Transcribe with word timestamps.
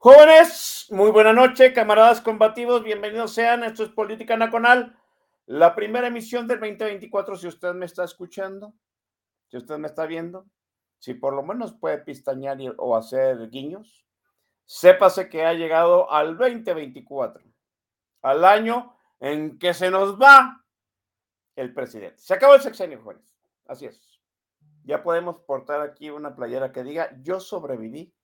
Jóvenes, 0.00 0.86
muy 0.90 1.10
buena 1.10 1.32
noche, 1.32 1.72
camaradas 1.72 2.20
combativos, 2.20 2.84
bienvenidos 2.84 3.34
sean. 3.34 3.64
Esto 3.64 3.82
es 3.82 3.88
Política 3.88 4.36
Nacional, 4.36 4.96
la 5.44 5.74
primera 5.74 6.06
emisión 6.06 6.46
del 6.46 6.60
2024. 6.60 7.34
Si 7.34 7.48
usted 7.48 7.74
me 7.74 7.84
está 7.86 8.04
escuchando, 8.04 8.74
si 9.48 9.56
usted 9.56 9.76
me 9.76 9.88
está 9.88 10.06
viendo, 10.06 10.46
si 11.00 11.14
por 11.14 11.34
lo 11.34 11.42
menos 11.42 11.72
puede 11.74 11.98
pistañar 11.98 12.60
y- 12.60 12.72
o 12.76 12.96
hacer 12.96 13.50
guiños, 13.50 14.06
sépase 14.66 15.28
que 15.28 15.44
ha 15.44 15.52
llegado 15.54 16.08
al 16.12 16.38
2024, 16.38 17.42
al 18.22 18.44
año 18.44 18.96
en 19.18 19.58
que 19.58 19.74
se 19.74 19.90
nos 19.90 20.16
va 20.16 20.64
el 21.56 21.74
presidente. 21.74 22.18
Se 22.18 22.34
acabó 22.34 22.54
el 22.54 22.60
sexenio, 22.60 23.02
jóvenes. 23.02 23.24
Así 23.66 23.86
es. 23.86 24.20
Ya 24.84 25.02
podemos 25.02 25.40
portar 25.40 25.80
aquí 25.80 26.08
una 26.08 26.36
playera 26.36 26.70
que 26.70 26.84
diga: 26.84 27.10
Yo 27.20 27.40
sobreviví 27.40 28.14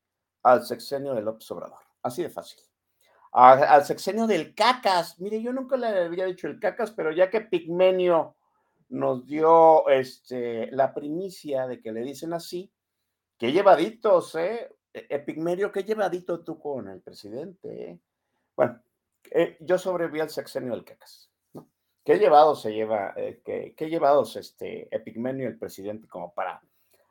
al 0.44 0.64
sexenio 0.64 1.14
de 1.14 1.22
López 1.22 1.50
Obrador. 1.50 1.80
Así 2.02 2.22
de 2.22 2.30
fácil. 2.30 2.60
Al 3.32 3.84
sexenio 3.84 4.28
del 4.28 4.54
Cacas. 4.54 5.18
Mire, 5.18 5.42
yo 5.42 5.52
nunca 5.52 5.76
le 5.76 5.88
había 5.88 6.26
dicho 6.26 6.46
el 6.46 6.60
Cacas, 6.60 6.92
pero 6.92 7.10
ya 7.10 7.28
que 7.30 7.40
Pigmenio 7.40 8.36
nos 8.90 9.26
dio 9.26 9.88
este, 9.88 10.70
la 10.70 10.94
primicia 10.94 11.66
de 11.66 11.80
que 11.80 11.90
le 11.90 12.02
dicen 12.02 12.32
así, 12.32 12.70
qué 13.36 13.50
llevaditos, 13.50 14.36
¿eh? 14.36 14.70
E- 14.92 15.06
e, 15.10 15.70
qué 15.72 15.82
llevadito 15.82 16.44
tú 16.44 16.60
con 16.60 16.88
el 16.88 17.00
presidente, 17.00 17.90
¿eh? 17.90 18.00
Bueno, 18.54 18.80
eh, 19.32 19.56
yo 19.60 19.78
sobreviví 19.78 20.20
al 20.20 20.30
sexenio 20.30 20.72
del 20.72 20.84
Cacas. 20.84 21.28
¿no? 21.54 21.68
¿Qué 22.04 22.18
llevados 22.18 22.62
se 22.62 22.72
lleva, 22.72 23.14
eh, 23.16 23.40
qué, 23.44 23.74
qué 23.76 23.88
llevados 23.88 24.36
este 24.36 24.94
Epigmenio 24.94 25.48
el 25.48 25.58
presidente 25.58 26.06
como 26.06 26.32
para 26.32 26.62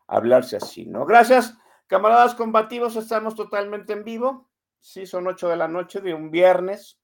hablarse 0.07 0.55
así, 0.55 0.85
¿no? 0.85 1.05
Gracias. 1.05 1.57
Camaradas 1.87 2.35
combativos, 2.35 2.95
estamos 2.95 3.35
totalmente 3.35 3.93
en 3.93 4.03
vivo. 4.03 4.49
Sí, 4.79 5.05
son 5.05 5.27
8 5.27 5.49
de 5.49 5.57
la 5.57 5.67
noche 5.67 6.01
de 6.01 6.13
un 6.13 6.31
viernes. 6.31 6.99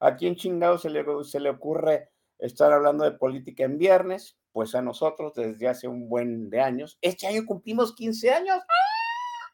¿A 0.00 0.16
quién 0.16 0.36
chingado 0.36 0.78
se 0.78 0.90
le, 0.90 1.04
se 1.24 1.40
le 1.40 1.50
ocurre 1.50 2.10
estar 2.38 2.72
hablando 2.72 3.04
de 3.04 3.12
política 3.12 3.64
en 3.64 3.78
viernes? 3.78 4.36
Pues 4.52 4.74
a 4.74 4.82
nosotros 4.82 5.34
desde 5.34 5.68
hace 5.68 5.88
un 5.88 6.08
buen 6.08 6.50
de 6.50 6.60
años. 6.60 6.98
Este 7.00 7.26
año 7.26 7.44
cumplimos 7.46 7.94
15 7.94 8.30
años. 8.32 8.58
¡Ah! 8.58 9.52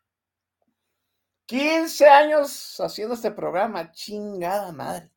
15 1.46 2.06
años 2.08 2.80
haciendo 2.80 3.14
este 3.14 3.30
programa. 3.30 3.90
Chingada 3.92 4.72
madre. 4.72 5.10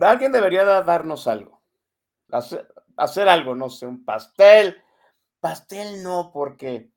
Alguien 0.00 0.32
debería 0.32 0.64
da- 0.64 0.82
darnos 0.82 1.26
algo. 1.26 1.62
Hacer, 2.30 2.66
hacer 2.96 3.28
algo, 3.28 3.54
no 3.54 3.70
sé, 3.70 3.86
un 3.86 4.04
pastel. 4.04 4.82
Pastel 5.40 6.02
no, 6.02 6.30
porque 6.32 6.91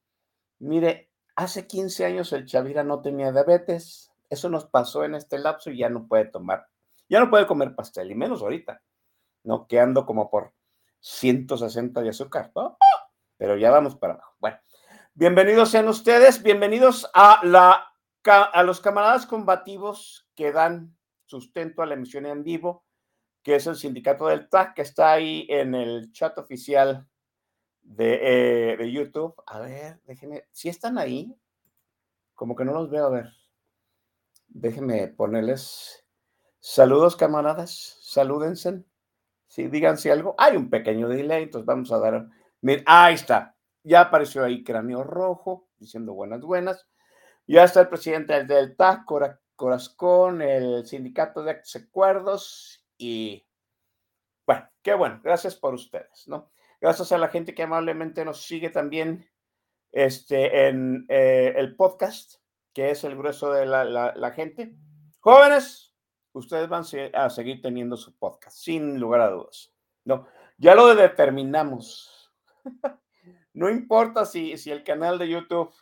Mire, 0.60 1.12
hace 1.36 1.68
15 1.68 2.06
años 2.06 2.34
el 2.34 2.46
Chavira 2.46 2.84
no 2.84 3.02
tenía 3.02 3.32
diabetes. 3.32 4.12
Eso 4.30 4.50
nos 4.50 4.66
pasó 4.66 5.04
en 5.04 5.16
este 5.16 5.38
lapso 5.38 5.70
y 5.70 5.78
ya 5.78 5.90
no 5.90 6.08
puede 6.08 6.26
tomar, 6.26 6.68
ya 7.08 7.20
no 7.20 7.30
puede 7.30 7.46
comer 7.46 7.76
pastel, 7.76 8.12
y 8.12 8.16
menos 8.16 8.42
ahorita, 8.42 8.82
¿no? 9.44 9.68
Que 9.68 9.80
ando 9.80 10.06
como 10.06 10.30
por 10.30 10.54
160 11.02 12.02
de 12.02 12.10
azúcar. 12.10 12.52
Pero 13.38 13.58
ya 13.58 13.70
vamos 13.70 13.96
para 13.96 14.14
abajo. 14.14 14.36
Bueno, 14.40 14.58
bienvenidos 15.14 15.70
sean 15.70 15.88
ustedes, 15.88 16.42
bienvenidos 16.42 17.10
a, 17.14 17.42
la, 17.44 17.94
a 18.24 18.64
los 18.64 18.82
camaradas 18.82 19.28
combativos 19.28 20.28
que 20.36 20.52
dan 20.52 20.98
sustento 21.26 21.84
a 21.84 21.86
la 21.86 21.94
emisión 21.94 22.26
en 22.26 22.44
vivo, 22.44 22.86
que 23.44 23.56
es 23.56 23.68
el 23.68 23.76
sindicato 23.76 24.28
del 24.28 24.50
TAC, 24.50 24.74
que 24.74 24.82
está 24.82 25.12
ahí 25.12 25.46
en 25.50 25.76
el 25.76 26.12
chat 26.12 26.38
oficial 26.40 27.08
de, 27.86 28.74
eh, 28.74 28.78
de 28.78 28.92
YouTube. 28.92 29.36
A 29.48 29.60
ver, 29.62 30.02
déjenme, 30.08 30.46
si 30.52 30.70
están 30.70 30.98
ahí, 31.00 31.36
como 32.36 32.56
que 32.56 32.66
no 32.66 32.74
los 32.74 32.90
veo, 32.90 33.06
a 33.08 33.10
ver. 33.10 33.30
Déjenme 34.48 35.08
ponerles 35.10 36.06
saludos, 36.60 37.16
camaradas, 37.16 37.98
salúdense. 38.02 38.84
Sí, 39.48 39.68
díganse 39.68 40.12
algo. 40.12 40.36
Hay 40.38 40.58
un 40.58 40.70
pequeño 40.70 41.10
delay, 41.10 41.44
entonces 41.44 41.66
vamos 41.66 41.92
a 41.92 42.00
dar. 42.00 42.28
Miren, 42.62 42.84
ahí 42.88 43.16
está. 43.16 43.56
Ya 43.84 44.02
apareció 44.02 44.44
ahí 44.44 44.64
Cráneo 44.64 45.04
Rojo, 45.04 45.68
diciendo 45.78 46.14
buenas, 46.14 46.42
buenas. 46.42 46.88
Ya 47.48 47.64
está 47.66 47.82
el 47.82 47.90
presidente 47.90 48.44
del 48.46 48.76
TAC, 48.78 49.06
Cora- 49.06 49.42
el 50.42 50.86
sindicato 50.86 51.44
de 51.44 51.62
acuerdos 51.76 52.86
y 52.98 53.46
bueno, 54.46 54.70
qué 54.82 54.94
bueno, 54.94 55.20
gracias 55.24 55.56
por 55.56 55.74
ustedes, 55.74 56.28
¿no? 56.28 56.52
Gracias 56.82 57.12
a 57.12 57.18
la 57.18 57.30
gente 57.30 57.54
que 57.54 57.64
amablemente 57.64 58.26
nos 58.26 58.42
sigue 58.46 58.70
también 58.70 59.30
este, 59.92 60.68
en 60.68 61.06
eh, 61.10 61.54
el 61.56 61.76
podcast, 61.76 62.36
que 62.74 62.92
es 62.92 63.04
el 63.04 63.16
grueso 63.16 63.52
de 63.52 63.66
la, 63.66 63.84
la- 63.86 64.32
gente. 64.32 64.76
Jóvenes, 65.20 65.96
ustedes 66.34 66.68
van 66.70 66.84
a 67.14 67.30
seguir 67.30 67.62
teniendo 67.62 67.96
su 67.98 68.16
podcast, 68.18 68.58
sin 68.58 69.00
lugar 69.00 69.22
a 69.22 69.30
dudas. 69.30 69.74
No, 70.04 70.28
ya 70.58 70.76
lo 70.76 70.94
determinamos. 70.94 72.32
no 73.54 73.70
importa 73.70 74.26
si, 74.26 74.58
si 74.58 74.70
el 74.72 74.84
canal 74.84 75.18
de 75.18 75.30
YouTube 75.30 75.74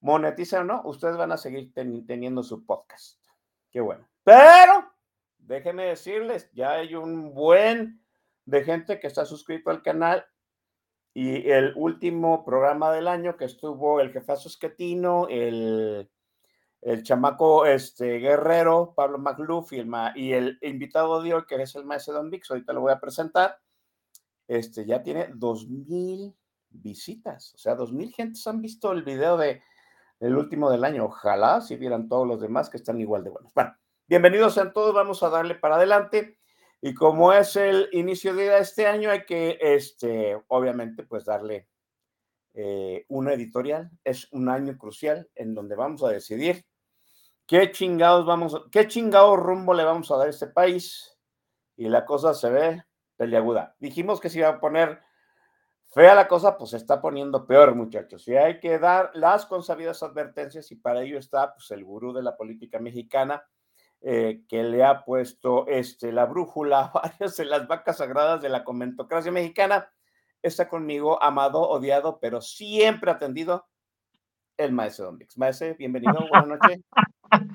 monetiza 0.00 0.60
o 0.60 0.64
no, 0.64 0.82
ustedes 0.84 1.16
van 1.16 1.32
a 1.32 1.36
seguir 1.36 1.72
teni- 1.74 2.06
teniendo 2.06 2.42
su 2.42 2.64
podcast. 2.64 3.22
Qué 3.70 3.80
bueno. 3.80 4.08
Pero, 4.24 4.92
déjenme 5.38 5.84
decirles, 5.84 6.50
ya 6.52 6.72
hay 6.72 6.94
un 6.94 7.34
buen 7.34 8.02
de 8.48 8.64
gente 8.64 8.98
que 8.98 9.06
está 9.06 9.26
suscrito 9.26 9.68
al 9.70 9.82
canal 9.82 10.24
y 11.12 11.50
el 11.50 11.74
último 11.76 12.44
programa 12.46 12.90
del 12.92 13.06
año 13.06 13.36
que 13.36 13.44
estuvo 13.44 14.00
el 14.00 14.10
jefazo 14.10 14.48
Esquetino, 14.48 15.26
el, 15.28 16.10
el 16.80 17.02
chamaco 17.02 17.66
este, 17.66 18.18
guerrero, 18.18 18.94
Pablo 18.96 19.18
McLuff 19.18 19.72
y 19.74 19.84
y 20.16 20.32
el 20.32 20.58
invitado 20.62 21.22
de 21.22 21.34
hoy, 21.34 21.44
que 21.46 21.56
es 21.56 21.74
el 21.74 21.84
maestro 21.84 22.14
Don 22.14 22.30
Vix, 22.30 22.50
ahorita 22.50 22.72
lo 22.72 22.80
voy 22.80 22.92
a 22.92 23.00
presentar, 23.00 23.58
este, 24.46 24.86
ya 24.86 25.02
tiene 25.02 25.28
2.000 25.34 26.34
visitas. 26.70 27.52
O 27.54 27.58
sea, 27.58 27.74
dos 27.74 27.92
mil 27.92 28.12
gentes 28.12 28.46
han 28.46 28.60
visto 28.62 28.92
el 28.92 29.02
video 29.02 29.36
de 29.36 29.62
el 30.20 30.36
último 30.36 30.70
del 30.70 30.84
año. 30.84 31.04
Ojalá 31.04 31.60
si 31.60 31.76
vieran 31.76 32.08
todos 32.08 32.26
los 32.26 32.40
demás 32.40 32.70
que 32.70 32.78
están 32.78 33.00
igual 33.00 33.24
de 33.24 33.30
buenos. 33.30 33.52
Bueno, 33.54 33.74
bienvenidos 34.06 34.54
sean 34.54 34.72
todos, 34.72 34.94
vamos 34.94 35.22
a 35.22 35.28
darle 35.28 35.54
para 35.54 35.76
adelante. 35.76 36.37
Y 36.80 36.94
como 36.94 37.32
es 37.32 37.56
el 37.56 37.88
inicio 37.92 38.34
de 38.34 38.58
este 38.58 38.86
año, 38.86 39.10
hay 39.10 39.24
que, 39.24 39.58
este, 39.60 40.40
obviamente, 40.48 41.02
pues 41.02 41.24
darle 41.24 41.68
eh, 42.54 43.04
una 43.08 43.34
editorial. 43.34 43.90
Es 44.04 44.32
un 44.32 44.48
año 44.48 44.76
crucial 44.78 45.28
en 45.34 45.54
donde 45.54 45.74
vamos 45.74 46.02
a 46.04 46.08
decidir 46.08 46.64
qué 47.46 47.70
chingados 47.72 48.26
vamos, 48.26 48.64
qué 48.70 48.86
chingado 48.86 49.36
rumbo 49.36 49.74
le 49.74 49.84
vamos 49.84 50.10
a 50.10 50.16
dar 50.16 50.28
a 50.28 50.30
este 50.30 50.46
país. 50.46 51.18
Y 51.76 51.88
la 51.88 52.04
cosa 52.04 52.34
se 52.34 52.50
ve 52.50 52.82
peliaguda. 53.16 53.74
Dijimos 53.78 54.20
que 54.20 54.30
se 54.30 54.38
iba 54.38 54.48
a 54.48 54.60
poner 54.60 55.00
fea 55.90 56.14
la 56.14 56.28
cosa, 56.28 56.56
pues 56.56 56.70
se 56.70 56.76
está 56.76 57.00
poniendo 57.00 57.46
peor, 57.46 57.74
muchachos. 57.74 58.26
Y 58.28 58.36
hay 58.36 58.60
que 58.60 58.78
dar 58.78 59.10
las 59.14 59.46
consabidas 59.46 60.02
advertencias 60.02 60.70
y 60.70 60.76
para 60.76 61.02
ello 61.02 61.18
está 61.18 61.54
pues, 61.54 61.70
el 61.72 61.84
gurú 61.84 62.12
de 62.12 62.22
la 62.22 62.36
política 62.36 62.78
mexicana 62.78 63.42
eh, 64.00 64.42
que 64.48 64.62
le 64.62 64.84
ha 64.84 65.04
puesto 65.04 65.66
este, 65.66 66.12
la 66.12 66.26
brújula 66.26 66.80
a 66.80 66.92
varias 67.02 67.36
de 67.36 67.44
las 67.44 67.66
vacas 67.66 67.98
sagradas 67.98 68.40
de 68.40 68.48
la 68.48 68.64
comentocracia 68.64 69.32
mexicana. 69.32 69.90
Está 70.40 70.68
conmigo, 70.68 71.20
amado, 71.22 71.60
odiado, 71.68 72.20
pero 72.20 72.40
siempre 72.40 73.10
atendido, 73.10 73.66
el 74.56 74.72
maestro 74.72 75.06
Don 75.06 75.18
Vix. 75.18 75.34
Bienvenido, 75.78 76.18
buenas 76.30 76.46
noches. 76.46 76.80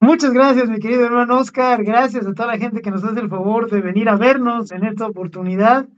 Muchas 0.00 0.32
gracias, 0.32 0.68
mi 0.68 0.78
querido 0.78 1.06
hermano 1.06 1.38
Oscar. 1.38 1.82
Gracias 1.82 2.24
a 2.24 2.32
toda 2.32 2.52
la 2.52 2.58
gente 2.58 2.82
que 2.82 2.92
nos 2.92 3.02
hace 3.02 3.18
el 3.18 3.28
favor 3.28 3.68
de 3.68 3.80
venir 3.80 4.08
a 4.08 4.16
vernos 4.16 4.70
en 4.70 4.84
esta 4.84 5.06
oportunidad. 5.06 5.88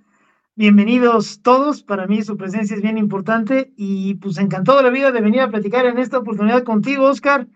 Bienvenidos 0.54 1.42
todos. 1.42 1.82
Para 1.82 2.06
mí 2.06 2.22
su 2.22 2.38
presencia 2.38 2.76
es 2.76 2.82
bien 2.82 2.96
importante 2.96 3.74
y 3.76 4.14
pues 4.14 4.38
encantado 4.38 4.78
de 4.78 4.84
la 4.84 4.90
vida 4.90 5.12
de 5.12 5.20
venir 5.20 5.42
a 5.42 5.50
platicar 5.50 5.84
en 5.84 5.98
esta 5.98 6.16
oportunidad 6.16 6.64
contigo, 6.64 7.04
Oscar. 7.04 7.46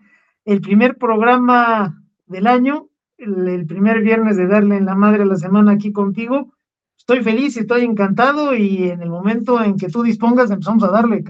El 0.45 0.61
primer 0.61 0.97
programa 0.97 2.01
del 2.27 2.47
año, 2.47 2.89
el, 3.17 3.65
primer 3.67 4.01
viernes 4.01 4.37
de 4.37 4.47
darle 4.47 4.77
en 4.77 4.85
la 4.85 4.95
madre 4.95 5.23
a 5.23 5.25
la 5.25 5.35
semana 5.35 5.73
aquí 5.73 5.91
contigo. 5.91 6.53
Estoy 6.97 7.23
feliz, 7.23 7.57
estoy 7.57 7.83
encantado 7.83 8.55
y 8.55 8.89
en 8.89 9.01
el 9.01 9.09
momento 9.09 9.61
en 9.61 9.75
que 9.77 9.89
tú 9.89 10.03
dispongas 10.03 10.51
empezamos 10.51 10.83
a 10.83 10.91
darle. 10.91 11.23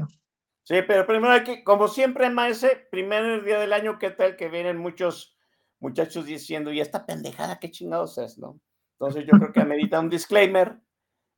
Sí, 0.64 0.76
pero 0.88 1.06
primero 1.06 1.32
hay 1.32 1.44
que, 1.44 1.64
como 1.64 1.88
siempre, 1.88 2.30
Maese, 2.30 2.88
primer 2.92 3.44
día 3.44 3.60
del 3.60 3.74
año, 3.74 3.98
¿qué 4.00 4.12
tal 4.12 4.36
que 4.36 4.50
vienen 4.50 4.78
muchos 4.78 5.36
muchachos 5.80 6.26
diciendo, 6.26 6.72
y 6.72 6.80
esta 6.80 7.06
pendejada, 7.06 7.60
qué 7.60 7.70
chingados 7.70 8.18
es, 8.18 8.38
¿no? 8.38 8.60
Entonces 8.94 9.26
yo 9.26 9.38
creo 9.38 9.54
que 9.54 9.62
amerita 9.62 10.00
un 10.00 10.10
disclaimer 10.10 10.78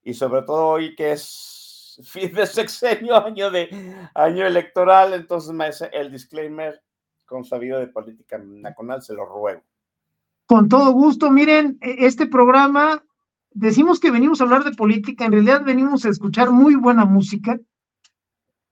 y 0.04 0.14
sobre 0.14 0.44
todo 0.44 0.68
hoy 0.68 0.96
que 0.96 1.12
es 1.14 2.00
fin 2.06 2.32
de 2.34 2.46
sexenio, 2.46 3.18
año 3.26 3.52
de 3.52 3.70
año 4.14 4.46
electoral, 4.46 5.14
entonces 5.14 5.52
Maese, 5.52 5.90
el 5.92 6.12
disclaimer 6.12 6.82
con 7.28 7.46
sabido 7.46 7.80
de 7.80 7.88
política 7.88 8.40
nacional, 8.40 9.04
se 9.04 9.14
lo 9.14 9.26
ruego. 9.26 9.62
Con 10.48 10.68
todo 10.68 10.92
gusto, 10.94 11.30
miren, 11.30 11.78
e, 11.82 12.08
este 12.08 12.26
programa, 12.26 13.04
decimos 13.52 14.00
que 14.00 14.10
venimos 14.10 14.42
a 14.42 14.46
hablar 14.46 14.64
de 14.64 14.72
política, 14.72 15.26
en 15.26 15.34
realidad 15.34 15.64
venimos 15.64 16.06
a 16.06 16.10
escuchar 16.10 16.50
muy 16.50 16.74
buena 16.74 17.06
música 17.06 17.60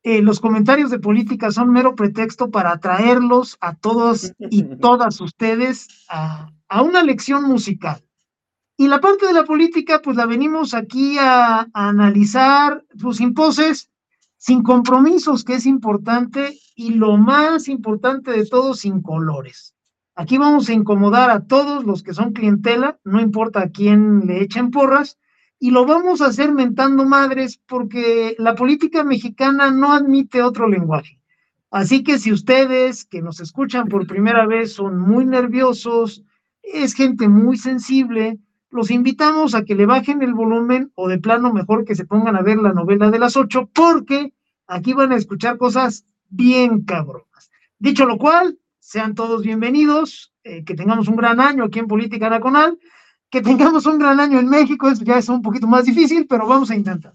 eh, 0.08 0.22
los 0.22 0.40
comentarios 0.40 0.92
de 0.92 1.00
política 1.00 1.50
son 1.50 1.72
mero 1.72 1.96
pretexto 1.96 2.52
para 2.52 2.74
atraerlos 2.74 3.58
a 3.60 3.74
todos 3.74 4.34
y 4.38 4.62
todas 4.80 5.20
ustedes 5.20 6.06
a, 6.08 6.52
una 6.84 7.02
lección 7.02 7.46
musical. 7.46 8.06
Y 8.78 8.88
la 8.88 9.02
parte 9.02 9.26
de 9.26 9.34
la 9.34 9.46
política, 9.46 10.04
pues 10.04 10.16
la 10.16 10.28
venimos 10.28 10.76
aquí 10.76 11.18
a, 11.18 11.62
a 11.62 11.90
analizar, 11.90 12.86
pues 13.02 13.18
sin 13.18 13.34
poses, 13.34 13.90
sin 14.46 14.62
compromisos, 14.62 15.44
que 15.44 15.56
es 15.56 15.66
importante, 15.66 16.60
y 16.76 16.92
lo 16.92 17.18
más 17.18 17.68
importante 17.68 18.30
de 18.30 18.46
todo, 18.46 18.76
sin 18.76 19.02
colores. 19.02 19.74
Aquí 20.14 20.38
vamos 20.38 20.70
a 20.70 20.74
incomodar 20.74 21.32
a 21.32 21.48
todos 21.48 21.84
los 21.84 22.04
que 22.04 22.14
son 22.14 22.32
clientela, 22.32 23.00
no 23.04 23.20
importa 23.20 23.62
a 23.62 23.70
quién 23.70 24.28
le 24.28 24.44
echen 24.44 24.70
porras, 24.70 25.18
y 25.58 25.72
lo 25.72 25.88
vamos 25.88 26.22
a 26.22 26.28
hacer 26.28 26.52
mentando 26.52 27.06
madres 27.06 27.60
porque 27.66 28.36
la 28.38 28.54
política 28.54 29.04
mexicana 29.04 29.72
no 29.72 29.94
admite 29.94 30.44
otro 30.44 30.68
lenguaje. 30.68 31.20
Así 31.72 32.04
que 32.04 32.20
si 32.20 32.32
ustedes 32.32 33.04
que 33.04 33.24
nos 33.24 33.40
escuchan 33.40 33.88
por 33.88 34.06
primera 34.06 34.46
vez 34.46 34.74
son 34.74 35.00
muy 35.00 35.26
nerviosos, 35.26 36.24
es 36.62 36.94
gente 36.94 37.28
muy 37.28 37.58
sensible, 37.58 38.38
los 38.76 38.92
invitamos 38.92 39.56
a 39.56 39.64
que 39.64 39.76
le 39.76 39.86
bajen 39.86 40.22
el 40.22 40.34
volumen 40.34 40.92
o 40.96 41.08
de 41.08 41.18
plano 41.18 41.52
mejor 41.52 41.86
que 41.86 41.96
se 41.96 42.06
pongan 42.06 42.36
a 42.36 42.42
ver 42.42 42.58
la 42.58 42.74
novela 42.74 43.10
de 43.10 43.20
las 43.20 43.36
ocho 43.38 43.70
porque 43.74 44.34
aquí 44.68 44.94
van 44.94 45.12
a 45.12 45.16
escuchar 45.16 45.58
cosas 45.58 46.06
bien 46.30 46.84
cabronas. 46.84 47.50
Dicho 47.80 48.06
lo 48.06 48.18
cual, 48.18 48.60
sean 48.80 49.16
todos 49.16 49.42
bienvenidos, 49.42 50.34
eh, 50.44 50.64
que 50.64 50.76
tengamos 50.76 51.08
un 51.08 51.16
gran 51.16 51.40
año 51.40 51.64
aquí 51.64 51.80
en 51.80 51.88
Política 51.88 52.30
Nacional 52.30 52.78
que 53.30 53.42
tengamos 53.42 53.86
un 53.86 54.00
gran 54.00 54.20
año 54.20 54.40
en 54.40 54.48
México, 54.48 54.88
eso 54.88 55.04
ya 55.04 55.18
es 55.18 55.28
un 55.28 55.42
poquito 55.42 55.68
más 55.68 55.84
difícil, 55.84 56.26
pero 56.26 56.48
vamos 56.48 56.72
a 56.72 56.76
intentar. 56.76 57.14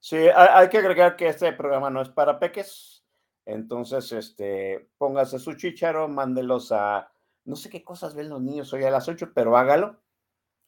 Sí, 0.00 0.16
hay 0.16 0.68
que 0.68 0.78
agregar 0.78 1.14
que 1.14 1.28
este 1.28 1.52
programa 1.52 1.88
no 1.88 2.00
es 2.00 2.08
para 2.08 2.38
peques, 2.38 3.04
entonces, 3.44 4.10
este, 4.12 4.88
póngase 4.98 5.38
su 5.38 5.54
chicharo, 5.54 6.08
mándelos 6.08 6.72
a, 6.72 7.12
no 7.44 7.56
sé 7.56 7.68
qué 7.70 7.82
cosas 7.84 8.14
ven 8.14 8.28
los 8.28 8.40
niños 8.40 8.72
hoy 8.72 8.84
a 8.84 8.90
las 8.90 9.08
8, 9.08 9.32
pero 9.34 9.56
hágalo. 9.56 10.00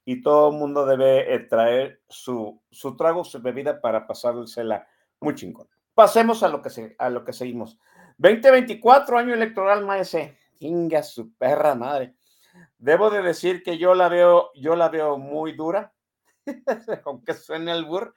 Y 0.05 0.23
todo 0.23 0.51
el 0.51 0.57
mundo 0.59 0.85
debe 0.85 1.35
eh, 1.35 1.39
traer 1.41 2.03
su, 2.09 2.61
su 2.71 2.97
trago, 2.97 3.25
su 3.25 3.41
bebida 3.41 3.81
para 3.81 4.07
pasársela 4.07 4.87
muy 5.21 5.35
chingón. 5.35 5.69
Pasemos 5.95 6.43
a 6.43 6.49
lo 6.49 6.63
que, 6.63 6.71
se, 6.71 6.97
a 6.99 7.09
lo 7.09 7.25
que 7.25 7.33
seguimos. 7.33 7.79
2024, 8.19 9.19
año 9.19 9.35
electoral, 9.35 9.85
maese. 9.85 10.39
Inga 10.59 11.03
su 11.03 11.35
perra 11.35 11.75
madre. 11.75 12.15
Debo 12.79 13.11
de 13.11 13.23
decir 13.23 13.63
que 13.63 13.79
yo 13.79 13.95
la 13.95 14.09
veo, 14.09 14.51
yo 14.55 14.77
la 14.77 14.89
veo 14.89 15.19
muy 15.19 15.53
dura, 15.53 15.93
aunque 17.05 17.35
suene 17.35 17.73
el 17.73 17.85
burr. 17.85 18.15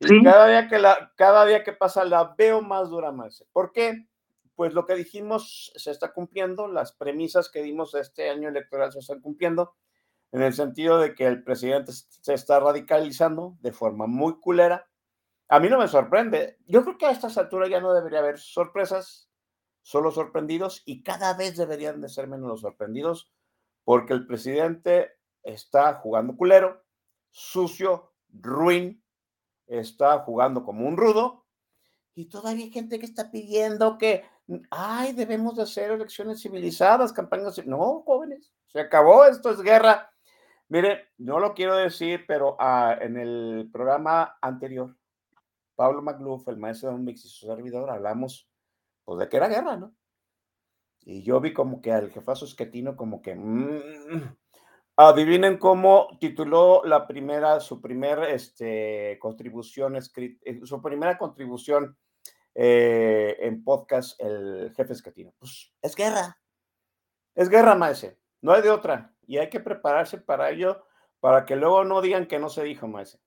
Y 0.00 0.22
cada 0.22 0.48
día 0.48 0.68
que 0.68 0.78
la, 0.78 1.12
cada 1.16 1.44
día 1.44 1.62
que 1.62 1.72
pasa 1.72 2.04
la 2.04 2.34
veo 2.36 2.62
más 2.62 2.90
dura 2.90 3.12
más. 3.12 3.44
¿Por 3.52 3.72
qué? 3.72 4.06
Pues 4.54 4.74
lo 4.74 4.86
que 4.86 4.94
dijimos 4.94 5.72
se 5.76 5.90
está 5.90 6.12
cumpliendo, 6.12 6.68
las 6.68 6.92
premisas 6.92 7.50
que 7.50 7.62
dimos 7.62 7.94
este 7.94 8.30
año 8.30 8.48
electoral 8.48 8.92
se 8.92 8.98
están 8.98 9.20
cumpliendo, 9.20 9.74
en 10.32 10.42
el 10.42 10.54
sentido 10.54 10.98
de 10.98 11.14
que 11.14 11.26
el 11.26 11.44
presidente 11.44 11.92
se 11.92 12.34
está 12.34 12.58
radicalizando 12.58 13.56
de 13.60 13.72
forma 13.72 14.06
muy 14.06 14.40
culera. 14.40 14.88
A 15.48 15.60
mí 15.60 15.68
no 15.68 15.78
me 15.78 15.88
sorprende. 15.88 16.58
Yo 16.66 16.82
creo 16.82 16.98
que 16.98 17.06
a 17.06 17.10
estas 17.10 17.38
alturas 17.38 17.68
ya 17.68 17.80
no 17.80 17.92
debería 17.92 18.20
haber 18.20 18.38
sorpresas, 18.38 19.28
solo 19.82 20.10
sorprendidos, 20.10 20.82
y 20.86 21.02
cada 21.02 21.34
vez 21.34 21.56
deberían 21.56 22.00
de 22.00 22.08
ser 22.08 22.28
menos 22.28 22.48
los 22.48 22.60
sorprendidos 22.60 23.30
porque 23.84 24.12
el 24.12 24.26
presidente 24.26 25.10
está 25.42 25.94
jugando 25.94 26.36
culero, 26.36 26.84
sucio, 27.30 28.12
ruin, 28.28 29.04
está 29.66 30.20
jugando 30.20 30.64
como 30.64 30.86
un 30.86 30.96
rudo, 30.96 31.42
y 32.14 32.26
todavía 32.26 32.64
hay 32.66 32.70
gente 32.70 32.98
que 32.98 33.06
está 33.06 33.30
pidiendo 33.30 33.96
que, 33.96 34.24
ay, 34.70 35.12
debemos 35.12 35.56
de 35.56 35.62
hacer 35.62 35.90
elecciones 35.90 36.42
civilizadas, 36.42 37.12
campañas. 37.12 37.64
No, 37.66 38.02
jóvenes, 38.02 38.52
se 38.66 38.80
acabó, 38.80 39.24
esto 39.24 39.50
es 39.50 39.60
guerra. 39.60 40.11
Mire, 40.72 41.10
no 41.18 41.38
lo 41.38 41.52
quiero 41.52 41.76
decir, 41.76 42.24
pero 42.26 42.56
ah, 42.58 42.96
en 42.98 43.18
el 43.18 43.68
programa 43.70 44.38
anterior, 44.40 44.96
Pablo 45.74 46.00
Magluf, 46.00 46.48
el 46.48 46.56
maestro 46.56 46.88
de 46.88 46.94
un 46.94 47.04
mix 47.04 47.26
y 47.26 47.28
su 47.28 47.46
servidor, 47.46 47.90
hablamos 47.90 48.48
pues, 49.04 49.18
de 49.18 49.28
que 49.28 49.36
era 49.36 49.48
guerra, 49.48 49.76
¿no? 49.76 49.94
Y 51.00 51.22
yo 51.24 51.42
vi 51.42 51.52
como 51.52 51.82
que 51.82 51.92
al 51.92 52.10
jefazo 52.10 52.46
esquetino 52.46 52.96
como 52.96 53.20
que... 53.20 53.34
Mm, 53.34 54.34
adivinen 54.96 55.58
cómo 55.58 56.08
tituló 56.18 56.82
la 56.86 57.06
primera, 57.06 57.60
su 57.60 57.82
primera 57.82 58.30
este, 58.30 59.18
contribución, 59.20 59.96
eh, 59.96 60.60
su 60.64 60.80
primera 60.80 61.18
contribución 61.18 61.98
eh, 62.54 63.36
en 63.40 63.62
podcast, 63.62 64.18
el 64.18 64.72
jefe 64.74 64.94
esquetino. 64.94 65.34
Pues 65.38 65.70
es 65.82 65.94
guerra. 65.94 66.38
Es 67.34 67.50
guerra, 67.50 67.74
maese. 67.74 68.18
No 68.40 68.52
hay 68.52 68.62
de 68.62 68.70
otra. 68.70 69.11
Y 69.26 69.38
hay 69.38 69.48
que 69.48 69.60
prepararse 69.60 70.18
para 70.18 70.50
ello, 70.50 70.84
para 71.20 71.44
que 71.44 71.56
luego 71.56 71.84
no 71.84 72.00
digan 72.00 72.26
que 72.26 72.38
no 72.38 72.48
se 72.48 72.64
dijo, 72.64 72.88
maese. 72.88 73.20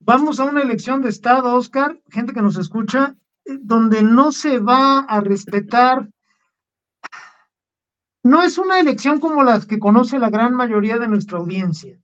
Vamos 0.00 0.40
a 0.40 0.44
una 0.44 0.62
elección 0.62 1.02
de 1.02 1.10
Estado, 1.10 1.54
Oscar, 1.54 2.00
gente 2.10 2.32
que 2.32 2.42
nos 2.42 2.56
escucha, 2.56 3.16
eh, 3.44 3.58
donde 3.60 4.02
no 4.02 4.32
se 4.32 4.58
va 4.58 5.00
a 5.00 5.20
respetar 5.20 6.08
no 8.22 8.42
es 8.42 8.58
una 8.58 8.78
elección 8.78 9.18
como 9.18 9.42
las 9.42 9.66
que 9.66 9.78
conoce 9.78 10.18
la 10.18 10.30
gran 10.30 10.54
mayoría 10.54 10.98
de 10.98 11.08
nuestra 11.08 11.38
audiencia. 11.38 11.98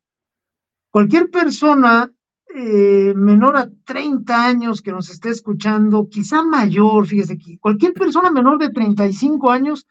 Cualquier 0.91 1.31
persona 1.31 2.11
eh, 2.55 3.13
menor 3.15 3.57
a 3.57 3.69
30 3.85 4.47
años 4.47 4.81
que 4.81 4.93
nos 4.93 5.11
esté 5.11 5.29
escuchando, 5.31 6.09
quizá 6.09 6.43
mayor, 6.43 7.07
fíjese 7.07 7.35
aquí, 7.35 7.59
cualquier 7.59 7.93
persona 7.93 8.31
menor 8.31 8.59
de 8.59 8.71
35 8.71 9.51
años 9.51 9.87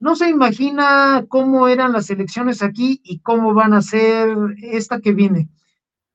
no 0.00 0.14
se 0.16 0.28
imagina 0.28 1.24
cómo 1.28 1.68
eran 1.68 1.92
las 1.92 2.10
elecciones 2.10 2.62
aquí 2.62 3.00
y 3.02 3.20
cómo 3.20 3.54
van 3.54 3.74
a 3.74 3.82
ser 3.82 4.36
esta 4.58 5.00
que 5.00 5.12
viene. 5.12 5.48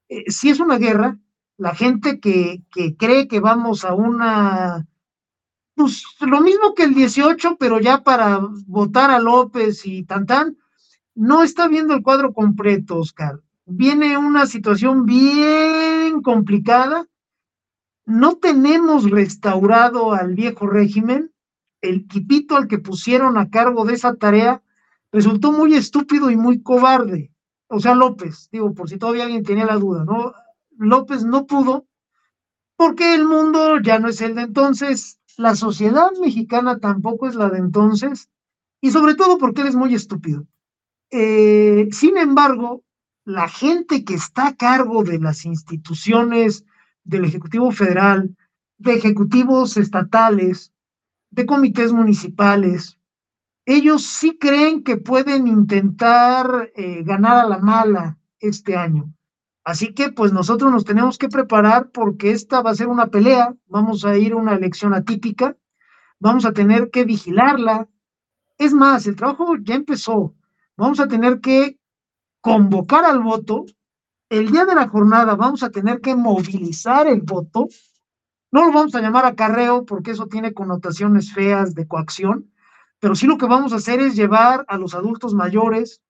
Eh, 0.10 0.32
si 0.32 0.50
es 0.50 0.60
una 0.60 0.78
guerra, 0.78 1.18
la 1.58 1.76
gente 1.76 2.20
que, 2.20 2.64
que 2.72 2.96
cree 2.96 3.28
que 3.28 3.40
vamos 3.40 3.84
a 3.86 3.94
una, 3.94 4.88
pues 5.76 6.04
lo 6.22 6.42
mismo 6.42 6.74
que 6.74 6.84
el 6.84 6.94
18, 6.94 7.58
pero 7.60 7.80
ya 7.80 8.04
para 8.04 8.40
votar 8.68 9.12
a 9.12 9.20
López 9.20 9.86
y 9.86 10.04
Tantán, 10.04 10.58
no 11.16 11.44
está 11.44 11.68
viendo 11.68 11.94
el 11.94 12.04
cuadro 12.04 12.34
completo, 12.34 12.98
Oscar. 12.98 13.40
Viene 13.66 14.18
una 14.18 14.46
situación 14.46 15.06
bien 15.06 16.22
complicada. 16.22 17.08
No 18.06 18.36
tenemos 18.38 19.10
restaurado 19.10 20.14
al 20.14 20.36
viejo 20.36 20.68
régimen. 20.68 21.33
El 21.84 22.08
quipito 22.08 22.56
al 22.56 22.68
que 22.68 22.80
pusieron 22.80 23.38
a 23.38 23.50
cargo 23.50 23.84
de 23.86 23.94
esa 23.94 24.16
tarea 24.16 24.64
resultó 25.12 25.52
muy 25.52 25.76
estúpido 25.76 26.32
y 26.32 26.38
muy 26.38 26.64
cobarde. 26.64 27.32
O 27.68 27.80
sea, 27.80 27.94
López, 27.94 28.50
digo, 28.52 28.74
por 28.74 28.90
si 28.90 28.98
todavía 28.98 29.26
alguien 29.26 29.44
tenía 29.44 29.66
la 29.66 29.76
duda, 29.76 30.06
¿no? 30.06 30.34
López 30.78 31.24
no 31.24 31.46
pudo 31.46 31.86
porque 32.76 33.14
el 33.14 33.28
mundo 33.28 33.80
ya 33.80 34.00
no 34.00 34.10
es 34.10 34.22
el 34.22 34.36
de 34.36 34.42
entonces, 34.42 35.20
la 35.38 35.56
sociedad 35.56 36.12
mexicana 36.20 36.80
tampoco 36.80 37.28
es 37.28 37.36
la 37.36 37.50
de 37.50 37.60
entonces, 37.60 38.30
y 38.82 38.92
sobre 38.92 39.16
todo 39.16 39.38
porque 39.38 39.62
él 39.62 39.68
es 39.68 39.76
muy 39.76 39.94
estúpido. 39.94 40.46
Eh, 41.12 41.88
sin 41.92 42.18
embargo, 42.18 42.84
la 43.26 43.48
gente 43.48 44.04
que 44.04 44.16
está 44.16 44.48
a 44.48 44.56
cargo 44.56 45.04
de 45.04 45.20
las 45.20 45.46
instituciones 45.46 46.66
del 47.04 47.26
Ejecutivo 47.26 47.72
Federal, 47.72 48.36
de 48.78 48.96
ejecutivos 48.96 49.78
estatales, 49.78 50.73
de 51.34 51.46
comités 51.46 51.92
municipales, 51.92 53.00
ellos 53.66 54.04
sí 54.04 54.38
creen 54.38 54.84
que 54.84 54.98
pueden 54.98 55.48
intentar 55.48 56.72
eh, 56.76 57.02
ganar 57.04 57.38
a 57.38 57.50
la 57.50 57.58
mala 57.58 58.20
este 58.40 58.76
año. 58.76 59.12
Así 59.64 59.94
que 59.94 60.12
pues 60.12 60.32
nosotros 60.32 60.72
nos 60.72 60.86
tenemos 60.86 61.18
que 61.18 61.30
preparar 61.30 61.90
porque 61.92 62.32
esta 62.32 62.62
va 62.62 62.72
a 62.72 62.76
ser 62.76 62.88
una 62.88 63.08
pelea, 63.08 63.56
vamos 63.68 64.06
a 64.06 64.16
ir 64.18 64.34
a 64.34 64.36
una 64.36 64.54
elección 64.54 64.94
atípica, 64.94 65.56
vamos 66.20 66.46
a 66.46 66.52
tener 66.52 66.92
que 66.92 67.06
vigilarla. 67.06 67.88
Es 68.58 68.74
más, 68.74 69.08
el 69.08 69.16
trabajo 69.16 69.56
ya 69.62 69.76
empezó, 69.76 70.36
vamos 70.78 71.00
a 71.00 71.08
tener 71.08 71.40
que 71.40 71.80
convocar 72.42 73.06
al 73.06 73.22
voto, 73.22 73.66
el 74.30 74.52
día 74.52 74.66
de 74.66 74.76
la 74.76 74.88
jornada 74.88 75.36
vamos 75.36 75.64
a 75.64 75.72
tener 75.72 76.02
que 76.02 76.16
movilizar 76.16 77.08
el 77.08 77.22
voto, 77.22 77.70
no 78.54 78.66
lo 78.66 78.72
vamos 78.72 78.96
a 78.96 79.02
llamar 79.02 79.26
acarreo 79.26 79.86
porque 79.86 80.12
eso 80.12 80.28
tiene 80.28 80.54
connotaciones 80.54 81.34
feas 81.34 81.76
de 81.76 81.86
coacción, 81.88 82.50
pero 83.00 83.16
sí 83.16 83.28
lo 83.28 83.38
que 83.38 83.48
vamos 83.48 83.74
a 83.74 83.78
hacer 83.78 84.00
es 84.00 84.16
llevar 84.16 84.64
a 84.70 84.78
los 84.78 84.94
adultos 84.94 85.34
mayores, 85.34 86.02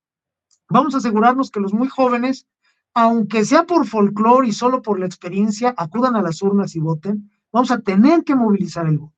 vamos 0.69 0.93
a 0.93 0.99
asegurarnos 0.99 1.49
que 1.49 1.59
los 1.59 1.73
muy 1.73 1.87
jóvenes 1.87 2.45
aunque 2.93 3.43
sea 3.43 3.65
por 3.65 3.87
folclore 3.87 4.47
y 4.47 4.51
solo 4.51 4.81
por 4.81 4.99
la 4.99 5.05
experiencia, 5.05 5.73
acudan 5.77 6.15
a 6.15 6.21
las 6.21 6.41
urnas 6.41 6.75
y 6.75 6.79
voten, 6.79 7.31
vamos 7.51 7.71
a 7.71 7.79
tener 7.81 8.23
que 8.23 8.35
movilizar 8.35 8.87
el 8.87 8.99
voto. 8.99 9.13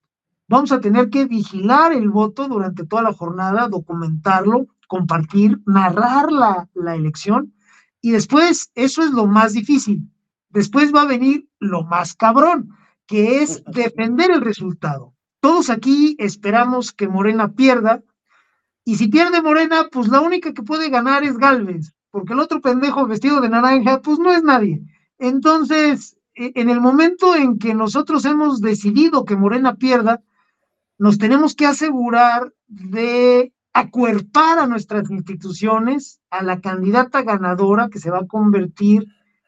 Vamos 0.47 0.71
a 0.71 0.79
tener 0.79 1.09
que 1.09 1.25
vigilar 1.25 1.91
el 1.91 2.09
voto 2.09 2.47
durante 2.47 2.85
toda 2.85 3.01
la 3.01 3.13
jornada, 3.13 3.67
documentarlo, 3.67 4.67
compartir, 4.87 5.59
narrar 5.65 6.31
la, 6.31 6.69
la 6.73 6.95
elección. 6.95 7.53
Y 7.99 8.11
después, 8.11 8.71
eso 8.75 9.01
es 9.01 9.11
lo 9.11 9.25
más 9.25 9.53
difícil. 9.53 10.09
Después 10.49 10.93
va 10.93 11.01
a 11.01 11.07
venir 11.07 11.49
lo 11.59 11.83
más 11.83 12.13
cabrón, 12.13 12.69
que 13.07 13.41
es 13.41 13.63
defender 13.65 14.31
el 14.31 14.41
resultado. 14.41 15.13
Todos 15.39 15.69
aquí 15.69 16.15
esperamos 16.19 16.91
que 16.91 17.07
Morena 17.07 17.53
pierda, 17.53 18.01
y 18.83 18.95
si 18.97 19.07
pierde 19.07 19.41
Morena, 19.41 19.87
pues 19.91 20.07
la 20.09 20.21
única 20.21 20.53
que 20.53 20.63
puede 20.63 20.89
ganar 20.89 21.23
es 21.23 21.37
Galvez 21.37 21.95
porque 22.15 22.31
el 22.31 22.39
otro 22.39 22.61
pendejo 22.61 23.05
vestido 23.07 23.41
de 23.41 23.49
naranja, 23.49 24.01
pues 24.01 24.19
no 24.19 24.31
es 24.31 24.41
nadie. 24.41 24.81
Entonces, 25.19 26.15
e, 26.33 26.53
en 26.55 26.69
el 26.69 26.79
momento 26.79 27.35
en 27.35 27.59
que 27.59 27.73
nosotros 27.73 28.23
hemos 28.23 28.61
decidido 28.61 29.25
que 29.25 29.35
Morena 29.35 29.75
pierda, 29.75 30.21
nos 30.97 31.17
tenemos 31.17 31.55
que 31.55 31.65
asegurar 31.65 32.53
de 32.67 33.51
acuerpar 33.73 34.59
a 34.59 34.65
nuestras 34.65 35.11
instituciones, 35.11 36.21
a 36.29 36.41
la 36.41 36.61
candidata 36.61 37.21
ganadora 37.21 37.89
que 37.89 37.99
se 37.99 38.09
va 38.09 38.19
a 38.19 38.27
convertir 38.27 39.07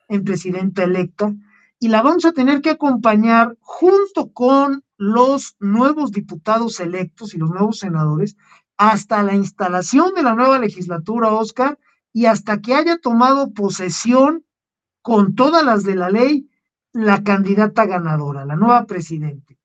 en 0.09 0.25
presidenta 0.25 0.83
electa, 0.83 1.33
y 1.79 1.89
la 1.89 2.01
vamos 2.01 2.25
a 2.25 2.31
tener 2.31 2.61
que 2.61 2.71
acompañar 2.71 3.55
junto 3.59 4.31
con 4.31 4.83
los 4.97 5.55
nuevos 5.59 6.11
diputados 6.11 6.79
electos 6.79 7.33
y 7.33 7.37
los 7.37 7.49
nuevos 7.49 7.79
senadores 7.79 8.35
hasta 8.77 9.23
la 9.23 9.35
instalación 9.35 10.13
de 10.15 10.23
la 10.23 10.35
nueva 10.35 10.59
legislatura, 10.59 11.33
Oscar, 11.33 11.77
y 12.13 12.25
hasta 12.25 12.61
que 12.61 12.75
haya 12.75 12.97
tomado 12.97 13.53
posesión 13.53 14.45
con 15.01 15.35
todas 15.35 15.63
las 15.63 15.83
de 15.83 15.95
la 15.95 16.09
ley 16.09 16.49
la 16.93 17.23
candidata 17.23 17.85
ganadora, 17.85 18.45
la 18.45 18.55
nueva 18.55 18.85
presidente. 18.85 19.59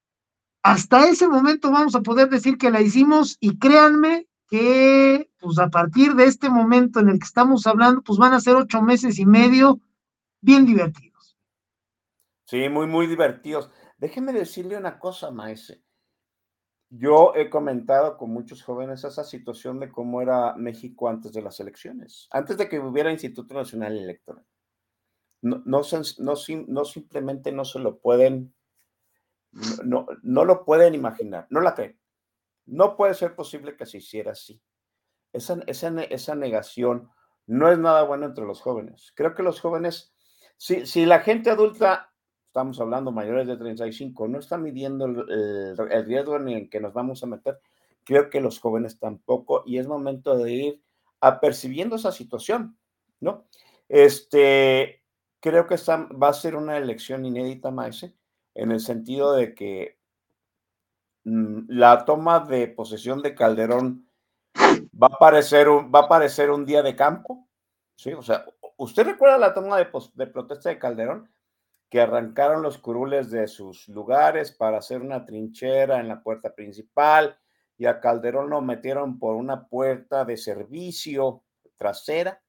Hasta 0.62 1.08
ese 1.08 1.28
momento 1.28 1.70
vamos 1.70 1.94
a 1.94 2.02
poder 2.02 2.28
decir 2.28 2.58
que 2.58 2.70
la 2.70 2.80
hicimos 2.80 3.36
y 3.40 3.58
créanme 3.58 4.28
que 4.48 5.30
pues 5.40 5.58
a 5.58 5.70
partir 5.70 6.14
de 6.14 6.26
este 6.26 6.50
momento 6.50 7.00
en 7.00 7.08
el 7.08 7.18
que 7.18 7.24
estamos 7.24 7.66
hablando, 7.66 8.02
pues 8.02 8.18
van 8.18 8.34
a 8.34 8.40
ser 8.40 8.54
ocho 8.56 8.82
meses 8.82 9.18
y 9.18 9.24
medio 9.24 9.80
bien 10.40 10.66
divertidos. 10.66 11.11
Sí, 12.52 12.68
muy, 12.68 12.86
muy 12.86 13.06
divertidos. 13.06 13.70
Déjeme 13.96 14.30
decirle 14.34 14.76
una 14.76 14.98
cosa, 14.98 15.30
maese. 15.30 15.82
Yo 16.90 17.32
he 17.34 17.48
comentado 17.48 18.18
con 18.18 18.30
muchos 18.30 18.62
jóvenes 18.62 19.04
esa 19.04 19.24
situación 19.24 19.80
de 19.80 19.90
cómo 19.90 20.20
era 20.20 20.54
México 20.56 21.08
antes 21.08 21.32
de 21.32 21.40
las 21.40 21.58
elecciones, 21.60 22.28
antes 22.30 22.58
de 22.58 22.68
que 22.68 22.78
hubiera 22.78 23.10
Instituto 23.10 23.54
Nacional 23.54 23.96
Electoral. 23.96 24.44
No, 25.40 25.62
no, 25.64 25.80
no, 26.18 26.84
simplemente 26.84 27.52
no 27.52 27.64
se 27.64 27.78
lo 27.78 27.98
pueden, 28.00 28.54
no, 29.82 30.06
no 30.22 30.44
lo 30.44 30.66
pueden 30.66 30.94
imaginar, 30.94 31.46
no 31.48 31.62
la 31.62 31.74
creen. 31.74 31.98
No 32.66 32.98
puede 32.98 33.14
ser 33.14 33.34
posible 33.34 33.78
que 33.78 33.86
se 33.86 33.96
hiciera 33.96 34.32
así. 34.32 34.60
Esa, 35.32 35.58
esa, 35.66 35.88
esa 36.02 36.34
negación 36.34 37.08
no 37.46 37.72
es 37.72 37.78
nada 37.78 38.02
bueno 38.02 38.26
entre 38.26 38.44
los 38.44 38.60
jóvenes. 38.60 39.10
Creo 39.16 39.34
que 39.34 39.42
los 39.42 39.58
jóvenes, 39.58 40.14
si, 40.58 40.84
si 40.84 41.06
la 41.06 41.20
gente 41.20 41.48
adulta 41.48 42.11
estamos 42.52 42.78
hablando 42.80 43.10
mayores 43.12 43.46
de 43.46 43.56
35, 43.56 44.28
no 44.28 44.38
está 44.38 44.58
midiendo 44.58 45.06
el, 45.06 46.04
riesgo 46.04 46.36
en 46.36 46.48
el 46.50 46.68
que 46.68 46.80
nos 46.80 46.92
vamos 46.92 47.22
a 47.22 47.26
meter. 47.26 47.58
Creo 48.04 48.28
que 48.28 48.42
los 48.42 48.60
jóvenes 48.60 48.98
tampoco, 48.98 49.62
y 49.64 49.78
es 49.78 49.86
momento 49.86 50.36
de 50.36 50.52
ir 50.52 50.82
apercibiendo 51.22 51.96
esa 51.96 52.12
situación, 52.12 52.76
¿no? 53.20 53.46
Este, 53.88 55.02
creo 55.40 55.66
que 55.66 55.76
va 55.76 56.28
a 56.28 56.34
ser 56.34 56.54
una 56.54 56.76
elección 56.76 57.24
inédita, 57.24 57.70
Maese, 57.70 58.14
en 58.54 58.70
el 58.70 58.80
sentido 58.80 59.32
de 59.32 59.54
que 59.54 59.96
mm, 61.24 61.60
la 61.68 62.04
toma 62.04 62.40
de 62.40 62.68
posesión 62.68 63.22
de 63.22 63.34
Calderón 63.34 64.06
va 65.02 65.06
a 65.06 65.18
parecer 65.18 65.70
un, 65.70 65.90
va 65.90 66.00
a 66.00 66.08
parecer 66.08 66.50
un 66.50 66.66
día 66.66 66.82
de 66.82 66.94
campo, 66.94 67.48
¿sí? 67.96 68.12
O 68.12 68.22
sea, 68.22 68.44
¿usted 68.76 69.06
recuerda 69.06 69.38
la 69.38 69.54
toma 69.54 69.78
de 69.78 70.26
protesta 70.26 70.68
de 70.68 70.78
Calderón? 70.78 71.31
Que 71.92 72.00
arrancaron 72.00 72.62
los 72.62 72.78
curules 72.78 73.30
de 73.30 73.46
sus 73.46 73.86
lugares 73.86 74.50
para 74.50 74.78
hacer 74.78 75.02
una 75.02 75.26
trinchera 75.26 76.00
en 76.00 76.08
la 76.08 76.22
puerta 76.22 76.54
principal 76.54 77.38
y 77.76 77.84
a 77.84 78.00
Calderón 78.00 78.48
lo 78.48 78.62
metieron 78.62 79.18
por 79.18 79.36
una 79.36 79.68
puerta 79.68 80.24
de 80.24 80.38
servicio 80.38 81.44
trasera. 81.76 82.42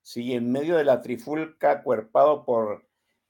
Sí, 0.00 0.32
en 0.32 0.50
medio 0.50 0.76
de 0.76 0.82
la 0.82 1.00
trifulca, 1.00 1.84
cuerpado 1.84 2.44
por, 2.44 2.84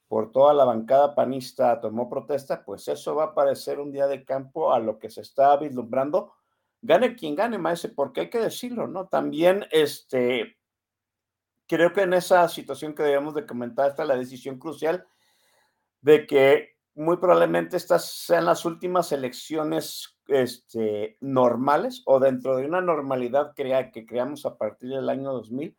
por 0.08 0.32
toda 0.32 0.54
la 0.54 0.64
bancada 0.64 1.14
panista, 1.14 1.78
tomó 1.82 2.08
protesta, 2.08 2.64
pues 2.64 2.88
eso 2.88 3.14
va 3.14 3.24
a 3.24 3.34
parecer 3.34 3.78
un 3.78 3.92
día 3.92 4.06
de 4.06 4.24
campo 4.24 4.72
a 4.72 4.78
lo 4.78 4.98
que 4.98 5.10
se 5.10 5.20
está 5.20 5.54
vislumbrando. 5.58 6.32
Gane 6.80 7.14
quien 7.14 7.34
gane, 7.34 7.58
maese, 7.58 7.90
porque 7.90 8.22
hay 8.22 8.30
que 8.30 8.38
decirlo, 8.38 8.86
¿no? 8.86 9.06
También, 9.06 9.66
este, 9.70 10.56
creo 11.68 11.92
que 11.92 12.00
en 12.00 12.14
esa 12.14 12.48
situación 12.48 12.94
que 12.94 13.02
debemos 13.02 13.34
de 13.34 13.44
comentar 13.44 13.90
está 13.90 14.06
la 14.06 14.16
decisión 14.16 14.58
crucial 14.58 15.06
de 16.02 16.26
que 16.26 16.72
muy 16.94 17.16
probablemente 17.16 17.76
estas 17.76 18.10
sean 18.10 18.44
las 18.44 18.64
últimas 18.64 19.12
elecciones 19.12 20.18
este, 20.26 21.16
normales 21.20 22.02
o 22.04 22.20
dentro 22.20 22.56
de 22.56 22.66
una 22.66 22.80
normalidad 22.80 23.52
crea, 23.56 23.90
que 23.90 24.04
creamos 24.04 24.44
a 24.44 24.56
partir 24.58 24.90
del 24.90 25.08
año 25.08 25.32
2000, 25.32 25.74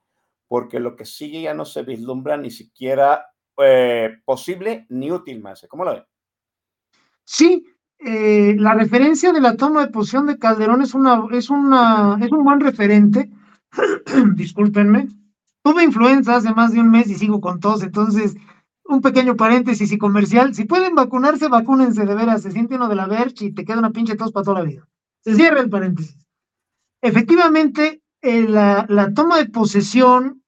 porque 0.47 0.79
lo 0.79 0.95
que 0.95 1.05
sigue 1.05 1.43
ya 1.43 1.53
no 1.53 1.65
se 1.65 1.83
vislumbra 1.83 2.37
ni 2.37 2.49
siquiera 2.49 3.27
eh, 3.57 4.17
posible 4.25 4.85
ni 4.89 5.11
útil 5.11 5.41
más. 5.41 5.65
¿Cómo 5.69 5.85
lo 5.85 5.93
ve? 5.93 6.05
Sí, 7.23 7.65
eh, 7.99 8.55
la 8.57 8.73
referencia 8.73 9.31
de 9.31 9.41
la 9.41 9.55
toma 9.55 9.85
de 9.85 9.91
posición 9.91 10.25
de 10.25 10.37
Calderón 10.37 10.81
es, 10.81 10.93
una, 10.93 11.23
es, 11.31 11.49
una, 11.49 12.17
es 12.21 12.31
un 12.31 12.43
buen 12.43 12.59
referente. 12.59 13.29
Discúlpenme. 14.35 15.07
Tuve 15.63 15.83
influenza 15.83 16.35
hace 16.35 16.53
más 16.53 16.73
de 16.73 16.81
un 16.81 16.91
mes 16.91 17.07
y 17.09 17.15
sigo 17.15 17.39
con 17.39 17.59
tos, 17.59 17.83
entonces 17.83 18.35
un 18.93 19.01
pequeño 19.01 19.35
paréntesis 19.35 19.91
y 19.91 19.97
comercial. 19.97 20.53
Si 20.53 20.65
pueden 20.65 20.95
vacunarse, 20.95 21.47
vacúnense 21.47 22.05
de 22.05 22.15
veras. 22.15 22.43
Se 22.43 22.51
siente 22.51 22.75
uno 22.75 22.87
de 22.87 22.95
la 22.95 23.07
verge 23.07 23.45
y 23.45 23.51
te 23.53 23.65
queda 23.65 23.79
una 23.79 23.91
pinche 23.91 24.15
tos 24.15 24.31
para 24.31 24.43
toda 24.43 24.59
la 24.59 24.65
vida. 24.65 24.87
Se 25.21 25.35
cierra 25.35 25.61
el 25.61 25.69
paréntesis. 25.69 26.17
Efectivamente, 27.01 28.01
eh, 28.21 28.47
la, 28.47 29.11
toma 29.13 29.37
de 29.37 29.47
posesión 29.47 30.43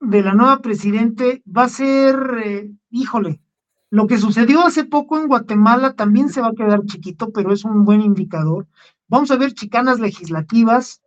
de 0.00 0.22
la 0.22 0.34
nueva 0.34 0.60
presidente 0.60 1.42
va 1.46 1.64
a 1.64 1.68
ser, 1.68 2.16
eh, 2.44 2.70
híjole, 2.90 3.40
Lo 3.88 4.08
que 4.08 4.18
sucedió 4.18 4.62
hace 4.62 4.84
poco 4.84 5.16
en 5.16 5.28
Guatemala 5.28 5.94
también 5.94 6.28
se 6.28 6.40
va 6.40 6.48
a 6.48 6.54
quedar 6.54 6.84
chiquito, 6.84 7.30
pero 7.30 7.52
es 7.52 7.64
un 7.64 7.84
buen 7.84 8.00
indicador. 8.00 8.66
Vamos 9.06 9.30
a 9.30 9.36
ver 9.36 9.54
chicanas 9.54 10.00
legislativas, 10.00 11.00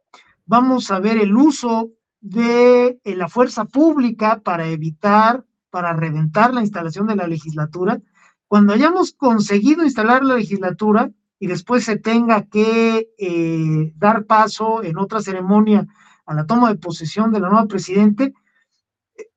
vamos 0.46 0.90
a 0.90 1.00
ver 1.00 1.18
el 1.18 1.36
uso 1.36 1.92
de 2.22 3.00
eh, 3.04 3.16
la 3.16 3.28
fuerza 3.28 3.66
pública 3.66 4.40
para 4.40 4.68
evitar, 4.68 5.46
para 5.70 5.94
reventar 5.94 6.54
la 6.54 6.62
instalación 6.62 7.08
de 7.08 7.16
la 7.16 7.28
legislatura. 7.28 8.02
Cuando 8.48 8.74
hayamos 8.74 9.14
conseguido 9.14 9.84
instalar 9.84 10.24
la 10.24 10.36
legislatura 10.36 11.12
y 11.40 11.48
después 11.48 11.86
se 11.86 11.98
tenga 11.98 12.44
que 12.44 13.10
eh, 13.18 13.94
dar 13.96 14.26
paso 14.26 14.84
en 14.84 14.98
otra 14.98 15.22
ceremonia 15.22 15.88
a 16.26 16.34
la 16.34 16.46
toma 16.46 16.70
de 16.70 16.78
posesión 16.78 17.32
de 17.32 17.40
la 17.40 17.50
nueva 17.50 17.68
presidente, 17.68 18.34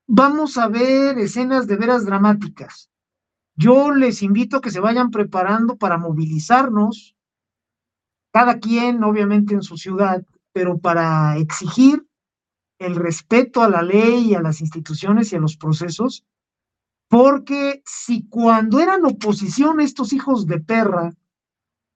vamos 0.06 0.58
a 0.58 0.68
ver 0.68 1.18
escenas 1.18 1.66
de 1.66 1.76
veras 1.76 2.04
dramáticas. 2.04 2.90
Yo 3.54 3.92
les 3.92 4.22
invito 4.22 4.56
a 4.56 4.60
que 4.60 4.70
se 4.70 4.80
vayan 4.80 5.10
preparando 5.10 5.76
para 5.76 5.98
movilizarnos, 5.98 7.16
cada 8.32 8.58
quien 8.58 9.04
obviamente 9.04 9.54
en 9.54 9.62
su 9.62 9.76
ciudad, 9.76 10.24
pero 10.52 10.78
para 10.78 11.36
exigir 11.36 12.06
el 12.84 12.96
respeto 12.96 13.62
a 13.62 13.68
la 13.68 13.82
ley 13.82 14.30
y 14.30 14.34
a 14.34 14.42
las 14.42 14.60
instituciones 14.60 15.32
y 15.32 15.36
a 15.36 15.40
los 15.40 15.56
procesos, 15.56 16.24
porque 17.08 17.82
si 17.84 18.26
cuando 18.28 18.80
eran 18.80 19.04
oposición 19.04 19.80
estos 19.80 20.12
hijos 20.12 20.46
de 20.46 20.60
perra 20.60 21.12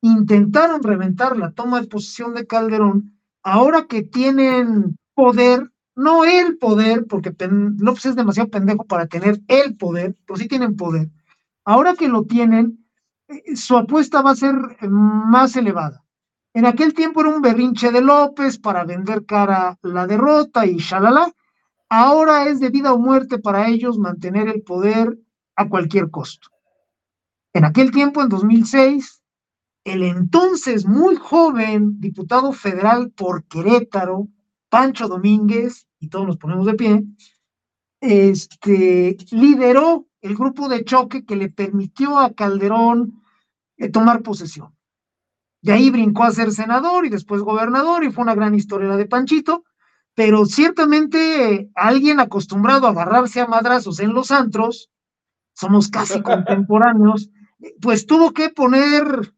intentaron 0.02 0.82
reventar 0.82 1.36
la 1.36 1.52
toma 1.52 1.80
de 1.80 1.88
posesión 1.88 2.34
de 2.34 2.46
Calderón, 2.46 3.18
ahora 3.42 3.86
que 3.86 4.02
tienen 4.02 4.98
poder, 5.14 5.72
no 5.94 6.24
el 6.24 6.58
poder, 6.58 7.06
porque 7.06 7.34
López 7.78 8.06
es 8.06 8.16
demasiado 8.16 8.50
pendejo 8.50 8.84
para 8.84 9.06
tener 9.06 9.40
el 9.48 9.76
poder, 9.76 10.14
pero 10.26 10.36
sí 10.36 10.48
tienen 10.48 10.76
poder, 10.76 11.10
ahora 11.64 11.94
que 11.94 12.08
lo 12.08 12.24
tienen, 12.24 12.86
eh, 13.28 13.56
su 13.56 13.76
apuesta 13.76 14.22
va 14.22 14.32
a 14.32 14.36
ser 14.36 14.54
más 14.82 15.56
elevada. 15.56 16.05
En 16.56 16.64
aquel 16.64 16.94
tiempo 16.94 17.20
era 17.20 17.28
un 17.28 17.42
berrinche 17.42 17.92
de 17.92 18.00
López 18.00 18.58
para 18.58 18.82
vender 18.82 19.26
cara 19.26 19.78
la 19.82 20.06
derrota 20.06 20.64
y 20.64 20.78
shalala. 20.78 21.30
Ahora 21.90 22.48
es 22.48 22.60
de 22.60 22.70
vida 22.70 22.94
o 22.94 22.98
muerte 22.98 23.38
para 23.38 23.68
ellos 23.68 23.98
mantener 23.98 24.48
el 24.48 24.62
poder 24.62 25.18
a 25.54 25.68
cualquier 25.68 26.10
costo. 26.10 26.48
En 27.52 27.66
aquel 27.66 27.90
tiempo, 27.90 28.22
en 28.22 28.30
2006, 28.30 29.22
el 29.84 30.02
entonces 30.02 30.86
muy 30.86 31.16
joven 31.16 32.00
diputado 32.00 32.52
federal 32.52 33.10
por 33.10 33.44
Querétaro, 33.44 34.26
Pancho 34.70 35.08
Domínguez, 35.08 35.86
y 36.00 36.08
todos 36.08 36.26
nos 36.26 36.38
ponemos 36.38 36.64
de 36.64 36.72
pie, 36.72 37.04
este, 38.00 39.18
lideró 39.30 40.06
el 40.22 40.34
grupo 40.34 40.70
de 40.70 40.86
choque 40.86 41.26
que 41.26 41.36
le 41.36 41.50
permitió 41.50 42.18
a 42.18 42.32
Calderón 42.32 43.22
eh, 43.76 43.90
tomar 43.90 44.22
posesión. 44.22 44.75
De 45.66 45.72
ahí 45.72 45.90
brincó 45.90 46.22
a 46.22 46.30
ser 46.30 46.52
senador 46.52 47.06
y 47.06 47.08
después 47.08 47.42
gobernador 47.42 48.04
y 48.04 48.12
fue 48.12 48.22
una 48.22 48.36
gran 48.36 48.54
historia 48.54 48.94
de 48.94 49.04
Panchito, 49.04 49.64
pero 50.14 50.46
ciertamente 50.46 51.72
alguien 51.74 52.20
acostumbrado 52.20 52.86
a 52.86 52.90
agarrarse 52.90 53.40
a 53.40 53.48
madrazos 53.48 53.98
en 53.98 54.14
los 54.14 54.30
antros, 54.30 54.92
somos 55.54 55.88
casi 55.88 56.22
contemporáneos, 56.22 57.30
pues 57.80 58.06
tuvo 58.06 58.32
que 58.32 58.48
poner 58.50 59.34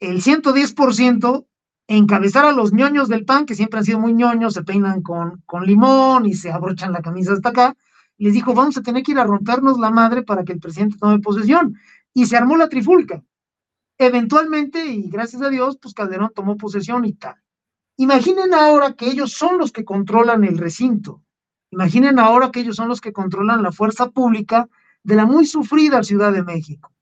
el 0.00 0.22
110%, 0.22 1.46
encabezar 1.88 2.46
a 2.46 2.52
los 2.52 2.72
ñoños 2.72 3.08
del 3.10 3.26
PAN, 3.26 3.44
que 3.44 3.54
siempre 3.54 3.80
han 3.80 3.84
sido 3.84 4.00
muy 4.00 4.14
ñoños, 4.14 4.54
se 4.54 4.64
peinan 4.64 5.02
con, 5.02 5.42
con 5.44 5.66
limón 5.66 6.24
y 6.24 6.32
se 6.32 6.50
abrochan 6.50 6.92
la 6.92 7.02
camisa 7.02 7.34
hasta 7.34 7.50
acá, 7.50 7.76
y 8.16 8.24
les 8.24 8.32
dijo, 8.32 8.54
vamos 8.54 8.78
a 8.78 8.82
tener 8.82 9.02
que 9.02 9.12
ir 9.12 9.18
a 9.18 9.24
rompernos 9.24 9.78
la 9.78 9.90
madre 9.90 10.22
para 10.22 10.42
que 10.42 10.54
el 10.54 10.58
presidente 10.58 10.96
tome 10.98 11.18
posesión. 11.18 11.74
Y 12.14 12.24
se 12.24 12.38
armó 12.38 12.56
la 12.56 12.70
trifulca. 12.70 13.22
Eventualmente, 13.98 14.84
y 14.84 15.08
gracias 15.08 15.42
a 15.42 15.48
Dios, 15.48 15.78
pues 15.80 15.94
Calderón 15.94 16.32
tomó 16.34 16.56
posesión 16.56 17.04
y 17.04 17.14
tal. 17.14 17.36
Imaginen 17.96 18.52
ahora 18.52 18.92
que 18.92 19.06
ellos 19.06 19.32
son 19.32 19.58
los 19.58 19.72
que 19.72 19.84
controlan 19.84 20.44
el 20.44 20.58
recinto. 20.58 21.22
Imaginen 21.70 22.18
ahora 22.18 22.50
que 22.50 22.60
ellos 22.60 22.76
son 22.76 22.88
los 22.88 23.00
que 23.00 23.12
controlan 23.12 23.62
la 23.62 23.72
fuerza 23.72 24.10
pública 24.10 24.68
de 25.02 25.16
la 25.16 25.24
muy 25.24 25.46
sufrida 25.46 26.02
Ciudad 26.02 26.32
de 26.32 26.42
México. 26.42 26.92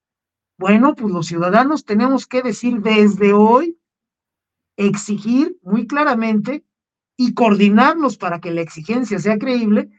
Bueno, 0.57 0.95
pues 0.95 1.13
los 1.13 1.27
ciudadanos 1.27 1.85
tenemos 1.85 2.27
que 2.27 2.43
decir 2.43 2.81
desde 2.81 3.33
hoy, 3.33 3.79
exigir 4.77 5.59
muy 5.63 5.87
claramente 5.87 6.65
y 7.17 7.35
coordinarnos 7.35 8.17
para 8.17 8.41
que 8.41 8.53
la 8.53 8.61
exigencia 8.61 9.19
sea 9.19 9.39
creíble, 9.39 9.91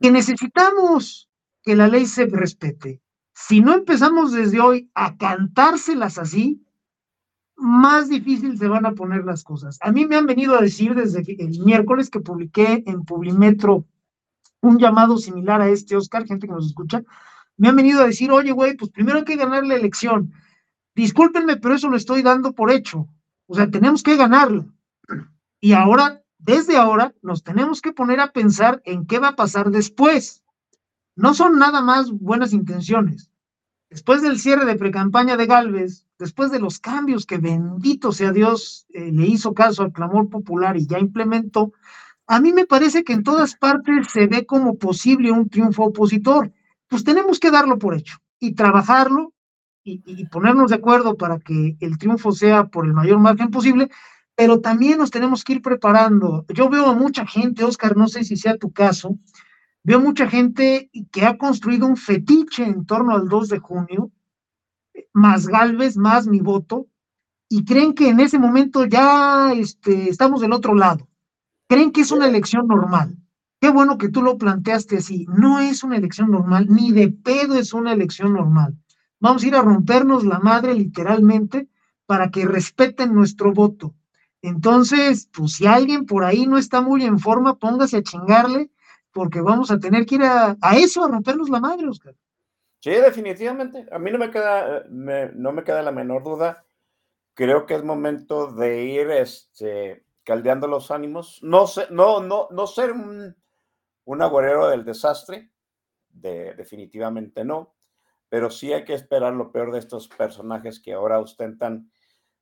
que 0.00 0.10
necesitamos 0.10 1.30
que 1.62 1.76
la 1.76 1.88
ley 1.88 2.06
se 2.06 2.26
respete, 2.26 3.00
si 3.40 3.60
no 3.60 3.72
empezamos 3.72 4.32
desde 4.32 4.60
hoy 4.60 4.90
a 4.94 5.16
cantárselas 5.16 6.18
así, 6.18 6.60
más 7.54 8.08
difícil 8.08 8.58
se 8.58 8.66
van 8.66 8.84
a 8.84 8.94
poner 8.94 9.24
las 9.24 9.44
cosas. 9.44 9.78
A 9.80 9.92
mí 9.92 10.06
me 10.06 10.16
han 10.16 10.26
venido 10.26 10.56
a 10.56 10.60
decir 10.60 10.96
desde 10.96 11.20
el 11.40 11.60
miércoles 11.64 12.10
que 12.10 12.18
publiqué 12.18 12.82
en 12.84 13.04
Publimetro 13.04 13.86
un 14.60 14.78
llamado 14.78 15.18
similar 15.18 15.60
a 15.60 15.68
este, 15.68 15.96
Oscar, 15.96 16.26
gente 16.26 16.48
que 16.48 16.52
nos 16.52 16.66
escucha, 16.66 17.04
me 17.56 17.68
han 17.68 17.76
venido 17.76 18.02
a 18.02 18.08
decir, 18.08 18.32
oye, 18.32 18.50
güey, 18.50 18.76
pues 18.76 18.90
primero 18.90 19.18
hay 19.18 19.24
que 19.24 19.36
ganar 19.36 19.64
la 19.64 19.76
elección. 19.76 20.32
Discúlpenme, 20.96 21.56
pero 21.58 21.76
eso 21.76 21.88
lo 21.88 21.96
estoy 21.96 22.22
dando 22.22 22.52
por 22.52 22.72
hecho. 22.72 23.06
O 23.46 23.54
sea, 23.54 23.70
tenemos 23.70 24.02
que 24.02 24.16
ganarlo. 24.16 24.66
Y 25.60 25.74
ahora, 25.74 26.24
desde 26.38 26.76
ahora, 26.76 27.14
nos 27.22 27.44
tenemos 27.44 27.80
que 27.80 27.92
poner 27.92 28.18
a 28.18 28.32
pensar 28.32 28.82
en 28.84 29.06
qué 29.06 29.20
va 29.20 29.28
a 29.28 29.36
pasar 29.36 29.70
después. 29.70 30.42
No 31.18 31.34
son 31.34 31.58
nada 31.58 31.80
más 31.80 32.12
buenas 32.12 32.52
intenciones. 32.52 33.28
Después 33.90 34.22
del 34.22 34.38
cierre 34.38 34.64
de 34.66 34.76
precampaña 34.76 35.36
de 35.36 35.46
Galvez, 35.46 36.06
después 36.16 36.52
de 36.52 36.60
los 36.60 36.78
cambios 36.78 37.26
que 37.26 37.38
bendito 37.38 38.12
sea 38.12 38.30
Dios 38.30 38.86
eh, 38.90 39.10
le 39.10 39.26
hizo 39.26 39.52
caso 39.52 39.82
al 39.82 39.92
clamor 39.92 40.30
popular 40.30 40.76
y 40.76 40.86
ya 40.86 41.00
implementó, 41.00 41.72
a 42.28 42.40
mí 42.40 42.52
me 42.52 42.66
parece 42.66 43.02
que 43.02 43.14
en 43.14 43.24
todas 43.24 43.56
partes 43.56 44.06
se 44.12 44.28
ve 44.28 44.46
como 44.46 44.78
posible 44.78 45.32
un 45.32 45.48
triunfo 45.48 45.86
opositor. 45.86 46.52
Pues 46.86 47.02
tenemos 47.02 47.40
que 47.40 47.50
darlo 47.50 47.80
por 47.80 47.96
hecho 47.96 48.18
y 48.38 48.54
trabajarlo 48.54 49.32
y, 49.82 50.00
y 50.06 50.24
ponernos 50.26 50.70
de 50.70 50.76
acuerdo 50.76 51.16
para 51.16 51.40
que 51.40 51.76
el 51.80 51.98
triunfo 51.98 52.30
sea 52.30 52.68
por 52.68 52.86
el 52.86 52.94
mayor 52.94 53.18
margen 53.18 53.50
posible, 53.50 53.90
pero 54.36 54.60
también 54.60 54.98
nos 54.98 55.10
tenemos 55.10 55.42
que 55.42 55.54
ir 55.54 55.62
preparando. 55.62 56.46
Yo 56.54 56.68
veo 56.68 56.86
a 56.86 56.94
mucha 56.94 57.26
gente, 57.26 57.64
Oscar, 57.64 57.96
no 57.96 58.06
sé 58.06 58.22
si 58.22 58.36
sea 58.36 58.56
tu 58.56 58.70
caso, 58.70 59.18
Veo 59.84 60.00
mucha 60.00 60.28
gente 60.28 60.90
que 61.10 61.24
ha 61.24 61.38
construido 61.38 61.86
un 61.86 61.96
fetiche 61.96 62.64
en 62.64 62.84
torno 62.84 63.14
al 63.14 63.28
2 63.28 63.48
de 63.48 63.58
junio, 63.58 64.10
más 65.12 65.46
Galvez, 65.46 65.96
más 65.96 66.26
mi 66.26 66.40
voto, 66.40 66.86
y 67.48 67.64
creen 67.64 67.94
que 67.94 68.08
en 68.08 68.20
ese 68.20 68.38
momento 68.38 68.84
ya 68.84 69.52
este, 69.52 70.10
estamos 70.10 70.40
del 70.40 70.52
otro 70.52 70.74
lado. 70.74 71.08
Creen 71.68 71.92
que 71.92 72.02
es 72.02 72.10
una 72.10 72.26
elección 72.26 72.66
normal. 72.66 73.16
Qué 73.60 73.70
bueno 73.70 73.98
que 73.98 74.08
tú 74.08 74.22
lo 74.22 74.38
planteaste 74.38 74.98
así. 74.98 75.26
No 75.28 75.58
es 75.58 75.82
una 75.82 75.96
elección 75.96 76.30
normal, 76.30 76.66
ni 76.68 76.92
de 76.92 77.08
pedo 77.08 77.56
es 77.56 77.72
una 77.72 77.92
elección 77.92 78.34
normal. 78.34 78.76
Vamos 79.20 79.42
a 79.42 79.46
ir 79.46 79.56
a 79.56 79.62
rompernos 79.62 80.24
la 80.24 80.38
madre 80.38 80.74
literalmente 80.74 81.68
para 82.06 82.30
que 82.30 82.46
respeten 82.46 83.14
nuestro 83.14 83.52
voto. 83.52 83.94
Entonces, 84.42 85.28
pues 85.32 85.54
si 85.54 85.66
alguien 85.66 86.06
por 86.06 86.24
ahí 86.24 86.46
no 86.46 86.56
está 86.56 86.80
muy 86.80 87.04
en 87.04 87.18
forma, 87.18 87.58
póngase 87.58 87.98
a 87.98 88.02
chingarle 88.02 88.70
porque 89.18 89.40
vamos 89.40 89.68
a 89.72 89.80
tener 89.80 90.06
que 90.06 90.14
ir 90.14 90.22
a, 90.22 90.56
eso, 90.76 91.04
a 91.04 91.08
rompernos 91.08 91.50
la 91.50 91.58
madre, 91.58 91.88
Oscar. 91.88 92.14
Sí, 92.78 92.90
definitivamente. 92.90 93.84
A 93.90 93.98
mí 93.98 94.12
no 94.12 94.18
me 94.18 94.30
queda, 94.30 94.84
no 94.88 95.50
me 95.52 95.64
queda 95.64 95.82
la 95.82 95.90
menor 95.90 96.22
duda. 96.22 96.64
Creo 97.34 97.66
que 97.66 97.74
es 97.74 97.82
momento 97.82 98.52
de 98.52 98.84
ir 98.84 99.10
este, 99.10 100.04
caldeando 100.22 100.68
los 100.68 100.92
ánimos. 100.92 101.40
No, 101.42 101.64
no, 101.90 102.20
no, 102.22 102.46
no 102.52 102.66
ser 102.68 102.92
un, 102.92 103.34
un 104.04 104.18
del 104.70 104.84
desastre, 104.84 105.50
de, 106.10 106.54
definitivamente 106.54 107.44
no, 107.44 107.74
pero 108.28 108.52
sí 108.52 108.72
hay 108.72 108.84
que 108.84 108.94
esperar 108.94 109.32
lo 109.32 109.50
peor 109.50 109.72
de 109.72 109.80
estos 109.80 110.06
personajes 110.06 110.78
que 110.78 110.92
ahora 110.92 111.18
ostentan 111.18 111.90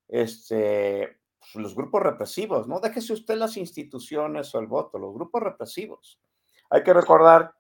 este, 0.09 1.21
pues, 1.39 1.55
los 1.55 1.75
grupos 1.75 2.03
represivos. 2.03 2.69
No 2.69 2.81
déjese 2.81 3.15
usted 3.15 3.39
las 3.39 3.57
instituciones 3.57 4.55
o 4.55 4.59
el 4.59 4.67
voto, 4.67 4.99
los 4.99 5.15
grupos 5.15 5.43
represivos. 5.43 6.21
Hay 6.71 6.83
que 6.83 6.93
recordar 6.93 7.55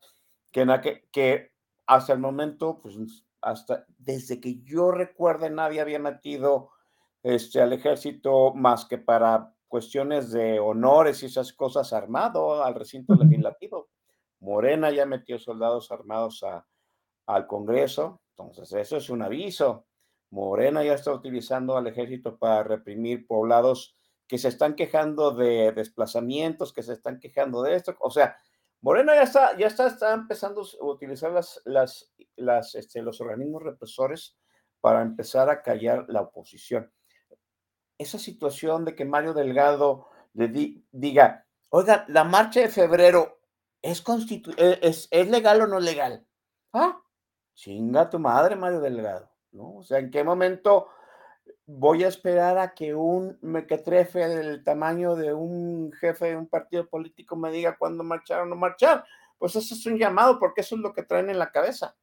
que, 0.53 0.62
en 0.62 0.71
que 1.12 1.53
hasta 1.87 2.12
el 2.12 2.19
momento, 2.19 2.81
pues 2.81 2.97
hasta 3.40 3.85
desde 3.99 4.40
que 4.40 4.61
yo 4.62 4.90
recuerde, 4.90 5.51
nadie 5.51 5.81
había 5.81 5.99
metido 5.99 6.71
este, 7.23 7.61
al 7.61 7.73
ejército 7.73 8.53
más 8.55 8.85
que 8.85 8.99
para 8.99 9.53
cuestiones 9.69 10.31
de 10.31 10.59
honores 10.59 11.23
y 11.23 11.27
esas 11.27 11.53
cosas 11.53 11.92
armado 11.92 12.62
al 12.62 12.75
recinto 12.75 13.14
legislativo. 13.14 13.88
Morena 14.40 14.90
ya 14.90 15.07
metió 15.07 15.38
soldados 15.38 15.90
armados 15.90 16.45
al 17.27 17.47
Congreso, 17.47 18.21
entonces 18.31 18.73
eso 18.73 18.97
es 18.97 19.11
un 19.11 19.23
aviso. 19.23 19.87
Morena 20.31 20.85
ya 20.85 20.95
está 20.95 21.12
utilizando 21.12 21.77
al 21.77 21.87
ejército 21.87 22.38
para 22.38 22.62
reprimir 22.62 23.27
poblados 23.27 23.95
que 24.27 24.38
se 24.38 24.49
están 24.49 24.75
quejando 24.75 25.31
de 25.31 25.73
desplazamientos, 25.73 26.73
que 26.73 26.83
se 26.83 26.92
están 26.92 27.21
quejando 27.21 27.62
de 27.62 27.77
esto. 27.77 27.95
O 28.01 28.11
sea, 28.11 28.37
Morena 28.81 29.15
ya 29.15 29.23
está, 29.23 29.57
ya 29.57 29.67
está, 29.67 29.87
está 29.87 30.15
empezando 30.15 30.62
a 30.62 30.85
utilizar 30.85 31.33
las, 31.33 31.61
las 31.65 32.12
las, 32.37 32.75
este, 32.75 33.03
los 33.03 33.21
organismos 33.21 33.62
represores 33.62 34.37
para 34.81 35.03
empezar 35.03 35.51
a 35.51 35.62
callar 35.62 36.05
la 36.09 36.23
oposición. 36.23 36.93
Esa 37.99 38.19
situación 38.19 38.85
de 38.85 38.95
que 38.95 39.05
Mario 39.05 39.33
Delgado 39.33 40.09
diga, 40.33 41.47
oiga, 41.71 42.05
la 42.09 42.25
marcha 42.25 42.61
de 42.61 42.69
febrero 42.69 43.41
¿es, 43.81 44.05
e, 44.57 44.79
es, 44.83 45.09
¿es 45.11 45.31
legal 45.31 45.62
o 45.62 45.67
no 45.67 45.81
legal? 45.81 46.27
Ah, 46.73 47.01
chinga 47.55 48.11
tu 48.11 48.19
madre, 48.19 48.55
Mario 48.55 48.81
Delgado, 48.81 49.31
¿no? 49.53 49.77
O 49.77 49.83
sea, 49.83 49.99
¿en 49.99 50.11
qué 50.11 50.23
momento 50.23 50.89
voy 51.67 52.05
a 52.05 52.09
esperar 52.09 52.59
a 52.59 52.75
que 52.75 52.95
un 52.95 53.39
mequetrefe 53.43 54.29
del 54.29 54.65
tamaño 54.65 55.17
de 55.17 55.35
un 55.35 55.93
jefe 55.93 56.27
de 56.27 56.37
un 56.37 56.47
partido 56.47 56.89
político 56.89 57.37
me 57.37 57.51
diga 57.51 57.77
cuándo 57.77 58.05
marchar 58.05 58.43
o 58.43 58.47
no 58.47 58.57
marchar? 58.57 59.05
Pues 59.39 59.57
eso 59.57 59.75
es 59.75 59.85
un 59.87 59.99
llamado, 59.99 60.39
porque 60.39 60.63
eso 60.63 60.77
es 60.77 60.81
lo 60.81 60.93
que 60.93 61.03
traen 61.03 61.29
en 61.29 61.39
la 61.39 61.51
cabeza, 61.51 61.97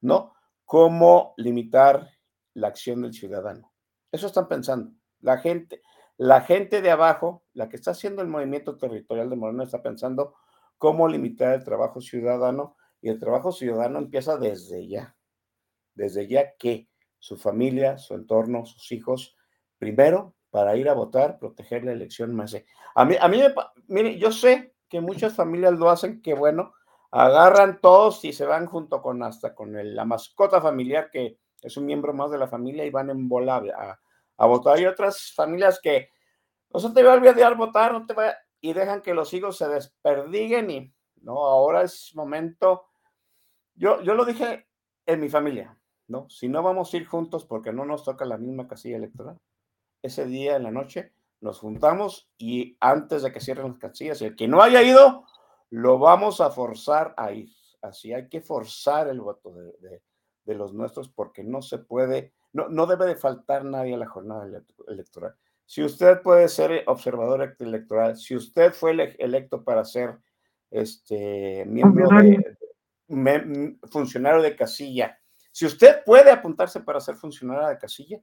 ¿no? 0.00 0.34
Cómo 0.64 1.34
limitar 1.36 2.10
la 2.54 2.68
acción 2.68 3.02
del 3.02 3.14
ciudadano. 3.14 3.72
Eso 4.12 4.26
están 4.26 4.48
pensando. 4.48 4.92
La 5.20 5.38
gente, 5.38 5.82
la 6.16 6.42
gente 6.42 6.82
de 6.82 6.90
abajo, 6.90 7.44
la 7.52 7.68
que 7.68 7.76
está 7.76 7.92
haciendo 7.92 8.22
el 8.22 8.28
movimiento 8.28 8.76
territorial 8.76 9.30
de 9.30 9.36
Moreno, 9.36 9.62
está 9.62 9.82
pensando 9.82 10.34
cómo 10.76 11.08
limitar 11.08 11.54
el 11.54 11.64
trabajo 11.64 12.00
ciudadano 12.00 12.76
y 13.00 13.08
el 13.08 13.18
trabajo 13.18 13.52
ciudadano 13.52 13.98
empieza 13.98 14.36
desde 14.36 14.86
ya. 14.86 15.16
Desde 15.94 16.28
ya 16.28 16.54
que 16.56 16.88
su 17.18 17.36
familia, 17.36 17.98
su 17.98 18.14
entorno, 18.14 18.64
sus 18.66 18.92
hijos, 18.92 19.36
primero 19.78 20.34
para 20.50 20.76
ir 20.76 20.88
a 20.88 20.94
votar, 20.94 21.38
proteger 21.38 21.84
la 21.84 21.92
elección 21.92 22.34
más. 22.34 22.56
A 22.94 23.04
mí, 23.04 23.16
a 23.20 23.28
mí 23.28 23.42
mire, 23.86 24.18
yo 24.18 24.32
sé 24.32 24.74
que 24.88 25.00
muchas 25.00 25.34
familias 25.34 25.74
lo 25.74 25.90
hacen, 25.90 26.22
que 26.22 26.34
bueno, 26.34 26.72
agarran 27.10 27.80
todos 27.80 28.24
y 28.24 28.32
se 28.32 28.46
van 28.46 28.66
junto 28.66 29.02
con 29.02 29.22
hasta 29.22 29.54
con 29.54 29.72
la 29.94 30.04
mascota 30.04 30.60
familiar 30.60 31.10
que 31.10 31.38
es 31.62 31.76
un 31.76 31.86
miembro 31.86 32.12
más 32.12 32.30
de 32.30 32.38
la 32.38 32.48
familia 32.48 32.84
y 32.84 32.90
van 32.90 33.10
en 33.10 33.28
bola 33.28 33.62
a, 34.36 34.46
votar. 34.46 34.76
Hay 34.76 34.86
otras 34.86 35.32
familias 35.34 35.80
que 35.82 36.10
no 36.72 36.80
se 36.80 36.90
te 36.90 37.02
va 37.02 37.12
a 37.12 37.16
olvidar 37.16 37.56
votar, 37.56 37.92
no 37.92 38.06
te 38.06 38.14
va, 38.14 38.34
y 38.60 38.72
dejan 38.72 39.02
que 39.02 39.14
los 39.14 39.32
hijos 39.34 39.56
se 39.56 39.68
desperdiguen 39.68 40.70
y 40.70 40.94
no, 41.22 41.36
ahora 41.38 41.82
es 41.82 42.14
momento. 42.14 42.86
Yo, 43.74 44.02
yo 44.02 44.14
lo 44.14 44.24
dije 44.24 44.68
en 45.06 45.20
mi 45.20 45.28
familia, 45.28 45.76
¿no? 46.08 46.28
Si 46.28 46.48
no 46.48 46.62
vamos 46.62 46.92
a 46.92 46.96
ir 46.96 47.06
juntos 47.06 47.44
porque 47.44 47.72
no 47.72 47.84
nos 47.84 48.04
toca 48.04 48.24
la 48.24 48.38
misma 48.38 48.66
casilla 48.66 48.96
electoral, 48.96 49.38
ese 50.02 50.26
día 50.26 50.56
en 50.56 50.64
la 50.64 50.70
noche 50.70 51.12
nos 51.40 51.60
juntamos 51.60 52.28
y 52.36 52.76
antes 52.80 53.22
de 53.22 53.32
que 53.32 53.40
cierren 53.40 53.68
las 53.68 53.78
casillas, 53.78 54.20
el 54.22 54.34
que 54.34 54.48
no 54.48 54.62
haya 54.62 54.82
ido, 54.82 55.24
lo 55.70 55.98
vamos 55.98 56.40
a 56.40 56.50
forzar 56.50 57.14
a 57.16 57.32
ir. 57.32 57.50
Así 57.80 58.12
hay 58.12 58.28
que 58.28 58.40
forzar 58.40 59.08
el 59.08 59.20
voto 59.20 59.52
de, 59.52 60.02
de, 60.44 60.54
los 60.54 60.74
nuestros 60.74 61.08
porque 61.08 61.44
no 61.44 61.62
se 61.62 61.78
puede, 61.78 62.32
no, 62.52 62.68
no 62.68 62.86
debe 62.86 63.06
de 63.06 63.14
faltar 63.14 63.64
nadie 63.64 63.94
a 63.94 63.98
la 63.98 64.08
jornada 64.08 64.48
electoral. 64.88 65.36
Si 65.64 65.84
usted 65.84 66.22
puede 66.22 66.48
ser 66.48 66.82
observador 66.86 67.54
electoral, 67.58 68.16
si 68.16 68.34
usted 68.34 68.72
fue 68.72 68.92
electo 69.18 69.62
para 69.62 69.84
ser 69.84 70.18
este 70.70 71.64
miembro 71.66 72.08
de, 72.08 73.76
funcionario 73.90 74.42
de 74.42 74.56
casilla, 74.56 75.20
si 75.58 75.66
usted 75.66 76.04
puede 76.06 76.30
apuntarse 76.30 76.78
para 76.82 77.00
ser 77.00 77.16
funcionario 77.16 77.66
de 77.66 77.78
casilla, 77.78 78.20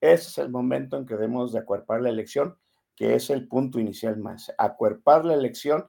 ese 0.00 0.28
es 0.28 0.38
el 0.38 0.50
momento 0.50 0.96
en 0.96 1.04
que 1.04 1.14
debemos 1.14 1.52
de 1.52 1.58
acuerpar 1.58 2.00
la 2.00 2.10
elección, 2.10 2.56
que 2.94 3.16
es 3.16 3.28
el 3.30 3.48
punto 3.48 3.80
inicial 3.80 4.16
más, 4.18 4.54
acuerpar 4.56 5.24
la 5.24 5.34
elección 5.34 5.88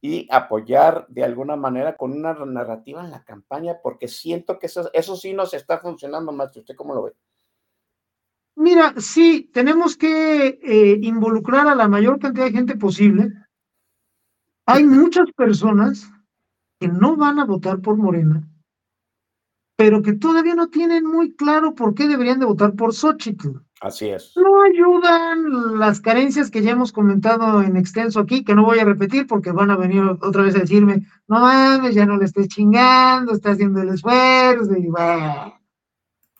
y 0.00 0.26
apoyar 0.30 1.06
de 1.08 1.22
alguna 1.22 1.54
manera 1.56 1.98
con 1.98 2.12
una 2.12 2.32
narrativa 2.32 3.04
en 3.04 3.10
la 3.10 3.24
campaña, 3.24 3.76
porque 3.82 4.08
siento 4.08 4.58
que 4.58 4.68
eso, 4.68 4.88
eso 4.94 5.16
sí 5.16 5.34
nos 5.34 5.52
está 5.52 5.80
funcionando 5.80 6.32
más. 6.32 6.56
¿Usted 6.56 6.74
cómo 6.74 6.94
lo 6.94 7.02
ve? 7.02 7.12
Mira, 8.56 8.94
sí, 8.96 9.50
tenemos 9.52 9.98
que 9.98 10.58
eh, 10.62 10.98
involucrar 11.02 11.68
a 11.68 11.74
la 11.74 11.88
mayor 11.88 12.18
cantidad 12.18 12.46
de 12.46 12.52
gente 12.52 12.74
posible. 12.74 13.34
Hay 14.64 14.84
muchas 14.84 15.30
personas 15.32 16.10
que 16.80 16.88
no 16.88 17.16
van 17.16 17.38
a 17.38 17.44
votar 17.44 17.82
por 17.82 17.98
Morena, 17.98 18.47
pero 19.78 20.02
que 20.02 20.12
todavía 20.12 20.56
no 20.56 20.70
tienen 20.70 21.06
muy 21.06 21.36
claro 21.36 21.76
por 21.76 21.94
qué 21.94 22.08
deberían 22.08 22.40
de 22.40 22.46
votar 22.46 22.74
por 22.74 22.92
Xochitl. 22.92 23.60
Así 23.80 24.08
es. 24.08 24.32
No 24.34 24.60
ayudan 24.62 25.78
las 25.78 26.00
carencias 26.00 26.50
que 26.50 26.62
ya 26.62 26.72
hemos 26.72 26.90
comentado 26.90 27.62
en 27.62 27.76
extenso 27.76 28.18
aquí, 28.18 28.42
que 28.42 28.56
no 28.56 28.64
voy 28.64 28.80
a 28.80 28.84
repetir 28.84 29.28
porque 29.28 29.52
van 29.52 29.70
a 29.70 29.76
venir 29.76 30.02
otra 30.02 30.42
vez 30.42 30.56
a 30.56 30.58
decirme, 30.58 31.06
no 31.28 31.38
mames, 31.38 31.94
ya 31.94 32.06
no 32.06 32.16
le 32.16 32.24
estés 32.24 32.48
chingando, 32.48 33.32
está 33.32 33.52
haciendo 33.52 33.80
el 33.80 33.90
esfuerzo 33.90 34.76
y 34.76 34.90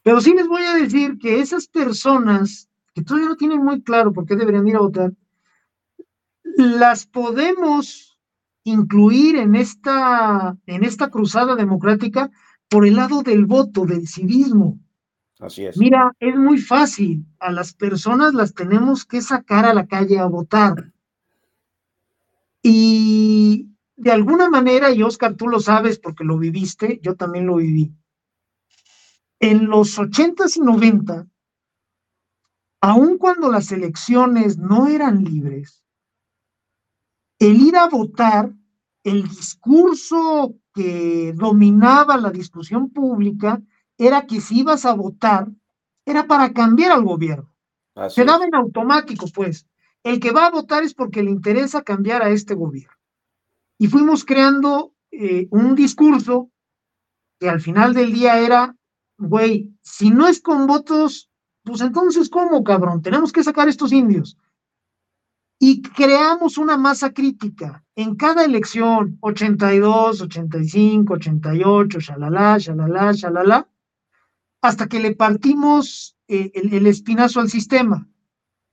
Pero 0.02 0.20
sí 0.20 0.34
les 0.34 0.48
voy 0.48 0.64
a 0.64 0.74
decir 0.74 1.16
que 1.16 1.38
esas 1.38 1.68
personas 1.68 2.68
que 2.92 3.04
todavía 3.04 3.28
no 3.28 3.36
tienen 3.36 3.64
muy 3.64 3.82
claro 3.82 4.12
por 4.12 4.26
qué 4.26 4.34
deberían 4.34 4.66
ir 4.66 4.74
a 4.74 4.80
votar, 4.80 5.12
las 6.42 7.06
podemos 7.06 8.18
incluir 8.64 9.36
en 9.36 9.54
esta, 9.54 10.56
en 10.66 10.82
esta 10.82 11.08
cruzada 11.08 11.54
democrática 11.54 12.32
por 12.68 12.86
el 12.86 12.96
lado 12.96 13.22
del 13.22 13.46
voto, 13.46 13.86
del 13.86 14.06
civismo. 14.06 14.78
Así 15.40 15.64
es. 15.66 15.76
Mira, 15.78 16.12
es 16.18 16.36
muy 16.36 16.58
fácil. 16.58 17.24
A 17.38 17.52
las 17.52 17.72
personas 17.72 18.34
las 18.34 18.54
tenemos 18.54 19.04
que 19.04 19.22
sacar 19.22 19.64
a 19.64 19.74
la 19.74 19.86
calle 19.86 20.18
a 20.18 20.26
votar. 20.26 20.92
Y 22.62 23.68
de 23.96 24.12
alguna 24.12 24.50
manera, 24.50 24.90
y 24.92 25.02
Oscar, 25.02 25.34
tú 25.34 25.48
lo 25.48 25.60
sabes 25.60 25.98
porque 25.98 26.24
lo 26.24 26.38
viviste, 26.38 27.00
yo 27.02 27.14
también 27.16 27.46
lo 27.46 27.56
viví. 27.56 27.92
En 29.40 29.68
los 29.68 29.98
ochentas 29.98 30.56
y 30.56 30.60
90, 30.60 31.26
aun 32.80 33.18
cuando 33.18 33.50
las 33.50 33.70
elecciones 33.72 34.58
no 34.58 34.88
eran 34.88 35.24
libres, 35.24 35.84
el 37.38 37.60
ir 37.62 37.76
a 37.76 37.88
votar, 37.88 38.52
el 39.04 39.28
discurso 39.28 40.56
que 40.78 41.32
dominaba 41.34 42.16
la 42.16 42.30
discusión 42.30 42.90
pública 42.90 43.60
era 43.96 44.26
que 44.26 44.40
si 44.40 44.60
ibas 44.60 44.86
a 44.86 44.94
votar, 44.94 45.48
era 46.06 46.28
para 46.28 46.52
cambiar 46.52 46.92
al 46.92 47.02
gobierno. 47.02 47.52
Se 48.08 48.24
daba 48.24 48.44
en 48.44 48.54
automático, 48.54 49.26
pues. 49.34 49.66
El 50.04 50.20
que 50.20 50.30
va 50.30 50.46
a 50.46 50.50
votar 50.52 50.84
es 50.84 50.94
porque 50.94 51.24
le 51.24 51.32
interesa 51.32 51.82
cambiar 51.82 52.22
a 52.22 52.28
este 52.28 52.54
gobierno. 52.54 52.94
Y 53.76 53.88
fuimos 53.88 54.24
creando 54.24 54.94
eh, 55.10 55.48
un 55.50 55.74
discurso 55.74 56.48
que 57.40 57.48
al 57.48 57.60
final 57.60 57.92
del 57.92 58.12
día 58.12 58.38
era, 58.38 58.76
güey, 59.16 59.72
si 59.82 60.10
no 60.10 60.28
es 60.28 60.40
con 60.40 60.68
votos, 60.68 61.28
pues 61.64 61.80
entonces, 61.80 62.30
¿cómo, 62.30 62.62
cabrón? 62.62 63.02
Tenemos 63.02 63.32
que 63.32 63.42
sacar 63.42 63.68
estos 63.68 63.90
indios 63.92 64.38
y 65.58 65.82
creamos 65.82 66.56
una 66.56 66.76
masa 66.76 67.12
crítica 67.12 67.84
en 67.98 68.14
cada 68.14 68.44
elección, 68.44 69.18
82, 69.22 70.20
85, 70.20 71.14
88, 71.14 71.98
shalala, 71.98 72.56
shalala, 72.56 73.12
shalala, 73.12 73.68
hasta 74.62 74.86
que 74.86 75.00
le 75.00 75.16
partimos 75.16 76.16
eh, 76.28 76.52
el, 76.54 76.86
espinazo 76.86 77.40
al 77.40 77.50
sistema. 77.50 78.06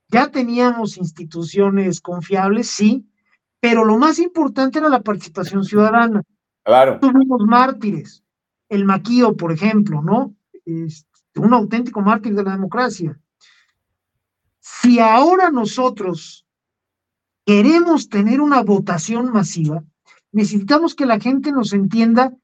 Ya 0.06 0.30
teníamos 0.30 0.96
instituciones 0.96 2.00
confiables, 2.00 2.68
sí, 2.68 3.10
pero 3.58 3.84
lo 3.84 3.98
más 3.98 4.20
importante 4.20 4.78
era 4.78 4.88
la 4.88 5.00
participación 5.00 5.64
ciudadana. 5.64 6.22
Claro. 6.62 7.00
Tuvimos 7.00 7.40
mártires, 7.44 8.22
el 8.68 8.84
Maquío, 8.84 9.36
por 9.36 9.50
ejemplo, 9.50 10.02
¿no? 10.02 10.36
un 10.64 11.52
auténtico 11.52 12.00
mártir 12.00 12.32
de 12.36 12.44
la 12.44 12.52
democracia. 12.52 13.18
Si 14.60 15.00
ahora 15.00 15.50
nosotros 15.50 16.45
queremos 17.46 18.08
tener 18.08 18.40
una 18.40 18.60
votación 18.62 19.32
masiva, 19.32 19.84
necesitamos 20.32 20.96
que 20.96 21.06
la 21.06 21.20
gente 21.20 21.52
nos 21.52 21.72
entienda 21.72 22.34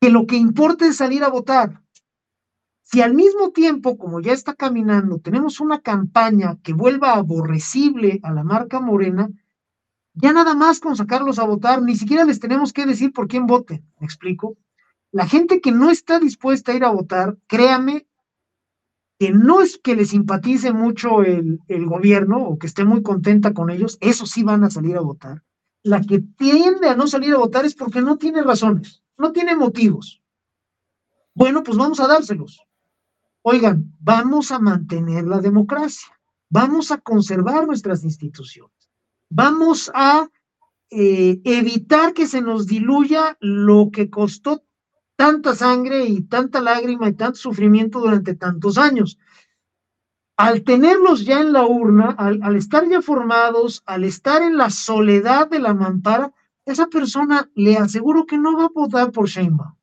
que 0.00 0.10
lo 0.10 0.26
que 0.26 0.36
importa 0.36 0.86
es 0.86 0.96
salir 0.96 1.24
a 1.24 1.30
votar. 1.30 1.80
Si 2.82 3.00
al 3.00 3.14
mismo 3.14 3.50
tiempo, 3.50 3.96
como 3.96 4.20
ya 4.20 4.32
está 4.32 4.54
caminando, 4.54 5.18
tenemos 5.18 5.58
una 5.60 5.80
campaña 5.80 6.58
que 6.62 6.74
vuelva 6.74 7.14
aborrecible 7.14 8.20
a 8.22 8.30
la 8.30 8.44
marca 8.44 8.78
morena, 8.78 9.30
ya 10.12 10.34
nada 10.34 10.54
más 10.54 10.78
con 10.78 10.94
sacarlos 10.94 11.38
a 11.38 11.44
votar, 11.44 11.80
ni 11.80 11.96
siquiera 11.96 12.24
les 12.24 12.40
tenemos 12.40 12.74
que 12.74 12.84
decir 12.84 13.12
por 13.14 13.26
quién 13.26 13.46
voten. 13.46 13.86
¿Me 13.98 14.04
explico? 14.04 14.58
La 15.10 15.26
gente 15.26 15.62
que 15.62 15.72
no 15.72 15.90
está 15.90 16.18
dispuesta 16.18 16.72
a 16.72 16.74
ir 16.74 16.84
a 16.84 16.90
votar, 16.90 17.38
créame 17.46 18.06
que 19.22 19.30
no 19.30 19.60
es 19.60 19.78
que 19.78 19.94
le 19.94 20.04
simpatice 20.04 20.72
mucho 20.72 21.22
el, 21.22 21.60
el, 21.68 21.86
gobierno 21.86 22.38
o 22.38 22.58
que 22.58 22.66
esté 22.66 22.84
muy 22.84 23.04
contenta 23.04 23.54
con 23.54 23.70
ellos, 23.70 23.96
eso 24.00 24.26
sí 24.26 24.42
van 24.42 24.64
a 24.64 24.70
salir 24.70 24.96
a 24.96 25.00
votar. 25.00 25.44
La 25.84 26.00
que 26.00 26.18
tiende 26.18 26.88
a 26.88 26.96
no 26.96 27.06
salir 27.06 27.32
a 27.32 27.38
votar 27.38 27.64
es 27.64 27.76
porque 27.76 28.02
no 28.02 28.18
tiene 28.18 28.42
razones, 28.42 29.04
no 29.16 29.30
tiene 29.30 29.54
motivos. 29.54 30.20
Bueno, 31.36 31.62
pues 31.62 31.78
vamos 31.78 32.00
a 32.00 32.08
dárselos. 32.08 32.60
Oigan, 33.42 33.94
vamos 34.00 34.50
a 34.50 34.58
mantener 34.58 35.22
la 35.22 35.38
democracia, 35.38 36.08
vamos 36.50 36.90
a 36.90 36.98
conservar 36.98 37.64
nuestras 37.64 38.02
instituciones, 38.02 38.90
vamos 39.30 39.88
a 39.94 40.28
eh, 40.90 41.40
evitar 41.44 42.12
que 42.12 42.26
se 42.26 42.42
nos 42.42 42.66
diluya 42.66 43.36
lo 43.38 43.90
que 43.92 44.10
costó 44.10 44.64
tanta 45.22 45.54
sangre 45.54 46.04
y 46.04 46.22
tanta 46.22 46.60
lágrima 46.60 47.08
y 47.08 47.12
tanto 47.12 47.38
sufrimiento 47.38 48.00
durante 48.00 48.34
tantos 48.34 48.76
años. 48.76 49.20
Al 50.36 50.64
tenerlos 50.64 51.24
ya 51.24 51.40
en 51.40 51.52
la 51.52 51.64
urna, 51.64 52.16
al, 52.18 52.56
estar 52.56 52.88
ya 52.88 53.00
formados, 53.00 53.84
al 53.86 54.02
estar 54.02 54.42
en 54.42 54.56
la 54.56 54.68
soledad 54.68 55.48
de 55.48 55.60
la 55.60 55.74
mampara, 55.74 56.32
esa 56.66 56.88
persona 56.88 57.48
le 57.54 57.76
aseguro 57.76 58.26
que 58.26 58.36
no 58.36 58.56
va 58.56 58.64
a 58.64 58.70
votar 58.74 59.12
por 59.12 59.28
Sheinbaum. 59.28 59.76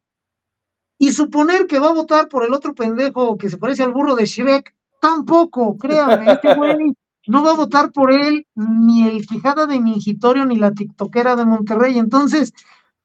Y 0.97 1.13
suponer 1.13 1.67
que 1.67 1.79
va 1.79 1.91
a 1.91 1.93
votar 1.93 2.27
por 2.27 2.43
el 2.43 2.53
otro 2.53 2.75
pendejo 2.75 3.37
que 3.37 3.49
se 3.49 3.57
parece 3.57 3.83
al 3.83 3.93
burro 3.93 4.15
de 4.15 4.25
Shrek, 4.25 4.75
tampoco, 4.99 5.77
créanme, 5.77 6.33
este 6.33 6.53
güey 6.53 6.93
no 7.27 7.43
va 7.43 7.51
a 7.51 7.55
votar 7.63 7.93
por 7.93 8.11
él 8.11 8.45
ni 8.55 9.07
el 9.07 9.25
Quijada 9.25 9.67
de 9.67 9.79
Mingitorio 9.79 10.45
ni 10.45 10.57
la 10.57 10.73
TikTokera 10.73 11.37
de 11.37 11.45
Monterrey. 11.45 11.97
Entonces, 11.97 12.53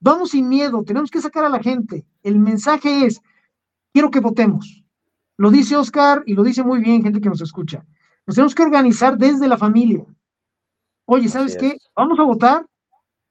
vamos 0.04 0.30
sin 0.32 0.48
miedo, 0.48 0.84
tenemos 0.84 1.10
que 1.10 1.20
sacar 1.20 1.44
a 1.44 1.48
la 1.48 1.60
gente. 1.60 2.06
El 2.22 2.38
mensaje 2.38 3.06
es, 3.06 3.22
quiero 3.92 4.10
que 4.10 4.20
votemos. 4.20 4.84
Lo 5.38 5.50
dice 5.50 5.76
Oscar 5.76 6.22
y 6.26 6.34
lo 6.34 6.44
dice 6.44 6.62
muy 6.62 6.80
bien 6.80 7.02
gente 7.02 7.22
que 7.22 7.30
nos 7.30 7.40
escucha. 7.40 7.84
Nos 8.26 8.36
tenemos 8.36 8.54
que 8.54 8.62
organizar 8.62 9.16
desde 9.16 9.48
la 9.48 9.56
familia. 9.56 10.04
Oye, 11.06 11.28
¿sabes 11.28 11.56
qué? 11.56 11.78
Vamos 11.96 12.18
a 12.18 12.22
votar 12.22 12.66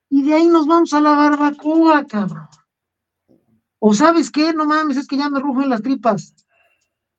y 0.09 0.23
de 0.23 0.33
ahí 0.33 0.47
nos 0.47 0.65
vamos 0.65 0.93
a 0.93 0.99
la 0.99 1.11
barbacoa, 1.11 2.05
cabrón. 2.05 2.47
O 3.77 3.93
sabes 3.93 4.31
qué, 4.31 4.51
no 4.53 4.65
mames, 4.65 4.97
es 4.97 5.07
que 5.07 5.17
ya 5.17 5.29
me 5.29 5.39
rugen 5.39 5.69
las 5.69 5.81
tripas. 5.83 6.33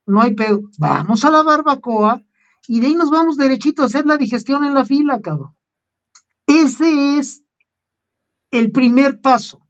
No 0.04 0.20
hay 0.20 0.34
pedo. 0.34 0.62
Vamos 0.78 1.24
a 1.24 1.30
la 1.30 1.44
barbacoa 1.44 2.20
y 2.66 2.80
de 2.80 2.88
ahí 2.88 2.94
nos 2.96 3.10
vamos 3.10 3.36
derechito 3.36 3.82
a 3.82 3.86
hacer 3.86 4.04
la 4.04 4.16
digestión 4.16 4.64
en 4.64 4.74
la 4.74 4.84
fila, 4.84 5.20
cabrón. 5.20 5.54
Ese 6.46 7.18
es 7.18 7.43
el 8.54 8.70
primer 8.70 9.20
paso. 9.20 9.60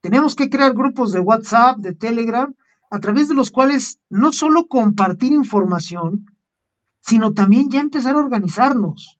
Tenemos 0.00 0.36
que 0.36 0.50
crear 0.50 0.74
grupos 0.74 1.12
de 1.12 1.20
WhatsApp, 1.20 1.78
de 1.78 1.94
Telegram, 1.94 2.54
a 2.90 3.00
través 3.00 3.28
de 3.28 3.34
los 3.34 3.50
cuales 3.50 3.98
no 4.08 4.32
solo 4.32 4.68
compartir 4.68 5.32
información, 5.32 6.26
sino 7.00 7.32
también 7.32 7.70
ya 7.70 7.80
empezar 7.80 8.14
a 8.14 8.18
organizarnos. 8.18 9.18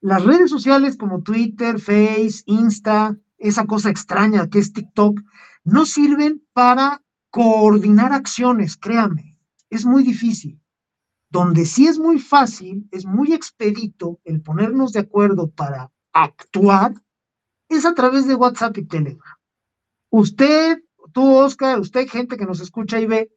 Las 0.00 0.24
redes 0.24 0.50
sociales 0.50 0.96
como 0.96 1.22
Twitter, 1.22 1.78
Face, 1.78 2.42
Insta, 2.46 3.16
esa 3.38 3.66
cosa 3.66 3.90
extraña 3.90 4.48
que 4.48 4.58
es 4.58 4.72
TikTok, 4.72 5.20
no 5.64 5.86
sirven 5.86 6.44
para 6.52 7.02
coordinar 7.30 8.12
acciones, 8.12 8.76
créame, 8.76 9.38
es 9.70 9.86
muy 9.86 10.02
difícil. 10.02 10.60
Donde 11.30 11.64
sí 11.64 11.86
es 11.86 11.98
muy 11.98 12.18
fácil, 12.18 12.86
es 12.90 13.06
muy 13.06 13.32
expedito 13.32 14.20
el 14.24 14.42
ponernos 14.42 14.92
de 14.92 15.00
acuerdo 15.00 15.50
para 15.50 15.90
actuar, 16.12 16.94
es 17.76 17.86
a 17.86 17.94
través 17.94 18.26
de 18.26 18.34
WhatsApp 18.34 18.78
y 18.78 18.84
Telegram. 18.84 19.36
Usted, 20.10 20.82
tú, 21.12 21.36
Oscar, 21.36 21.78
usted, 21.80 22.08
gente 22.08 22.36
que 22.36 22.46
nos 22.46 22.60
escucha 22.60 23.00
y 23.00 23.06
ve, 23.06 23.30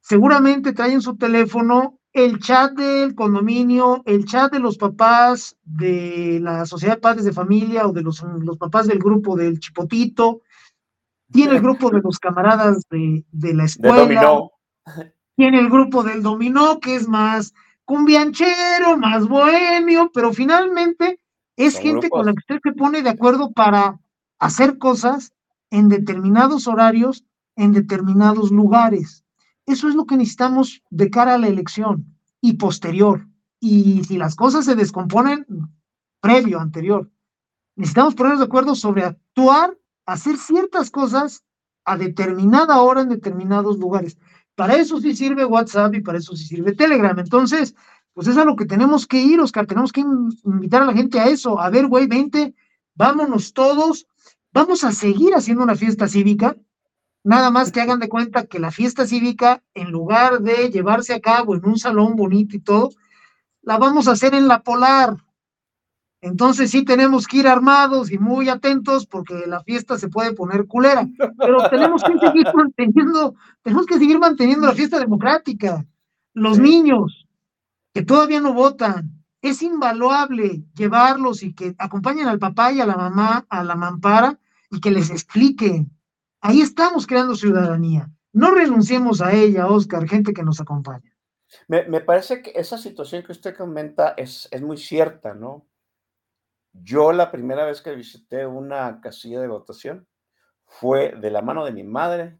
seguramente 0.00 0.72
trae 0.72 0.92
en 0.92 1.02
su 1.02 1.16
teléfono 1.16 1.98
el 2.12 2.40
chat 2.40 2.72
del 2.72 3.14
condominio, 3.14 4.02
el 4.06 4.24
chat 4.24 4.52
de 4.52 4.58
los 4.58 4.76
papás 4.76 5.56
de 5.62 6.40
la 6.42 6.66
Sociedad 6.66 6.96
de 6.96 7.00
Padres 7.00 7.24
de 7.24 7.32
Familia 7.32 7.86
o 7.86 7.92
de 7.92 8.02
los, 8.02 8.22
los 8.22 8.56
papás 8.56 8.88
del 8.88 8.98
grupo 8.98 9.36
del 9.36 9.60
Chipotito, 9.60 10.42
tiene 11.30 11.54
el 11.54 11.62
grupo 11.62 11.90
de 11.90 12.00
los 12.00 12.18
camaradas 12.18 12.88
de, 12.90 13.24
de 13.30 13.54
la 13.54 13.64
escuela, 13.64 14.48
tiene 15.36 15.60
el 15.60 15.70
grupo 15.70 16.02
del 16.02 16.22
dominó, 16.22 16.80
que 16.80 16.96
es 16.96 17.08
más 17.08 17.54
cumbianchero, 17.84 18.96
más 18.98 19.28
bohemio, 19.28 20.10
pero 20.12 20.32
finalmente 20.32 21.20
es 21.66 21.78
gente 21.78 22.08
con 22.08 22.26
la 22.26 22.32
que 22.32 22.38
usted 22.38 22.60
se 22.62 22.72
pone 22.72 23.02
de 23.02 23.10
acuerdo 23.10 23.52
para 23.52 24.00
hacer 24.38 24.78
cosas 24.78 25.32
en 25.70 25.88
determinados 25.88 26.66
horarios, 26.66 27.24
en 27.54 27.72
determinados 27.72 28.50
lugares. 28.50 29.24
Eso 29.66 29.88
es 29.88 29.94
lo 29.94 30.06
que 30.06 30.16
necesitamos 30.16 30.82
de 30.88 31.10
cara 31.10 31.34
a 31.34 31.38
la 31.38 31.48
elección 31.48 32.16
y 32.40 32.54
posterior. 32.54 33.26
Y 33.60 34.04
si 34.04 34.16
las 34.16 34.36
cosas 34.36 34.64
se 34.64 34.74
descomponen, 34.74 35.46
previo, 36.20 36.60
anterior. 36.60 37.10
Necesitamos 37.76 38.14
ponernos 38.14 38.40
de 38.40 38.46
acuerdo 38.46 38.74
sobre 38.74 39.04
actuar, 39.04 39.76
hacer 40.06 40.38
ciertas 40.38 40.90
cosas 40.90 41.44
a 41.84 41.98
determinada 41.98 42.80
hora 42.80 43.02
en 43.02 43.10
determinados 43.10 43.78
lugares. 43.78 44.16
Para 44.54 44.76
eso 44.76 45.00
sí 45.00 45.14
sirve 45.14 45.44
WhatsApp 45.44 45.94
y 45.94 46.00
para 46.00 46.18
eso 46.18 46.34
sí 46.34 46.44
sirve 46.44 46.74
Telegram. 46.74 47.18
Entonces, 47.18 47.74
pues 48.12 48.26
es 48.26 48.36
a 48.36 48.44
lo 48.44 48.56
que 48.56 48.66
tenemos 48.66 49.06
que 49.06 49.18
ir, 49.18 49.40
Oscar. 49.40 49.66
Tenemos 49.66 49.92
que 49.92 50.00
invitar 50.00 50.82
a 50.82 50.86
la 50.86 50.92
gente 50.92 51.20
a 51.20 51.26
eso. 51.26 51.60
A 51.60 51.70
ver, 51.70 51.86
güey, 51.86 52.06
vente, 52.06 52.54
vámonos 52.94 53.52
todos. 53.52 54.06
Vamos 54.52 54.84
a 54.84 54.92
seguir 54.92 55.34
haciendo 55.34 55.62
una 55.62 55.76
fiesta 55.76 56.08
cívica. 56.08 56.56
Nada 57.22 57.50
más 57.50 57.70
que 57.70 57.80
hagan 57.80 58.00
de 58.00 58.08
cuenta 58.08 58.46
que 58.46 58.58
la 58.58 58.70
fiesta 58.70 59.06
cívica, 59.06 59.62
en 59.74 59.90
lugar 59.90 60.40
de 60.40 60.70
llevarse 60.70 61.14
a 61.14 61.20
cabo 61.20 61.54
en 61.54 61.64
un 61.66 61.78
salón 61.78 62.16
bonito 62.16 62.56
y 62.56 62.60
todo, 62.60 62.90
la 63.62 63.78
vamos 63.78 64.08
a 64.08 64.12
hacer 64.12 64.34
en 64.34 64.48
la 64.48 64.62
polar. 64.62 65.16
Entonces 66.22 66.70
sí 66.70 66.84
tenemos 66.84 67.26
que 67.26 67.38
ir 67.38 67.48
armados 67.48 68.10
y 68.12 68.18
muy 68.18 68.48
atentos 68.48 69.06
porque 69.06 69.44
la 69.46 69.62
fiesta 69.62 69.98
se 69.98 70.08
puede 70.08 70.34
poner 70.34 70.66
culera, 70.66 71.06
pero 71.38 71.68
tenemos 71.70 72.02
que 72.04 72.18
seguir 72.18 72.46
manteniendo, 72.54 73.34
tenemos 73.62 73.86
que 73.86 73.98
seguir 73.98 74.18
manteniendo 74.18 74.66
la 74.66 74.74
fiesta 74.74 74.98
democrática. 74.98 75.86
Los 76.34 76.58
niños 76.58 77.19
que 77.92 78.02
todavía 78.02 78.40
no 78.40 78.52
votan, 78.54 79.24
es 79.42 79.62
invaluable 79.62 80.64
llevarlos 80.74 81.42
y 81.42 81.54
que 81.54 81.74
acompañen 81.78 82.28
al 82.28 82.38
papá 82.38 82.72
y 82.72 82.80
a 82.80 82.86
la 82.86 82.96
mamá, 82.96 83.46
a 83.48 83.64
la 83.64 83.74
mampara 83.74 84.38
y 84.70 84.80
que 84.80 84.90
les 84.90 85.10
expliquen. 85.10 85.90
Ahí 86.40 86.60
estamos 86.60 87.06
creando 87.06 87.34
ciudadanía. 87.34 88.10
No 88.32 88.52
renunciemos 88.52 89.20
a 89.20 89.32
ella, 89.32 89.66
Oscar, 89.66 90.08
gente 90.08 90.32
que 90.32 90.42
nos 90.42 90.60
acompaña. 90.60 91.16
Me, 91.66 91.84
me 91.88 92.00
parece 92.00 92.42
que 92.42 92.52
esa 92.54 92.78
situación 92.78 93.24
que 93.24 93.32
usted 93.32 93.56
comenta 93.56 94.10
es, 94.16 94.48
es 94.52 94.62
muy 94.62 94.76
cierta, 94.76 95.34
¿no? 95.34 95.66
Yo 96.72 97.12
la 97.12 97.32
primera 97.32 97.64
vez 97.64 97.82
que 97.82 97.94
visité 97.94 98.46
una 98.46 99.00
casilla 99.00 99.40
de 99.40 99.48
votación 99.48 100.06
fue 100.64 101.12
de 101.16 101.30
la 101.30 101.42
mano 101.42 101.64
de 101.64 101.72
mi 101.72 101.82
madre, 101.82 102.38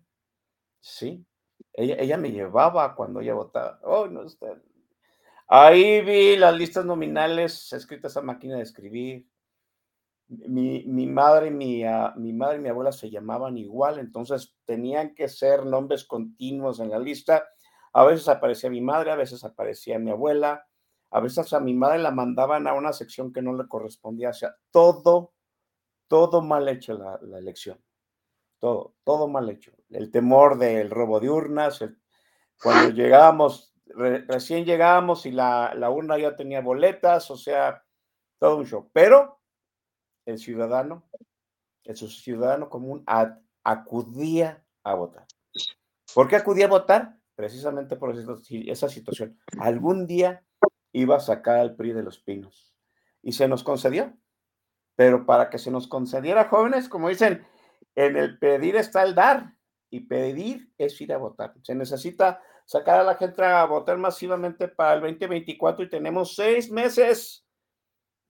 sí. 0.80 1.26
Ella, 1.72 1.96
ella 1.98 2.16
me 2.16 2.30
llevaba 2.30 2.94
cuando 2.94 3.20
ella 3.20 3.34
votaba. 3.34 3.80
Oh, 3.82 4.06
no, 4.06 4.22
Ahí 5.52 6.00
vi 6.02 6.36
las 6.36 6.54
listas 6.54 6.84
nominales 6.84 7.72
escritas 7.72 8.16
a 8.16 8.22
máquina 8.22 8.54
de 8.54 8.62
escribir. 8.62 9.26
Mi, 10.28 10.84
madre 11.08 11.48
y 11.48 11.50
mi, 11.50 11.82
ah, 11.82 12.14
mi 12.16 12.32
madre 12.32 12.58
y 12.58 12.60
mi 12.60 12.68
abuela 12.68 12.92
se 12.92 13.10
llamaban 13.10 13.58
igual, 13.58 13.98
entonces 13.98 14.54
tenían 14.64 15.12
que 15.12 15.26
ser 15.26 15.66
nombres 15.66 16.04
continuos 16.04 16.78
en 16.78 16.90
la 16.90 17.00
lista. 17.00 17.48
A 17.92 18.04
veces 18.04 18.28
aparecía 18.28 18.70
mi 18.70 18.80
madre, 18.80 19.10
a 19.10 19.16
veces 19.16 19.42
aparecía 19.42 19.98
mi 19.98 20.12
abuela, 20.12 20.64
a 21.10 21.18
veces 21.18 21.52
a 21.52 21.58
mi 21.58 21.74
madre 21.74 21.98
la 21.98 22.12
mandaban 22.12 22.68
a 22.68 22.74
una 22.74 22.92
sección 22.92 23.32
que 23.32 23.42
no 23.42 23.52
le 23.52 23.66
correspondía, 23.66 24.30
o 24.30 24.34
sea, 24.34 24.54
todo, 24.70 25.32
todo 26.06 26.42
mal 26.42 26.68
hecho 26.68 26.94
la, 26.94 27.18
elección, 27.36 27.82
todo, 28.60 28.94
todo 29.02 29.26
mal 29.26 29.50
hecho. 29.50 29.72
El 29.88 30.12
temor 30.12 30.58
del 30.58 30.90
robo 30.90 31.18
de 31.18 31.28
urnas, 31.28 31.84
cuando 32.62 32.90
llegábamos, 32.90 33.69
recién 33.94 34.64
llegábamos 34.64 35.26
y 35.26 35.32
la, 35.32 35.74
la, 35.74 35.90
urna 35.90 36.18
ya 36.18 36.36
tenía 36.36 36.60
boletas, 36.60 37.30
o 37.30 37.36
sea, 37.36 37.84
todo 38.38 38.56
un 38.56 38.66
show. 38.66 38.90
Pero 38.92 39.40
el 40.26 40.38
ciudadano, 40.38 41.08
el 41.84 41.96
ciudadano 41.96 42.68
común 42.68 43.04
acudía 43.64 44.64
a 44.82 44.94
votar. 44.94 45.26
¿Por 46.14 46.28
qué 46.28 46.36
acudía 46.36 46.66
a 46.66 46.70
votar? 46.70 47.16
Precisamente 47.34 47.96
por 47.96 48.14
esa 48.48 48.88
situación. 48.88 49.38
Algún 49.58 50.06
día 50.06 50.44
iba 50.92 51.16
a 51.16 51.20
sacar 51.20 51.56
al 51.56 51.76
PRI 51.76 51.92
de 51.92 52.02
los 52.02 52.18
pinos. 52.18 52.74
Y 53.22 53.32
se 53.32 53.48
nos 53.48 53.62
concedió. 53.62 54.12
Pero 54.96 55.24
para 55.24 55.48
que 55.48 55.58
se 55.58 55.70
nos 55.70 55.86
concediera 55.86 56.48
jóvenes, 56.48 56.88
como 56.88 57.08
dicen, 57.08 57.46
en 57.94 58.16
el 58.16 58.38
pedir 58.38 58.76
está 58.76 59.02
el 59.02 59.14
dar. 59.14 59.54
Y 59.88 60.00
pedir 60.00 60.72
es 60.78 61.00
ir 61.00 61.12
a 61.12 61.18
votar. 61.18 61.54
Se 61.62 61.74
necesita 61.74 62.42
sacar 62.70 63.00
a 63.00 63.02
la 63.02 63.16
gente 63.16 63.44
a 63.44 63.64
votar 63.64 63.98
masivamente 63.98 64.68
para 64.68 64.94
el 64.94 65.00
2024 65.00 65.84
y 65.84 65.88
tenemos 65.88 66.36
seis 66.36 66.70
meses, 66.70 67.44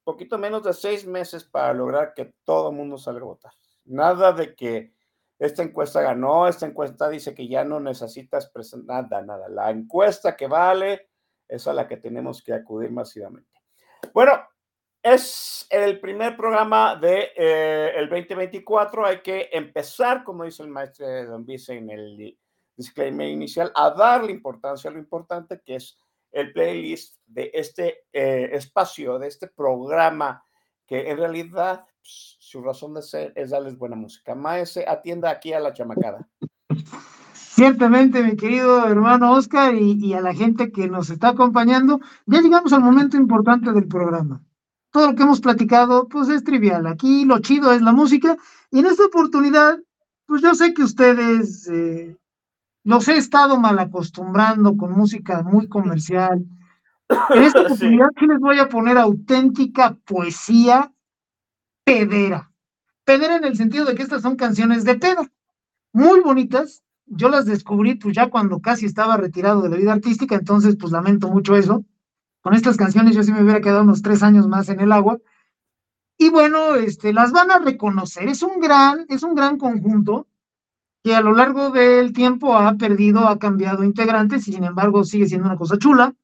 poquito 0.03 0.39
menos 0.39 0.63
de 0.63 0.73
seis 0.73 1.07
meses 1.07 1.45
para 1.45 1.75
lograr 1.75 2.15
que 2.15 2.33
todo 2.43 2.71
el 2.71 2.77
mundo 2.77 2.97
salga 2.97 3.21
a 3.21 3.25
votar. 3.25 3.53
Nada 3.85 4.33
de 4.33 4.55
que 4.55 4.95
esta 5.39 5.63
encuesta 5.63 6.01
ganó, 6.01 6.49
esta 6.49 6.65
encuesta 6.65 7.11
dice 7.11 7.35
que 7.35 7.49
ya 7.49 7.65
no 7.65 7.81
necesitas 7.81 8.49
presentar 8.49 9.11
nada, 9.11 9.21
nada. 9.21 9.47
La 9.51 9.69
encuesta 9.69 10.35
que 10.35 10.47
vale 10.47 11.11
es 11.47 11.69
a 11.69 11.75
la 11.75 11.87
que 11.87 11.99
tenemos 11.99 12.43
que 12.43 12.55
acudir 12.55 12.91
masivamente. 12.91 13.61
Bueno, 14.15 14.43
es 15.03 15.67
el 15.69 16.01
primer 16.01 16.35
programa 16.35 16.97
de 16.97 17.33
eh, 17.37 17.93
el 17.95 18.09
2024. 18.09 19.05
Hay 19.05 19.21
que 19.21 19.51
empezar, 19.53 20.25
como 20.25 20.45
dice 20.45 20.63
el 20.63 20.71
maestro 20.71 21.27
Don 21.27 21.45
Vice 21.45 21.77
el 21.77 22.39
disclaimer 22.81 23.29
inicial, 23.29 23.71
a 23.75 23.91
darle 23.91 24.33
importancia 24.33 24.91
a 24.91 24.93
lo 24.93 24.99
importante 24.99 25.61
que 25.65 25.77
es 25.77 25.99
el 26.33 26.53
playlist 26.53 27.17
de 27.27 27.51
este 27.53 28.05
eh, 28.13 28.49
espacio, 28.53 29.19
de 29.19 29.29
este 29.29 29.49
programa, 29.49 30.43
que 30.87 31.11
en 31.11 31.19
realidad 31.19 31.85
pues, 32.01 32.37
su 32.41 32.63
razón 32.63 32.95
de 32.95 33.03
ser 33.03 33.33
es 33.37 33.51
darles 33.51 33.77
buena 33.77 33.97
música. 33.97 34.35
Maese, 34.35 34.85
atienda 34.87 35.31
aquí 35.31 35.53
a 35.53 35.61
la 35.61 35.75
chamacada. 35.75 36.27
Ciertamente, 37.35 38.23
mi 38.23 38.37
querido 38.37 38.87
hermano 38.87 39.33
Oscar 39.33 39.75
y, 39.75 39.99
y, 40.03 40.15
a 40.15 40.21
la 40.21 40.33
gente 40.33 40.73
que 40.73 40.89
nos 40.89 41.11
está 41.11 41.29
acompañando, 41.29 42.01
ya 42.25 42.41
llegamos 42.41 42.73
al 42.73 42.81
momento 42.81 43.17
importante 43.19 43.73
del 43.73 43.87
programa. 43.87 44.43
Todo 44.91 45.09
lo 45.09 45.15
que 45.15 45.23
hemos 45.25 45.41
platicado, 45.41 46.09
pues 46.09 46.29
es 46.29 46.43
trivial. 46.43 46.87
Aquí 46.87 47.25
lo 47.25 47.39
chido 47.41 47.73
es 47.73 47.83
la 47.83 47.93
música 47.93 48.37
y 48.71 48.79
en 48.79 48.87
esta 48.87 49.05
oportunidad, 49.05 49.79
pues 50.27 50.41
yo 50.43 50.55
sé 50.55 50.73
que 50.73 50.83
ustedes 50.83 51.69
eh, 51.69 52.17
los 52.85 53.09
he 53.09 53.17
estado 53.17 53.59
mal 53.59 53.79
acostumbrando 53.79 54.77
con 54.77 54.93
música 54.93 55.43
muy 55.43 55.69
comercial. 55.69 56.45
En 57.31 57.43
esta 57.43 57.61
oportunidad 57.67 58.09
sí. 58.19 58.27
les 58.27 58.39
voy 58.39 58.59
a 58.59 58.69
poner 58.69 58.99
auténtica 58.99 59.97
poesía 60.05 60.93
pedera. 61.85 62.51
Pedera 63.05 63.37
en 63.37 63.45
el 63.45 63.57
sentido 63.57 63.85
de 63.85 63.95
que 63.95 64.03
estas 64.03 64.23
son 64.23 64.37
canciones 64.37 64.85
de 64.85 64.97
peda, 64.97 65.31
muy 65.93 66.21
bonitas. 66.21 66.83
Yo 67.07 67.29
las 67.29 67.45
descubrí 67.45 67.97
pues 67.97 68.15
ya 68.15 68.31
cuando 68.31 68.61
casi 68.61 68.87
estaba 68.87 69.17
retirado 69.17 69.63
de 69.63 69.69
la 69.69 69.77
vida 69.77 69.93
artística, 69.93 70.37
entonces 70.37 70.77
pues 70.77 70.93
lamento 70.93 71.29
mucho 71.29 71.57
eso. 71.57 71.85
Con 72.41 72.55
estas 72.55 72.77
canciones 72.77 73.15
yo 73.15 73.23
sí 73.23 73.33
me 73.33 73.43
hubiera 73.43 73.61
quedado 73.61 73.83
unos 73.83 74.01
tres 74.01 74.23
años 74.23 74.47
más 74.47 74.69
en 74.69 74.81
el 74.81 74.93
agua. 74.93 75.19
Y 76.17 76.31
bueno, 76.31 76.77
este, 76.77 77.13
las 77.13 77.33
van 77.33 77.51
a 77.51 77.59
reconocer. 77.59 78.29
Es 78.29 78.43
un 78.43 78.61
gran, 78.61 79.07
es 79.09 79.23
un 79.23 79.35
gran 79.35 79.59
conjunto 79.59 80.29
que 81.03 81.15
a 81.15 81.21
lo 81.21 81.33
largo 81.33 81.71
del 81.71 82.13
tiempo 82.13 82.57
ha 82.57 82.75
perdido, 82.75 83.29
ha 83.29 83.39
cambiado 83.39 83.85
integrantes 83.85 84.47
y 84.49 84.53
sin 84.53 84.65
embargo 84.65 85.05
sigue 85.05 85.27
siendo 85.27 85.47
una 85.47 85.57
cosa 85.57 85.79
chula. 85.79 86.15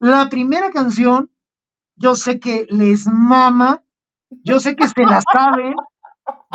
La 0.00 0.28
primera 0.28 0.70
canción, 0.70 1.30
yo 1.96 2.16
sé 2.16 2.40
que 2.40 2.66
les 2.70 3.06
mama, 3.06 3.82
yo 4.42 4.58
sé 4.58 4.74
que 4.74 4.88
se 4.88 5.02
la 5.04 5.22
saben, 5.32 5.74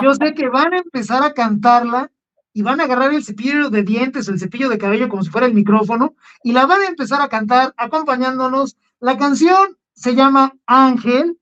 yo 0.02 0.14
sé 0.14 0.34
que 0.34 0.50
van 0.50 0.74
a 0.74 0.78
empezar 0.80 1.24
a 1.24 1.34
cantarla 1.34 2.12
y 2.52 2.62
van 2.62 2.82
a 2.82 2.84
agarrar 2.84 3.14
el 3.14 3.24
cepillo 3.24 3.70
de 3.70 3.84
dientes 3.84 4.28
el 4.28 4.40
cepillo 4.40 4.70
de 4.70 4.78
cabello 4.78 5.08
como 5.08 5.24
si 5.24 5.30
fuera 5.30 5.48
el 5.48 5.54
micrófono 5.54 6.16
y 6.44 6.52
la 6.52 6.66
van 6.66 6.82
a 6.82 6.88
empezar 6.88 7.22
a 7.22 7.30
cantar 7.30 7.74
acompañándonos. 7.78 8.76
La 9.00 9.18
canción 9.18 9.78
se 9.94 10.16
llama 10.16 10.56
Ángel, 10.66 11.40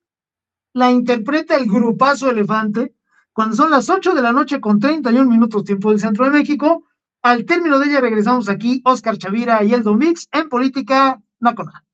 la 0.72 0.92
interpreta 0.92 1.56
el 1.56 1.66
grupazo 1.66 2.30
Elefante 2.30 2.94
cuando 3.38 3.54
son 3.54 3.70
las 3.70 3.88
8 3.88 4.14
de 4.14 4.22
la 4.22 4.32
noche 4.32 4.60
con 4.60 4.80
31 4.80 5.30
minutos 5.30 5.62
tiempo 5.62 5.90
del 5.90 6.00
centro 6.00 6.24
de 6.24 6.32
México. 6.32 6.82
Al 7.22 7.44
término 7.44 7.78
de 7.78 7.86
ella 7.86 8.00
regresamos 8.00 8.48
aquí, 8.48 8.82
Oscar 8.84 9.16
Chavira 9.16 9.62
y 9.62 9.72
Eldo 9.72 9.94
Mix 9.94 10.26
en 10.32 10.48
Política 10.48 11.22
Nacional. 11.38 11.87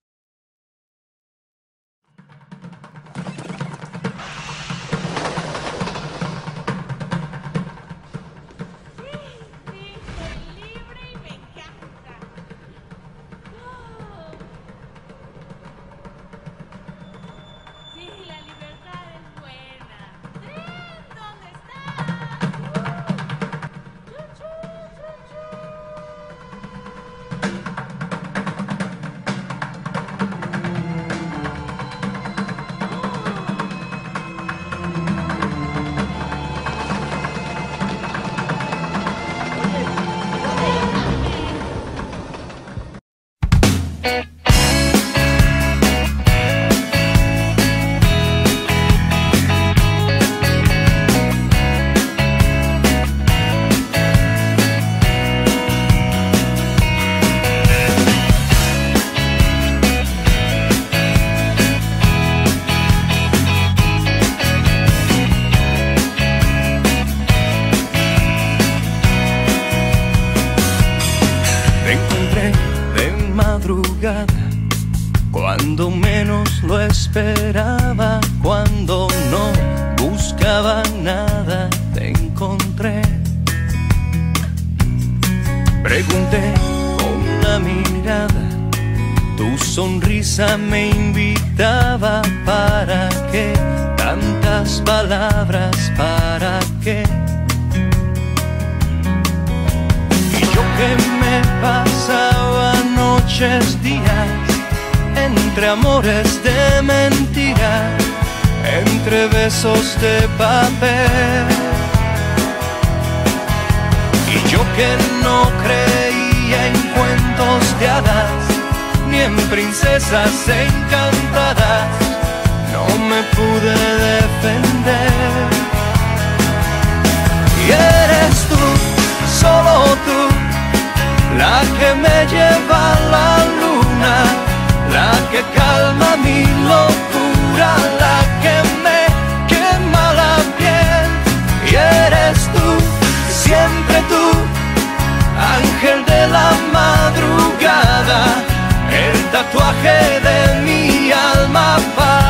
Alma 151.74 152.23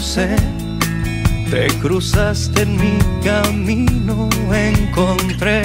sé, 0.00 0.36
te 1.50 1.66
cruzaste 1.80 2.62
en 2.62 2.76
mi 2.76 2.98
camino, 3.24 4.28
encontré 4.52 5.62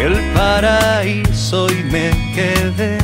el 0.00 0.14
paraíso 0.34 1.66
y 1.70 1.82
me 1.84 2.10
quedé. 2.34 2.98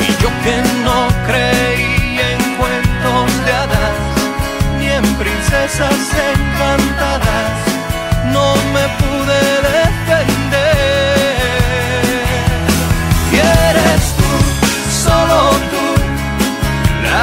Y 0.00 0.22
yo 0.22 0.30
que 0.44 0.56
no 0.84 1.08
creía 1.26 2.26
en 2.36 2.42
cuentos 2.56 3.44
de 3.44 3.52
hadas 3.52 4.04
princesas 5.18 5.94
encantadas, 6.32 7.52
no 8.32 8.54
me 8.72 8.84
pude 8.98 9.40
defender. 9.62 10.73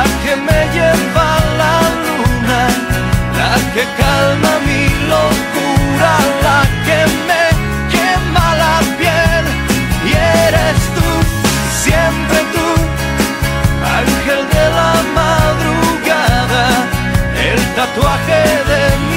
la 0.02 0.08
que 0.24 0.36
me 0.47 0.60
lleva 0.76 1.26
a 1.38 1.45
la 1.62 1.76
luna, 2.08 2.62
la 3.39 3.54
que 3.74 3.84
calma 4.02 4.54
mi 4.68 4.84
locura, 5.14 6.12
la 6.47 6.62
que 6.86 6.99
me 7.28 7.43
quema 7.93 8.47
la 8.64 8.76
piel. 8.99 9.45
Y 10.10 10.12
eres 10.47 10.80
tú, 10.95 11.10
siempre 11.86 12.39
tú, 12.56 12.68
ángel 13.99 14.41
de 14.56 14.66
la 14.80 14.93
madrugada, 15.20 16.66
el 17.49 17.60
tatuaje 17.78 18.41
de 18.72 18.84
mi 19.06 19.11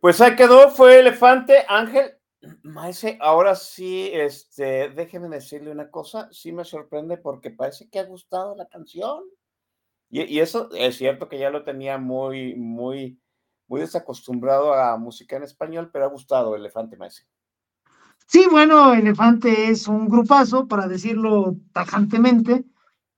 Pues 0.00 0.18
ahí 0.22 0.34
quedó, 0.34 0.70
fue 0.70 1.00
Elefante, 1.00 1.64
Ángel. 1.68 2.12
Maese, 2.62 3.18
ahora 3.20 3.54
sí, 3.54 4.10
este, 4.12 4.88
déjeme 4.90 5.28
decirle 5.28 5.70
una 5.70 5.90
cosa, 5.90 6.28
sí 6.32 6.52
me 6.52 6.64
sorprende 6.64 7.18
porque 7.18 7.50
parece 7.50 7.88
que 7.90 7.98
ha 7.98 8.04
gustado 8.04 8.56
la 8.56 8.66
canción. 8.66 9.22
Y, 10.08 10.22
y 10.22 10.40
eso 10.40 10.70
es 10.72 10.96
cierto 10.96 11.28
que 11.28 11.38
ya 11.38 11.50
lo 11.50 11.64
tenía 11.64 11.98
muy, 11.98 12.54
muy, 12.54 13.20
muy 13.68 13.80
desacostumbrado 13.80 14.72
a 14.72 14.96
música 14.96 15.36
en 15.36 15.42
español, 15.42 15.90
pero 15.92 16.06
ha 16.06 16.08
gustado 16.08 16.56
Elefante 16.56 16.96
Maese. 16.96 17.26
Sí, 18.26 18.46
bueno, 18.50 18.94
Elefante 18.94 19.70
es 19.70 19.86
un 19.86 20.08
grupazo, 20.08 20.66
para 20.66 20.88
decirlo 20.88 21.56
tajantemente. 21.72 22.64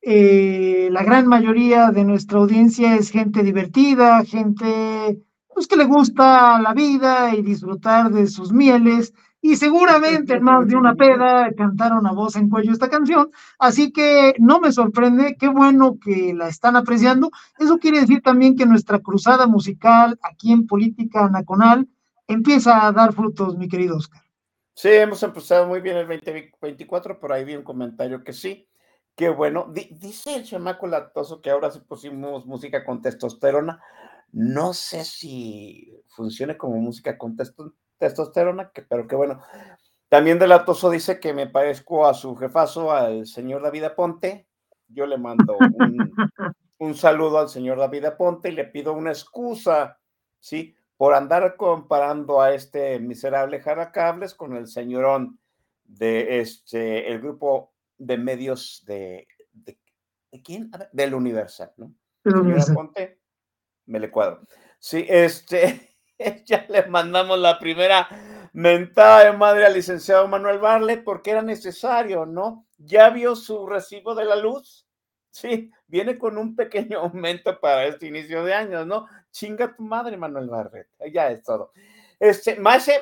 Eh, 0.01 0.89
la 0.91 1.05
gran 1.05 1.28
mayoría 1.28 1.93
de 1.93 2.03
nuestra 2.03 2.39
audiencia 2.39 2.97
es 2.97 3.11
gente 3.11 3.45
divertida, 3.45 4.24
gente 4.24 5.22
pues, 5.55 5.66
que 5.66 5.76
le 5.76 5.84
gusta 5.84 6.61
la 6.61 6.74
vida 6.74 7.34
y 7.34 7.42
disfrutar 7.42 8.11
de 8.11 8.26
sus 8.26 8.53
mieles. 8.53 9.12
Y 9.40 9.57
seguramente 9.57 10.34
en 10.34 10.42
más 10.44 10.66
de 10.66 10.76
una 10.76 10.94
peda 10.94 11.53
cantaron 11.57 12.07
a 12.07 12.12
voz 12.12 12.36
en 12.36 12.48
cuello 12.48 12.72
esta 12.72 12.88
canción. 12.88 13.30
Así 13.59 13.92
que 13.92 14.34
no 14.38 14.61
me 14.61 14.72
sorprende, 14.72 15.36
qué 15.38 15.48
bueno 15.48 15.98
que 16.03 16.34
la 16.34 16.48
están 16.48 16.76
apreciando. 16.76 17.30
Eso 17.59 17.78
quiere 17.78 18.00
decir 18.00 18.22
también 18.22 18.57
que 18.57 18.66
nuestra 18.66 19.00
cruzada 19.00 19.46
musical 19.46 20.18
aquí 20.22 20.53
en 20.53 20.66
Política 20.66 21.28
Nacional 21.28 21.88
empieza 22.26 22.86
a 22.86 22.92
dar 22.92 23.12
frutos, 23.12 23.57
mi 23.57 23.68
querido 23.68 23.96
Oscar. 23.96 24.22
Sí, 24.74 24.88
hemos 24.88 25.22
empezado 25.22 25.66
muy 25.66 25.80
bien 25.80 25.96
el 25.98 26.09
2024, 26.09 27.20
por 27.20 27.32
ahí 27.32 27.44
vi 27.44 27.57
un 27.57 27.62
comentario 27.62 28.24
que 28.24 28.32
sí. 28.32 28.66
Qué 29.14 29.28
bueno. 29.28 29.70
dice 29.70 30.36
el 30.36 30.44
chamaco 30.44 30.86
latoso 30.86 31.42
que 31.42 31.50
ahora 31.50 31.70
sí 31.70 31.80
pusimos 31.80 32.46
música 32.46 32.84
con 32.84 33.03
testosterona. 33.03 33.80
No 34.33 34.72
sé 34.72 35.05
si 35.05 36.03
funcione 36.09 36.57
como 36.57 36.76
música 36.76 37.16
con 37.16 37.37
testosterona, 37.99 38.72
pero 38.89 39.07
qué 39.07 39.14
bueno. 39.14 39.41
También 40.09 40.39
de 40.39 40.49
latoso 40.49 40.91
dice 40.91 41.20
que 41.20 41.33
me 41.33 41.47
parezco 41.47 42.07
a 42.07 42.14
su 42.14 42.35
jefazo, 42.37 42.93
al 42.93 43.26
señor 43.26 43.62
David 43.62 43.85
Aponte. 43.85 44.47
Yo 44.89 45.07
le 45.07 45.16
mando 45.16 45.57
un, 45.57 46.12
un 46.78 46.95
saludo 46.95 47.39
al 47.39 47.49
señor 47.49 47.78
David 47.78 48.07
Aponte 48.07 48.51
y 48.51 48.53
le 48.53 48.64
pido 48.64 48.93
una 48.93 49.11
excusa, 49.11 49.99
¿sí? 50.41 50.74
por 51.03 51.14
andar 51.14 51.57
comparando 51.57 52.41
a 52.41 52.55
este 52.55 53.01
miserable 53.01 53.61
Jaracables 53.61 54.35
con 54.35 54.57
el 54.57 54.68
señorón 54.68 55.41
de 55.85 56.39
este, 56.39 57.11
el 57.11 57.20
grupo 57.20 57.72
de 57.99 58.18
medios 58.18 58.85
de, 58.87 59.26
de, 59.53 59.76
quién? 60.45 60.70
del 60.93 61.14
Universal, 61.14 61.72
¿no? 61.76 61.93
Universal. 62.24 62.74
Ponte, 62.76 63.18
me 63.87 64.01
le 64.01 64.11
cuadro. 64.11 64.41
Sí, 64.78 65.07
este, 65.09 65.97
ya 66.45 66.66
le 66.68 66.87
mandamos 66.87 67.39
la 67.39 67.59
primera 67.59 68.09
mentada 68.53 69.24
de 69.24 69.33
madre 69.33 69.64
al 69.64 69.74
licenciado 69.74 70.28
Manuel 70.28 70.59
Barle 70.59 70.99
porque 70.99 71.30
era 71.30 71.43
necesario, 71.43 72.26
¿no? 72.26 72.66
Ya 72.78 73.11
vio 73.11 73.37
su 73.37 73.66
recibo 73.66 74.14
de 74.14 74.24
la 74.24 74.37
luz. 74.37 74.87
Sí, 75.30 75.70
viene 75.87 76.18
con 76.18 76.37
un 76.37 76.55
pequeño 76.55 76.99
aumento 77.01 77.59
para 77.61 77.87
este 77.87 78.07
inicio 78.07 78.45
de 78.45 78.55
año, 78.55 78.85
¿no? 78.85 79.07
Chinga 79.30 79.74
tu 79.74 79.83
madre, 79.83 80.16
Manuel 80.16 80.49
Barret. 80.49 80.89
Ya 81.12 81.30
es 81.30 81.43
todo. 81.43 81.72
Este, 82.20 82.57
Maese, 82.57 83.01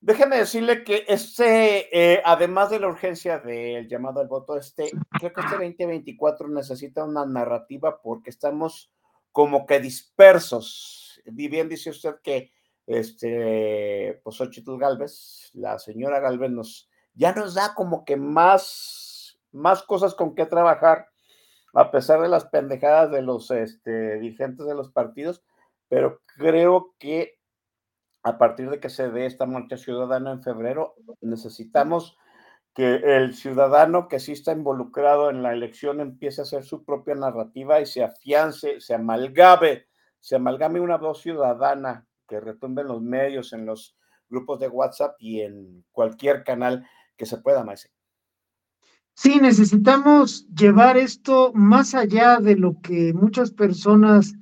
déjeme 0.00 0.38
decirle 0.38 0.84
que 0.84 1.04
este, 1.08 1.88
eh, 1.92 2.22
además 2.24 2.70
de 2.70 2.78
la 2.78 2.88
urgencia 2.88 3.38
del 3.40 3.88
llamado 3.88 4.20
al 4.20 4.28
voto, 4.28 4.56
este, 4.56 4.90
creo 5.18 5.32
que 5.32 5.40
este 5.40 5.56
2024 5.56 6.48
necesita 6.48 7.04
una 7.04 7.26
narrativa 7.26 8.00
porque 8.00 8.30
estamos 8.30 8.93
como 9.34 9.66
que 9.66 9.80
dispersos. 9.80 11.20
Bien 11.26 11.68
dice 11.68 11.90
usted 11.90 12.14
que 12.22 12.52
este, 12.86 14.20
pues 14.22 14.36
Xochitl 14.36 14.78
Galvez, 14.78 15.50
la 15.54 15.80
señora 15.80 16.20
Galvez 16.20 16.52
nos, 16.52 16.88
ya 17.14 17.34
nos 17.34 17.54
da 17.54 17.74
como 17.74 18.04
que 18.04 18.16
más, 18.16 19.40
más 19.50 19.82
cosas 19.82 20.14
con 20.14 20.36
que 20.36 20.46
trabajar 20.46 21.08
a 21.74 21.90
pesar 21.90 22.22
de 22.22 22.28
las 22.28 22.44
pendejadas 22.44 23.10
de 23.10 23.22
los 23.22 23.50
este, 23.50 24.20
dirigentes 24.20 24.66
de 24.66 24.74
los 24.76 24.92
partidos, 24.92 25.42
pero 25.88 26.22
creo 26.36 26.94
que 27.00 27.36
a 28.22 28.38
partir 28.38 28.70
de 28.70 28.78
que 28.78 28.88
se 28.88 29.10
dé 29.10 29.26
esta 29.26 29.46
marcha 29.46 29.76
ciudadana 29.76 30.30
en 30.30 30.44
febrero, 30.44 30.94
necesitamos 31.20 32.16
que 32.74 32.96
el 32.96 33.34
ciudadano 33.34 34.08
que 34.08 34.18
sí 34.18 34.32
está 34.32 34.52
involucrado 34.52 35.30
en 35.30 35.42
la 35.42 35.52
elección 35.52 36.00
empiece 36.00 36.40
a 36.40 36.44
hacer 36.44 36.64
su 36.64 36.84
propia 36.84 37.14
narrativa 37.14 37.80
y 37.80 37.86
se 37.86 38.02
afiance, 38.02 38.80
se 38.80 38.94
amalgame, 38.94 39.86
se 40.18 40.36
amalgame 40.36 40.80
una 40.80 40.96
voz 40.96 41.22
ciudadana 41.22 42.06
que 42.26 42.40
retumbe 42.40 42.82
en 42.82 42.88
los 42.88 43.00
medios, 43.00 43.52
en 43.52 43.64
los 43.64 43.96
grupos 44.28 44.58
de 44.58 44.68
WhatsApp 44.68 45.14
y 45.18 45.40
en 45.42 45.84
cualquier 45.92 46.42
canal 46.42 46.84
que 47.16 47.26
se 47.26 47.38
pueda, 47.38 47.62
Maese. 47.62 47.90
Sí, 49.16 49.38
necesitamos 49.40 50.48
llevar 50.48 50.96
esto 50.96 51.52
más 51.54 51.94
allá 51.94 52.38
de 52.40 52.56
lo 52.56 52.80
que 52.80 53.14
muchas 53.14 53.52
personas 53.52 54.34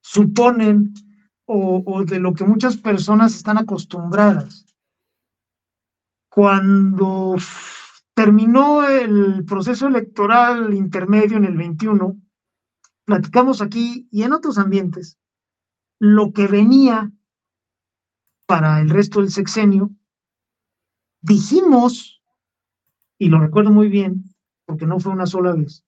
suponen 0.00 0.94
o, 1.46 2.04
de 2.04 2.20
lo 2.20 2.32
que 2.34 2.44
muchas 2.44 2.76
personas 2.76 3.34
están 3.34 3.58
acostumbradas. 3.58 4.64
Cuando 6.30 7.36
terminó 8.14 8.88
el 8.88 9.44
proceso 9.44 9.88
electoral 9.88 10.72
intermedio 10.72 11.36
en 11.36 11.44
el 11.44 11.56
21, 11.56 12.16
platicamos 13.04 13.60
aquí 13.60 14.08
y 14.12 14.22
en 14.22 14.32
otros 14.32 14.56
ambientes 14.56 15.18
lo 15.98 16.32
que 16.32 16.46
venía 16.46 17.10
para 18.46 18.80
el 18.80 18.90
resto 18.90 19.20
del 19.20 19.30
sexenio. 19.30 19.90
Dijimos 21.20 22.22
y 23.18 23.28
lo 23.28 23.40
recuerdo 23.40 23.70
muy 23.70 23.88
bien, 23.88 24.32
porque 24.64 24.86
no 24.86 25.00
fue 25.00 25.12
una 25.12 25.26
sola 25.26 25.52
vez, 25.52 25.84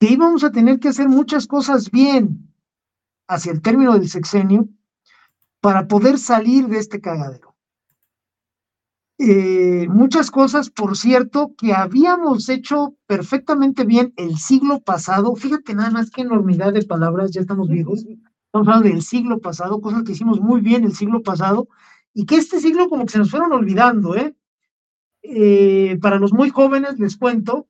que 0.00 0.10
íbamos 0.10 0.44
a 0.44 0.50
tener 0.50 0.80
que 0.80 0.88
hacer 0.88 1.08
muchas 1.08 1.46
cosas 1.46 1.90
bien 1.90 2.52
hacia 3.28 3.52
el 3.52 3.60
término 3.60 3.92
del 3.92 4.08
sexenio 4.08 4.68
para 5.60 5.86
poder 5.86 6.18
salir 6.18 6.66
de 6.68 6.78
este 6.78 7.00
cagadero. 7.00 7.51
Eh, 9.24 9.86
muchas 9.88 10.32
cosas, 10.32 10.68
por 10.68 10.96
cierto, 10.96 11.54
que 11.56 11.72
habíamos 11.72 12.48
hecho 12.48 12.96
perfectamente 13.06 13.84
bien 13.84 14.12
el 14.16 14.36
siglo 14.36 14.80
pasado. 14.80 15.36
Fíjate 15.36 15.74
nada 15.74 15.90
más 15.90 16.10
qué 16.10 16.22
enormidad 16.22 16.72
de 16.72 16.84
palabras, 16.84 17.30
ya 17.30 17.40
estamos 17.40 17.68
viejos. 17.68 18.00
Estamos 18.00 18.66
hablando 18.66 18.88
del 18.88 19.02
siglo 19.02 19.38
pasado, 19.38 19.80
cosas 19.80 20.02
que 20.02 20.10
hicimos 20.10 20.40
muy 20.40 20.60
bien 20.60 20.82
el 20.82 20.94
siglo 20.94 21.22
pasado 21.22 21.68
y 22.12 22.26
que 22.26 22.34
este 22.34 22.58
siglo 22.58 22.88
como 22.88 23.06
que 23.06 23.12
se 23.12 23.18
nos 23.18 23.30
fueron 23.30 23.52
olvidando, 23.52 24.16
¿eh? 24.16 24.34
Eh, 25.22 25.98
para 26.02 26.18
los 26.18 26.32
muy 26.32 26.50
jóvenes 26.50 26.98
les 26.98 27.16
cuento, 27.16 27.68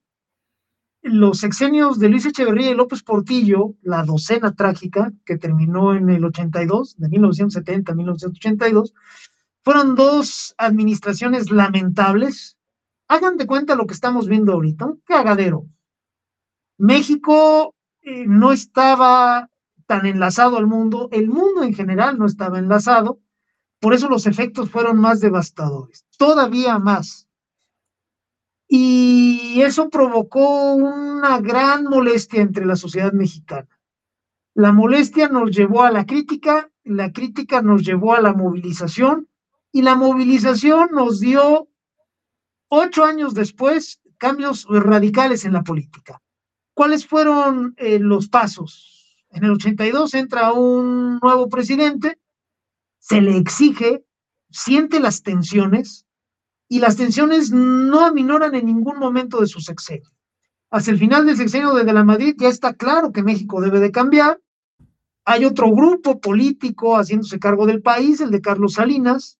los 1.02 1.40
sexenios 1.40 1.98
de 1.98 2.08
Luis 2.08 2.24
Echeverría 2.24 2.70
y 2.70 2.74
López 2.74 3.02
Portillo, 3.02 3.74
la 3.82 4.04
docena 4.04 4.54
trágica 4.54 5.12
que 5.26 5.36
terminó 5.36 5.94
en 5.94 6.08
el 6.08 6.24
82, 6.24 6.96
de 6.96 7.08
1970 7.10 7.92
a 7.92 7.94
1982, 7.94 8.94
fueron 9.64 9.94
dos 9.94 10.54
administraciones 10.58 11.50
lamentables. 11.50 12.56
Hagan 13.08 13.36
de 13.36 13.46
cuenta 13.46 13.74
lo 13.74 13.86
que 13.86 13.94
estamos 13.94 14.28
viendo 14.28 14.52
ahorita, 14.52 14.86
un 14.86 15.02
cagadero. 15.04 15.66
México 16.78 17.74
eh, 18.00 18.26
no 18.26 18.52
estaba 18.52 19.48
tan 19.86 20.06
enlazado 20.06 20.56
al 20.56 20.66
mundo, 20.66 21.08
el 21.12 21.28
mundo 21.28 21.62
en 21.62 21.74
general 21.74 22.18
no 22.18 22.26
estaba 22.26 22.58
enlazado, 22.58 23.20
por 23.80 23.94
eso 23.94 24.08
los 24.08 24.26
efectos 24.26 24.70
fueron 24.70 24.98
más 24.98 25.20
devastadores, 25.20 26.06
todavía 26.16 26.78
más 26.78 27.28
y 28.74 29.60
eso 29.60 29.90
provocó 29.90 30.72
una 30.72 31.38
gran 31.40 31.84
molestia 31.84 32.40
entre 32.40 32.64
la 32.64 32.74
sociedad 32.74 33.12
mexicana. 33.12 33.68
La 34.54 34.72
molestia 34.72 35.28
nos 35.28 35.54
llevó 35.54 35.82
a 35.82 35.90
la 35.90 36.06
crítica, 36.06 36.70
la 36.82 37.12
crítica 37.12 37.60
nos 37.60 37.82
llevó 37.84 38.14
a 38.14 38.22
la 38.22 38.32
movilización 38.32 39.28
y 39.72 39.82
la 39.82 39.96
movilización 39.96 40.90
nos 40.92 41.18
dio 41.18 41.68
ocho 42.68 43.04
años 43.04 43.34
después 43.34 44.00
cambios 44.18 44.66
radicales 44.68 45.44
en 45.44 45.54
la 45.54 45.64
política. 45.64 46.20
¿Cuáles 46.74 47.06
fueron 47.06 47.74
eh, 47.78 47.98
los 47.98 48.28
pasos? 48.28 49.16
En 49.30 49.44
el 49.44 49.52
82 49.52 50.14
entra 50.14 50.52
un 50.52 51.18
nuevo 51.20 51.48
presidente, 51.48 52.18
se 52.98 53.20
le 53.20 53.36
exige, 53.36 54.04
siente 54.50 55.00
las 55.00 55.22
tensiones, 55.22 56.06
y 56.68 56.78
las 56.78 56.96
tensiones 56.96 57.50
no 57.50 58.00
aminoran 58.00 58.54
en 58.54 58.66
ningún 58.66 58.98
momento 58.98 59.40
de 59.40 59.46
su 59.46 59.60
sexenio. 59.60 60.10
Hacia 60.70 60.92
el 60.92 60.98
final 60.98 61.26
del 61.26 61.36
sexenio 61.36 61.74
de, 61.74 61.84
de 61.84 61.92
la 61.92 62.04
Madrid 62.04 62.34
ya 62.38 62.48
está 62.48 62.72
claro 62.72 63.12
que 63.12 63.22
México 63.22 63.60
debe 63.60 63.80
de 63.80 63.90
cambiar. 63.90 64.40
Hay 65.26 65.44
otro 65.44 65.70
grupo 65.70 66.20
político 66.20 66.96
haciéndose 66.96 67.38
cargo 67.38 67.66
del 67.66 67.82
país, 67.82 68.20
el 68.20 68.30
de 68.30 68.40
Carlos 68.40 68.74
Salinas, 68.74 69.38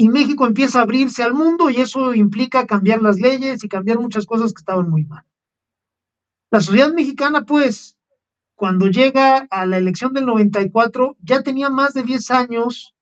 y 0.00 0.08
México 0.08 0.46
empieza 0.46 0.78
a 0.78 0.84
abrirse 0.84 1.22
al 1.22 1.34
mundo 1.34 1.68
y 1.68 1.76
eso 1.76 2.14
implica 2.14 2.66
cambiar 2.66 3.02
las 3.02 3.20
leyes 3.20 3.62
y 3.62 3.68
cambiar 3.68 3.98
muchas 3.98 4.24
cosas 4.24 4.54
que 4.54 4.60
estaban 4.60 4.88
muy 4.88 5.04
mal. 5.04 5.26
La 6.50 6.62
sociedad 6.62 6.90
mexicana, 6.90 7.44
pues, 7.44 7.98
cuando 8.54 8.86
llega 8.86 9.46
a 9.50 9.66
la 9.66 9.76
elección 9.76 10.14
del 10.14 10.24
94, 10.24 11.18
ya 11.20 11.42
tenía 11.42 11.68
más 11.68 11.92
de 11.92 12.02
10 12.02 12.30
años 12.30 12.94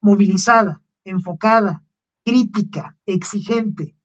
movilizada, 0.00 0.80
enfocada, 1.02 1.82
crítica, 2.24 2.96
exigente. 3.04 3.96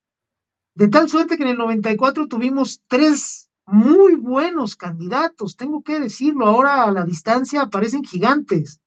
De 0.74 0.88
tal 0.88 1.10
suerte 1.10 1.38
que 1.38 1.44
en 1.44 1.50
el 1.50 1.58
94 1.60 2.28
tuvimos 2.28 2.82
tres 2.88 3.48
muy 3.68 4.16
buenos 4.16 4.76
candidatos, 4.76 5.56
tengo 5.56 5.84
que 5.84 6.00
decirlo, 6.00 6.48
ahora 6.48 6.82
a 6.86 6.92
la 6.92 7.06
distancia 7.06 7.62
aparecen 7.62 8.04
gigantes. 8.04 8.82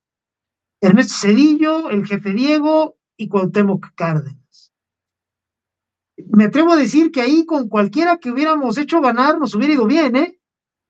Ernesto 0.80 1.14
Cedillo, 1.14 1.90
el 1.90 2.04
jefe 2.04 2.32
Diego 2.32 2.96
y 3.16 3.28
Cuauhtémoc 3.28 3.94
Cárdenas. 3.94 4.72
Me 6.28 6.44
atrevo 6.44 6.72
a 6.72 6.76
decir 6.76 7.10
que 7.10 7.20
ahí 7.20 7.44
con 7.44 7.68
cualquiera 7.68 8.18
que 8.18 8.30
hubiéramos 8.30 8.78
hecho 8.78 9.00
ganar 9.00 9.38
nos 9.38 9.54
hubiera 9.54 9.74
ido 9.74 9.86
bien, 9.86 10.16
¿eh? 10.16 10.38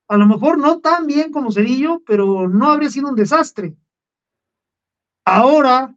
A 0.08 0.16
lo 0.16 0.26
mejor 0.26 0.58
no 0.58 0.78
tan 0.80 1.06
bien 1.06 1.32
como 1.32 1.50
Cedillo, 1.50 2.02
pero 2.06 2.48
no 2.48 2.70
habría 2.70 2.90
sido 2.90 3.08
un 3.08 3.16
desastre. 3.16 3.76
Ahora, 5.24 5.96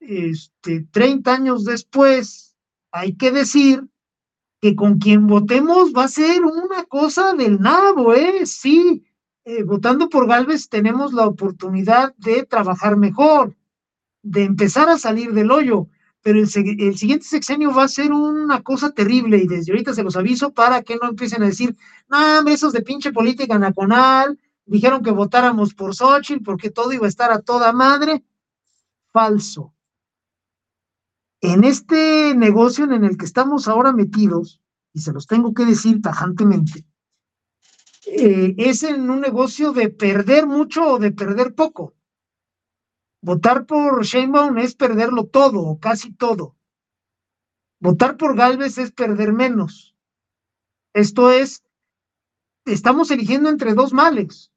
este, 0.00 0.86
30 0.90 1.32
años 1.32 1.64
después, 1.64 2.56
hay 2.90 3.16
que 3.16 3.30
decir 3.30 3.88
que 4.60 4.74
con 4.74 4.98
quien 4.98 5.26
votemos 5.26 5.92
va 5.96 6.04
a 6.04 6.08
ser 6.08 6.42
una 6.42 6.84
cosa 6.84 7.34
del 7.34 7.60
nabo, 7.60 8.14
¿eh? 8.14 8.44
Sí, 8.46 9.06
eh, 9.44 9.62
votando 9.62 10.08
por 10.08 10.26
Galvez 10.26 10.68
tenemos 10.68 11.12
la 11.12 11.26
oportunidad 11.26 12.14
de 12.16 12.44
trabajar 12.44 12.96
mejor, 12.96 13.56
de 14.22 14.44
empezar 14.44 14.88
a 14.88 14.98
salir 14.98 15.32
del 15.32 15.50
hoyo, 15.50 15.88
pero 16.22 16.38
el, 16.38 16.48
el, 16.80 16.98
siguiente 16.98 17.24
sexenio 17.24 17.72
va 17.72 17.84
a 17.84 17.88
ser 17.88 18.12
una 18.12 18.62
cosa 18.62 18.90
terrible 18.90 19.38
y 19.38 19.46
desde 19.46 19.72
ahorita 19.72 19.94
se 19.94 20.02
los 20.02 20.16
aviso 20.16 20.52
para 20.52 20.82
que 20.82 20.96
no 20.96 21.08
empiecen 21.08 21.42
a 21.42 21.46
decir, 21.46 21.76
no, 22.08 22.46
esos 22.48 22.72
de 22.72 22.82
pinche 22.82 23.12
política 23.12 23.58
nacional, 23.58 24.38
dijeron 24.66 25.02
que 25.02 25.10
votáramos 25.10 25.74
por 25.74 25.94
Xochitl 25.94 26.44
porque 26.44 26.70
todo 26.70 26.92
iba 26.92 27.06
a 27.06 27.08
estar 27.08 27.32
a 27.32 27.40
toda 27.40 27.72
madre. 27.72 28.22
Falso. 29.12 29.74
En 31.40 31.64
este 31.64 32.34
negocio 32.36 32.84
en 32.84 33.04
el 33.04 33.16
que 33.16 33.24
estamos 33.24 33.66
ahora 33.66 33.92
metidos, 33.92 34.60
y 34.92 35.00
se 35.00 35.12
los 35.12 35.26
tengo 35.26 35.54
que 35.54 35.64
decir 35.64 36.02
tajantemente, 36.02 36.84
eh, 38.06 38.54
es 38.58 38.82
en 38.82 39.08
un 39.10 39.20
negocio 39.20 39.72
de 39.72 39.88
perder 39.88 40.46
mucho 40.46 40.86
o 40.86 40.98
de 40.98 41.12
perder 41.12 41.54
poco. 41.54 41.94
Votar 43.22 43.66
por 43.66 44.02
Sheinbaum 44.02 44.56
es 44.58 44.74
perderlo 44.74 45.26
todo 45.26 45.60
o 45.60 45.78
casi 45.78 46.12
todo. 46.12 46.56
Votar 47.78 48.16
por 48.16 48.34
Galvez 48.34 48.78
es 48.78 48.92
perder 48.92 49.32
menos. 49.34 49.94
Esto 50.94 51.30
es, 51.30 51.62
estamos 52.64 53.10
eligiendo 53.10 53.50
entre 53.50 53.74
dos 53.74 53.92
males. 53.92 54.50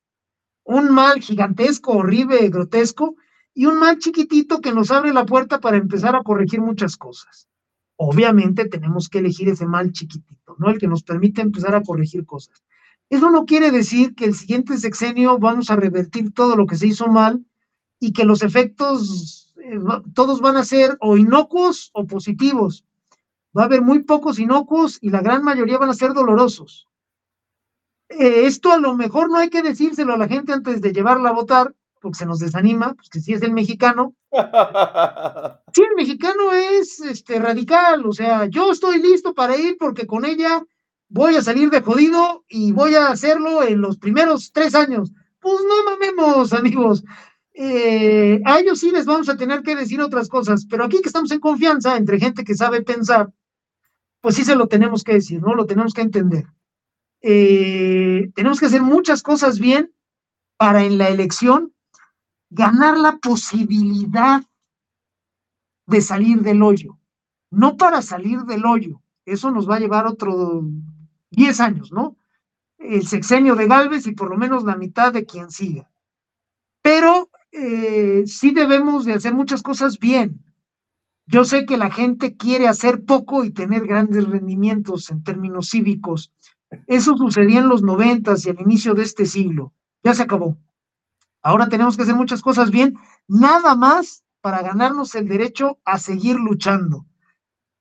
Un 0.64 0.94
mal 0.94 1.20
gigantesco, 1.20 1.92
horrible, 1.92 2.50
grotesco, 2.50 3.16
y 3.54 3.66
un 3.66 3.80
mal 3.80 4.00
chiquitito 4.00 4.62
que 4.62 4.72
nos 4.72 4.92
abre 4.92 5.14
la 5.14 5.26
puerta 5.26 5.60
para 5.60 5.78
empezar 5.78 6.16
a 6.16 6.24
corregir 6.24 6.62
muchas 6.62 6.96
cosas. 6.96 7.50
Obviamente 7.98 8.66
tenemos 8.66 9.10
que 9.10 9.20
elegir 9.20 9.50
ese 9.50 9.66
mal 9.66 9.92
chiquitito, 9.92 10.56
¿no? 10.58 10.70
El 10.70 10.80
que 10.80 10.88
nos 10.88 11.04
permite 11.04 11.42
empezar 11.42 11.76
a 11.76 11.84
corregir 11.84 12.26
cosas. 12.26 12.64
Eso 13.10 13.30
no 13.30 13.46
quiere 13.46 13.72
decir 13.72 14.16
que 14.16 14.26
el 14.26 14.34
siguiente 14.34 14.78
sexenio 14.78 15.38
vamos 15.38 15.70
a 15.70 15.76
revertir 15.76 16.34
todo 16.34 16.56
lo 16.56 16.66
que 16.66 16.78
se 16.78 16.88
hizo 16.88 17.08
mal 17.08 17.46
y 18.04 18.12
que 18.12 18.26
los 18.26 18.44
efectos 18.44 19.54
eh, 19.56 19.80
todos 20.14 20.42
van 20.42 20.58
a 20.58 20.66
ser 20.66 20.98
o 21.00 21.16
inocuos 21.16 21.90
o 21.94 22.06
positivos. 22.06 22.84
Va 23.58 23.62
a 23.62 23.66
haber 23.66 23.82
muy 23.82 24.00
pocos 24.04 24.40
inocuos 24.40 24.98
y 25.00 25.10
la 25.10 25.22
gran 25.22 25.42
mayoría 25.42 25.78
van 25.78 25.90
a 25.90 25.94
ser 25.94 26.14
dolorosos. 26.14 26.90
Eh, 28.10 28.46
esto 28.46 28.74
a 28.74 28.78
lo 28.78 28.94
mejor 28.96 29.30
no 29.30 29.38
hay 29.38 29.50
que 29.50 29.62
decírselo 29.62 30.14
a 30.14 30.18
la 30.18 30.28
gente 30.28 30.52
antes 30.52 30.82
de 30.82 30.92
llevarla 30.92 31.30
a 31.30 31.34
votar, 31.34 31.74
porque 32.02 32.18
se 32.18 32.26
nos 32.26 32.40
desanima, 32.40 32.94
pues 32.94 33.08
que 33.10 33.22
si 33.22 33.34
es 33.34 33.42
el 33.42 33.54
mexicano. 33.54 34.14
Sí, 35.76 35.82
el 35.82 35.96
mexicano 35.96 36.52
es 36.52 37.00
este, 37.00 37.40
radical, 37.40 38.06
o 38.06 38.12
sea, 38.12 38.46
yo 38.46 38.72
estoy 38.72 39.02
listo 39.02 39.34
para 39.34 39.58
ir 39.58 39.76
porque 39.80 40.06
con 40.06 40.24
ella 40.24 40.62
voy 41.10 41.36
a 41.36 41.42
salir 41.42 41.72
de 41.72 41.82
jodido 41.82 42.44
y 42.48 42.72
voy 42.74 42.94
a 42.94 43.08
hacerlo 43.08 43.64
en 43.64 43.82
los 43.82 43.98
primeros 43.98 44.52
tres 44.52 44.76
años. 44.76 45.12
Pues 45.40 45.58
no 45.68 45.92
mamemos, 45.92 46.54
amigos. 46.54 47.04
Eh, 47.54 48.42
a 48.46 48.60
ellos 48.60 48.80
sí 48.80 48.92
les 48.92 49.06
vamos 49.06 49.30
a 49.30 49.38
tener 49.38 49.62
que 49.62 49.76
decir 49.76 50.02
otras 50.02 50.28
cosas, 50.28 50.66
pero 50.66 50.84
aquí 50.84 51.02
que 51.02 51.10
estamos 51.10 51.32
en 51.32 51.40
confianza 51.40 51.98
entre 51.98 52.20
gente 52.20 52.44
que 52.44 52.56
sabe 52.56 52.82
pensar, 52.82 53.32
pues 54.22 54.36
sí 54.36 54.44
se 54.44 54.56
lo 54.56 54.68
tenemos 54.68 55.04
que 55.04 55.14
decir, 55.14 55.42
¿no? 55.42 55.54
Lo 55.54 55.66
tenemos 55.66 55.94
que 55.94 56.02
entender. 56.02 56.46
Eh, 57.22 58.32
tenemos 58.36 58.60
que 58.60 58.66
hacer 58.66 58.82
muchas 58.82 59.22
cosas 59.22 59.60
bien 59.60 59.94
para 60.58 60.84
en 60.84 60.98
la 60.98 61.10
elección 61.10 61.74
ganar 62.50 62.98
la 62.98 63.18
posibilidad 63.18 64.44
de 65.86 66.02
salir 66.02 66.42
del 66.42 66.64
hoyo, 66.64 66.98
no 67.52 67.78
para 67.78 68.02
salir 68.02 68.42
del 68.42 68.66
hoyo, 68.66 69.02
eso 69.26 69.52
nos 69.52 69.70
va 69.70 69.76
a 69.76 69.80
llevar 69.80 70.06
otro 70.06 70.64
10 71.32 71.60
años, 71.60 71.92
¿no? 71.92 72.18
El 72.78 73.08
sexenio 73.08 73.56
de 73.56 73.68
Galvez 73.68 74.06
y 74.08 74.14
por 74.14 74.30
lo 74.30 74.38
menos 74.38 74.64
la 74.64 74.76
mitad 74.76 75.14
de 75.14 75.26
quien 75.26 75.50
siga. 75.50 75.90
Pero 76.82 77.30
eh, 77.54 78.24
sí 78.26 78.52
debemos 78.52 79.06
de 79.06 79.14
hacer 79.14 79.34
muchas 79.34 79.62
cosas 79.62 80.00
bien. 80.00 80.44
Yo 81.26 81.46
sé 81.46 81.66
que 81.66 81.78
la 81.78 81.92
gente 81.92 82.36
quiere 82.36 82.68
hacer 82.68 83.06
poco 83.06 83.46
y 83.46 83.52
tener 83.52 83.88
grandes 83.88 84.28
rendimientos 84.28 85.10
en 85.10 85.24
términos 85.24 85.70
cívicos. 85.70 86.34
Eso 86.88 87.16
sucedía 87.16 87.60
en 87.60 87.70
los 87.70 87.84
noventas 87.84 88.46
y 88.46 88.50
al 88.50 88.60
inicio 88.60 88.96
de 88.96 89.04
este 89.04 89.26
siglo. 89.26 89.74
Ya 90.04 90.14
se 90.14 90.24
acabó. 90.24 90.58
Ahora 91.42 91.70
tenemos 91.70 91.96
que 91.96 92.04
hacer 92.04 92.16
muchas 92.16 92.42
cosas 92.42 92.72
bien, 92.72 92.98
nada 93.28 93.76
más 93.76 94.24
para 94.42 94.62
ganarnos 94.62 95.14
el 95.16 95.28
derecho 95.28 95.78
a 95.86 96.00
seguir 96.00 96.38
luchando. 96.38 97.06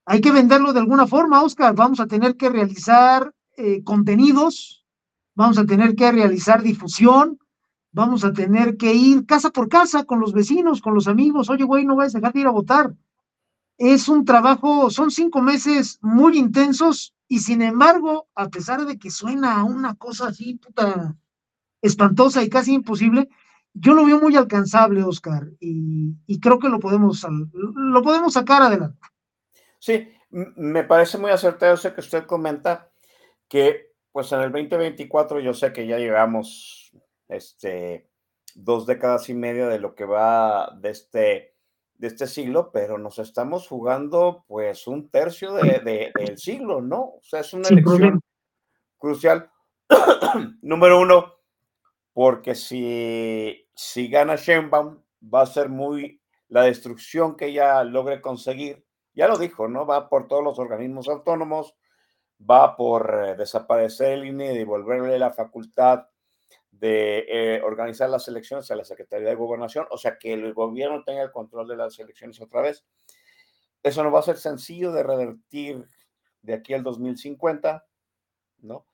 Hay 0.04 0.20
que 0.20 0.32
venderlo 0.32 0.72
de 0.72 0.80
alguna 0.80 1.06
forma, 1.06 1.42
Oscar. 1.42 1.74
Vamos 1.74 1.98
a 2.00 2.06
tener 2.06 2.36
que 2.36 2.50
realizar 2.50 3.32
eh, 3.56 3.82
contenidos, 3.82 4.84
vamos 5.34 5.58
a 5.58 5.64
tener 5.64 5.94
que 5.94 6.10
realizar 6.12 6.62
difusión, 6.62 7.38
vamos 7.92 8.24
a 8.24 8.32
tener 8.32 8.76
que 8.76 8.92
ir 8.94 9.26
casa 9.26 9.50
por 9.50 9.68
casa 9.68 10.04
con 10.04 10.20
los 10.20 10.32
vecinos, 10.32 10.80
con 10.80 10.94
los 10.94 11.08
amigos. 11.08 11.50
Oye, 11.50 11.64
güey, 11.64 11.84
no 11.84 11.96
vayas 11.96 12.14
a 12.14 12.18
dejar 12.18 12.32
de 12.32 12.40
ir 12.40 12.46
a 12.46 12.50
votar. 12.50 12.94
Es 13.78 14.08
un 14.08 14.24
trabajo, 14.24 14.90
son 14.90 15.10
cinco 15.10 15.40
meses 15.40 15.98
muy 16.02 16.38
intensos 16.38 17.14
y 17.28 17.38
sin 17.40 17.62
embargo, 17.62 18.28
a 18.34 18.48
pesar 18.48 18.84
de 18.84 18.98
que 18.98 19.10
suena 19.10 19.64
una 19.64 19.94
cosa 19.94 20.28
así, 20.28 20.54
puta, 20.54 21.16
espantosa 21.80 22.42
y 22.42 22.50
casi 22.50 22.74
imposible, 22.74 23.28
yo 23.74 23.94
lo 23.94 24.04
veo 24.04 24.20
muy 24.20 24.36
alcanzable, 24.36 25.02
Oscar, 25.02 25.48
y, 25.58 26.40
creo 26.40 26.58
que 26.58 26.68
lo 26.68 26.78
podemos, 26.78 27.26
lo 27.52 28.02
podemos 28.02 28.34
sacar 28.34 28.60
adelante. 28.60 28.98
Sí, 29.78 30.08
me 30.30 30.84
parece 30.84 31.16
muy 31.16 31.30
acertado 31.30 31.74
eso 31.74 31.94
que 31.94 32.00
usted 32.00 32.26
comenta, 32.26 32.90
que 33.48 33.92
pues 34.12 34.30
en 34.32 34.40
el 34.40 34.52
2024 34.52 35.40
yo 35.40 35.54
sé 35.54 35.72
que 35.72 35.86
ya 35.86 35.96
llevamos 35.96 36.81
este, 37.34 38.08
dos 38.54 38.86
décadas 38.86 39.28
y 39.28 39.34
media 39.34 39.68
de 39.68 39.78
lo 39.78 39.94
que 39.94 40.04
va 40.04 40.76
de 40.80 40.90
este, 40.90 41.54
de 41.94 42.06
este 42.06 42.26
siglo, 42.26 42.70
pero 42.72 42.98
nos 42.98 43.18
estamos 43.18 43.68
jugando 43.68 44.44
pues 44.48 44.86
un 44.86 45.08
tercio 45.10 45.52
de, 45.54 46.12
del 46.14 46.38
siglo, 46.38 46.80
¿no? 46.80 47.00
O 47.00 47.20
sea, 47.22 47.40
es 47.40 47.52
una 47.52 47.68
elección 47.68 48.20
crucial. 48.98 49.50
Número 50.62 51.00
uno, 51.00 51.34
porque 52.12 52.54
si, 52.54 53.68
si 53.74 54.08
gana 54.08 54.36
Sheinbaum, 54.36 55.02
va 55.22 55.42
a 55.42 55.46
ser 55.46 55.68
muy 55.68 56.20
la 56.48 56.62
destrucción 56.64 57.36
que 57.36 57.46
ella 57.46 57.82
logre 57.84 58.20
conseguir. 58.20 58.84
Ya 59.14 59.28
lo 59.28 59.38
dijo, 59.38 59.68
¿no? 59.68 59.86
Va 59.86 60.08
por 60.08 60.26
todos 60.26 60.42
los 60.42 60.58
organismos 60.58 61.08
autónomos, 61.08 61.74
va 62.38 62.76
por 62.76 63.24
eh, 63.24 63.34
desaparecer 63.36 64.12
el 64.12 64.26
INE 64.26 64.52
y 64.52 64.58
devolverle 64.58 65.18
la 65.18 65.30
facultad 65.30 66.06
de 66.82 67.26
eh, 67.28 67.62
organizar 67.62 68.10
las 68.10 68.26
elecciones 68.26 68.68
a 68.72 68.74
la 68.74 68.82
Secretaría 68.82 69.28
de 69.28 69.36
Gobernación, 69.36 69.86
o 69.92 69.96
sea, 69.96 70.18
que 70.18 70.32
el 70.32 70.52
gobierno 70.52 71.04
tenga 71.04 71.22
el 71.22 71.30
control 71.30 71.68
de 71.68 71.76
las 71.76 71.96
elecciones 72.00 72.40
otra 72.40 72.60
vez. 72.60 72.84
Eso 73.84 74.02
no 74.02 74.10
va 74.10 74.18
a 74.18 74.24
ser 74.24 74.36
sencillo 74.36 74.90
de 74.90 75.04
revertir 75.04 75.86
de 76.42 76.54
aquí 76.54 76.74
al 76.74 76.82
2050, 76.82 77.86
¿no? 78.62 78.84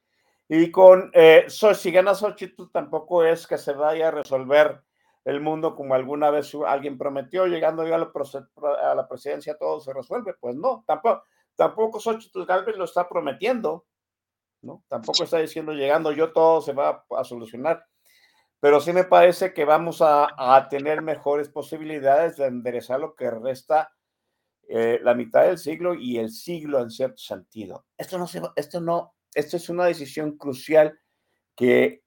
Y 0.50 0.70
con, 0.70 1.10
eh, 1.14 1.46
si 1.48 1.90
gana 1.90 2.14
Xochitl, 2.14 2.64
tampoco 2.70 3.24
es 3.24 3.46
que 3.46 3.56
se 3.56 3.72
vaya 3.72 4.08
a 4.08 4.10
resolver 4.10 4.82
el 5.24 5.40
mundo 5.40 5.74
como 5.74 5.94
alguna 5.94 6.28
vez 6.28 6.54
alguien 6.66 6.98
prometió, 6.98 7.46
llegando 7.46 7.86
yo 7.86 7.94
a 7.94 7.98
la, 7.98 8.12
a 8.82 8.94
la 8.96 9.08
presidencia 9.08 9.56
todo 9.56 9.80
se 9.80 9.94
resuelve. 9.94 10.34
Pues 10.38 10.56
no, 10.56 10.84
tampoco, 10.86 11.22
tampoco 11.56 12.00
Xochitl 12.00 12.44
Galvez 12.44 12.76
lo 12.76 12.84
está 12.84 13.08
prometiendo, 13.08 13.86
¿no? 14.62 14.84
Tampoco 14.88 15.24
está 15.24 15.38
diciendo 15.38 15.72
llegando 15.72 16.12
yo 16.12 16.32
todo 16.32 16.60
se 16.60 16.72
va 16.72 17.04
a, 17.16 17.24
solucionar. 17.24 17.84
Pero 18.60 18.80
sí 18.80 18.92
me 18.92 19.04
parece 19.04 19.52
que 19.52 19.64
vamos 19.64 20.02
a, 20.02 20.66
tener 20.68 21.00
mejores 21.02 21.48
posibilidades 21.48 22.36
de 22.36 22.46
enderezar 22.46 22.98
lo 22.98 23.14
que 23.14 23.30
resta 23.30 23.92
eh, 24.68 24.98
la 25.02 25.14
mitad 25.14 25.44
del 25.44 25.58
siglo 25.58 25.94
y 25.94 26.18
el 26.18 26.30
siglo 26.30 26.80
en 26.80 26.90
cierto 26.90 27.18
sentido. 27.18 27.86
Esto 27.96 28.18
no 28.18 28.26
se, 28.26 28.42
esto 28.56 28.80
no 28.80 29.14
esto 29.34 29.56
es 29.56 29.68
una 29.68 29.84
decisión 29.84 30.36
crucial 30.36 30.98
que 31.54 32.02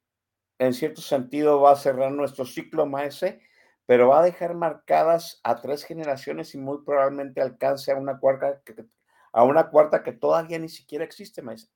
en 0.59 0.73
cierto 0.73 1.01
sentido 1.01 1.61
va 1.61 1.71
a 1.71 1.75
cerrar 1.75 2.11
nuestro 2.11 2.45
ciclo 2.45 2.85
maese, 2.85 3.41
pero 3.85 4.09
va 4.09 4.19
a 4.19 4.23
dejar 4.23 4.53
marcadas 4.53 5.39
a 5.43 5.59
tres 5.61 5.83
generaciones 5.83 6.53
y 6.53 6.57
muy 6.57 6.83
probablemente 6.85 7.41
alcance 7.41 7.91
a 7.91 7.95
una 7.95 8.19
cuarta 8.19 8.61
a 9.33 9.43
una 9.43 9.69
cuarta 9.69 10.03
que 10.03 10.11
todavía 10.11 10.59
ni 10.59 10.69
siquiera 10.69 11.05
existe, 11.05 11.41
maese. 11.41 11.69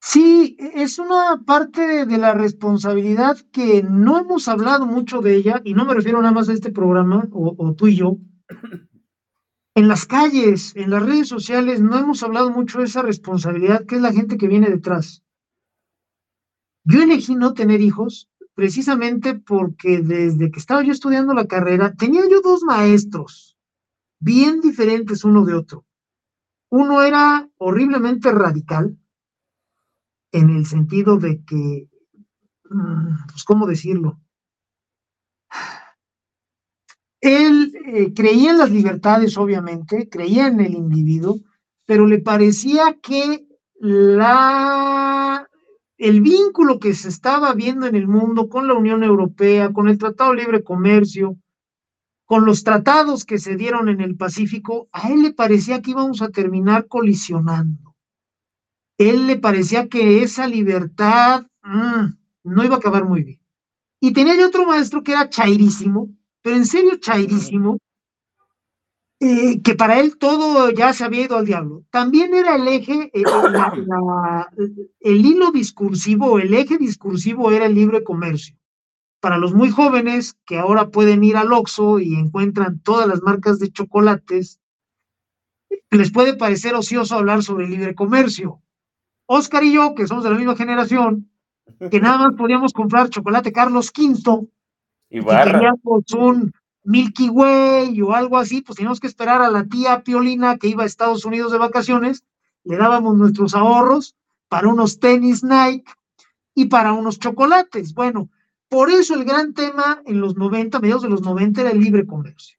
Sí, 0.00 0.56
e, 0.58 0.82
es 0.82 0.98
una 0.98 1.42
parte 1.44 2.06
de 2.06 2.18
la 2.18 2.34
responsabilidad 2.34 3.38
que 3.52 3.82
no 3.82 4.18
hemos 4.18 4.48
hablado 4.48 4.86
mucho 4.86 5.20
de 5.20 5.36
ella, 5.36 5.60
y 5.64 5.74
no 5.74 5.84
me 5.84 5.94
refiero 5.94 6.20
nada 6.20 6.32
más 6.32 6.48
a 6.48 6.52
este 6.52 6.70
programa, 6.70 7.28
o, 7.32 7.54
o 7.56 7.74
tú 7.74 7.88
y 7.88 7.96
yo. 7.96 8.18
En 9.74 9.86
las 9.86 10.06
calles, 10.06 10.72
en 10.74 10.90
las 10.90 11.04
redes 11.04 11.28
sociales, 11.28 11.80
no 11.80 11.96
hemos 11.96 12.24
hablado 12.24 12.50
mucho 12.50 12.80
de 12.80 12.86
esa 12.86 13.00
responsabilidad 13.00 13.86
que 13.86 13.94
es 13.94 14.00
la 14.00 14.12
gente 14.12 14.36
que 14.36 14.48
viene 14.48 14.68
detrás. 14.68 15.22
Yo 16.82 17.00
elegí 17.00 17.36
no 17.36 17.54
tener 17.54 17.80
hijos 17.80 18.28
precisamente 18.54 19.36
porque 19.36 20.00
desde 20.00 20.50
que 20.50 20.58
estaba 20.58 20.82
yo 20.82 20.90
estudiando 20.90 21.32
la 21.32 21.46
carrera, 21.46 21.94
tenía 21.94 22.22
yo 22.28 22.40
dos 22.40 22.64
maestros 22.64 23.56
bien 24.18 24.60
diferentes 24.60 25.22
uno 25.22 25.44
de 25.44 25.54
otro. 25.54 25.84
Uno 26.70 27.02
era 27.02 27.48
horriblemente 27.58 28.32
radical, 28.32 28.98
en 30.32 30.50
el 30.50 30.66
sentido 30.66 31.18
de 31.18 31.42
que, 31.44 31.88
mm, 32.70 33.26
pues, 33.30 33.44
¿cómo 33.44 33.66
decirlo? 33.66 34.20
Él 37.20 37.74
eh, 37.86 38.12
creía 38.14 38.52
en 38.52 38.58
las 38.58 38.70
libertades, 38.70 39.36
obviamente, 39.38 40.08
creía 40.08 40.46
en 40.46 40.60
el 40.60 40.74
individuo, 40.74 41.40
pero 41.84 42.06
le 42.06 42.20
parecía 42.20 42.96
que 43.02 43.46
la, 43.80 45.48
el 45.96 46.20
vínculo 46.20 46.78
que 46.78 46.94
se 46.94 47.08
estaba 47.08 47.54
viendo 47.54 47.86
en 47.86 47.96
el 47.96 48.06
mundo 48.06 48.48
con 48.48 48.68
la 48.68 48.74
Unión 48.74 49.02
Europea, 49.02 49.72
con 49.72 49.88
el 49.88 49.98
Tratado 49.98 50.32
de 50.32 50.42
Libre 50.42 50.62
Comercio, 50.62 51.36
con 52.24 52.44
los 52.44 52.62
tratados 52.62 53.24
que 53.24 53.38
se 53.38 53.56
dieron 53.56 53.88
en 53.88 54.00
el 54.00 54.16
Pacífico, 54.16 54.88
a 54.92 55.08
él 55.10 55.22
le 55.22 55.32
parecía 55.32 55.80
que 55.80 55.92
íbamos 55.92 56.20
a 56.20 56.28
terminar 56.28 56.86
colisionando. 56.86 57.87
Él 58.98 59.28
le 59.28 59.36
parecía 59.36 59.88
que 59.88 60.22
esa 60.22 60.46
libertad 60.48 61.46
mmm, 61.62 62.16
no 62.44 62.64
iba 62.64 62.74
a 62.74 62.78
acabar 62.78 63.04
muy 63.04 63.22
bien. 63.22 63.40
Y 64.00 64.12
tenía 64.12 64.44
otro 64.46 64.66
maestro 64.66 65.02
que 65.02 65.12
era 65.12 65.28
chairísimo, 65.28 66.10
pero 66.42 66.56
en 66.56 66.66
serio 66.66 66.96
chairísimo, 66.96 67.78
eh, 69.20 69.60
que 69.62 69.74
para 69.74 69.98
él 69.98 70.16
todo 70.18 70.70
ya 70.70 70.92
se 70.92 71.04
había 71.04 71.24
ido 71.24 71.36
al 71.36 71.46
diablo. 71.46 71.84
También 71.90 72.34
era 72.34 72.56
el 72.56 72.68
eje, 72.68 73.10
eh, 73.12 73.22
la, 73.22 74.48
el 75.00 75.26
hilo 75.26 75.50
discursivo, 75.50 76.38
el 76.38 76.54
eje 76.54 76.78
discursivo 76.78 77.50
era 77.50 77.66
el 77.66 77.74
libre 77.74 78.04
comercio. 78.04 78.56
Para 79.20 79.38
los 79.38 79.52
muy 79.52 79.70
jóvenes 79.70 80.36
que 80.46 80.58
ahora 80.58 80.90
pueden 80.90 81.24
ir 81.24 81.36
al 81.36 81.52
Oxxo 81.52 81.98
y 81.98 82.14
encuentran 82.14 82.80
todas 82.80 83.08
las 83.08 83.20
marcas 83.22 83.58
de 83.58 83.72
chocolates, 83.72 84.60
les 85.90 86.12
puede 86.12 86.34
parecer 86.34 86.74
ocioso 86.74 87.16
hablar 87.16 87.42
sobre 87.42 87.64
el 87.64 87.72
libre 87.72 87.96
comercio. 87.96 88.62
Oscar 89.30 89.62
y 89.62 89.74
yo, 89.74 89.94
que 89.94 90.06
somos 90.06 90.24
de 90.24 90.30
la 90.30 90.36
misma 90.36 90.56
generación, 90.56 91.30
que 91.90 92.00
nada 92.00 92.18
más 92.18 92.34
podíamos 92.34 92.72
comprar 92.72 93.10
chocolate 93.10 93.52
Carlos 93.52 93.92
V, 93.96 94.48
y, 95.10 95.18
y 95.18 95.24
queríamos 95.24 96.12
un 96.16 96.52
Milky 96.82 97.28
Way 97.28 98.00
o 98.00 98.14
algo 98.14 98.38
así, 98.38 98.62
pues 98.62 98.76
teníamos 98.76 99.00
que 99.00 99.06
esperar 99.06 99.42
a 99.42 99.50
la 99.50 99.64
tía 99.64 100.02
Piolina 100.02 100.56
que 100.56 100.68
iba 100.68 100.82
a 100.82 100.86
Estados 100.86 101.26
Unidos 101.26 101.52
de 101.52 101.58
vacaciones, 101.58 102.24
le 102.64 102.78
dábamos 102.78 103.16
nuestros 103.16 103.54
ahorros 103.54 104.16
para 104.48 104.68
unos 104.68 104.98
tenis 104.98 105.44
Nike 105.44 105.92
y 106.54 106.66
para 106.66 106.94
unos 106.94 107.18
chocolates. 107.18 107.92
Bueno, 107.92 108.30
por 108.70 108.90
eso 108.90 109.14
el 109.14 109.24
gran 109.24 109.52
tema 109.52 110.00
en 110.06 110.22
los 110.22 110.36
90, 110.36 110.80
mediados 110.80 111.02
de 111.02 111.10
los 111.10 111.20
90, 111.20 111.60
era 111.60 111.70
el 111.70 111.80
libre 111.80 112.06
comercio. 112.06 112.56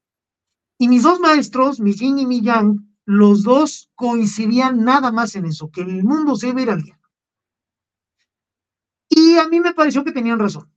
Y 0.77 0.87
mis 0.87 1.01
dos 1.01 1.19
maestros, 1.19 1.79
mi 1.79 1.93
yin 1.93 2.19
y 2.19 2.27
mi 2.27 2.41
yang, 2.41 2.88
los 3.09 3.41
dos 3.41 3.89
coincidían 3.95 4.83
nada 4.83 5.11
más 5.11 5.35
en 5.35 5.45
eso, 5.45 5.71
que 5.71 5.81
el 5.81 6.03
mundo 6.03 6.35
se 6.35 6.49
iba 6.49 6.59
a 6.59 6.61
ir 6.61 6.69
al 6.69 6.83
diablo. 6.83 7.09
Y 9.09 9.35
a 9.37 9.47
mí 9.47 9.59
me 9.59 9.73
pareció 9.73 10.03
que 10.03 10.11
tenían 10.11 10.37
razón. 10.37 10.71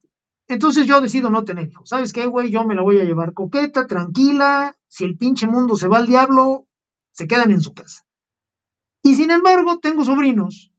Entonces 0.49 0.87
yo 0.87 1.03
decido 1.03 1.29
no 1.29 1.45
tener 1.45 1.69
hijos. 1.69 1.91
¿Sabes 1.91 2.11
qué, 2.11 2.25
güey? 2.25 2.51
Yo 2.51 2.65
me 2.65 2.75
la 2.75 2.81
voy 2.81 2.99
a 3.01 3.05
llevar 3.05 3.35
coqueta, 3.35 3.87
tranquila. 3.87 4.75
Si 4.89 5.05
el 5.05 5.19
pinche 5.19 5.47
mundo 5.47 5.77
se 5.77 5.89
va 5.89 5.99
al 5.99 6.07
diablo, 6.07 6.67
se 7.11 7.27
quedan 7.27 7.51
en 7.51 7.61
su 7.61 7.75
casa. 7.75 8.07
Y 9.03 9.15
sin 9.15 9.31
embargo, 9.31 9.79
tengo 9.79 10.03
sobrinos. 10.03 10.73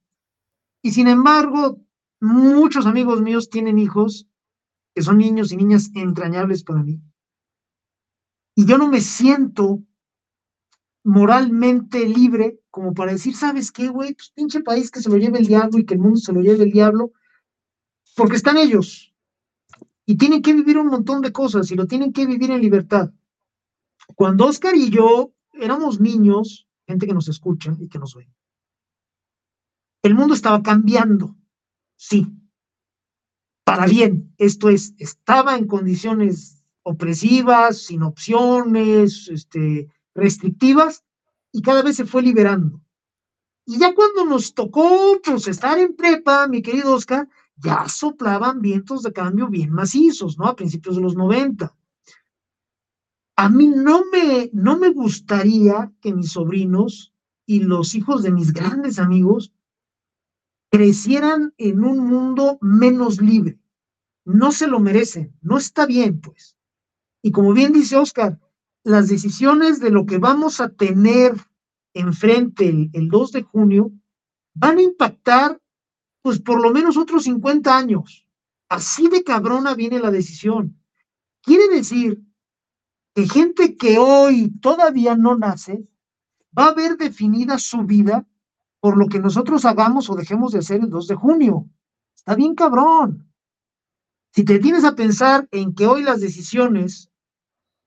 Y 0.81 0.89
sin 0.89 1.07
embargo, 1.07 1.79
muchos 2.19 2.87
amigos 2.87 3.21
míos 3.21 3.51
tienen 3.51 3.77
hijos 3.77 4.27
que 4.95 5.03
son 5.03 5.19
niños 5.19 5.51
y 5.51 5.57
niñas 5.57 5.91
entrañables 5.93 6.63
para 6.63 6.81
mí. 6.81 6.99
Y 8.55 8.65
yo 8.65 8.79
no 8.79 8.87
me 8.87 9.01
siento 9.01 9.83
moralmente 11.03 12.07
libre 12.07 12.59
como 12.69 12.93
para 12.93 13.11
decir, 13.11 13.35
¿sabes 13.35 13.71
qué, 13.71 13.89
güey? 13.89 14.13
Pues 14.13 14.31
pinche 14.31 14.61
país 14.61 14.89
que 14.89 15.01
se 15.01 15.09
lo 15.09 15.17
lleve 15.17 15.39
el 15.39 15.47
diablo 15.47 15.77
y 15.77 15.85
que 15.85 15.93
el 15.93 15.99
mundo 15.99 16.17
se 16.17 16.33
lo 16.33 16.41
lleve 16.41 16.63
el 16.63 16.71
diablo, 16.71 17.11
porque 18.15 18.35
están 18.35 18.57
ellos, 18.57 19.13
y 20.05 20.17
tienen 20.17 20.41
que 20.41 20.53
vivir 20.53 20.77
un 20.77 20.87
montón 20.87 21.21
de 21.21 21.31
cosas 21.31 21.69
y 21.71 21.75
lo 21.75 21.87
tienen 21.87 22.13
que 22.13 22.25
vivir 22.25 22.51
en 22.51 22.61
libertad. 22.61 23.11
Cuando 24.15 24.47
Oscar 24.47 24.75
y 24.75 24.89
yo 24.89 25.33
éramos 25.53 25.99
niños, 25.99 26.67
gente 26.87 27.07
que 27.07 27.13
nos 27.13 27.27
escucha 27.27 27.75
y 27.79 27.87
que 27.87 27.99
nos 27.99 28.15
ve, 28.15 28.29
el 30.01 30.15
mundo 30.15 30.33
estaba 30.33 30.61
cambiando, 30.61 31.35
sí, 31.95 32.27
para 33.63 33.85
bien. 33.85 34.33
Esto 34.37 34.69
es, 34.69 34.93
estaba 34.97 35.57
en 35.57 35.67
condiciones 35.67 36.63
opresivas, 36.83 37.77
sin 37.77 38.03
opciones, 38.03 39.29
este, 39.29 39.89
restrictivas, 40.15 41.03
y 41.51 41.61
cada 41.61 41.81
vez 41.81 41.95
se 41.95 42.05
fue 42.05 42.21
liberando. 42.21 42.81
Y 43.65 43.77
ya 43.77 43.93
cuando 43.95 44.25
nos 44.25 44.53
tocó 44.53 45.19
pues, 45.23 45.47
estar 45.47 45.77
en 45.79 45.95
prepa, 45.95 46.47
mi 46.47 46.61
querido 46.61 46.93
Oscar, 46.93 47.29
ya 47.55 47.87
soplaban 47.87 48.59
vientos 48.59 49.03
de 49.03 49.13
cambio 49.13 49.47
bien 49.47 49.71
macizos, 49.71 50.37
¿no? 50.37 50.47
A 50.47 50.55
principios 50.55 50.95
de 50.95 51.01
los 51.01 51.15
90. 51.15 51.73
A 53.35 53.49
mí 53.49 53.67
no 53.67 54.03
me, 54.11 54.49
no 54.53 54.77
me 54.77 54.89
gustaría 54.89 55.91
que 56.01 56.13
mis 56.13 56.31
sobrinos 56.31 57.13
y 57.45 57.61
los 57.61 57.95
hijos 57.95 58.23
de 58.23 58.31
mis 58.31 58.53
grandes 58.53 58.99
amigos 58.99 59.53
crecieran 60.69 61.53
en 61.57 61.83
un 61.83 61.99
mundo 61.99 62.57
menos 62.61 63.21
libre. 63.21 63.59
No 64.25 64.51
se 64.51 64.67
lo 64.67 64.79
merecen, 64.79 65.35
no 65.41 65.57
está 65.57 65.85
bien, 65.85 66.19
pues. 66.19 66.57
Y 67.21 67.31
como 67.31 67.53
bien 67.53 67.73
dice 67.73 67.95
Oscar, 67.95 68.39
las 68.83 69.07
decisiones 69.07 69.79
de 69.79 69.89
lo 69.89 70.05
que 70.05 70.17
vamos 70.17 70.59
a 70.59 70.69
tener 70.69 71.35
enfrente 71.93 72.67
el, 72.67 72.89
el 72.93 73.09
2 73.09 73.31
de 73.31 73.43
junio 73.43 73.91
van 74.53 74.77
a 74.77 74.81
impactar 74.81 75.59
pues 76.21 76.39
por 76.39 76.61
lo 76.61 76.71
menos 76.71 76.97
otros 76.97 77.23
50 77.23 77.75
años. 77.75 78.25
Así 78.69 79.07
de 79.09 79.23
cabrona 79.23 79.75
viene 79.75 79.99
la 79.99 80.09
decisión. 80.09 80.79
Quiere 81.41 81.67
decir 81.69 82.21
que 83.13 83.27
gente 83.27 83.77
que 83.77 83.97
hoy 83.97 84.51
todavía 84.61 85.15
no 85.15 85.37
nace 85.37 85.87
va 86.57 86.67
a 86.67 86.73
ver 86.73 86.97
definida 86.97 87.57
su 87.59 87.83
vida 87.83 88.25
por 88.79 88.97
lo 88.97 89.07
que 89.07 89.19
nosotros 89.19 89.65
hagamos 89.65 90.09
o 90.09 90.15
dejemos 90.15 90.51
de 90.51 90.59
hacer 90.59 90.81
el 90.81 90.89
2 90.89 91.07
de 91.07 91.15
junio. 91.15 91.69
Está 92.15 92.35
bien 92.35 92.55
cabrón. 92.55 93.29
Si 94.33 94.43
te 94.43 94.59
tienes 94.59 94.83
a 94.83 94.95
pensar 94.95 95.47
en 95.51 95.75
que 95.75 95.85
hoy 95.85 96.03
las 96.03 96.19
decisiones 96.19 97.11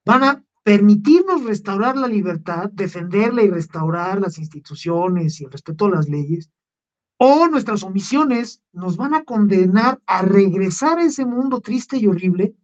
van 0.05 0.25
a 0.25 0.46
permitirnos 0.67 1.45
restaurar 1.45 1.97
la 1.97 2.09
libertad, 2.09 2.69
defenderla 2.73 3.45
y 3.45 3.51
restaurar 3.51 4.21
las 4.21 4.37
instituciones 4.37 5.41
y 5.41 5.45
el 5.45 5.53
respeto 5.53 5.85
a 5.85 5.91
las 5.91 6.09
leyes, 6.09 6.51
o 7.19 7.47
nuestras 7.47 7.85
omisiones 7.85 8.61
nos 8.73 8.97
van 8.97 9.15
a 9.15 9.23
condenar 9.23 10.03
a 10.07 10.23
regresar 10.23 10.99
a 10.99 11.05
ese 11.05 11.25
mundo 11.25 11.61
triste 11.61 11.99
y 11.99 12.09
horrible 12.09 12.57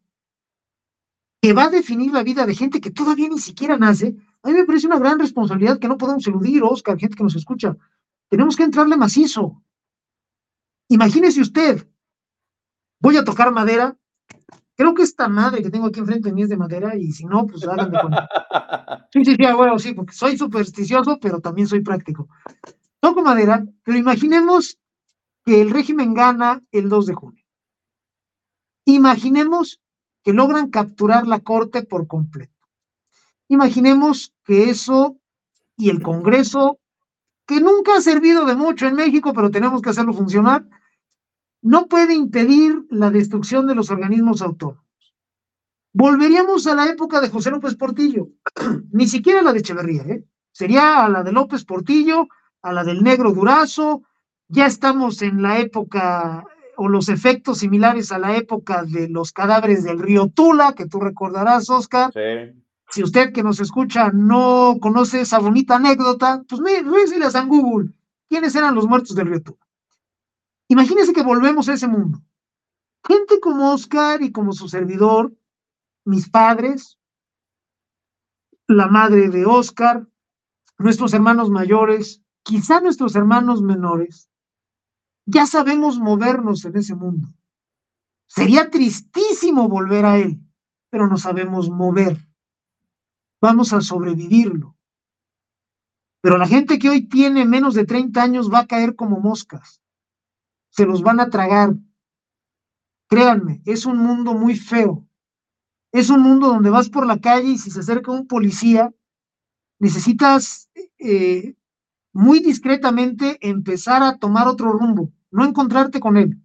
que 1.40 1.52
va 1.52 1.66
a 1.66 1.70
definir 1.70 2.12
la 2.12 2.24
vida 2.24 2.44
de 2.44 2.56
gente 2.56 2.80
que 2.80 2.90
todavía 2.90 3.28
ni 3.28 3.38
siquiera 3.38 3.78
nace. 3.78 4.16
A 4.42 4.48
mí 4.48 4.54
me 4.54 4.64
parece 4.64 4.88
una 4.88 4.98
gran 4.98 5.20
responsabilidad 5.20 5.78
que 5.78 5.86
no 5.86 5.96
podemos 5.96 6.26
eludir, 6.26 6.64
Oscar, 6.64 6.98
gente 6.98 7.16
que 7.16 7.22
nos 7.22 7.36
escucha. 7.36 7.76
Tenemos 8.28 8.56
que 8.56 8.64
entrarle 8.64 8.96
macizo. 8.96 9.62
Imagínese 10.88 11.40
usted, 11.40 11.88
voy 13.00 13.16
a 13.16 13.22
tocar 13.22 13.52
madera. 13.52 13.96
Creo 14.82 14.94
que 14.94 15.04
esta 15.04 15.28
madre 15.28 15.62
que 15.62 15.70
tengo 15.70 15.86
aquí 15.86 16.00
enfrente 16.00 16.28
de 16.28 16.34
mí 16.34 16.42
es 16.42 16.48
de 16.48 16.56
madera 16.56 16.96
y 16.96 17.12
si 17.12 17.24
no, 17.24 17.46
pues 17.46 17.62
háganme 17.62 18.00
con... 18.00 18.12
Sí, 19.12 19.24
sí, 19.24 19.36
sí, 19.36 19.52
bueno, 19.54 19.78
sí, 19.78 19.92
porque 19.92 20.12
soy 20.12 20.36
supersticioso, 20.36 21.18
pero 21.20 21.38
también 21.38 21.68
soy 21.68 21.82
práctico 21.82 22.28
toco 23.02 23.20
madera, 23.22 23.66
pero 23.82 23.98
imaginemos 23.98 24.78
que 25.44 25.60
el 25.60 25.70
régimen 25.70 26.14
gana 26.14 26.62
el 26.70 26.88
2 26.88 27.06
de 27.06 27.14
junio. 27.14 27.44
Imaginemos 28.84 29.80
que 30.22 30.32
logran 30.32 30.70
capturar 30.70 31.26
la 31.26 31.40
corte 31.40 31.82
por 31.82 32.06
completo. 32.06 32.54
Imaginemos 33.48 34.32
que 34.44 34.70
eso 34.70 35.18
y 35.76 35.90
el 35.90 36.00
Congreso, 36.00 36.78
que 37.44 37.60
nunca 37.60 37.96
ha 37.96 38.00
servido 38.00 38.46
de 38.46 38.54
mucho 38.54 38.86
en 38.86 38.94
México, 38.94 39.32
pero 39.34 39.50
tenemos 39.50 39.82
que 39.82 39.90
hacerlo 39.90 40.12
funcionar, 40.12 40.64
no 41.62 41.86
puede 41.86 42.14
impedir 42.14 42.84
la 42.90 43.10
destrucción 43.10 43.66
de 43.66 43.74
los 43.74 43.90
organismos 43.90 44.42
autónomos. 44.42 44.82
Volveríamos 45.94 46.66
a 46.66 46.74
la 46.74 46.86
época 46.86 47.20
de 47.20 47.28
José 47.28 47.50
López 47.50 47.76
Portillo, 47.76 48.28
ni 48.92 49.06
siquiera 49.06 49.42
la 49.42 49.52
de 49.52 49.60
Echeverría, 49.60 50.02
¿eh? 50.02 50.24
sería 50.50 51.04
a 51.04 51.08
la 51.08 51.22
de 51.22 51.32
López 51.32 51.64
Portillo, 51.64 52.28
a 52.62 52.72
la 52.72 52.84
del 52.84 53.02
negro 53.02 53.32
Durazo, 53.32 54.02
ya 54.48 54.66
estamos 54.66 55.22
en 55.22 55.40
la 55.40 55.58
época 55.60 56.44
o 56.76 56.88
los 56.88 57.08
efectos 57.08 57.58
similares 57.58 58.12
a 58.12 58.18
la 58.18 58.36
época 58.36 58.84
de 58.84 59.08
los 59.08 59.32
cadáveres 59.32 59.84
del 59.84 59.98
río 59.98 60.28
Tula, 60.28 60.74
que 60.74 60.86
tú 60.86 61.00
recordarás, 61.00 61.70
Oscar. 61.70 62.12
Si 62.90 63.02
usted 63.02 63.32
que 63.32 63.42
nos 63.42 63.60
escucha 63.60 64.10
no 64.12 64.76
conoce 64.80 65.22
esa 65.22 65.38
bonita 65.38 65.76
anécdota, 65.76 66.42
pues 66.48 66.60
revésele 66.60 67.24
a 67.24 67.44
Google. 67.44 67.90
¿Quiénes 68.28 68.54
eran 68.54 68.74
los 68.74 68.86
muertos 68.86 69.16
del 69.16 69.28
río 69.28 69.42
Tula? 69.42 69.58
Imagínense 70.72 71.12
que 71.12 71.22
volvemos 71.22 71.68
a 71.68 71.74
ese 71.74 71.86
mundo. 71.86 72.22
Gente 73.06 73.40
como 73.40 73.72
Oscar 73.74 74.22
y 74.22 74.32
como 74.32 74.54
su 74.54 74.70
servidor, 74.70 75.36
mis 76.06 76.30
padres, 76.30 76.98
la 78.66 78.88
madre 78.88 79.28
de 79.28 79.44
Oscar, 79.44 80.08
nuestros 80.78 81.12
hermanos 81.12 81.50
mayores, 81.50 82.22
quizá 82.42 82.80
nuestros 82.80 83.14
hermanos 83.16 83.60
menores, 83.60 84.30
ya 85.26 85.44
sabemos 85.44 85.98
movernos 85.98 86.64
en 86.64 86.74
ese 86.78 86.94
mundo. 86.94 87.28
Sería 88.26 88.70
tristísimo 88.70 89.68
volver 89.68 90.06
a 90.06 90.16
él, 90.16 90.40
pero 90.88 91.06
no 91.06 91.18
sabemos 91.18 91.68
mover. 91.68 92.16
Vamos 93.42 93.74
a 93.74 93.82
sobrevivirlo. 93.82 94.74
Pero 96.22 96.38
la 96.38 96.48
gente 96.48 96.78
que 96.78 96.88
hoy 96.88 97.08
tiene 97.10 97.44
menos 97.44 97.74
de 97.74 97.84
30 97.84 98.22
años 98.22 98.50
va 98.50 98.60
a 98.60 98.66
caer 98.66 98.96
como 98.96 99.20
moscas. 99.20 99.81
Se 100.72 100.84
los 100.84 101.02
van 101.02 101.20
a 101.20 101.30
tragar. 101.30 101.74
Créanme, 103.08 103.62
es 103.66 103.86
un 103.86 103.98
mundo 103.98 104.34
muy 104.34 104.56
feo. 104.56 105.06
Es 105.92 106.08
un 106.08 106.22
mundo 106.22 106.48
donde 106.48 106.70
vas 106.70 106.88
por 106.88 107.06
la 107.06 107.20
calle 107.20 107.50
y 107.50 107.58
si 107.58 107.70
se 107.70 107.80
acerca 107.80 108.10
un 108.10 108.26
policía, 108.26 108.92
necesitas 109.78 110.70
eh, 110.98 111.54
muy 112.12 112.40
discretamente 112.40 113.38
empezar 113.46 114.02
a 114.02 114.16
tomar 114.16 114.48
otro 114.48 114.72
rumbo, 114.72 115.12
no 115.30 115.44
encontrarte 115.44 116.00
con 116.00 116.16
él. 116.16 116.42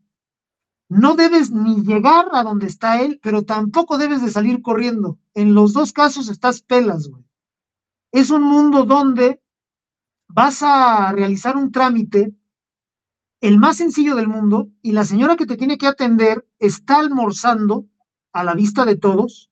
No 0.90 1.16
debes 1.16 1.52
ni 1.52 1.84
llegar 1.84 2.28
a 2.34 2.44
donde 2.44 2.68
está 2.68 3.02
él, 3.02 3.20
pero 3.22 3.44
tampoco 3.44 3.98
debes 3.98 4.22
de 4.22 4.32
salir 4.32 4.62
corriendo. 4.62 5.20
En 5.34 5.54
los 5.54 5.74
dos 5.74 5.94
casos 5.94 6.30
estás 6.30 6.62
pelas, 6.62 7.08
güey. 7.08 7.24
Es 8.12 8.30
un 8.30 8.44
mundo 8.44 8.86
donde 8.86 9.42
vas 10.30 10.64
a 10.64 11.12
realizar 11.12 11.58
un 11.58 11.72
trámite, 11.72 12.34
el 13.42 13.58
más 13.60 13.78
sencillo 13.78 14.16
del 14.16 14.28
mundo, 14.28 14.70
y 14.82 14.94
la 14.94 15.06
señora 15.06 15.36
que 15.36 15.46
te 15.46 15.58
tiene 15.58 15.78
que 15.78 15.88
atender 15.88 16.46
está 16.60 17.00
almorzando 17.00 17.86
a 18.34 18.44
la 18.44 18.54
vista 18.54 18.86
de 18.86 18.98
todos 18.98 19.50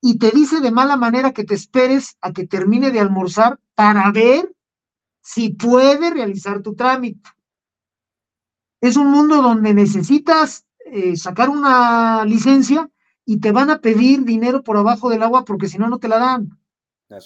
y 0.00 0.18
te 0.18 0.30
dice 0.30 0.60
de 0.60 0.70
mala 0.70 0.96
manera 0.96 1.32
que 1.32 1.44
te 1.44 1.54
esperes 1.54 2.16
a 2.20 2.32
que 2.32 2.46
termine 2.46 2.90
de 2.90 3.00
almorzar 3.00 3.60
para 3.74 4.10
ver 4.10 4.54
si 5.22 5.50
puede 5.50 6.10
realizar 6.10 6.62
tu 6.62 6.74
trámite. 6.74 7.28
Es 8.80 8.96
un 8.96 9.10
mundo 9.10 9.42
donde 9.42 9.74
necesitas 9.74 10.64
eh, 10.86 11.16
sacar 11.16 11.50
una 11.50 12.24
licencia 12.24 12.88
y 13.26 13.38
te 13.38 13.52
van 13.52 13.70
a 13.70 13.80
pedir 13.80 14.24
dinero 14.24 14.62
por 14.62 14.76
abajo 14.78 15.10
del 15.10 15.22
agua 15.22 15.44
porque 15.44 15.68
si 15.68 15.76
no, 15.78 15.88
no 15.88 15.98
te 15.98 16.08
la 16.08 16.18
dan. 16.18 16.58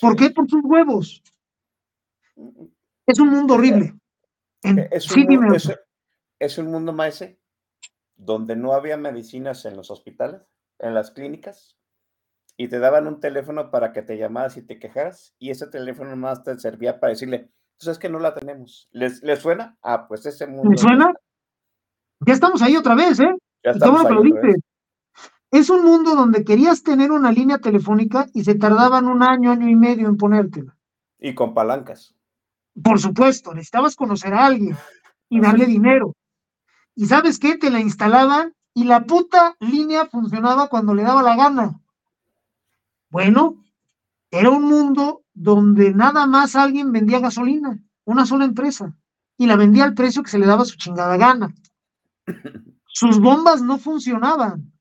¿Por 0.00 0.16
qué? 0.16 0.30
Por 0.30 0.48
sus 0.50 0.62
huevos. 0.64 1.22
Es 3.06 3.18
un 3.20 3.28
mundo 3.28 3.54
horrible. 3.54 3.94
es, 4.62 5.10
un 5.12 5.22
mundo, 5.24 5.54
es, 5.54 5.70
un 6.58 6.66
mundo, 6.66 6.92
maese, 6.92 7.40
donde 8.16 8.56
no 8.56 8.72
había 8.72 8.96
medicinas 8.96 9.64
en 9.64 9.76
los 9.76 9.90
hospitales, 9.90 10.42
en 10.78 10.94
las 10.94 11.10
clínicas, 11.10 11.78
y 12.56 12.68
te 12.68 12.78
daban 12.78 13.06
un 13.06 13.20
teléfono 13.20 13.70
para 13.70 13.92
que 13.92 14.02
te 14.02 14.16
llamaras 14.16 14.56
y 14.56 14.62
te 14.62 14.78
quejaras, 14.78 15.34
y 15.38 15.50
ese 15.50 15.66
teléfono 15.66 16.14
más 16.16 16.42
te 16.42 16.58
servía 16.58 17.00
para 17.00 17.12
decirle, 17.12 17.50
pues 17.78 17.88
es 17.88 17.98
que 17.98 18.08
no 18.08 18.18
la 18.18 18.34
tenemos. 18.34 18.88
¿Les, 18.92 19.20
suena? 19.40 19.76
Ah, 19.82 20.06
pues 20.06 20.24
ese 20.26 20.46
mundo. 20.46 20.70
¿Les 20.70 20.80
suena? 20.80 21.12
Ya 22.20 22.32
estamos 22.32 22.62
ahí 22.62 22.76
otra 22.76 22.94
vez, 22.94 23.18
¿eh? 23.20 23.34
Ya 23.64 23.72
estamos 23.72 24.04
ahí 24.06 24.32
Es 25.50 25.70
un 25.70 25.84
mundo 25.84 26.14
donde 26.14 26.44
querías 26.44 26.82
tener 26.82 27.10
una 27.10 27.32
línea 27.32 27.58
telefónica 27.58 28.26
y 28.32 28.44
se 28.44 28.54
tardaban 28.54 29.06
un 29.06 29.22
año, 29.22 29.50
año 29.50 29.68
y 29.68 29.74
medio 29.74 30.08
en 30.08 30.16
ponértela. 30.16 30.76
Y 31.18 31.34
con 31.34 31.54
palancas. 31.54 32.14
Por 32.82 33.00
supuesto, 33.00 33.52
necesitabas 33.54 33.96
conocer 33.96 34.34
a 34.34 34.46
alguien 34.46 34.76
y 35.28 35.40
darle 35.40 35.66
dinero. 35.66 36.14
¿Y 36.94 37.06
sabes 37.06 37.38
qué? 37.38 37.56
Te 37.56 37.70
la 37.70 37.80
instalaban 37.80 38.54
y 38.72 38.84
la 38.84 39.04
puta 39.04 39.56
línea 39.60 40.06
funcionaba 40.06 40.68
cuando 40.68 40.94
le 40.94 41.02
daba 41.02 41.22
la 41.22 41.36
gana. 41.36 41.80
Bueno, 43.10 43.64
era 44.30 44.50
un 44.50 44.64
mundo 44.64 45.22
donde 45.32 45.94
nada 45.94 46.26
más 46.26 46.56
alguien 46.56 46.92
vendía 46.92 47.20
gasolina, 47.20 47.78
una 48.04 48.26
sola 48.26 48.44
empresa, 48.44 48.94
y 49.36 49.46
la 49.46 49.56
vendía 49.56 49.84
al 49.84 49.94
precio 49.94 50.22
que 50.22 50.30
se 50.30 50.38
le 50.38 50.46
daba 50.46 50.64
su 50.64 50.76
chingada 50.76 51.16
gana. 51.16 51.54
Sus 52.86 53.20
bombas 53.20 53.62
no 53.62 53.78
funcionaban. 53.78 54.72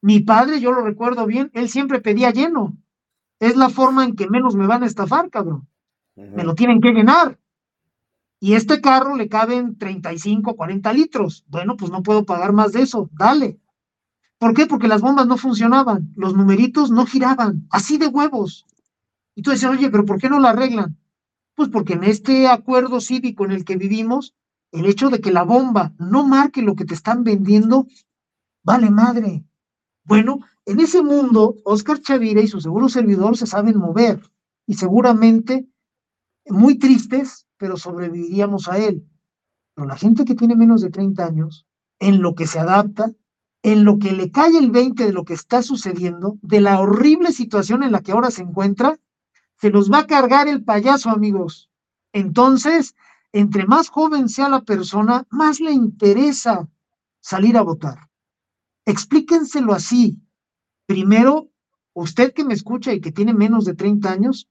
Mi 0.00 0.20
padre, 0.20 0.60
yo 0.60 0.72
lo 0.72 0.82
recuerdo 0.82 1.26
bien, 1.26 1.50
él 1.54 1.68
siempre 1.68 2.00
pedía 2.00 2.30
lleno. 2.30 2.76
Es 3.38 3.56
la 3.56 3.70
forma 3.70 4.04
en 4.04 4.16
que 4.16 4.28
menos 4.28 4.54
me 4.54 4.66
van 4.66 4.82
a 4.82 4.86
estafar, 4.86 5.30
cabrón. 5.30 5.68
Me 6.16 6.44
lo 6.44 6.54
tienen 6.54 6.80
que 6.80 6.92
llenar. 6.92 7.38
Y 8.44 8.54
este 8.54 8.80
carro 8.80 9.14
le 9.14 9.28
caben 9.28 9.78
35, 9.78 10.56
40 10.56 10.92
litros. 10.92 11.44
Bueno, 11.46 11.76
pues 11.76 11.92
no 11.92 12.02
puedo 12.02 12.26
pagar 12.26 12.52
más 12.52 12.72
de 12.72 12.82
eso. 12.82 13.08
Dale. 13.12 13.60
¿Por 14.36 14.52
qué? 14.52 14.66
Porque 14.66 14.88
las 14.88 15.00
bombas 15.00 15.28
no 15.28 15.36
funcionaban. 15.36 16.12
Los 16.16 16.34
numeritos 16.34 16.90
no 16.90 17.06
giraban. 17.06 17.68
Así 17.70 17.98
de 17.98 18.08
huevos. 18.08 18.66
Y 19.36 19.42
tú 19.42 19.52
dices, 19.52 19.70
oye, 19.70 19.88
pero 19.90 20.04
¿por 20.04 20.18
qué 20.18 20.28
no 20.28 20.40
la 20.40 20.50
arreglan? 20.50 20.98
Pues 21.54 21.68
porque 21.68 21.92
en 21.92 22.02
este 22.02 22.48
acuerdo 22.48 23.00
cívico 23.00 23.44
en 23.44 23.52
el 23.52 23.64
que 23.64 23.76
vivimos, 23.76 24.34
el 24.72 24.86
hecho 24.86 25.08
de 25.08 25.20
que 25.20 25.30
la 25.30 25.44
bomba 25.44 25.92
no 26.00 26.26
marque 26.26 26.62
lo 26.62 26.74
que 26.74 26.84
te 26.84 26.94
están 26.94 27.22
vendiendo, 27.22 27.86
vale 28.64 28.90
madre. 28.90 29.44
Bueno, 30.02 30.40
en 30.66 30.80
ese 30.80 31.00
mundo, 31.00 31.54
Oscar 31.64 32.00
Chavira 32.00 32.40
y 32.40 32.48
su 32.48 32.60
seguro 32.60 32.88
servidor 32.88 33.36
se 33.36 33.46
saben 33.46 33.78
mover 33.78 34.20
y 34.66 34.74
seguramente 34.74 35.68
muy 36.46 36.76
tristes, 36.76 37.46
pero 37.62 37.76
sobreviviríamos 37.76 38.68
a 38.68 38.78
él. 38.78 39.06
Pero 39.72 39.86
la 39.86 39.96
gente 39.96 40.24
que 40.24 40.34
tiene 40.34 40.56
menos 40.56 40.80
de 40.80 40.90
30 40.90 41.24
años, 41.24 41.64
en 42.00 42.20
lo 42.20 42.34
que 42.34 42.48
se 42.48 42.58
adapta, 42.58 43.12
en 43.62 43.84
lo 43.84 44.00
que 44.00 44.10
le 44.10 44.32
cae 44.32 44.58
el 44.58 44.72
20 44.72 45.06
de 45.06 45.12
lo 45.12 45.24
que 45.24 45.34
está 45.34 45.62
sucediendo, 45.62 46.38
de 46.42 46.60
la 46.60 46.80
horrible 46.80 47.30
situación 47.30 47.84
en 47.84 47.92
la 47.92 48.00
que 48.00 48.10
ahora 48.10 48.32
se 48.32 48.42
encuentra, 48.42 48.98
se 49.60 49.70
los 49.70 49.92
va 49.92 50.00
a 50.00 50.06
cargar 50.08 50.48
el 50.48 50.64
payaso, 50.64 51.08
amigos. 51.10 51.70
Entonces, 52.12 52.96
entre 53.30 53.64
más 53.64 53.90
joven 53.90 54.28
sea 54.28 54.48
la 54.48 54.62
persona, 54.62 55.24
más 55.30 55.60
le 55.60 55.70
interesa 55.70 56.68
salir 57.20 57.56
a 57.56 57.62
votar. 57.62 58.10
Explíquenselo 58.86 59.72
así. 59.72 60.18
Primero, 60.86 61.48
usted 61.92 62.32
que 62.34 62.44
me 62.44 62.54
escucha 62.54 62.92
y 62.92 63.00
que 63.00 63.12
tiene 63.12 63.34
menos 63.34 63.64
de 63.66 63.74
30 63.74 64.10
años, 64.10 64.48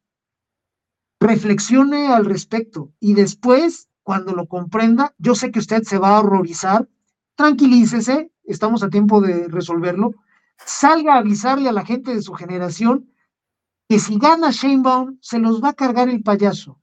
reflexione 1.21 2.07
al 2.07 2.25
respecto 2.25 2.91
y 2.99 3.13
después, 3.13 3.87
cuando 4.01 4.33
lo 4.33 4.47
comprenda, 4.47 5.13
yo 5.19 5.35
sé 5.35 5.51
que 5.51 5.59
usted 5.59 5.83
se 5.83 5.99
va 5.99 6.09
a 6.09 6.19
horrorizar, 6.19 6.89
tranquilícese, 7.35 8.31
estamos 8.43 8.81
a 8.81 8.89
tiempo 8.89 9.21
de 9.21 9.47
resolverlo, 9.47 10.15
salga 10.57 11.13
a 11.13 11.19
avisarle 11.19 11.69
a 11.69 11.73
la 11.73 11.85
gente 11.85 12.13
de 12.13 12.23
su 12.23 12.33
generación 12.33 13.13
que 13.87 13.99
si 13.99 14.17
gana 14.17 14.49
Sheinbaum, 14.49 15.19
se 15.21 15.37
los 15.37 15.63
va 15.63 15.69
a 15.69 15.73
cargar 15.73 16.09
el 16.09 16.23
payaso. 16.23 16.79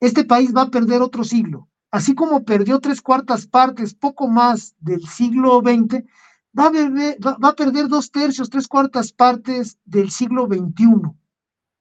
Este 0.00 0.24
país 0.24 0.54
va 0.54 0.62
a 0.62 0.70
perder 0.70 1.00
otro 1.00 1.22
siglo. 1.22 1.68
Así 1.92 2.14
como 2.14 2.44
perdió 2.44 2.80
tres 2.80 3.00
cuartas 3.00 3.46
partes, 3.46 3.94
poco 3.94 4.26
más 4.26 4.74
del 4.80 5.06
siglo 5.06 5.60
XX, 5.60 6.02
va 6.58 6.66
a, 6.66 7.36
va 7.38 7.48
a 7.50 7.56
perder 7.56 7.88
dos 7.88 8.10
tercios, 8.10 8.50
tres 8.50 8.66
cuartas 8.66 9.12
partes 9.12 9.78
del 9.84 10.10
siglo 10.10 10.46
XXI. 10.46 11.12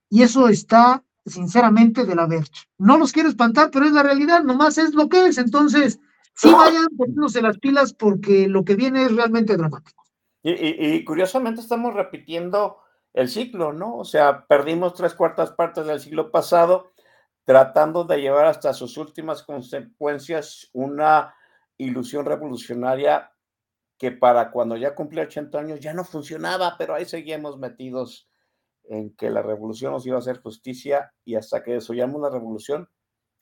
Y 0.09 0.23
eso 0.23 0.49
está, 0.49 1.03
sinceramente, 1.29 2.05
de 2.05 2.15
la 2.15 2.27
vercha. 2.27 2.63
No 2.77 2.97
los 2.97 3.11
quiero 3.11 3.29
espantar, 3.29 3.69
pero 3.71 3.85
es 3.85 3.91
la 3.91 4.03
realidad, 4.03 4.43
nomás 4.43 4.77
es 4.77 4.93
lo 4.93 5.07
que 5.07 5.27
es. 5.27 5.37
Entonces, 5.37 5.99
sí 6.33 6.51
vayan 6.51 6.87
poniéndose 6.97 7.41
las 7.41 7.57
pilas 7.57 7.93
porque 7.93 8.47
lo 8.47 8.65
que 8.65 8.75
viene 8.75 9.03
es 9.03 9.15
realmente 9.15 9.55
dramático. 9.55 10.03
y 10.43 11.03
curiosamente 11.03 11.61
estamos 11.61 11.93
repitiendo 11.93 12.77
el 13.13 13.29
ciclo, 13.29 13.73
¿no? 13.73 13.97
O 13.97 14.05
sea, 14.05 14.45
perdimos 14.45 14.93
tres 14.93 15.13
cuartas 15.13 15.51
partes 15.51 15.85
del 15.85 15.99
siglo 15.99 16.31
pasado 16.31 16.91
tratando 17.43 18.03
de 18.03 18.21
llevar 18.21 18.45
hasta 18.45 18.73
sus 18.73 18.97
últimas 18.97 19.43
consecuencias 19.43 20.69
una 20.73 21.33
ilusión 21.77 22.25
revolucionaria 22.25 23.31
que 23.97 24.11
para 24.11 24.51
cuando 24.51 24.77
ya 24.77 24.93
cumplía 24.95 25.23
80 25.23 25.59
años 25.59 25.79
ya 25.79 25.93
no 25.93 26.03
funcionaba, 26.05 26.75
pero 26.77 26.93
ahí 26.93 27.05
seguíamos 27.05 27.57
metidos 27.57 28.29
en 28.89 29.15
que 29.15 29.29
la 29.29 29.41
revolución 29.41 29.93
nos 29.93 30.05
iba 30.05 30.15
a 30.15 30.19
hacer 30.19 30.41
justicia 30.41 31.13
y 31.23 31.35
hasta 31.35 31.63
que 31.63 31.73
desoyamos 31.73 32.21
la 32.21 32.29
revolución 32.29 32.89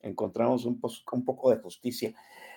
encontramos 0.00 0.64
un, 0.64 0.80
un 1.12 1.24
poco 1.24 1.50
de 1.50 1.60
justicia. 1.60 2.14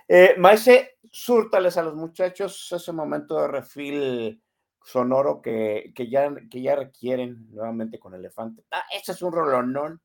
Eh, 0.07 0.35
Maese, 0.37 0.97
súrtales 1.09 1.77
a 1.77 1.83
los 1.83 1.95
muchachos 1.95 2.69
ese 2.71 2.91
momento 2.91 3.39
de 3.39 3.47
refil 3.47 4.43
sonoro 4.83 5.41
que, 5.41 5.93
que, 5.95 6.09
ya, 6.09 6.29
que 6.49 6.61
ya 6.61 6.75
requieren 6.75 7.47
nuevamente 7.51 7.97
con 7.97 8.13
Elefante. 8.13 8.65
Ah, 8.71 8.83
ese 8.93 9.13
es 9.13 9.21
un 9.21 9.31
rolonón 9.31 10.01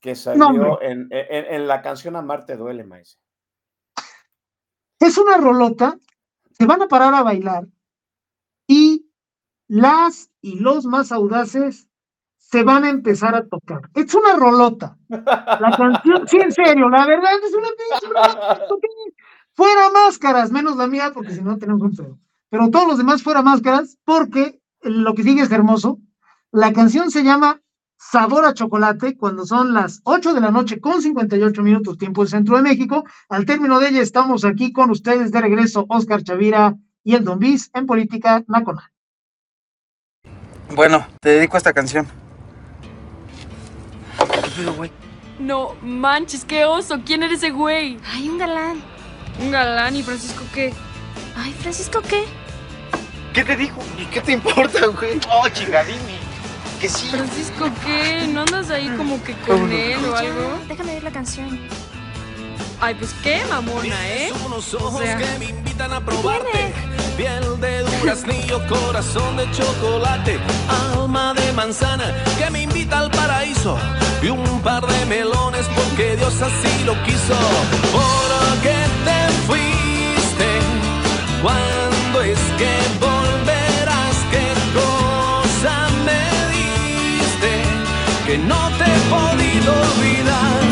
que 0.00 0.14
salió 0.14 0.80
en, 0.80 1.08
en, 1.10 1.54
en, 1.54 1.68
la 1.68 1.82
canción 1.82 2.16
Amarte 2.16 2.56
duele, 2.56 2.82
maíz. 2.82 3.20
Es 4.98 5.18
una 5.18 5.36
rolota, 5.36 5.98
se 6.50 6.66
van 6.66 6.82
a 6.82 6.88
parar 6.88 7.14
a 7.14 7.22
bailar 7.22 7.66
y 8.66 9.10
las 9.68 10.30
y 10.40 10.58
los 10.58 10.86
más 10.86 11.12
audaces 11.12 11.88
se 12.52 12.62
van 12.62 12.84
a 12.84 12.90
empezar 12.90 13.34
a 13.34 13.46
tocar. 13.46 13.80
Es 13.94 14.14
una 14.14 14.36
rolota. 14.36 14.98
La 15.08 15.74
canción, 15.74 16.28
sí, 16.28 16.36
en 16.36 16.52
serio, 16.52 16.90
la 16.90 17.06
verdad 17.06 17.32
es 17.42 17.54
una 17.54 17.68
Fuera 19.54 19.90
máscaras, 19.90 20.52
menos 20.52 20.76
la 20.76 20.86
mía, 20.86 21.12
porque 21.14 21.34
si 21.34 21.40
no 21.40 21.56
tenemos 21.56 21.82
un 21.82 21.94
feo. 21.94 22.18
Pero 22.50 22.68
todos 22.68 22.86
los 22.86 22.98
demás 22.98 23.22
fuera 23.22 23.40
máscaras, 23.40 23.96
porque 24.04 24.60
lo 24.82 25.14
que 25.14 25.22
sigue 25.22 25.42
es 25.42 25.50
hermoso. 25.50 25.98
La 26.50 26.74
canción 26.74 27.10
se 27.10 27.24
llama 27.24 27.62
Sabor 27.96 28.44
a 28.44 28.52
Chocolate, 28.52 29.16
cuando 29.16 29.46
son 29.46 29.72
las 29.72 30.02
8 30.04 30.34
de 30.34 30.40
la 30.42 30.50
noche 30.50 30.78
con 30.78 31.00
58 31.00 31.62
minutos, 31.62 31.96
tiempo 31.96 32.20
del 32.20 32.30
centro 32.30 32.56
de 32.56 32.62
México. 32.62 33.04
Al 33.30 33.46
término 33.46 33.80
de 33.80 33.88
ella, 33.88 34.02
estamos 34.02 34.44
aquí 34.44 34.72
con 34.72 34.90
ustedes 34.90 35.32
de 35.32 35.40
regreso, 35.40 35.86
Oscar 35.88 36.22
Chavira 36.22 36.74
y 37.02 37.14
el 37.14 37.24
Don 37.24 37.38
Bis 37.38 37.70
en 37.72 37.86
Política 37.86 38.44
Nacional. 38.46 38.84
Bueno, 40.74 41.06
te 41.20 41.30
dedico 41.30 41.56
a 41.56 41.58
esta 41.58 41.72
canción. 41.72 42.06
No 45.38 45.74
manches, 45.82 46.44
qué 46.44 46.64
oso. 46.64 47.00
¿Quién 47.04 47.22
eres 47.22 47.38
ese 47.38 47.50
güey? 47.50 47.98
Ay, 48.06 48.28
un 48.28 48.38
galán. 48.38 48.82
¿Un 49.40 49.50
galán? 49.50 49.96
¿Y 49.96 50.02
Francisco 50.02 50.44
qué? 50.54 50.72
Ay, 51.36 51.52
¿Francisco 51.60 52.00
qué? 52.02 52.24
¿Qué 53.32 53.44
te 53.44 53.56
dijo? 53.56 53.80
¿Y 53.98 54.04
qué 54.06 54.20
te 54.20 54.32
importa, 54.32 54.86
güey? 54.86 55.18
Oh, 55.30 55.48
chingadini. 55.48 56.18
Que 56.80 56.88
sí. 56.88 57.08
¿Francisco 57.08 57.70
qué? 57.84 58.26
¿No 58.28 58.40
andas 58.42 58.70
ahí 58.70 58.88
como 58.96 59.22
que 59.24 59.34
con 59.34 59.72
él 59.72 60.04
o 60.04 60.16
algo? 60.16 60.58
Déjame 60.68 60.94
ver 60.94 61.04
la 61.04 61.12
canción. 61.12 61.60
Ay, 62.84 62.96
pues 62.96 63.14
qué 63.22 63.44
mamona, 63.48 64.08
¿eh? 64.08 64.32
Unos 64.44 64.74
ojos 64.74 65.00
que 65.02 65.38
me 65.38 65.50
invitan 65.50 65.92
a 65.92 66.04
probarte. 66.04 66.74
Piel 67.16 67.60
de 67.60 67.84
duraznillo, 67.84 68.60
corazón 68.68 69.36
de 69.36 69.48
chocolate, 69.52 70.40
alma 70.92 71.32
de 71.32 71.52
manzana 71.52 72.12
que 72.36 72.50
me 72.50 72.62
invita 72.62 72.98
al 72.98 73.10
paraíso 73.12 73.78
y 74.20 74.30
un 74.30 74.60
par 74.62 74.84
de 74.84 75.06
melones 75.06 75.64
porque 75.76 76.16
Dios 76.16 76.34
así 76.42 76.84
lo 76.84 77.00
quiso. 77.04 77.36
¿Por 77.92 78.62
qué 78.64 78.74
te 79.06 79.32
fuiste? 79.46 80.48
¿Cuándo 81.40 82.22
es 82.22 82.40
que 82.58 82.72
volverás? 82.98 84.16
¿Qué 84.32 84.48
cosa 84.74 85.88
me 86.04 86.20
diste 86.50 87.52
que 88.26 88.38
no 88.38 88.70
te 88.76 88.84
he 88.86 89.00
podido 89.08 89.72
olvidar? 89.72 90.71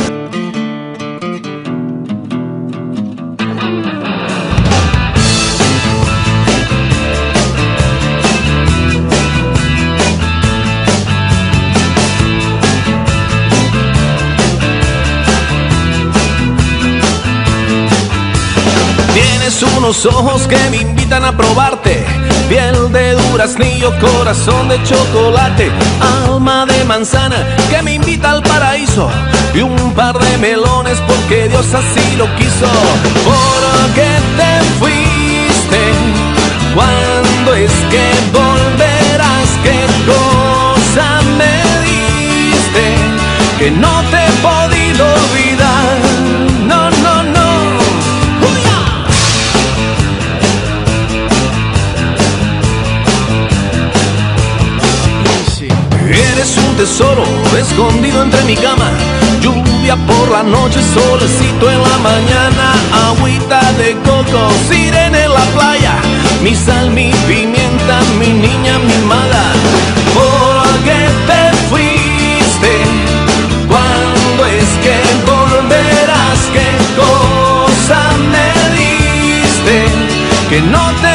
Unos 19.80 20.04
ojos 20.04 20.46
que 20.46 20.58
me 20.70 20.76
invitan 20.78 21.24
a 21.24 21.36
probarte. 21.36 22.04
Piel 22.48 22.92
de 22.92 23.14
duraznillo, 23.14 23.90
corazón 23.98 24.68
de 24.68 24.82
chocolate, 24.82 25.70
alma 26.26 26.66
de 26.66 26.84
manzana 26.84 27.36
que 27.70 27.80
me 27.82 27.94
invita 27.94 28.30
al 28.32 28.42
paraíso. 28.42 29.08
Y 29.54 29.62
un 29.62 29.92
par 29.94 30.18
de 30.18 30.38
melones 30.38 30.98
porque 31.08 31.48
Dios 31.48 31.66
así 31.72 32.16
lo 32.16 32.26
quiso. 32.36 32.68
¿Por 33.24 33.94
qué 33.94 34.12
te 34.38 34.52
fuiste? 34.78 35.80
¿Cuándo 36.74 37.54
es 37.54 37.72
que 37.92 38.06
volverás? 38.32 39.48
¿Qué 39.62 39.80
cosa 40.10 41.20
me 41.38 41.54
diste? 41.88 42.84
Que 43.58 43.70
no 43.70 44.02
te 44.10 44.24
tesoro 56.80 57.24
escondido 57.58 58.22
entre 58.22 58.42
mi 58.44 58.56
cama. 58.56 58.90
Lluvia 59.42 59.96
por 60.06 60.30
la 60.30 60.42
noche, 60.42 60.80
solecito 60.94 61.70
en 61.70 61.82
la 61.82 61.98
mañana. 61.98 62.66
Agüita 63.08 63.60
de 63.74 63.90
coco, 64.08 64.42
sirena 64.66 65.24
en 65.24 65.30
la 65.30 65.44
playa. 65.56 65.94
Mi 66.42 66.54
sal, 66.54 66.90
mi 66.90 67.12
pimienta, 67.28 67.96
mi 68.18 68.28
niña 68.28 68.78
mimada. 68.78 69.44
¿Por 70.16 70.68
qué 70.86 71.02
te 71.28 71.42
fuiste? 71.68 72.72
¿Cuándo 73.68 74.40
es 74.58 74.68
que 74.84 74.96
volverás? 75.30 76.40
¿Qué 76.54 76.70
cosa 77.02 78.00
me 78.32 78.48
diste? 78.78 79.76
Que 80.48 80.62
no 80.62 80.84
te 81.02 81.09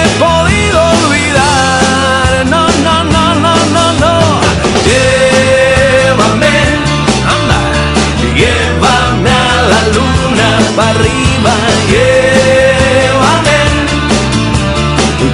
para 10.75 10.89
arriba, 10.89 11.53
llévame 11.89 13.59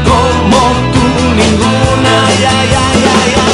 como 0.06 0.60
tú 0.94 1.06
ninguna, 1.36 2.16
ya, 2.44 2.56
ya, 2.74 2.86
ya, 3.06 3.18
ya. 3.34 3.46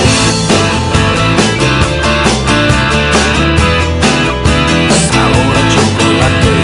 Sabor 5.12 5.56
a 5.56 5.64
chocolate. 5.74 6.56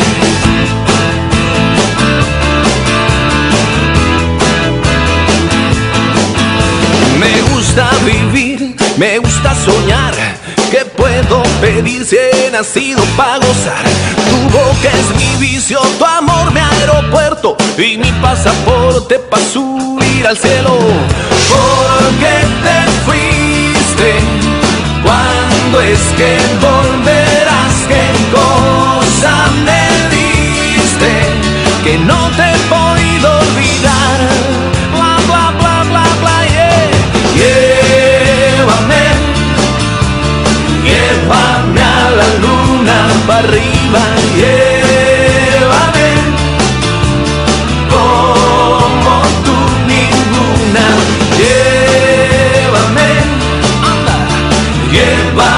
Me 7.20 7.34
gusta 7.54 7.86
vivir, 8.06 8.60
me 8.98 9.12
gusta 9.20 9.50
soñar. 9.56 10.16
¿Qué 10.70 10.84
puedo 10.86 11.44
pedir 11.62 12.04
si 12.06 12.18
he 12.18 12.50
nacido 12.52 13.02
para 13.16 13.38
gozar? 13.38 13.93
Y 17.78 17.98
mi 17.98 18.12
pasaporte 18.22 19.18
para 19.20 19.44
subir 19.44 20.28
al 20.28 20.38
cielo. 20.38 20.78
¿Por 21.50 22.10
qué 22.20 22.38
te 22.64 22.78
fuiste? 23.06 24.14
¿Cuándo 25.04 25.82
es 25.82 26.00
que 26.16 26.38
volverás? 26.62 26.83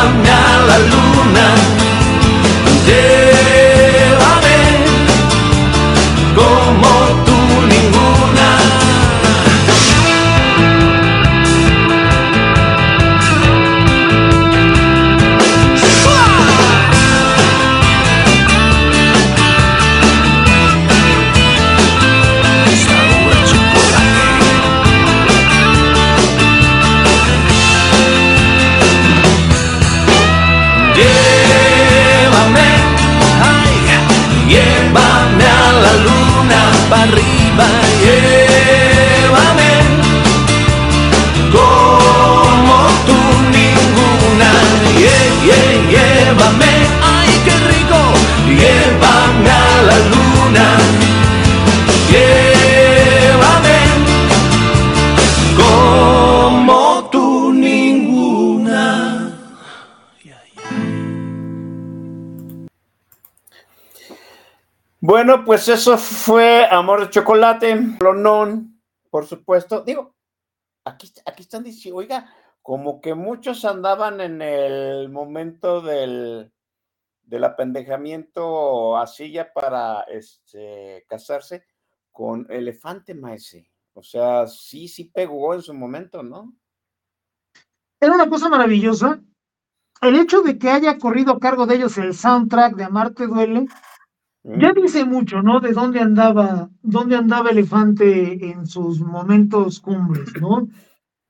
Llévame 0.05 0.29
a 0.29 0.65
la 0.67 0.77
luna, 0.79 1.54
pues 65.65 65.79
eso 65.79 65.97
fue 65.97 66.67
Amor 66.69 67.01
de 67.01 67.09
Chocolate, 67.09 67.75
Lonón, 67.99 68.79
por 69.09 69.25
supuesto. 69.25 69.81
Digo, 69.81 70.15
aquí, 70.83 71.11
aquí 71.25 71.41
están 71.41 71.63
diciendo, 71.63 71.97
oiga, 71.97 72.31
como 72.61 73.01
que 73.01 73.15
muchos 73.15 73.65
andaban 73.65 74.21
en 74.21 74.43
el 74.43 75.09
momento 75.09 75.81
del, 75.81 76.53
del 77.23 77.43
apendejamiento 77.43 78.95
así 78.95 79.31
ya 79.31 79.51
para 79.51 80.01
este, 80.01 81.03
casarse 81.09 81.65
con 82.11 82.45
Elefante 82.51 83.15
Maese. 83.15 83.71
O 83.95 84.03
sea, 84.03 84.45
sí, 84.45 84.87
sí 84.87 85.05
pegó 85.05 85.55
en 85.55 85.63
su 85.63 85.73
momento, 85.73 86.21
¿no? 86.21 86.53
Era 87.99 88.13
una 88.13 88.29
cosa 88.29 88.49
maravillosa. 88.49 89.19
El 89.99 90.15
hecho 90.17 90.43
de 90.43 90.59
que 90.59 90.69
haya 90.69 90.99
corrido 90.99 91.33
a 91.33 91.39
cargo 91.39 91.65
de 91.65 91.77
ellos 91.77 91.97
el 91.97 92.13
soundtrack 92.13 92.75
de 92.75 92.83
Amarte 92.83 93.25
Duele, 93.25 93.65
ya 94.45 94.73
dice 94.73 95.05
mucho, 95.05 95.41
¿no? 95.41 95.59
De 95.59 95.71
dónde 95.71 95.99
andaba, 95.99 96.69
dónde 96.83 97.15
andaba 97.15 97.49
Elefante 97.49 98.51
en 98.51 98.67
sus 98.67 98.99
momentos 99.01 99.79
cumbres, 99.79 100.29
¿no? 100.39 100.67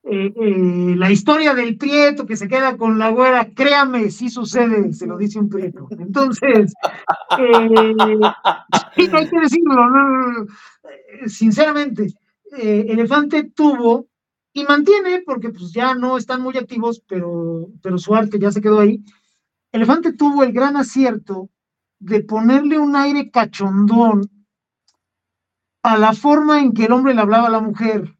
Eh, 0.08 0.32
eh, 0.36 0.94
la 0.96 1.10
historia 1.10 1.52
del 1.52 1.76
prieto 1.76 2.26
que 2.26 2.36
se 2.36 2.46
queda 2.46 2.76
con 2.76 2.96
la 2.96 3.10
güera, 3.10 3.50
créame, 3.52 4.12
sí 4.12 4.30
sucede, 4.30 4.92
se 4.92 5.04
lo 5.04 5.18
dice 5.18 5.40
un 5.40 5.48
prieto. 5.48 5.88
Entonces, 5.98 6.72
eh, 7.40 7.74
sí, 8.94 9.10
hay 9.12 9.28
que 9.28 9.40
decirlo, 9.40 9.90
no, 9.90 10.46
sinceramente, 11.26 12.14
Elefante 12.56 13.50
tuvo 13.52 14.06
y 14.52 14.62
mantiene, 14.62 15.22
porque 15.26 15.50
pues 15.50 15.72
ya 15.72 15.96
no 15.96 16.16
están 16.16 16.40
muy 16.40 16.56
activos, 16.56 17.02
pero, 17.08 17.66
pero 17.82 17.98
su 17.98 18.14
arte 18.14 18.38
ya 18.38 18.52
se 18.52 18.60
quedó 18.60 18.78
ahí. 18.78 19.02
Elefante 19.72 20.12
tuvo 20.12 20.44
el 20.44 20.52
gran 20.52 20.76
acierto 20.76 21.50
de 22.06 22.22
ponerle 22.22 22.78
un 22.78 22.94
aire 22.94 23.30
cachondón 23.30 24.30
a 25.82 25.96
la 25.96 26.12
forma 26.12 26.60
en 26.60 26.72
que 26.72 26.84
el 26.84 26.92
hombre 26.92 27.14
le 27.14 27.20
hablaba 27.20 27.48
a 27.48 27.50
la 27.50 27.60
mujer. 27.60 28.16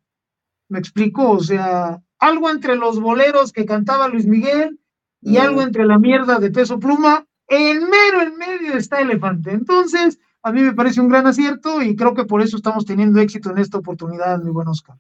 ¿Me 0.69 0.79
explico? 0.79 1.31
O 1.31 1.41
sea, 1.41 2.03
algo 2.19 2.51
entre 2.51 2.77
los 2.77 3.01
boleros 3.01 3.53
que 3.53 3.65
cantaba 3.65 4.09
Luis 4.09 4.27
Miguel 4.27 4.81
y 5.21 5.37
algo 5.37 5.63
entre 5.63 5.87
la 5.87 5.99
mierda 5.99 6.39
de 6.39 6.51
peso 6.51 6.79
pluma. 6.79 7.27
En 7.49 7.89
mero, 7.89 8.23
en 8.23 8.37
medio 8.37 8.77
está 8.77 9.01
Elefante. 9.01 9.53
Entonces, 9.53 10.19
a 10.43 10.51
mí 10.51 10.63
me 10.63 10.75
parece 10.75 11.01
un 11.01 11.09
gran 11.09 11.27
acierto 11.27 11.81
y 11.81 11.95
creo 11.95 12.15
que 12.15 12.25
por 12.25 12.43
eso 12.43 12.57
estamos 12.57 12.85
teniendo 12.85 13.21
éxito 13.21 13.51
en 13.51 13.59
esta 13.59 13.79
oportunidad, 13.79 14.39
mi 14.43 14.51
buen 14.51 14.67
Oscar. 14.67 14.97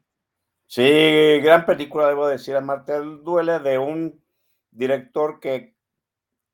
Sí, 0.66 0.82
gran 1.43 1.66
película, 1.66 2.07
debo 2.07 2.28
decir, 2.28 2.55
a 2.55 2.61
Martel 2.61 3.22
Duele 3.24 3.59
de 3.59 3.78
un 3.78 4.20
director 4.70 5.41
que, 5.41 5.76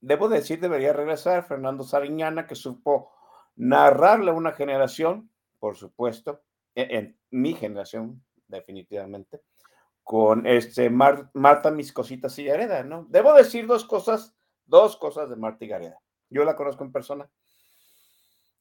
debo 0.03 0.29
decir, 0.29 0.61
debería 0.61 0.93
regresar, 0.93 1.47
Fernando 1.47 1.85
Sariñana, 1.85 2.47
que 2.47 2.55
supo 2.55 3.13
narrarle 3.57 4.33
a 4.33 4.35
una 4.35 4.53
generación, 4.53 5.31
por 5.59 5.77
supuesto, 5.77 6.43
en, 6.75 6.91
en 6.91 7.19
mi 7.31 7.55
generación, 7.55 8.23
definitivamente, 8.49 9.43
con 10.03 10.47
este 10.47 10.91
Marta 10.91 11.71
Mis 11.71 11.93
Cositas 11.93 12.39
y 12.39 12.45
Gareda, 12.45 12.83
¿no? 12.83 13.07
Debo 13.09 13.33
decir 13.33 13.67
dos 13.67 13.85
cosas, 13.85 14.35
dos 14.67 14.97
cosas 14.97 15.31
de 15.31 15.37
Marta 15.37 15.65
y 15.65 15.69
Gareda. 15.69 16.01
Yo 16.29 16.45
la 16.45 16.57
conozco 16.57 16.85
en 16.85 16.93
persona. 16.93 17.31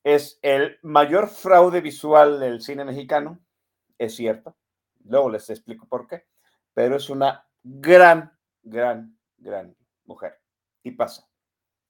Es 0.04 0.40
el 0.42 0.78
mayor 0.84 1.28
fraude 1.28 1.82
visual 1.82 2.40
del 2.40 2.62
cine 2.62 2.86
mexicano, 2.86 3.40
es 3.98 4.16
cierto. 4.16 4.56
Luego 5.04 5.30
les 5.30 5.50
explico 5.50 5.88
por 5.88 6.08
qué, 6.08 6.26
pero 6.74 6.96
es 6.96 7.10
una 7.10 7.48
gran, 7.64 8.38
gran, 8.62 9.18
gran 9.38 9.76
mujer. 10.06 10.40
Y 10.84 10.92
pasa, 10.92 11.28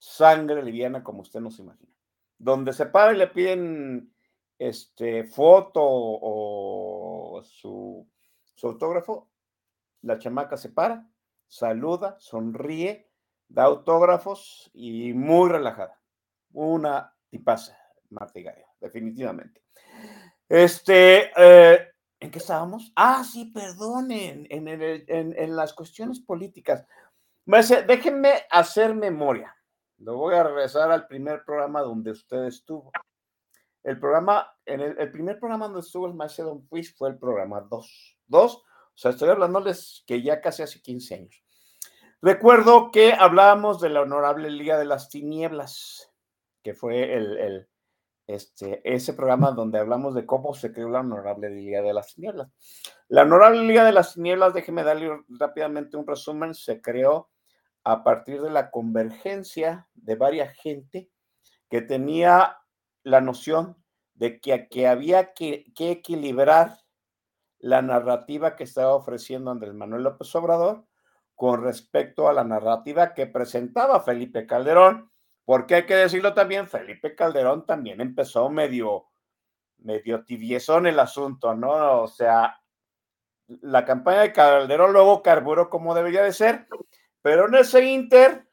sangre 0.02 0.64
liviana 0.64 1.04
como 1.04 1.22
usted 1.22 1.39
no 1.39 1.52
se 1.52 1.62
imagina. 1.62 1.93
Donde 2.39 2.74
se 2.74 2.88
para 2.88 3.14
y 3.14 3.18
le 3.18 3.28
piden 3.28 4.12
este, 4.58 5.26
foto 5.26 5.80
o 5.84 7.43
su, 7.43 8.10
autógrafo, 8.64 9.30
la 10.02 10.18
chamaca 10.18 10.58
se 10.58 10.70
para, 10.70 11.08
saluda, 11.47 12.16
sonríe, 12.20 13.12
da 13.47 13.66
autógrafos 13.66 14.72
y 14.74 15.14
muy 15.14 15.49
relajada. 15.49 16.02
Una 16.52 17.16
tipaza, 17.30 17.78
Marta 18.10 18.39
Gaia, 18.39 18.68
definitivamente. 18.80 19.62
Este, 20.49 21.32
eh, 21.38 21.89
¿en 22.20 22.32
qué 22.32 22.39
estábamos? 22.39 22.91
Ah, 22.95 23.24
sí, 23.24 23.52
perdonen, 23.54 24.47
en, 24.49 24.68
en, 24.68 25.36
en, 25.38 25.56
las 25.56 25.74
cuestiones 25.74 26.20
políticas. 26.20 26.86
Déjenme 27.45 28.34
hacer 28.49 28.95
memoria. 28.95 29.56
Lo 30.02 30.18
voy 30.18 30.34
a 30.34 30.43
regresar 30.43 30.91
al 30.91 31.06
primer 31.06 31.43
programa 31.45 31.82
donde 31.82 32.12
usted 32.12 32.45
estuvo. 32.45 32.91
El 33.84 33.99
programa, 33.99 34.52
en 34.66 34.82
el, 34.82 35.12
primer 35.12 35.39
programa 35.39 35.66
donde 35.66 35.82
estuvo 35.82 36.08
el 36.08 36.14
maestro 36.14 36.45
Don 36.45 36.68
Puig 36.68 36.95
fue 36.95 37.10
el 37.10 37.20
programa 37.20 37.62
2. 37.62 38.18
2, 38.28 38.56
o 38.56 38.64
sea, 38.95 39.12
estoy 39.12 39.30
hablándoles 39.30 40.04
que 40.08 40.22
ya 40.22 40.41
casi 40.41 40.64
hace 40.64 40.82
15 40.82 41.16
años. 41.16 41.43
Recuerdo 42.22 42.91
que 42.91 43.14
hablábamos 43.14 43.80
de 43.80 43.89
la 43.89 44.02
Honorable 44.02 44.49
Liga 44.49 44.78
de 44.78 44.86
las 44.86 45.10
Tinieblas, 45.10 46.12
que 46.64 46.74
fue 46.74 47.16
el, 47.16 47.38
el, 47.38 47.70
este, 48.28 48.82
ese 48.84 49.14
programa 49.14 49.52
donde 49.52 49.80
hablamos 49.80 50.14
de 50.16 50.26
cómo 50.26 50.54
se 50.54 50.72
creó 50.72 50.89
la 50.89 50.99
Honorable 50.99 51.49
Liga 51.49 51.82
de 51.82 51.93
las 51.93 52.14
Tinieblas. 52.14 52.49
La 53.08 53.24
Honorable 53.24 53.64
Liga 53.64 53.84
de 53.84 53.91
las 53.91 54.14
Tinieblas, 54.14 54.54
déjeme 54.54 54.84
darle 54.84 55.24
rápidamente 55.30 55.97
un 55.97 56.08
resumen, 56.08 56.54
se 56.54 56.82
creó 56.82 57.30
a 57.84 58.03
partir 58.03 58.41
de 58.41 58.51
la 58.51 58.71
convergencia 58.71 59.88
de 59.93 60.15
varias 60.15 60.55
gente 60.55 61.09
que 61.69 61.82
tenía 61.82 62.57
la 63.03 63.21
noción 63.21 63.77
de 64.13 64.39
que, 64.39 64.67
que 64.67 64.88
había 64.88 65.34
que, 65.34 65.65
que, 65.75 65.91
equilibrar 65.91 66.77
la 67.59 67.82
narrativa 67.82 68.55
que 68.55 68.63
estaba 68.63 68.93
ofreciendo 68.93 69.51
Andrés 69.51 69.73
Manuel 69.73 70.03
López 70.03 70.34
Obrador 70.36 70.86
con 71.36 71.63
respecto 71.63 72.27
a 72.27 72.34
la 72.34 72.43
narrativa 72.43 73.13
que 73.13 73.25
presentaba 73.25 74.01
Felipe 74.01 74.45
Calderón, 74.45 75.11
porque 75.43 75.75
hay 75.75 75.86
que 75.86 75.95
decirlo 75.95 76.34
también, 76.34 76.67
Felipe 76.67 77.15
Calderón 77.15 77.65
también 77.65 77.99
empezó 77.99 78.49
medio, 78.49 79.07
medio 79.79 80.23
tibiezón 80.23 80.86
el 80.86 80.99
asunto, 80.99 81.55
¿no? 81.55 82.01
O 82.01 82.07
sea, 82.07 82.61
la 83.47 83.86
campaña 83.86 84.21
de 84.21 84.34
Calderón 84.34 84.93
luego 84.93 85.23
carburó 85.23 85.69
como 85.69 85.95
debería 85.95 86.21
de 86.21 86.34
ser, 86.34 86.67
pero 87.22 87.47
en 87.47 87.55
ese 87.55 87.84
inter 87.84 88.47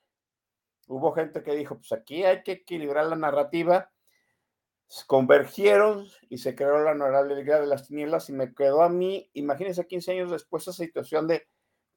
hubo 0.86 1.12
gente 1.12 1.42
que 1.42 1.54
dijo, 1.54 1.76
pues 1.76 1.92
aquí 1.92 2.24
hay 2.24 2.42
que 2.42 2.52
equilibrar 2.52 3.06
la 3.06 3.16
narrativa 3.16 3.90
convergieron 5.06 6.06
y 6.28 6.38
se 6.38 6.54
creó 6.54 6.82
la 6.82 7.22
Liga 7.22 7.60
de 7.60 7.66
las 7.66 7.86
Tinieblas 7.86 8.30
y 8.30 8.32
me 8.32 8.54
quedó 8.54 8.82
a 8.82 8.88
mí, 8.88 9.30
imagínense 9.34 9.86
15 9.86 10.12
años 10.12 10.30
después 10.30 10.62
esa 10.62 10.72
situación 10.72 11.26
de 11.28 11.46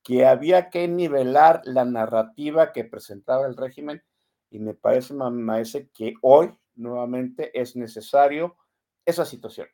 que 0.03 0.25
había 0.25 0.69
que 0.69 0.87
nivelar 0.87 1.61
la 1.63 1.85
narrativa 1.85 2.73
que 2.73 2.83
presentaba 2.83 3.45
el 3.45 3.55
régimen 3.55 4.03
y 4.49 4.59
me 4.59 4.73
parece, 4.73 5.13
maese, 5.13 5.89
que 5.93 6.15
hoy 6.21 6.51
nuevamente 6.75 7.57
es 7.59 7.75
necesario 7.75 8.57
esa 9.05 9.23
situación. 9.23 9.67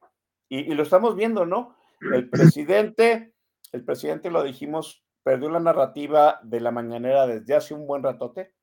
Y, 0.50 0.72
y, 0.72 0.76
lo 0.76 0.84
estamos 0.84 1.16
viendo, 1.16 1.46
¿no? 1.46 1.76
El 2.14 2.30
presidente, 2.30 3.34
el 3.72 3.84
presidente 3.84 4.30
lo 4.30 4.44
dijimos, 4.44 5.04
perdió 5.28 5.50
la 5.50 5.60
narrativa 5.60 6.40
de 6.42 6.62
la 6.62 6.72
mañanera 6.72 7.28
desde 7.28 7.54
hace 7.54 7.74
un 7.74 7.86
buen 7.86 8.02
ratote 8.02 8.54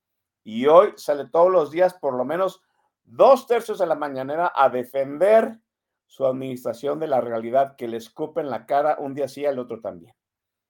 y 0.43 0.65
hoy 0.65 0.95
sale 0.97 1.27
todos 1.27 1.53
los 1.53 1.71
días 1.71 1.93
por 1.93 2.15
lo 2.15 2.25
menos 2.25 2.63
dos 3.03 3.47
tercios 3.47 3.81
de 3.81 3.87
la 3.87 3.95
mañanera 3.95 4.51
a 4.57 4.71
defender 4.71 5.61
su 6.07 6.25
administración 6.25 6.99
de 6.99 7.07
la 7.07 7.21
realidad 7.21 7.77
que 7.77 7.87
le 7.87 7.99
escupe 7.99 8.41
en 8.41 8.49
la 8.49 8.65
cara 8.65 8.97
un 8.99 9.13
día 9.13 9.29
sí 9.29 9.45
al 9.45 9.59
otro 9.59 9.83
también. 9.83 10.15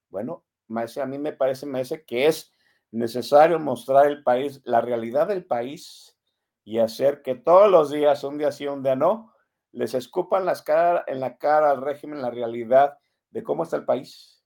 Bueno, 0.09 0.43
maese, 0.67 1.01
a 1.01 1.07
mí 1.07 1.17
me 1.17 1.33
parece, 1.33 1.65
maese, 1.65 2.05
que 2.05 2.27
es 2.27 2.53
necesario 2.91 3.61
mostrar 3.61 4.09
el 4.09 4.25
país, 4.25 4.63
la 4.65 4.81
realidad 4.81 5.29
del 5.29 5.45
país 5.45 6.19
y 6.65 6.81
hacer 6.81 7.23
que 7.23 7.37
todos 7.37 7.71
los 7.71 7.93
días, 7.93 8.25
un 8.25 8.37
día 8.37 8.51
sí, 8.51 8.67
un 8.67 8.83
día 8.83 8.97
no, 8.97 9.33
les 9.71 9.95
escupan 9.95 10.45
cara, 10.65 11.05
en 11.07 11.21
la 11.21 11.39
cara 11.39 11.71
al 11.71 11.83
régimen 11.83 12.21
la 12.21 12.33
realidad 12.33 12.99
de 13.31 13.45
cómo 13.45 13.63
está 13.63 13.77
el 13.77 13.85
país 13.85 14.44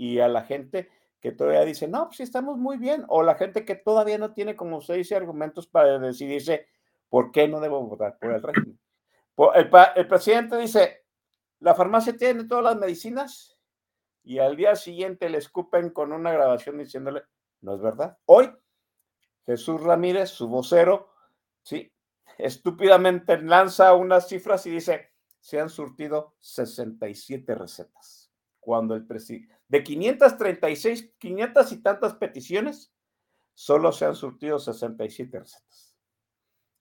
y 0.00 0.20
a 0.20 0.28
la 0.28 0.42
gente 0.42 0.88
que 1.20 1.32
todavía 1.32 1.64
dice, 1.64 1.88
no, 1.88 2.06
pues 2.06 2.20
estamos 2.20 2.56
muy 2.56 2.78
bien, 2.78 3.04
o 3.08 3.22
la 3.22 3.34
gente 3.34 3.64
que 3.64 3.74
todavía 3.74 4.16
no 4.16 4.32
tiene, 4.32 4.56
como 4.56 4.78
usted 4.78 4.94
dice, 4.94 5.14
argumentos 5.14 5.66
para 5.66 5.98
decidirse 5.98 6.66
¿Por 7.10 7.32
qué 7.32 7.48
no 7.48 7.60
debo 7.60 7.82
votar 7.82 8.16
por 8.18 8.32
el 8.32 8.42
régimen? 8.42 8.78
El, 9.54 10.06
presidente 10.06 10.56
dice, 10.56 11.04
la 11.58 11.74
farmacia 11.74 12.16
tiene 12.16 12.44
todas 12.44 12.64
las 12.64 12.76
medicinas 12.76 13.58
y 14.22 14.38
al 14.38 14.56
día 14.56 14.76
siguiente 14.76 15.28
le 15.28 15.38
escupen 15.38 15.90
con 15.90 16.12
una 16.12 16.30
grabación 16.30 16.78
diciéndole, 16.78 17.24
no 17.62 17.74
es 17.74 17.80
verdad. 17.80 18.16
Hoy, 18.26 18.50
Jesús 19.44 19.82
Ramírez, 19.82 20.30
su 20.30 20.48
vocero, 20.48 21.10
sí, 21.62 21.92
estúpidamente 22.38 23.40
lanza 23.42 23.94
unas 23.94 24.28
cifras 24.28 24.64
y 24.66 24.70
dice, 24.70 25.10
se 25.40 25.58
han 25.58 25.68
surtido 25.68 26.36
67 26.38 27.54
recetas. 27.56 28.30
Cuando 28.60 28.94
el 28.94 29.04
presidente, 29.06 29.59
de 29.70 29.84
536, 29.84 31.12
500 31.18 31.72
y 31.72 31.76
tantas 31.78 32.14
peticiones, 32.14 32.92
solo 33.54 33.92
se 33.92 34.04
han 34.04 34.16
surtido 34.16 34.58
67 34.58 35.38
recetas. 35.38 35.96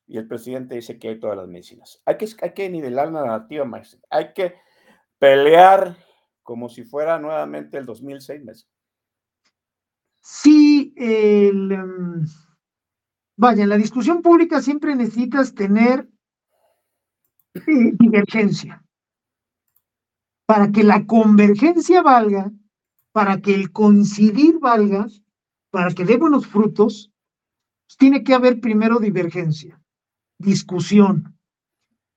y 0.07 0.17
el 0.17 0.27
presidente 0.27 0.73
dice 0.73 0.97
que 0.97 1.09
hay 1.09 1.19
todas 1.19 1.37
las 1.37 1.47
medicinas. 1.47 2.01
Hay 2.03 2.17
que, 2.17 2.27
hay 2.41 2.53
que 2.55 2.67
nivelar 2.67 3.11
la 3.11 3.21
narrativa, 3.21 3.63
maestro. 3.63 3.99
Hay 4.09 4.33
que 4.33 4.55
pelear 5.19 5.95
como 6.41 6.67
si 6.67 6.83
fuera 6.83 7.19
nuevamente 7.19 7.77
el 7.77 7.85
2006 7.85 8.43
meses. 8.43 8.67
Sí, 10.19 10.91
em, 10.97 12.25
vaya, 13.37 13.63
en 13.63 13.69
la 13.69 13.77
discusión 13.77 14.23
pública 14.23 14.63
siempre 14.63 14.95
necesitas 14.95 15.53
tener 15.53 16.09
eh, 17.53 17.93
divergencia. 17.99 18.83
Para 20.47 20.71
que 20.71 20.83
la 20.83 21.05
convergencia 21.05 22.01
valga, 22.01 22.51
para 23.11 23.41
que 23.41 23.53
el 23.53 23.71
coincidir 23.71 24.59
valga, 24.59 25.07
para 25.71 25.93
que 25.93 26.05
dé 26.05 26.17
buenos 26.17 26.47
frutos, 26.47 27.11
pues 27.87 27.97
tiene 27.97 28.23
que 28.23 28.33
haber 28.33 28.59
primero 28.59 28.99
divergencia 28.99 29.79
discusión. 30.39 31.37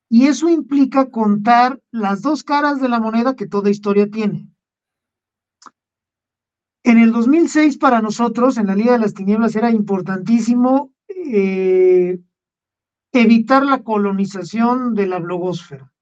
Y 0.09 0.27
eso 0.27 0.49
implica 0.49 1.11
contar 1.11 1.81
las 1.91 2.23
dos 2.23 2.45
caras 2.45 2.81
de 2.81 2.89
la 2.89 3.01
moneda 3.01 3.35
que 3.35 3.47
toda 3.47 3.71
historia 3.71 4.09
tiene. 4.09 4.49
En 6.85 6.99
el 6.99 7.13
2006 7.13 7.79
para 7.79 8.01
nosotros, 8.01 8.57
en 8.57 8.67
la 8.67 8.75
Liga 8.75 8.93
de 8.93 8.99
las 8.99 9.15
Tinieblas, 9.15 9.55
era 9.57 9.71
importantísimo 9.71 10.93
eh, 11.09 12.21
evitar 13.13 13.65
la 13.65 13.83
colonización 13.83 14.95
de 14.95 15.07
la 15.07 15.19
blogosfera. 15.19 15.93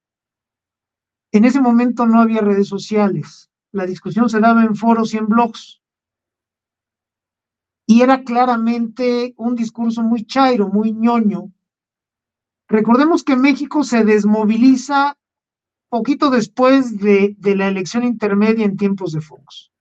En 1.33 1.45
ese 1.45 1.61
momento 1.61 2.07
no 2.07 2.21
había 2.21 2.41
redes 2.41 2.67
sociales. 2.67 3.50
La 3.73 3.87
discusión 3.87 4.29
se 4.29 4.41
daba 4.41 4.65
en 4.65 4.75
foros 4.77 5.15
y 5.15 5.19
en 5.19 5.27
blogs. 5.27 5.81
Y 7.87 8.03
era 8.03 8.23
claramente 8.25 9.35
un 9.37 9.55
discurso 9.55 10.03
muy 10.03 10.25
chairo, 10.25 10.69
muy 10.69 10.93
ñoño, 10.93 11.53
Recordemos 12.71 13.25
que 13.25 13.35
México 13.35 13.83
se 13.83 14.05
desmoviliza 14.05 15.19
poquito 15.89 16.31
después 16.31 17.01
de, 17.01 17.37
la 17.43 17.67
elección 17.67 18.05
intermedia 18.05 18.65
en 18.65 18.77
tiempos 18.77 19.11
de 19.11 19.21
Fox. 19.21 19.73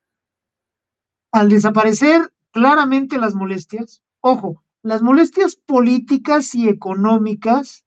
Al 1.32 1.50
desaparecer 1.50 2.34
claramente 2.50 3.20
las 3.20 3.36
molestias, 3.36 4.02
ojo, 4.22 4.64
las 4.82 5.04
molestias 5.04 5.56
políticas 5.56 6.56
y 6.56 6.68
económicas 6.68 7.86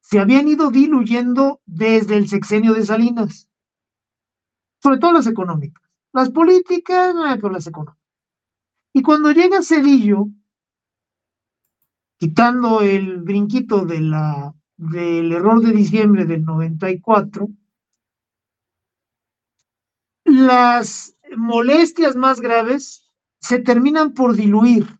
se 0.00 0.20
habían 0.20 0.46
ido 0.46 0.70
diluyendo 0.70 1.60
desde 1.66 2.16
el 2.16 2.28
sexenio 2.28 2.72
de 2.72 2.86
Salinas, 2.86 3.48
sobre 4.82 4.98
todo 4.98 5.12
las 5.12 5.26
económicas. 5.26 5.82
Las 6.12 6.30
políticas, 6.30 7.14
eh, 7.14 7.38
pero 7.40 7.50
las 7.50 7.66
económicas. 7.66 8.00
Y 8.92 9.02
cuando 9.02 9.30
llega 9.30 9.62
Cedillo, 9.62 10.26
quitando 12.18 12.80
el 12.80 13.18
brinquito 13.18 13.84
de 13.84 14.00
la, 14.00 14.54
del 14.76 15.32
error 15.32 15.62
de 15.62 15.72
diciembre 15.72 16.24
del 16.24 16.44
94, 16.44 17.48
las 20.24 21.16
molestias 21.36 22.16
más 22.16 22.40
graves 22.40 23.10
se 23.40 23.58
terminan 23.58 24.12
por 24.12 24.34
diluir. 24.34 24.98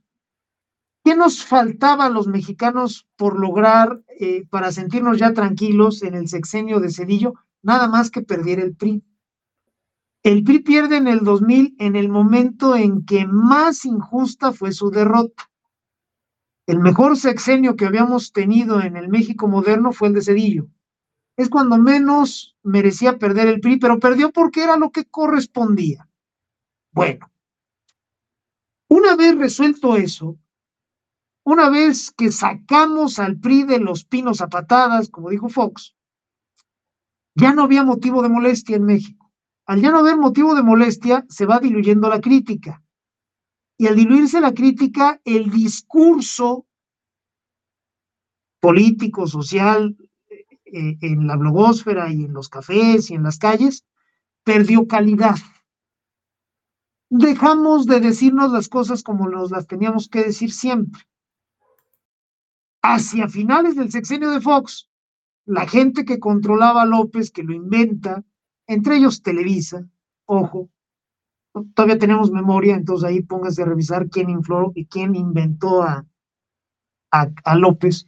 ¿Qué 1.04 1.16
nos 1.16 1.44
faltaba 1.44 2.06
a 2.06 2.10
los 2.10 2.26
mexicanos 2.26 3.08
por 3.16 3.38
lograr 3.38 4.02
eh, 4.18 4.46
para 4.50 4.70
sentirnos 4.70 5.18
ya 5.18 5.32
tranquilos 5.32 6.02
en 6.02 6.14
el 6.14 6.28
sexenio 6.28 6.78
de 6.78 6.90
Cedillo? 6.90 7.34
Nada 7.62 7.88
más 7.88 8.10
que 8.10 8.22
perdiera 8.22 8.62
el 8.62 8.76
PRI. 8.76 9.02
El 10.22 10.44
PRI 10.44 10.58
pierde 10.58 10.98
en 10.98 11.08
el 11.08 11.20
2000 11.20 11.76
en 11.78 11.96
el 11.96 12.10
momento 12.10 12.76
en 12.76 13.06
que 13.06 13.26
más 13.26 13.86
injusta 13.86 14.52
fue 14.52 14.72
su 14.72 14.90
derrota. 14.90 15.50
El 16.66 16.78
mejor 16.78 17.16
sexenio 17.16 17.74
que 17.74 17.86
habíamos 17.86 18.32
tenido 18.32 18.82
en 18.82 18.96
el 18.96 19.08
México 19.08 19.48
moderno 19.48 19.92
fue 19.92 20.08
el 20.08 20.14
de 20.14 20.22
Cedillo. 20.22 20.66
Es 21.38 21.48
cuando 21.48 21.78
menos 21.78 22.54
merecía 22.62 23.18
perder 23.18 23.48
el 23.48 23.60
PRI, 23.60 23.78
pero 23.78 23.98
perdió 23.98 24.30
porque 24.30 24.62
era 24.62 24.76
lo 24.76 24.90
que 24.90 25.06
correspondía. 25.06 26.06
Bueno, 26.92 27.30
una 28.88 29.16
vez 29.16 29.38
resuelto 29.38 29.96
eso, 29.96 30.36
una 31.44 31.70
vez 31.70 32.10
que 32.10 32.30
sacamos 32.30 33.18
al 33.18 33.38
PRI 33.38 33.62
de 33.62 33.78
los 33.78 34.04
pinos 34.04 34.42
a 34.42 34.48
patadas, 34.48 35.08
como 35.08 35.30
dijo 35.30 35.48
Fox, 35.48 35.94
ya 37.34 37.54
no 37.54 37.62
había 37.62 37.84
motivo 37.84 38.22
de 38.22 38.28
molestia 38.28 38.76
en 38.76 38.84
México. 38.84 39.19
Al 39.70 39.80
ya 39.80 39.92
no 39.92 39.98
haber 40.00 40.16
motivo 40.16 40.56
de 40.56 40.64
molestia, 40.64 41.24
se 41.28 41.46
va 41.46 41.60
diluyendo 41.60 42.08
la 42.08 42.20
crítica 42.20 42.82
y 43.78 43.86
al 43.86 43.94
diluirse 43.94 44.40
la 44.40 44.52
crítica, 44.52 45.20
el 45.24 45.48
discurso 45.48 46.66
político, 48.58 49.28
social, 49.28 49.96
eh, 50.28 50.96
en 51.00 51.28
la 51.28 51.36
blogósfera 51.36 52.12
y 52.12 52.24
en 52.24 52.32
los 52.32 52.48
cafés 52.48 53.12
y 53.12 53.14
en 53.14 53.22
las 53.22 53.38
calles, 53.38 53.86
perdió 54.42 54.88
calidad. 54.88 55.36
Dejamos 57.08 57.86
de 57.86 58.00
decirnos 58.00 58.50
las 58.50 58.68
cosas 58.68 59.04
como 59.04 59.28
nos 59.28 59.52
las 59.52 59.68
teníamos 59.68 60.08
que 60.08 60.24
decir 60.24 60.50
siempre. 60.52 61.02
Hacia 62.82 63.28
finales 63.28 63.76
del 63.76 63.92
sexenio 63.92 64.30
de 64.30 64.40
Fox, 64.40 64.90
la 65.44 65.68
gente 65.68 66.04
que 66.04 66.18
controlaba 66.18 66.82
a 66.82 66.86
López, 66.86 67.30
que 67.30 67.44
lo 67.44 67.54
inventa, 67.54 68.24
entre 68.70 68.98
ellos 68.98 69.20
Televisa, 69.20 69.84
ojo, 70.26 70.70
todavía 71.74 71.98
tenemos 71.98 72.30
memoria, 72.30 72.76
entonces 72.76 73.08
ahí 73.08 73.20
póngase 73.20 73.62
a 73.62 73.64
revisar 73.66 74.08
quién 74.08 74.30
infló 74.30 74.70
y 74.76 74.86
quién 74.86 75.16
inventó 75.16 75.82
a, 75.82 76.06
a, 77.10 77.54
López. 77.56 78.06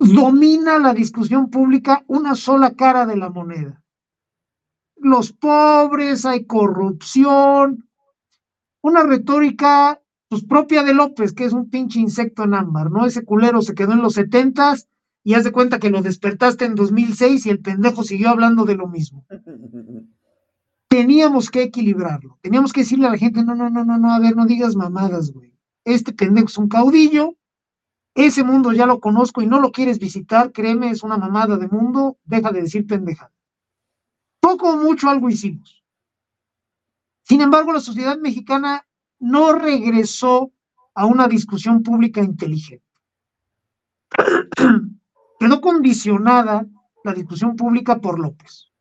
Domina 0.00 0.80
la 0.80 0.92
discusión 0.92 1.50
pública 1.50 2.02
una 2.08 2.34
sola 2.34 2.74
cara 2.74 3.06
de 3.06 3.16
la 3.16 3.30
moneda. 3.30 3.80
Los 4.96 5.32
pobres, 5.32 6.26
hay 6.26 6.46
corrupción, 6.46 7.88
una 8.82 9.04
retórica 9.04 10.02
pues, 10.28 10.42
propia 10.42 10.82
de 10.82 10.94
López, 10.94 11.32
que 11.32 11.44
es 11.44 11.52
un 11.52 11.70
pinche 11.70 12.00
insecto 12.00 12.42
en 12.42 12.54
ámbar, 12.54 12.90
¿no? 12.90 13.06
Ese 13.06 13.24
culero 13.24 13.62
se 13.62 13.76
quedó 13.76 13.92
en 13.92 14.02
los 14.02 14.14
setentas 14.14 14.88
y 15.24 15.34
haz 15.34 15.42
de 15.42 15.52
cuenta 15.52 15.80
que 15.80 15.90
lo 15.90 16.02
despertaste 16.02 16.66
en 16.66 16.76
2006 16.76 17.46
y 17.46 17.50
el 17.50 17.60
pendejo 17.60 18.04
siguió 18.04 18.28
hablando 18.28 18.64
de 18.64 18.76
lo 18.76 18.86
mismo. 18.86 19.26
teníamos 20.94 21.50
que 21.50 21.62
equilibrarlo. 21.62 22.38
Teníamos 22.40 22.72
que 22.72 22.82
decirle 22.82 23.08
a 23.08 23.10
la 23.10 23.18
gente, 23.18 23.42
no, 23.42 23.56
no, 23.56 23.68
no, 23.68 23.84
no, 23.84 23.98
no, 23.98 24.14
a 24.14 24.20
ver, 24.20 24.36
no 24.36 24.46
digas 24.46 24.76
mamadas, 24.76 25.32
güey. 25.32 25.52
Este 25.84 26.12
pendejo 26.12 26.46
es 26.46 26.56
un 26.56 26.68
caudillo, 26.68 27.36
ese 28.14 28.44
mundo 28.44 28.72
ya 28.72 28.86
lo 28.86 29.00
conozco 29.00 29.42
y 29.42 29.46
no 29.48 29.58
lo 29.58 29.72
quieres 29.72 29.98
visitar, 29.98 30.52
créeme, 30.52 30.90
es 30.90 31.02
una 31.02 31.18
mamada 31.18 31.56
de 31.56 31.66
mundo, 31.66 32.16
deja 32.24 32.52
de 32.52 32.62
decir 32.62 32.86
pendeja. 32.86 33.32
Poco 34.38 34.70
o 34.70 34.76
mucho 34.76 35.08
algo 35.10 35.28
hicimos. 35.28 35.82
Sin 37.24 37.40
embargo, 37.40 37.72
la 37.72 37.80
sociedad 37.80 38.16
mexicana 38.16 38.86
no 39.18 39.52
regresó 39.52 40.52
a 40.94 41.06
una 41.06 41.26
discusión 41.26 41.82
pública 41.82 42.20
inteligente. 42.22 42.86
Quedó 45.44 45.60
condicionada 45.60 46.66
la 47.04 47.12
discusión 47.12 47.54
pública 47.54 48.00
por 48.00 48.18
López. 48.18 48.72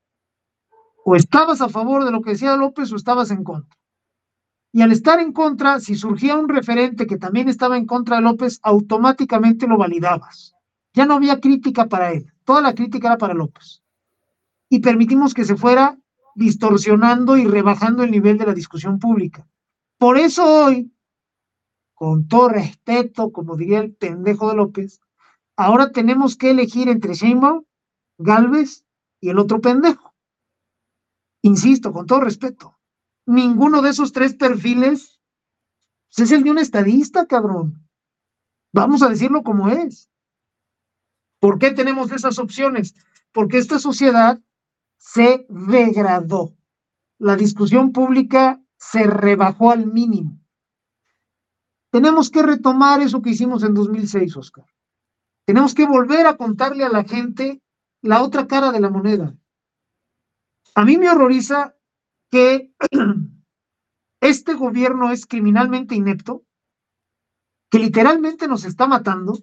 O 1.04 1.18
estabas 1.18 1.60
a 1.60 1.68
favor 1.68 2.06
de 2.06 2.12
lo 2.12 2.22
que 2.22 2.30
decía 2.30 2.56
López 2.56 2.90
o 2.94 2.96
estabas 2.96 3.32
en 3.32 3.44
contra. 3.44 3.78
Y 4.72 4.82
al 4.82 4.94
estar 4.94 5.20
en 5.20 5.34
contra, 5.34 5.82
si 5.82 5.96
surgía 5.96 6.38
un 6.38 6.48
referente 6.48 7.06
que 7.06 7.18
también 7.18 7.50
estaba 7.50 7.76
en 7.76 7.86
contra 7.86 8.16
de 8.16 8.22
López, 8.22 8.62
automáticamente 8.64 9.68
lo 9.68 9.78
validabas. 9.78 10.54
Ya 10.94 11.06
no 11.06 11.16
había 11.16 11.42
crítica 11.42 11.88
para 11.88 12.14
él, 12.14 12.32
toda 12.46 12.62
la 12.62 12.74
crítica 12.74 13.10
era 13.10 13.18
para 13.18 13.34
López. 13.34 13.84
Y 14.70 14.80
permitimos 14.80 15.34
que 15.34 15.44
se 15.44 15.58
fuera 15.58 16.00
distorsionando 16.34 17.36
y 17.36 17.44
rebajando 17.44 18.04
el 18.04 18.12
nivel 18.12 18.38
de 18.38 18.46
la 18.46 18.54
discusión 18.54 19.00
pública. 19.00 19.46
Por 19.98 20.18
eso 20.18 20.46
hoy, 20.46 20.94
con 21.94 22.26
todo 22.30 22.48
respeto, 22.48 23.34
como 23.34 23.58
diría 23.58 23.82
el 23.82 23.94
pendejo 23.94 24.50
de 24.50 24.56
López, 24.56 25.02
ahora 25.56 25.92
tenemos 25.92 26.36
que 26.36 26.52
elegir 26.52 26.90
entre 26.90 27.14
Sheinbaum, 27.14 27.64
Galvez 28.18 28.86
y 29.20 29.30
el 29.30 29.40
otro 29.40 29.62
pendejo. 29.62 30.14
Insisto, 31.42 31.92
con 31.92 32.06
todo 32.06 32.22
respeto, 32.22 32.78
ninguno 33.26 33.82
de 33.82 33.90
esos 33.90 34.14
tres 34.14 34.34
perfiles 34.34 35.20
es 36.16 36.32
el 36.32 36.44
de 36.44 36.52
un 36.52 36.60
estadista, 36.60 37.26
cabrón. 37.26 37.88
Vamos 38.72 39.02
a 39.02 39.10
decirlo 39.10 39.44
como 39.44 39.70
es. 39.70 40.10
¿Por 41.40 41.60
qué 41.60 41.72
tenemos 41.72 42.12
esas 42.12 42.40
opciones? 42.40 42.96
Porque 43.32 43.58
esta 43.58 43.80
sociedad 43.80 44.40
se 44.98 45.46
degradó. 45.50 46.56
La 47.18 47.36
discusión 47.36 47.92
pública 47.92 48.62
se 48.78 49.04
rebajó 49.04 49.72
al 49.72 49.88
mínimo. 49.88 50.40
Tenemos 51.92 52.30
que 52.30 52.42
retomar 52.42 53.02
eso 53.02 53.22
que 53.22 53.32
hicimos 53.32 53.64
en 53.64 53.74
2006, 53.74 54.38
Oscar. 54.38 54.66
Tenemos 55.46 55.74
que 55.74 55.86
volver 55.86 56.26
a 56.26 56.38
contarle 56.38 56.84
a 56.86 56.90
la 56.90 57.04
gente 57.04 57.62
la 58.02 58.22
otra 58.22 58.48
cara 58.48 58.72
de 58.72 58.80
la 58.80 58.90
moneda. 58.90 59.36
A 60.76 60.86
mí 60.86 60.98
me 60.98 61.10
horroriza 61.10 61.76
que 62.32 62.74
este 64.22 64.54
gobierno 64.54 65.12
es 65.12 65.26
criminalmente 65.26 65.96
inepto, 65.96 66.44
que 67.70 67.80
literalmente 67.80 68.48
nos 68.48 68.66
está 68.66 68.88
matando, 68.88 69.38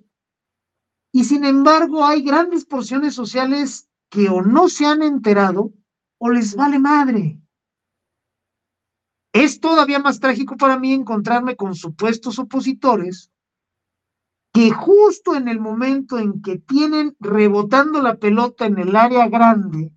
y 1.13 1.25
sin 1.25 1.45
embargo 1.45 2.05
hay 2.05 2.23
grandes 2.23 2.65
porciones 2.65 3.15
sociales 3.15 3.89
que 4.09 4.29
o 4.29 4.43
no 4.43 4.69
se 4.69 4.87
han 4.87 5.03
enterado 5.03 5.73
o 6.19 6.31
les 6.31 6.55
vale 6.55 6.79
madre. 6.79 7.41
Es 9.33 9.61
todavía 9.61 10.01
más 10.01 10.19
trágico 10.19 10.57
para 10.57 10.79
mí 10.79 10.93
encontrarme 10.93 11.57
con 11.57 11.75
supuestos 11.75 12.39
opositores 12.39 13.30
que 14.53 14.71
justo 14.71 15.37
en 15.37 15.49
el 15.49 15.61
momento 15.61 16.19
en 16.19 16.43
que 16.43 16.59
tienen 16.59 17.17
rebotando 17.21 18.03
la 18.03 18.17
pelota 18.17 18.67
en 18.67 18.79
el 18.79 18.97
área 18.97 19.29
grande, 19.29 19.93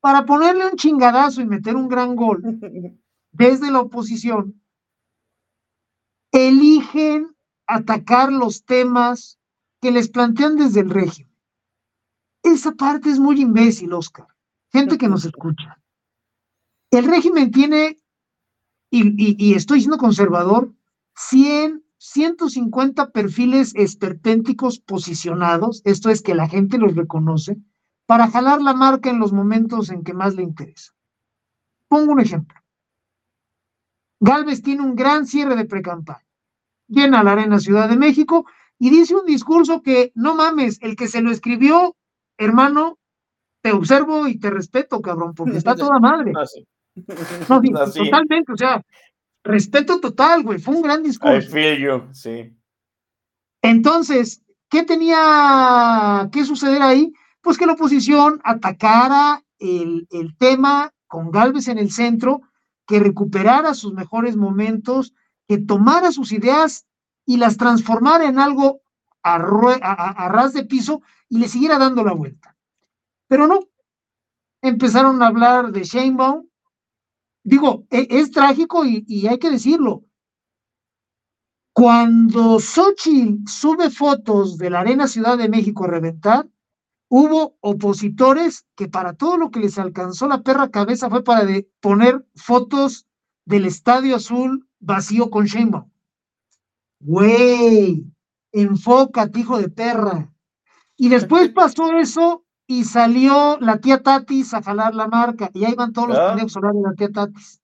para 0.00 0.24
ponerle 0.24 0.66
un 0.66 0.76
chingadazo 0.76 1.40
y 1.40 1.46
meter 1.46 1.76
un 1.76 1.88
gran 1.88 2.16
gol 2.16 2.42
desde 3.32 3.70
la 3.70 3.80
oposición, 3.80 4.60
eligen 6.32 7.34
atacar 7.66 8.32
los 8.32 8.64
temas 8.64 9.38
que 9.80 9.90
les 9.90 10.08
plantean 10.08 10.56
desde 10.56 10.80
el 10.80 10.90
régimen. 10.90 11.34
Esa 12.42 12.72
parte 12.72 13.10
es 13.10 13.18
muy 13.18 13.40
imbécil, 13.40 13.92
Oscar. 13.92 14.26
Gente 14.72 14.98
que 14.98 15.08
nos 15.08 15.24
escucha. 15.24 15.80
El 16.90 17.06
régimen 17.06 17.50
tiene, 17.50 17.98
y, 18.90 19.44
y 19.44 19.54
estoy 19.54 19.80
siendo 19.80 19.98
conservador, 19.98 20.72
100 21.16 21.85
150 21.98 23.10
perfiles 23.10 23.72
esperpénticos 23.74 24.80
posicionados, 24.80 25.82
esto 25.84 26.10
es 26.10 26.22
que 26.22 26.34
la 26.34 26.48
gente 26.48 26.78
los 26.78 26.94
reconoce, 26.94 27.58
para 28.06 28.30
jalar 28.30 28.60
la 28.62 28.74
marca 28.74 29.10
en 29.10 29.18
los 29.18 29.32
momentos 29.32 29.90
en 29.90 30.04
que 30.04 30.14
más 30.14 30.34
le 30.34 30.42
interesa. 30.42 30.92
Pongo 31.88 32.12
un 32.12 32.20
ejemplo. 32.20 32.58
Galvez 34.20 34.62
tiene 34.62 34.82
un 34.82 34.94
gran 34.94 35.26
cierre 35.26 35.56
de 35.56 35.64
precampaña. 35.64 36.24
Llena 36.88 37.22
la 37.22 37.32
Arena 37.32 37.58
Ciudad 37.58 37.88
de 37.88 37.96
México 37.96 38.46
y 38.78 38.90
dice 38.90 39.14
un 39.14 39.26
discurso 39.26 39.82
que, 39.82 40.12
no 40.14 40.34
mames, 40.34 40.78
el 40.82 40.96
que 40.96 41.08
se 41.08 41.20
lo 41.20 41.30
escribió, 41.30 41.96
hermano, 42.38 42.98
te 43.62 43.72
observo 43.72 44.28
y 44.28 44.38
te 44.38 44.50
respeto, 44.50 45.00
cabrón, 45.00 45.34
porque 45.34 45.56
está 45.56 45.74
toda 45.76 45.98
madre. 45.98 46.32
No, 47.48 47.60
totalmente, 47.60 48.52
o 48.52 48.56
sea, 48.56 48.82
respeto 49.46 50.00
total, 50.00 50.42
güey, 50.42 50.58
fue 50.58 50.74
un 50.74 50.82
gran 50.82 51.02
discurso. 51.02 51.38
I 51.38 51.50
feel 51.50 51.78
you, 51.78 52.08
sí. 52.12 52.54
Entonces, 53.62 54.42
¿qué 54.68 54.82
tenía 54.82 56.28
que 56.32 56.44
suceder 56.44 56.82
ahí? 56.82 57.12
Pues 57.40 57.56
que 57.56 57.66
la 57.66 57.72
oposición 57.72 58.40
atacara 58.44 59.42
el, 59.58 60.06
el 60.10 60.36
tema 60.36 60.92
con 61.06 61.30
Galvez 61.30 61.68
en 61.68 61.78
el 61.78 61.90
centro, 61.90 62.42
que 62.86 63.00
recuperara 63.00 63.74
sus 63.74 63.92
mejores 63.92 64.36
momentos, 64.36 65.14
que 65.48 65.58
tomara 65.58 66.12
sus 66.12 66.32
ideas 66.32 66.86
y 67.24 67.36
las 67.36 67.56
transformara 67.56 68.26
en 68.26 68.38
algo 68.38 68.80
a, 69.22 69.34
a, 69.34 70.28
ras 70.28 70.52
de 70.52 70.64
piso 70.64 71.02
y 71.28 71.38
le 71.38 71.48
siguiera 71.48 71.78
dando 71.78 72.04
la 72.04 72.12
vuelta. 72.12 72.56
Pero 73.28 73.46
no, 73.46 73.60
empezaron 74.62 75.22
a 75.22 75.26
hablar 75.26 75.72
de 75.72 75.82
Sheinbaum, 75.82 76.46
digo, 77.46 77.86
e, 77.90 78.08
es, 78.10 78.30
trágico 78.32 78.84
y, 78.84 79.26
hay 79.26 79.38
que 79.38 79.50
decirlo. 79.50 80.04
Cuando 81.72 82.58
Xochitl 82.58 83.48
sube 83.48 83.90
fotos 83.90 84.58
de 84.58 84.70
la 84.70 84.80
Arena 84.80 85.06
Ciudad 85.06 85.38
de 85.38 85.48
México 85.48 85.84
a 85.84 85.88
reventar, 85.88 86.48
hubo 87.08 87.56
opositores 87.60 88.66
que 88.74 88.88
para 88.88 89.12
todo 89.12 89.36
lo 89.36 89.50
que 89.50 89.60
les 89.60 89.78
alcanzó 89.78 90.26
la 90.26 90.42
perra 90.42 90.70
cabeza 90.70 91.08
fue 91.08 91.22
para 91.22 91.46
poner 91.80 92.26
fotos 92.34 93.06
del 93.44 93.66
Estadio 93.66 94.16
Azul 94.16 94.68
vacío 94.80 95.30
con 95.30 95.44
Sheinbaum. 95.44 95.88
Güey, 96.98 98.06
enfócate, 98.52 99.40
hijo 99.40 99.58
de 99.58 99.68
perra. 99.68 100.32
Y 100.96 101.10
después 101.10 101.48
pasó 101.54 101.96
eso 101.98 102.45
y 102.66 102.84
salió 102.84 103.58
la 103.60 103.78
tía 103.78 104.02
Tatis 104.02 104.52
a 104.54 104.62
jalar 104.62 104.94
la 104.94 105.06
marca, 105.06 105.50
y 105.54 105.64
ahí 105.64 105.74
van 105.74 105.92
todos 105.92 106.08
los 106.08 106.18
pendejos 106.18 106.54
de 106.54 106.82
la 106.82 106.94
tía 106.94 107.10
Tatis. 107.10 107.60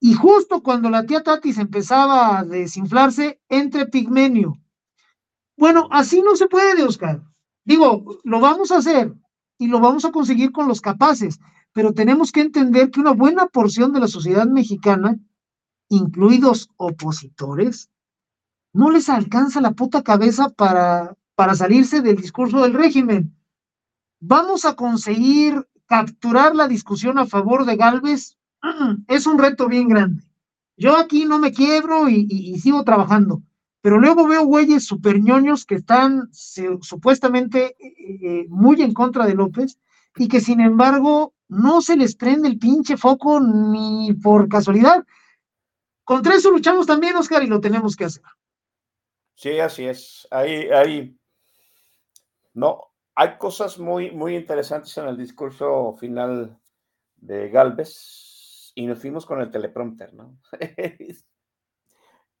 Y 0.00 0.14
justo 0.14 0.62
cuando 0.62 0.90
la 0.90 1.04
tía 1.04 1.22
Tatis 1.22 1.58
empezaba 1.58 2.38
a 2.38 2.44
desinflarse, 2.44 3.40
entre 3.48 3.86
Pigmenio. 3.86 4.58
Bueno, 5.56 5.88
así 5.90 6.22
no 6.22 6.36
se 6.36 6.48
puede, 6.48 6.82
Oscar. 6.84 7.22
Digo, 7.64 8.20
lo 8.24 8.40
vamos 8.40 8.70
a 8.70 8.78
hacer 8.78 9.14
y 9.58 9.66
lo 9.66 9.80
vamos 9.80 10.04
a 10.04 10.12
conseguir 10.12 10.52
con 10.52 10.66
los 10.66 10.80
capaces, 10.80 11.38
pero 11.72 11.92
tenemos 11.92 12.32
que 12.32 12.40
entender 12.40 12.90
que 12.90 13.00
una 13.00 13.12
buena 13.12 13.46
porción 13.46 13.92
de 13.92 14.00
la 14.00 14.08
sociedad 14.08 14.46
mexicana, 14.46 15.18
incluidos 15.88 16.68
opositores, 16.76 17.90
no 18.72 18.90
les 18.90 19.08
alcanza 19.08 19.60
la 19.60 19.72
puta 19.72 20.02
cabeza 20.02 20.48
para, 20.48 21.16
para 21.34 21.54
salirse 21.54 22.00
del 22.00 22.16
discurso 22.16 22.62
del 22.62 22.74
régimen 22.74 23.36
¿Vamos 24.24 24.64
a 24.64 24.76
conseguir 24.76 25.66
capturar 25.86 26.54
la 26.54 26.68
discusión 26.68 27.18
a 27.18 27.26
favor 27.26 27.66
de 27.66 27.74
Galvez? 27.74 28.38
Es 29.08 29.26
un 29.26 29.36
reto 29.36 29.66
bien 29.66 29.88
grande. 29.88 30.22
Yo 30.76 30.96
aquí 30.96 31.24
no 31.24 31.40
me 31.40 31.52
quiebro 31.52 32.08
y, 32.08 32.56
sigo 32.60 32.84
trabajando, 32.84 33.42
pero 33.80 33.98
luego 33.98 34.28
veo 34.28 34.44
güeyes 34.44 34.84
super 34.84 35.20
ñoños 35.20 35.66
que 35.66 35.74
están 35.74 36.30
supuestamente 36.32 37.74
eh, 37.80 37.94
eh, 38.22 38.46
muy 38.48 38.80
en 38.82 38.94
contra 38.94 39.26
de 39.26 39.34
López 39.34 39.80
y 40.16 40.28
que 40.28 40.40
sin 40.40 40.60
embargo 40.60 41.34
no 41.48 41.82
se 41.82 41.96
les 41.96 42.14
prende 42.14 42.48
el 42.48 42.60
pinche 42.60 42.96
foco 42.96 43.40
ni 43.40 44.14
por 44.22 44.48
casualidad. 44.48 45.04
Contra 46.04 46.36
eso 46.36 46.52
luchamos 46.52 46.86
también, 46.86 47.16
Oscar, 47.16 47.42
y 47.42 47.48
lo 47.48 47.60
tenemos 47.60 47.96
que 47.96 48.04
hacer. 48.04 48.22
Sí, 49.34 49.58
así 49.58 49.84
es. 49.84 50.28
Ahí, 50.30 50.68
ahí. 50.70 51.16
No, 52.54 52.91
hay 53.14 53.36
cosas 53.38 53.78
muy, 53.78 54.10
muy 54.10 54.36
interesantes 54.36 54.96
en 54.98 55.06
el 55.06 55.16
discurso 55.16 55.94
final 55.98 56.58
de 57.16 57.50
Galvez 57.50 58.72
y 58.74 58.86
nos 58.86 58.98
fuimos 58.98 59.26
con 59.26 59.40
el 59.40 59.50
teleprompter, 59.50 60.14
¿no? 60.14 60.38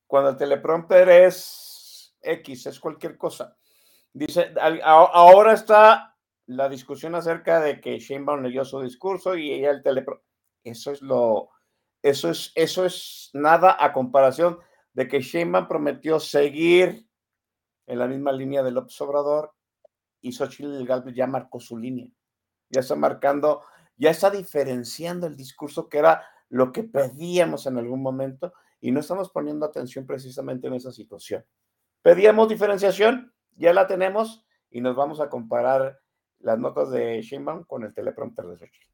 Cuando 0.06 0.30
el 0.30 0.36
teleprompter 0.36 1.08
es 1.08 2.16
X, 2.20 2.66
es 2.66 2.80
cualquier 2.80 3.16
cosa. 3.16 3.56
Dice, 4.12 4.52
ahora 4.82 5.54
está 5.54 6.16
la 6.46 6.68
discusión 6.68 7.14
acerca 7.14 7.60
de 7.60 7.80
que 7.80 7.98
Sheinbaum 7.98 8.42
leyó 8.42 8.64
su 8.64 8.80
discurso 8.80 9.36
y 9.36 9.52
ella 9.52 9.70
el 9.70 9.82
teleprompter. 9.82 10.26
Eso 10.64 10.92
es 10.92 11.02
lo, 11.02 11.50
eso 12.02 12.30
es, 12.30 12.52
eso 12.54 12.84
es 12.84 13.30
nada 13.32 13.76
a 13.78 13.92
comparación 13.92 14.58
de 14.92 15.08
que 15.08 15.20
Sheinbaum 15.20 15.68
prometió 15.68 16.20
seguir 16.20 17.08
en 17.86 17.98
la 17.98 18.06
misma 18.06 18.32
línea 18.32 18.62
del 18.62 18.78
Obrador 18.78 19.54
y 20.22 20.32
Xochitl 20.32 20.86
Galvez 20.86 21.14
ya 21.14 21.26
marcó 21.26 21.60
su 21.60 21.76
línea. 21.76 22.08
Ya 22.70 22.80
está 22.80 22.96
marcando, 22.96 23.62
ya 23.96 24.10
está 24.10 24.30
diferenciando 24.30 25.26
el 25.26 25.36
discurso 25.36 25.88
que 25.88 25.98
era 25.98 26.24
lo 26.48 26.72
que 26.72 26.84
pedíamos 26.84 27.66
en 27.66 27.76
algún 27.76 28.00
momento 28.00 28.54
y 28.80 28.90
no 28.92 29.00
estamos 29.00 29.30
poniendo 29.30 29.66
atención 29.66 30.06
precisamente 30.06 30.68
en 30.68 30.74
esa 30.74 30.92
situación. 30.92 31.44
Pedíamos 32.00 32.48
diferenciación, 32.48 33.32
ya 33.56 33.72
la 33.72 33.86
tenemos 33.86 34.44
y 34.70 34.80
nos 34.80 34.96
vamos 34.96 35.20
a 35.20 35.28
comparar 35.28 36.00
las 36.38 36.58
notas 36.58 36.90
de 36.90 37.20
Sheinbaum 37.22 37.64
con 37.64 37.84
el 37.84 37.94
teleprompter 37.94 38.46
de 38.46 38.58
Xochitl. 38.58 38.92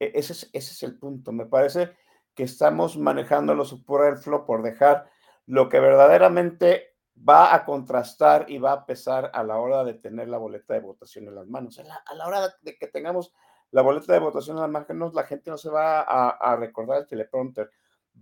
E, 0.00 0.12
ese 0.14 0.48
es, 0.52 0.82
el 0.82 0.98
punto. 0.98 1.32
Me 1.32 1.46
parece 1.46 1.90
que 2.34 2.44
estamos 2.44 2.96
manejando 2.96 3.54
lo 3.54 3.64
superfluo 3.64 4.46
por 4.46 4.62
dejar 4.62 5.10
lo 5.46 5.68
que 5.68 5.80
verdaderamente 5.80 6.96
va 7.26 7.54
a 7.54 7.64
contrastar 7.64 8.46
y 8.48 8.58
va 8.58 8.72
a 8.72 8.86
pesar 8.86 9.30
a 9.32 9.42
la 9.42 9.56
hora 9.56 9.84
de 9.84 9.94
tener 9.94 10.28
la 10.28 10.38
boleta 10.38 10.74
de 10.74 10.80
votación 10.80 11.28
en 11.28 11.34
las 11.34 11.46
manos. 11.46 11.78
A 11.78 12.14
la, 12.14 12.26
hora 12.26 12.54
de 12.62 12.76
que 12.76 12.86
tengamos 12.86 13.32
la 13.70 13.82
boleta 13.82 14.12
de 14.12 14.18
votación 14.18 14.56
en 14.56 14.62
las 14.62 14.70
manos, 14.70 15.14
la 15.14 15.24
gente 15.24 15.50
no 15.50 15.58
se 15.58 15.70
va 15.70 16.00
a, 16.00 16.56
recordar 16.56 16.98
el 16.98 17.06
teleprompter, 17.06 17.70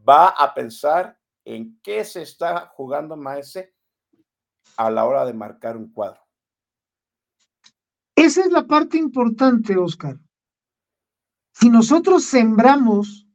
va 0.08 0.28
a 0.28 0.54
pensar 0.54 1.18
en 1.44 1.80
qué 1.82 2.04
se 2.04 2.22
está 2.22 2.72
jugando 2.74 3.16
Maese 3.16 3.74
a 4.76 4.90
la 4.90 5.04
hora 5.04 5.24
de 5.24 5.32
marcar 5.32 5.76
un 5.76 5.92
cuadro. 5.92 6.20
Esa 8.14 8.40
es 8.40 8.50
la 8.50 8.66
parte 8.66 8.96
importante, 8.96 9.76
Oscar. 9.76 10.16
Si 11.52 11.70
nosotros 11.70 12.24
sembramos 12.24 13.26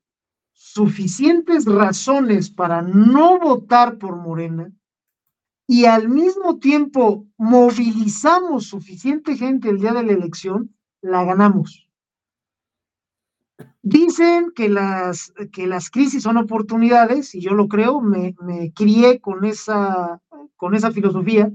suficientes 0.51 1.65
razones 1.65 2.49
para 2.49 2.81
no 2.81 3.39
votar 3.39 3.97
por 3.97 4.15
Morena, 4.15 4.71
y 5.71 5.85
al 5.85 6.09
mismo 6.09 6.59
tiempo 6.59 7.25
movilizamos 7.37 8.65
suficiente 8.65 9.37
gente 9.37 9.69
el 9.69 9.79
día 9.79 9.93
de 9.93 10.03
la 10.03 10.11
elección, 10.11 10.75
la 10.99 11.23
ganamos. 11.23 11.87
Dicen 13.81 14.51
que 14.53 14.67
las, 14.67 15.31
que 15.53 15.67
las 15.67 15.89
crisis 15.89 16.23
son 16.23 16.35
oportunidades, 16.35 17.33
y 17.35 17.39
yo 17.39 17.51
lo 17.51 17.69
creo, 17.69 18.01
me, 18.01 18.35
me 18.41 18.73
crié 18.73 19.21
con 19.21 19.45
esa, 19.45 20.21
con 20.57 20.75
esa 20.75 20.91
filosofía. 20.91 21.49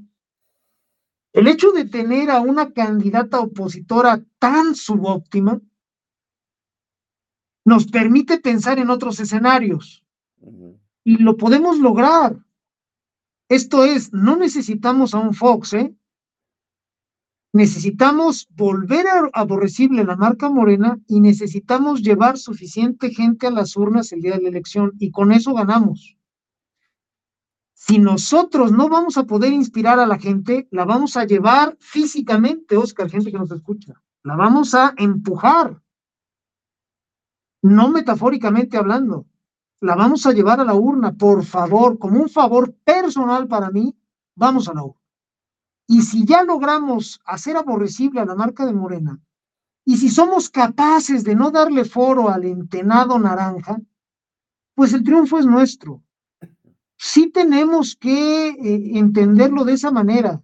El 1.34 1.46
hecho 1.46 1.72
de 1.72 1.84
tener 1.84 2.30
a 2.30 2.40
una 2.40 2.72
candidata 2.72 3.38
opositora 3.40 4.24
tan 4.38 4.74
subóptima 4.74 5.60
nos 7.66 7.84
permite 7.84 8.38
pensar 8.38 8.78
en 8.78 8.88
otros 8.88 9.20
escenarios. 9.20 10.02
Y 11.04 11.18
lo 11.18 11.36
podemos 11.36 11.78
lograr. 11.78 12.45
Esto 13.48 13.84
es, 13.84 14.12
no 14.12 14.36
necesitamos 14.36 15.14
a 15.14 15.18
un 15.18 15.32
Fox, 15.32 15.74
¿eh? 15.74 15.94
Necesitamos 17.52 18.48
volver 18.50 19.06
a 19.06 19.30
aborrecible 19.32 20.04
la 20.04 20.16
marca 20.16 20.50
morena 20.50 20.98
y 21.06 21.20
necesitamos 21.20 22.02
llevar 22.02 22.36
suficiente 22.36 23.10
gente 23.10 23.46
a 23.46 23.50
las 23.50 23.76
urnas 23.76 24.12
el 24.12 24.20
día 24.20 24.34
de 24.34 24.42
la 24.42 24.48
elección 24.48 24.92
y 24.98 25.10
con 25.10 25.32
eso 25.32 25.54
ganamos. 25.54 26.18
Si 27.72 27.98
nosotros 27.98 28.72
no 28.72 28.88
vamos 28.88 29.16
a 29.16 29.24
poder 29.24 29.52
inspirar 29.52 30.00
a 30.00 30.06
la 30.06 30.18
gente, 30.18 30.66
la 30.70 30.84
vamos 30.84 31.16
a 31.16 31.24
llevar 31.24 31.76
físicamente, 31.78 32.76
Oscar, 32.76 33.08
gente 33.08 33.30
que 33.30 33.38
nos 33.38 33.52
escucha, 33.52 33.94
la 34.24 34.34
vamos 34.34 34.74
a 34.74 34.92
empujar, 34.96 35.80
no 37.62 37.88
metafóricamente 37.88 38.76
hablando 38.76 39.26
la 39.80 39.94
vamos 39.94 40.26
a 40.26 40.32
llevar 40.32 40.60
a 40.60 40.64
la 40.64 40.74
urna, 40.74 41.12
por 41.12 41.44
favor, 41.44 41.98
como 41.98 42.20
un 42.20 42.28
favor 42.28 42.74
personal 42.84 43.46
para 43.46 43.70
mí, 43.70 43.94
vamos 44.34 44.68
a 44.68 44.74
la 44.74 44.84
urna. 44.84 45.00
Y 45.86 46.02
si 46.02 46.24
ya 46.24 46.42
logramos 46.42 47.20
hacer 47.24 47.56
aborrecible 47.56 48.20
a 48.20 48.24
la 48.24 48.34
marca 48.34 48.66
de 48.66 48.72
Morena, 48.72 49.20
y 49.84 49.96
si 49.98 50.08
somos 50.08 50.50
capaces 50.50 51.22
de 51.22 51.36
no 51.36 51.50
darle 51.50 51.84
foro 51.84 52.28
al 52.28 52.44
entenado 52.44 53.18
naranja, 53.18 53.80
pues 54.74 54.92
el 54.92 55.04
triunfo 55.04 55.38
es 55.38 55.46
nuestro. 55.46 56.02
Sí 56.98 57.30
tenemos 57.30 57.94
que 57.94 58.48
eh, 58.48 58.98
entenderlo 58.98 59.64
de 59.64 59.74
esa 59.74 59.92
manera. 59.92 60.42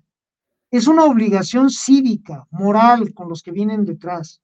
Es 0.71 0.87
una 0.87 1.05
obligación 1.05 1.71
cívica, 1.71 2.47
moral, 2.51 3.13
con 3.15 3.29
los 3.29 3.43
que 3.43 3.51
vienen 3.51 3.85
detrás. 3.85 4.41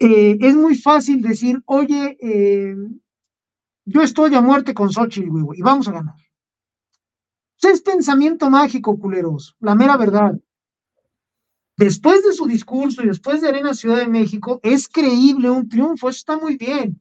Eh, 0.00 0.38
es 0.40 0.54
muy 0.56 0.76
fácil 0.76 1.20
decir, 1.20 1.60
oye, 1.66 2.16
eh, 2.20 2.76
yo 3.88 4.02
estoy 4.02 4.34
a 4.34 4.42
muerte 4.42 4.74
con 4.74 4.92
Xochitl, 4.92 5.30
güey, 5.30 5.60
y 5.60 5.62
vamos 5.62 5.88
a 5.88 5.92
ganar. 5.92 6.14
Es 7.62 7.80
pensamiento 7.80 8.50
mágico, 8.50 8.98
culeros, 8.98 9.56
la 9.60 9.74
mera 9.74 9.96
verdad. 9.96 10.38
Después 11.76 12.22
de 12.22 12.32
su 12.34 12.46
discurso 12.46 13.02
y 13.02 13.06
después 13.06 13.40
de 13.40 13.48
Arena 13.48 13.72
Ciudad 13.72 13.96
de 13.96 14.08
México, 14.08 14.60
es 14.62 14.88
creíble 14.88 15.48
un 15.48 15.68
triunfo, 15.68 16.08
eso 16.08 16.18
está 16.18 16.36
muy 16.36 16.56
bien. 16.56 17.00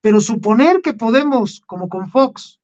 Pero 0.00 0.20
suponer 0.20 0.80
que 0.82 0.94
podemos, 0.94 1.60
como 1.66 1.88
con 1.88 2.10
Fox, 2.10 2.60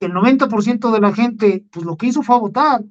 el 0.00 0.12
90% 0.12 0.92
de 0.92 1.00
la 1.00 1.14
gente, 1.14 1.64
pues 1.72 1.86
lo 1.86 1.96
que 1.96 2.06
hizo 2.08 2.22
fue 2.22 2.36
a 2.36 2.40
votar, 2.40 2.84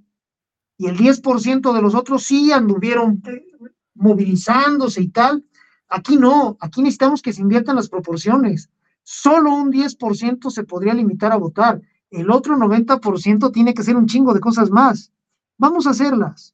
y 0.77 0.87
el 0.87 0.97
10% 0.97 1.73
de 1.73 1.81
los 1.81 1.93
otros 1.93 2.23
sí 2.23 2.51
anduvieron 2.51 3.21
eh, 3.27 3.45
movilizándose 3.93 5.01
y 5.01 5.09
tal, 5.09 5.45
aquí 5.89 6.17
no, 6.17 6.57
aquí 6.59 6.81
necesitamos 6.81 7.21
que 7.21 7.33
se 7.33 7.41
inviertan 7.41 7.75
las 7.75 7.89
proporciones 7.89 8.69
solo 9.11 9.55
un 9.55 9.71
10% 9.71 10.51
se 10.51 10.63
podría 10.65 10.93
limitar 10.93 11.31
a 11.31 11.37
votar. 11.37 11.81
El 12.11 12.29
otro 12.29 12.55
90% 12.55 13.51
tiene 13.51 13.73
que 13.73 13.81
ser 13.81 13.95
un 13.95 14.05
chingo 14.05 14.35
de 14.35 14.39
cosas 14.39 14.69
más. 14.69 15.11
Vamos 15.57 15.87
a 15.87 15.91
hacerlas. 15.91 16.53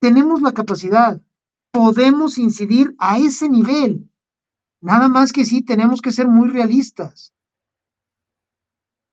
Tenemos 0.00 0.42
la 0.42 0.52
capacidad. 0.52 1.18
Podemos 1.70 2.36
incidir 2.36 2.94
a 2.98 3.16
ese 3.16 3.48
nivel. 3.48 4.10
Nada 4.82 5.08
más 5.08 5.32
que 5.32 5.46
sí, 5.46 5.62
tenemos 5.62 6.02
que 6.02 6.12
ser 6.12 6.28
muy 6.28 6.50
realistas. 6.50 7.32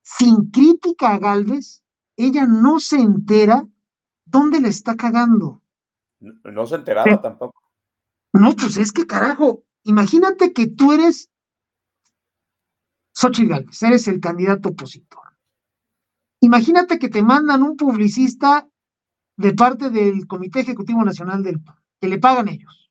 Sin 0.02 0.50
crítica 0.50 1.14
a 1.14 1.18
Galvez, 1.18 1.82
ella 2.18 2.44
no 2.44 2.78
se 2.78 2.96
entera 2.96 3.66
dónde 4.26 4.60
le 4.60 4.68
está 4.68 4.96
cagando. 4.96 5.62
No, 6.20 6.66
se 6.66 6.74
enteraba 6.74 7.22
tampoco. 7.22 7.58
No, 8.34 8.54
pues 8.54 8.76
es 8.76 8.92
que 8.92 9.06
carajo, 9.06 9.64
imagínate 9.82 10.52
que 10.52 10.66
tú 10.66 10.92
eres 10.92 11.31
Xochitl 13.14 13.48
Gálvez, 13.48 13.82
eres 13.82 14.08
el 14.08 14.20
candidato 14.20 14.70
opositor. 14.70 15.22
Imagínate 16.40 16.98
que 16.98 17.08
te 17.08 17.22
mandan 17.22 17.62
un 17.62 17.76
publicista 17.76 18.66
de 19.36 19.54
parte 19.54 19.90
del 19.90 20.26
Comité 20.26 20.60
Ejecutivo 20.60 21.04
Nacional 21.04 21.42
del 21.42 21.60
PAN, 21.60 21.76
que 22.00 22.08
le 22.08 22.18
pagan 22.18 22.48
ellos. 22.48 22.90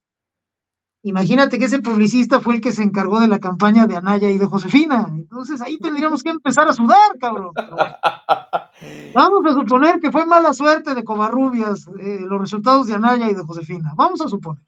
Imagínate 1.04 1.58
que 1.58 1.66
ese 1.66 1.82
publicista 1.82 2.42
fue 2.42 2.56
el 2.56 2.62
que 2.62 2.72
se 2.72 2.84
encargó 2.84 3.20
de 3.20 3.28
la 3.28 3.40
campaña 3.40 3.88
de 3.88 3.96
Anaya 3.96 4.30
y 4.30 4.38
de 4.38 4.46
Josefina. 4.46 5.08
Entonces 5.10 5.60
ahí 5.60 5.80
tendríamos 5.80 6.22
que 6.22 6.30
empezar 6.30 6.68
a 6.68 6.74
sudar, 6.74 7.18
cabrón. 7.20 7.54
Vamos 9.16 9.46
a 9.46 9.54
suponer 9.54 10.00
que 10.00 10.12
fue 10.12 10.28
mala 10.28 10.54
suerte 10.54 10.94
de 10.94 11.04
Covarrubias 11.04 11.88
eh, 12.00 12.20
los 12.22 12.40
resultados 12.40 12.86
de 12.86 12.94
Anaya 12.94 13.32
y 13.32 13.34
de 13.34 13.44
Josefina. 13.44 13.94
Vamos 13.96 14.22
a 14.22 14.28
suponer. 14.28 14.64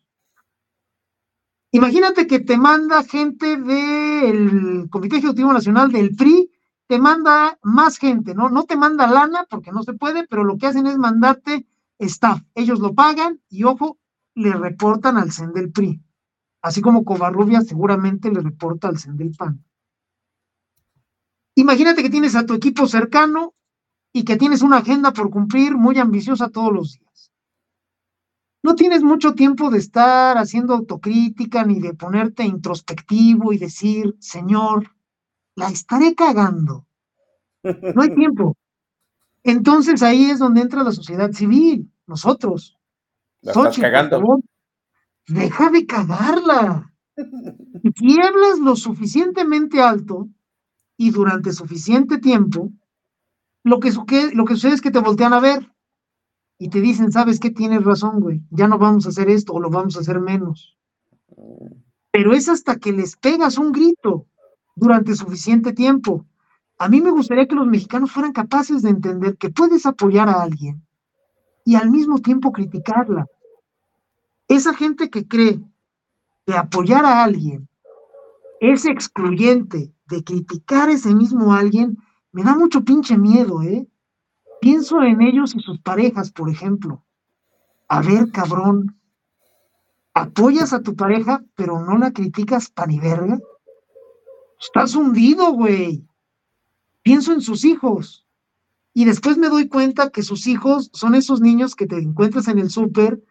Imagínate 1.75 2.27
que 2.27 2.39
te 2.39 2.55
manda 2.55 3.03
gente 3.03 3.57
del 3.57 4.87
Comité 4.91 5.17
Ejecutivo 5.17 5.51
Nacional 5.51 5.91
del 5.91 6.15
PRI, 6.15 6.51
te 6.85 6.99
manda 6.99 7.57
más 7.63 7.97
gente, 7.97 8.35
¿no? 8.35 8.47
No 8.49 8.65
te 8.65 8.77
manda 8.77 9.07
lana 9.07 9.47
porque 9.49 9.71
no 9.71 9.81
se 9.81 9.93
puede, 9.93 10.27
pero 10.27 10.43
lo 10.43 10.55
que 10.59 10.67
hacen 10.67 10.85
es 10.85 10.99
mandarte 10.99 11.65
staff. 11.97 12.43
Ellos 12.53 12.79
lo 12.79 12.93
pagan 12.93 13.41
y, 13.49 13.63
ojo, 13.63 13.97
le 14.35 14.53
reportan 14.53 15.17
al 15.17 15.31
CEN 15.31 15.51
del 15.51 15.71
PRI. 15.71 15.99
Así 16.61 16.79
como 16.79 17.03
Covarrubias 17.03 17.65
seguramente 17.65 18.29
le 18.29 18.41
reporta 18.41 18.89
al 18.89 18.99
CEN 18.99 19.17
del 19.17 19.31
PAN. 19.35 19.65
Imagínate 21.55 22.03
que 22.03 22.11
tienes 22.11 22.35
a 22.35 22.45
tu 22.45 22.53
equipo 22.53 22.85
cercano 22.85 23.55
y 24.13 24.25
que 24.25 24.37
tienes 24.37 24.61
una 24.61 24.77
agenda 24.77 25.11
por 25.11 25.31
cumplir 25.31 25.75
muy 25.75 25.97
ambiciosa 25.97 26.49
todos 26.49 26.71
los 26.71 26.99
días 26.99 27.02
no 28.63 28.75
tienes 28.75 29.03
mucho 29.03 29.33
tiempo 29.33 29.69
de 29.69 29.77
estar 29.77 30.37
haciendo 30.37 30.73
autocrítica 30.73 31.65
ni 31.65 31.81
de 31.81 31.93
ponerte 31.93 32.43
introspectivo 32.43 33.51
y 33.51 33.57
decir, 33.57 34.15
Señor, 34.19 34.95
la 35.55 35.67
estaré 35.67 36.15
cagando. 36.15 36.87
No 37.61 38.01
hay 38.01 38.15
tiempo. 38.15 38.55
Entonces 39.43 40.01
ahí 40.01 40.31
es 40.31 40.39
donde 40.39 40.61
entra 40.61 40.83
la 40.83 40.93
sociedad 40.93 41.31
civil, 41.33 41.91
nosotros. 42.07 42.77
La 43.41 43.51
estás 43.51 43.77
cagando. 43.77 44.39
deja 45.27 45.69
de 45.69 45.85
cagarla. 45.85 46.89
Y 47.83 47.91
si 47.95 48.21
hablas 48.21 48.59
lo 48.59 48.77
suficientemente 48.77 49.81
alto 49.81 50.29
y 50.95 51.11
durante 51.11 51.51
suficiente 51.51 52.17
tiempo, 52.17 52.71
lo 53.65 53.81
que, 53.81 53.91
lo 54.33 54.45
que 54.45 54.53
sucede 54.53 54.75
es 54.75 54.81
que 54.81 54.91
te 54.91 54.99
voltean 54.99 55.33
a 55.33 55.41
ver 55.41 55.72
y 56.57 56.69
te 56.69 56.81
dicen, 56.81 57.11
¿sabes 57.11 57.39
qué? 57.39 57.51
Tienes 57.51 57.83
razón, 57.83 58.19
güey, 58.19 58.41
ya 58.49 58.67
no 58.67 58.77
vamos 58.77 59.05
a 59.05 59.09
hacer 59.09 59.29
esto 59.29 59.53
o 59.53 59.59
lo 59.59 59.69
vamos 59.69 59.97
a 59.97 60.01
hacer 60.01 60.19
menos. 60.19 60.77
Pero 62.11 62.33
es 62.33 62.47
hasta 62.47 62.77
que 62.77 62.91
les 62.91 63.17
pegas 63.17 63.57
un 63.57 63.71
grito 63.71 64.27
durante 64.75 65.15
suficiente 65.15 65.73
tiempo. 65.73 66.25
A 66.77 66.89
mí 66.89 67.01
me 67.01 67.11
gustaría 67.11 67.47
que 67.47 67.55
los 67.55 67.67
mexicanos 67.67 68.11
fueran 68.11 68.33
capaces 68.33 68.81
de 68.81 68.89
entender 68.89 69.37
que 69.37 69.49
puedes 69.49 69.85
apoyar 69.85 70.29
a 70.29 70.41
alguien 70.41 70.85
y 71.65 71.75
al 71.75 71.89
mismo 71.89 72.19
tiempo 72.19 72.51
criticarla. 72.51 73.25
Esa 74.47 74.73
gente 74.73 75.09
que 75.09 75.27
cree 75.27 75.59
que 76.45 76.53
apoyar 76.53 77.05
a 77.05 77.23
alguien 77.23 77.67
es 78.59 78.85
excluyente 78.85 79.93
de 80.07 80.23
criticar 80.23 80.89
a 80.89 80.93
ese 80.93 81.13
mismo 81.13 81.53
alguien, 81.53 81.97
me 82.31 82.43
da 82.43 82.55
mucho 82.55 82.83
pinche 82.83 83.17
miedo, 83.17 83.61
¿eh? 83.61 83.87
Pienso 84.63 85.03
en 85.03 85.21
ellos 85.21 85.53
y 85.57 85.59
sus 85.59 85.77
parejas, 85.79 86.31
por 86.31 86.49
ejemplo. 86.49 87.03
A 87.89 88.01
ver, 88.01 88.31
cabrón, 88.31 88.97
apoyas 90.13 90.71
a 90.71 90.81
tu 90.81 90.95
pareja, 90.95 91.43
pero 91.55 91.81
no 91.81 91.97
la 91.97 92.13
criticas 92.13 92.69
pa' 92.69 92.85
ni 92.85 92.97
verga. 92.97 93.37
Estás 94.57 94.95
hundido, 94.95 95.51
güey. 95.51 96.07
Pienso 97.01 97.33
en 97.33 97.41
sus 97.41 97.65
hijos. 97.65 98.25
Y 98.93 99.03
después 99.03 99.37
me 99.37 99.49
doy 99.49 99.67
cuenta 99.67 100.11
que 100.11 100.23
sus 100.23 100.47
hijos 100.47 100.89
son 100.93 101.13
esos 101.13 101.41
niños 101.41 101.75
que 101.75 101.85
te 101.85 101.97
encuentras 101.97 102.47
en 102.47 102.59
el 102.59 102.69
súper 102.69 103.21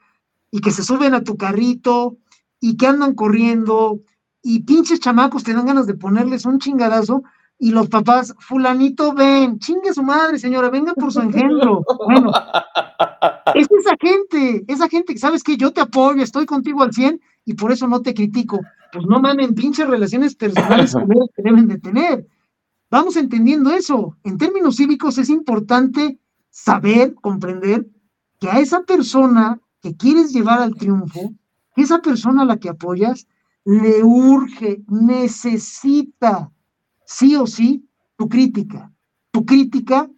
y 0.51 0.61
que 0.61 0.71
se 0.71 0.85
suben 0.85 1.15
a 1.15 1.25
tu 1.25 1.39
carrito 1.39 2.19
y 2.61 2.77
que 2.77 2.89
andan 2.89 3.15
corriendo 3.15 4.03
y 4.43 4.65
pinches 4.65 5.01
chamacos 5.01 5.45
te 5.45 5.55
dan 5.55 5.65
ganas 5.65 5.87
de 5.87 5.95
ponerles 5.95 6.45
un 6.45 6.59
chingadazo 6.59 7.23
y 7.63 7.71
los 7.71 7.89
papás, 7.89 8.35
fulanito, 8.41 9.15
ven, 9.15 9.61
chingue 9.61 9.95
su 9.95 10.03
madre, 10.03 10.37
señora, 10.37 10.69
venga 10.69 10.95
por 10.95 11.13
su 11.13 11.21
engendro. 11.21 11.85
Bueno, 12.07 12.33
es 13.55 13.69
esa 13.71 13.97
gente, 14.01 14.65
esa 14.67 14.89
gente 14.89 15.13
que 15.13 15.21
sabes 15.21 15.45
que 15.45 15.57
yo 15.57 15.73
te 15.73 15.81
apoyo, 15.81 16.25
estoy 16.25 16.45
contigo 16.45 16.83
al 16.83 16.93
100 16.93 17.21
y 17.45 17.55
por 17.55 17.71
eso 17.71 17.87
no 17.87 18.03
te 18.03 18.15
critico. 18.15 18.59
Pues 18.93 19.07
no 19.07 19.21
mamen, 19.21 19.55
pinches 19.55 19.87
relaciones 19.87 20.35
personales 20.35 20.93
que 21.37 21.43
deben 21.45 21.69
de 21.69 21.79
tener. 21.79 22.27
Vamos 22.91 23.17
entendiendo 23.17 23.71
eso. 23.71 24.17
En 24.25 24.39
términos 24.39 24.75
cívicos 24.75 25.17
es 25.19 25.31
importante 25.31 26.19
saber, 26.51 27.15
comprender 27.15 27.87
que 28.41 28.51
a 28.51 28.59
esa 28.59 28.83
persona 28.83 29.61
que 29.81 29.97
quieres 29.97 30.33
llevar 30.33 30.61
al 30.61 30.75
triunfo, 30.75 31.33
que 31.77 31.83
esa 31.83 32.01
persona 32.01 32.43
a 32.43 32.47
la 32.47 32.57
que 32.57 32.71
apoyas, 32.71 33.29
le 33.65 34.03
urge, 34.03 34.83
necesita 34.89 36.51
sí 37.07 37.37
o 37.37 37.47
sí 37.47 37.89
tu 38.17 38.29
crítica. 38.29 38.93
Tu 39.31 39.45
crítica 39.45 40.11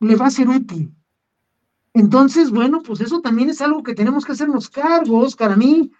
le 0.00 0.16
va 0.16 0.26
a 0.26 0.30
ser 0.30 0.48
útil. 0.48 0.92
Entonces, 1.94 2.50
bueno, 2.50 2.82
pues 2.82 3.00
eso 3.00 3.20
también 3.20 3.48
es 3.48 3.60
algo 3.62 3.82
que 3.82 3.94
tenemos 3.94 4.24
que 4.24 4.32
hacernos 4.32 4.68
cargos. 4.68 5.34
Para 5.34 5.56
mí, 5.56 5.90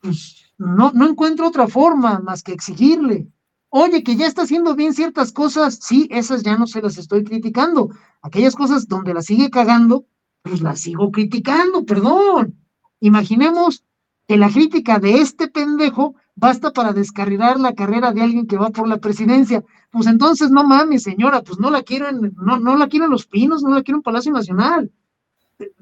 pues 0.00 0.52
no, 0.56 0.92
no 0.92 1.08
encuentro 1.08 1.48
otra 1.48 1.66
forma 1.66 2.20
más 2.20 2.42
que 2.42 2.52
exigirle. 2.52 3.28
Oye, 3.68 4.02
que 4.04 4.16
ya 4.16 4.26
está 4.26 4.42
haciendo 4.42 4.76
bien 4.76 4.92
ciertas 4.92 5.32
cosas, 5.32 5.78
sí, 5.82 6.06
esas 6.10 6.42
ya 6.42 6.56
no 6.56 6.66
se 6.66 6.82
las 6.82 6.98
estoy 6.98 7.24
criticando. 7.24 7.90
Aquellas 8.20 8.54
cosas 8.54 8.86
donde 8.86 9.14
la 9.14 9.22
sigue 9.22 9.50
cagando, 9.50 10.04
pues 10.42 10.60
las 10.60 10.80
sigo 10.80 11.10
criticando, 11.10 11.84
perdón. 11.84 12.54
Imaginemos 13.00 13.82
que 14.28 14.36
la 14.36 14.50
crítica 14.50 14.98
de 14.98 15.22
este 15.22 15.48
pendejo 15.48 16.14
basta 16.34 16.72
para 16.72 16.92
descarrilar 16.92 17.58
la 17.60 17.74
carrera 17.74 18.12
de 18.12 18.22
alguien 18.22 18.46
que 18.46 18.56
va 18.56 18.70
por 18.70 18.88
la 18.88 18.98
presidencia. 18.98 19.62
Pues 19.90 20.06
entonces 20.06 20.50
no 20.50 20.64
mames, 20.64 21.02
señora, 21.02 21.42
pues 21.42 21.58
no 21.58 21.70
la 21.70 21.82
quiero 21.82 22.08
en, 22.08 22.32
no, 22.36 22.58
no 22.58 22.76
la 22.76 22.88
quiero 22.88 23.06
en 23.06 23.10
Los 23.10 23.26
Pinos, 23.26 23.62
no 23.62 23.74
la 23.74 23.82
quiero 23.82 23.98
en 23.98 24.02
Palacio 24.02 24.32
Nacional. 24.32 24.90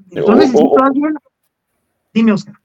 Yo 0.09 0.35
necesito 0.35 0.83
a 0.83 0.87
alguien. 0.87 1.15
Dime, 2.13 2.33
Oscar. 2.33 2.55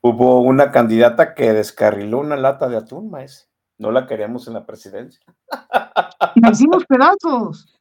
Hubo 0.00 0.40
una 0.40 0.70
candidata 0.70 1.34
que 1.34 1.52
descarriló 1.52 2.18
una 2.18 2.36
lata 2.36 2.68
de 2.68 2.76
atún, 2.76 3.10
maestro. 3.10 3.48
No 3.78 3.90
la 3.90 4.06
queríamos 4.06 4.46
en 4.46 4.54
la 4.54 4.66
presidencia. 4.66 5.20
Y 6.34 6.50
hicimos 6.50 6.84
pedazos. 6.84 7.80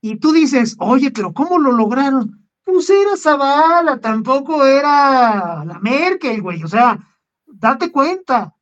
Y 0.00 0.16
tú 0.16 0.32
dices, 0.32 0.76
oye, 0.78 1.10
pero 1.10 1.32
¿cómo 1.32 1.58
lo 1.58 1.72
lograron? 1.72 2.46
Pues 2.64 2.88
era 2.90 3.16
Zavala, 3.16 3.98
tampoco 3.98 4.64
era 4.64 5.64
la 5.64 5.78
Merkel, 5.80 6.40
güey. 6.40 6.62
O 6.62 6.68
sea, 6.68 6.98
date 7.46 7.90
cuenta. 7.90 8.54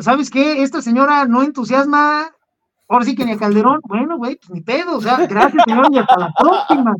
¿Sabes 0.00 0.30
qué? 0.30 0.62
Esta 0.62 0.82
señora 0.82 1.26
no 1.26 1.42
entusiasma, 1.42 2.30
ahora 2.88 3.04
sí 3.04 3.14
que 3.14 3.24
ni 3.24 3.32
a 3.32 3.38
Calderón. 3.38 3.80
Bueno, 3.84 4.16
güey, 4.18 4.36
pues 4.36 4.50
ni 4.50 4.60
pedo. 4.60 4.96
O 4.96 5.00
sea, 5.00 5.26
gracias, 5.26 5.62
señor, 5.66 5.88
y 5.90 5.98
hasta 5.98 6.18
la 6.18 6.32
próxima. 6.38 6.94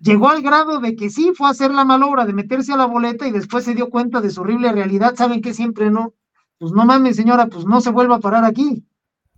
Llegó 0.00 0.28
al 0.28 0.42
grado 0.42 0.80
de 0.80 0.96
que 0.96 1.08
sí 1.08 1.32
fue 1.34 1.46
a 1.46 1.50
hacer 1.50 1.70
la 1.70 1.84
malobra 1.84 2.26
de 2.26 2.34
meterse 2.34 2.72
a 2.72 2.76
la 2.76 2.86
boleta 2.86 3.26
y 3.26 3.30
después 3.30 3.64
se 3.64 3.74
dio 3.74 3.88
cuenta 3.88 4.20
de 4.20 4.30
su 4.30 4.42
horrible 4.42 4.70
realidad. 4.72 5.14
¿Saben 5.16 5.40
qué? 5.40 5.54
Siempre 5.54 5.90
no. 5.90 6.12
Pues 6.58 6.72
no 6.72 6.84
mames, 6.84 7.16
señora, 7.16 7.46
pues 7.46 7.64
no 7.64 7.80
se 7.80 7.90
vuelva 7.90 8.16
a 8.16 8.20
parar 8.20 8.44
aquí. 8.44 8.84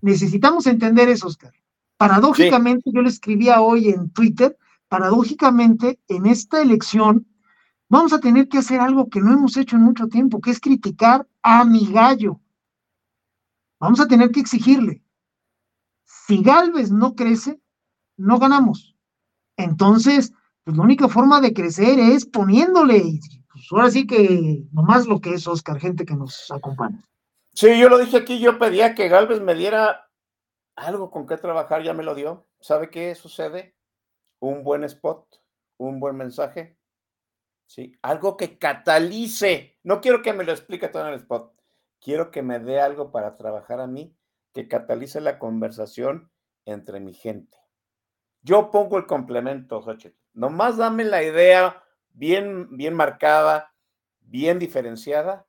Necesitamos 0.01 0.67
entender 0.67 1.09
eso, 1.09 1.27
Oscar. 1.27 1.53
Paradójicamente, 1.97 2.91
yo 2.93 3.01
le 3.01 3.09
escribía 3.09 3.61
hoy 3.61 3.89
en 3.89 4.11
Twitter, 4.11 4.59
paradójicamente, 4.89 5.99
en 6.09 6.27
esta 6.27 6.61
elección, 6.61 7.27
vamos 7.89 8.13
a 8.13 8.21
tener 8.21 8.49
que 8.49 8.59
hacer 8.59 8.81
algo 8.81 9.09
que 9.09 9.21
no 9.21 9.33
hemos 9.33 9.57
hecho 9.57 9.77
en 9.77 9.83
mucho 9.83 10.09
tiempo, 10.09 10.41
que 10.41 10.51
es 10.51 10.61
criticar 10.61 11.27
a 11.43 11.65
mi 11.65 11.91
gallo. 11.91 12.41
Vamos 13.79 14.01
a 14.01 14.09
tener 14.09 14.31
que 14.31 14.41
exigirle. 14.41 15.03
Si 16.05 16.43
Galvez 16.43 16.91
no 16.91 17.15
crece, 17.15 17.61
no 18.17 18.39
ganamos. 18.39 18.97
Entonces, 19.57 20.33
pues 20.65 20.77
la 20.77 20.83
única 20.83 21.09
forma 21.09 21.41
de 21.41 21.53
crecer 21.53 21.99
es 21.99 22.27
poniéndole. 22.27 22.99
Y 22.99 23.21
pues 23.53 23.67
ahora 23.71 23.91
sí 23.91 24.07
que 24.07 24.65
nomás 24.73 25.07
lo 25.07 25.21
que 25.21 25.35
es 25.35 25.47
Oscar, 25.47 25.79
gente 25.79 26.05
que 26.05 26.15
nos 26.15 26.51
acompaña. 26.51 27.03
Sí, 27.55 27.79
yo 27.79 27.89
lo 27.89 27.99
dije 27.99 28.19
aquí, 28.19 28.39
yo 28.39 28.59
pedía 28.59 28.95
que 28.95 29.09
Galvez 29.09 29.41
me 29.41 29.55
diera 29.55 30.11
algo 30.77 31.11
con 31.11 31.27
qué 31.27 31.37
trabajar, 31.39 31.83
ya 31.83 31.95
me 31.95 32.03
lo 32.03 32.15
dio. 32.15 32.47
¿Sabe 32.61 32.91
qué 32.91 33.15
sucede? 33.15 33.77
Un 34.41 34.63
buen 34.63 34.85
spot, 34.85 35.27
un 35.79 35.99
buen 35.99 36.17
mensaje, 36.17 36.79
¿sí? 37.67 37.97
Algo 38.03 38.37
que 38.37 38.59
catalice. 38.59 39.79
No 39.85 40.01
quiero 40.01 40.21
que 40.21 40.35
me 40.35 40.45
lo 40.45 40.53
explique 40.53 40.89
todo 40.89 41.07
en 41.07 41.15
el 41.15 41.21
spot. 41.21 41.56
Quiero 42.07 42.31
que 42.31 42.41
me 42.41 42.61
dé 42.61 42.81
algo 42.81 43.11
para 43.11 43.37
trabajar 43.37 43.81
a 43.81 43.89
mí, 43.89 44.17
que 44.53 44.69
catalice 44.69 45.21
la 45.21 45.41
conversación 45.41 46.31
entre 46.65 47.01
mi 47.01 47.13
gente. 47.13 47.59
Yo 48.43 48.71
pongo 48.71 48.97
el 48.97 49.07
complemento, 49.07 49.83
Xochitl. 49.83 50.17
Nomás 50.33 50.77
dame 50.77 51.03
la 51.03 51.25
idea 51.25 51.83
bien, 52.11 52.77
bien 52.77 52.95
marcada, 52.95 53.75
bien 54.21 54.61
diferenciada, 54.61 55.49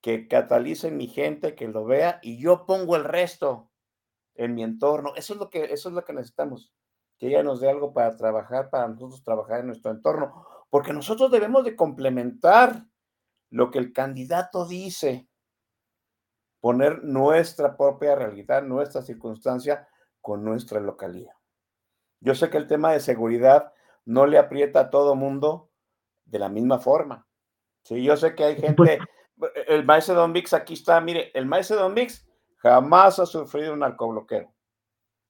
que 0.00 0.26
catalice 0.26 0.90
mi 0.90 1.06
gente, 1.06 1.54
que 1.54 1.68
lo 1.68 1.84
vea, 1.84 2.18
y 2.22 2.40
yo 2.40 2.64
pongo 2.64 2.96
el 2.96 3.04
resto 3.04 3.70
en 4.36 4.54
mi 4.54 4.62
entorno. 4.62 5.12
Eso 5.16 5.34
es 5.34 5.38
lo 5.38 5.50
que, 5.50 5.64
eso 5.64 5.90
es 5.90 5.94
lo 5.94 6.02
que 6.02 6.14
necesitamos, 6.14 6.72
que 7.18 7.26
ella 7.26 7.42
nos 7.42 7.60
dé 7.60 7.68
algo 7.68 7.92
para 7.92 8.16
trabajar, 8.16 8.70
para 8.70 8.88
nosotros 8.88 9.22
trabajar 9.22 9.60
en 9.60 9.66
nuestro 9.66 9.90
entorno, 9.90 10.46
porque 10.70 10.94
nosotros 10.94 11.30
debemos 11.30 11.62
de 11.62 11.76
complementar 11.76 12.86
lo 13.50 13.70
que 13.70 13.78
el 13.78 13.92
candidato 13.92 14.66
dice, 14.66 15.27
poner 16.60 17.04
nuestra 17.04 17.76
propia 17.76 18.14
realidad, 18.14 18.62
nuestra 18.62 19.02
circunstancia 19.02 19.88
con 20.20 20.44
nuestra 20.44 20.80
localidad. 20.80 21.34
Yo 22.20 22.34
sé 22.34 22.50
que 22.50 22.58
el 22.58 22.66
tema 22.66 22.92
de 22.92 23.00
seguridad 23.00 23.72
no 24.04 24.26
le 24.26 24.38
aprieta 24.38 24.80
a 24.80 24.90
todo 24.90 25.14
mundo 25.14 25.70
de 26.24 26.38
la 26.38 26.48
misma 26.48 26.78
forma. 26.78 27.26
Sí, 27.82 28.02
yo 28.02 28.16
sé 28.16 28.34
que 28.34 28.44
hay 28.44 28.56
gente, 28.56 28.98
el 29.68 29.84
maestro 29.84 30.14
Don 30.14 30.32
Vix 30.32 30.52
aquí 30.52 30.74
está, 30.74 31.00
mire, 31.00 31.30
el 31.34 31.46
maestro 31.46 31.76
Don 31.76 31.94
Vix 31.94 32.28
jamás 32.56 33.18
ha 33.18 33.26
sufrido 33.26 33.72
un 33.72 33.80
narcobloqueo. 33.80 34.52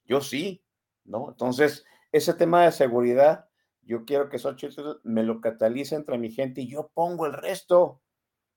Yo 0.04 0.20
sí, 0.20 0.64
¿no? 1.04 1.28
Entonces, 1.28 1.84
ese 2.10 2.32
tema 2.34 2.64
de 2.64 2.72
seguridad, 2.72 3.48
yo 3.82 4.04
quiero 4.04 4.28
que 4.28 4.38
Xochitl 4.38 5.00
me 5.04 5.22
lo 5.22 5.40
catalice 5.40 5.94
entre 5.94 6.18
mi 6.18 6.30
gente 6.30 6.62
y 6.62 6.70
yo 6.70 6.90
pongo 6.94 7.26
el 7.26 7.34
resto 7.34 8.00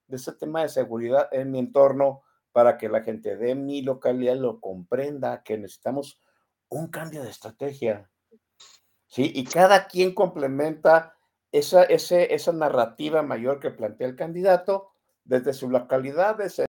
de 0.08 0.16
ese 0.16 0.34
tema 0.34 0.62
de 0.62 0.70
seguridad 0.70 1.28
en 1.32 1.52
mi 1.52 1.60
entorno 1.60 2.24
para 2.52 2.78
que 2.78 2.90
la 2.90 3.02
gente 3.02 3.38
de 3.38 3.56
mi 3.56 3.82
localidad 3.82 4.36
lo 4.36 4.60
comprenda, 4.60 5.44
que 5.44 5.58
necesitamos 5.58 6.20
un 6.70 6.88
cambio 6.88 7.24
de 7.24 7.30
estrategia. 7.30 8.10
¿sí? 9.08 9.32
Y 9.34 9.44
cada 9.46 9.88
quien 9.88 10.14
complementa 10.14 11.16
esa, 11.52 11.84
esa 11.84 12.52
narrativa 12.54 13.22
mayor 13.22 13.60
que 13.60 13.72
plantea 13.72 14.08
el 14.08 14.16
candidato 14.16 14.92
desde 15.24 15.54
su 15.54 15.70
localidad, 15.70 16.38
desde 16.38 16.66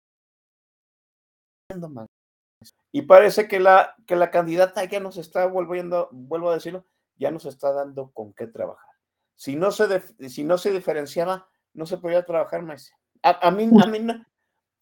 y 2.91 3.03
parece 3.03 3.47
que 3.47 3.59
la, 3.59 3.95
que 4.07 4.15
la 4.15 4.31
candidata 4.31 4.83
ya 4.85 4.99
nos 4.99 5.17
está 5.17 5.45
volviendo, 5.45 6.09
vuelvo 6.11 6.49
a 6.49 6.55
decirlo, 6.55 6.85
ya 7.15 7.29
nos 7.29 7.45
está 7.45 7.71
dando 7.71 8.11
con 8.11 8.33
qué 8.33 8.47
trabajar. 8.47 8.89
Si 9.35 9.55
no 9.55 9.71
se, 9.71 10.01
si 10.29 10.43
no 10.43 10.57
se 10.57 10.71
diferenciaba, 10.71 11.47
no 11.73 11.85
se 11.85 11.97
podía 11.97 12.25
trabajar 12.25 12.63
más. 12.63 12.91
A, 13.21 13.51
mí, 13.51 13.69
a 13.83 13.87
mí, 13.87 13.99
no, 13.99 14.25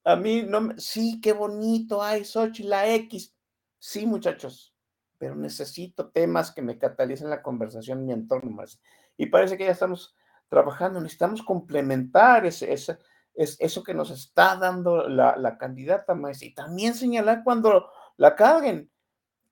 a 0.05 0.15
mí 0.15 0.43
no, 0.43 0.69
sí, 0.77 1.19
qué 1.19 1.33
bonito, 1.33 2.01
ay, 2.01 2.23
Sochi, 2.23 2.63
la 2.63 2.87
X. 2.93 3.35
Sí, 3.79 4.05
muchachos, 4.05 4.73
pero 5.17 5.35
necesito 5.35 6.09
temas 6.09 6.51
que 6.51 6.61
me 6.61 6.77
catalicen 6.77 7.29
la 7.29 7.41
conversación 7.41 7.99
en 7.99 8.05
mi 8.05 8.13
entorno 8.13 8.51
más. 8.51 8.79
Y 9.17 9.25
parece 9.25 9.57
que 9.57 9.65
ya 9.65 9.71
estamos 9.71 10.15
trabajando, 10.47 11.01
necesitamos 11.01 11.41
complementar 11.41 12.45
ese, 12.45 12.71
ese, 12.71 12.99
es 13.33 13.57
eso 13.59 13.81
que 13.81 13.95
nos 13.95 14.11
está 14.11 14.55
dando 14.57 15.09
la, 15.09 15.35
la 15.37 15.57
candidata 15.57 16.13
más 16.13 16.43
y 16.43 16.53
también 16.53 16.93
señalar 16.93 17.43
cuando 17.43 17.89
la 18.17 18.35
caguen. 18.35 18.91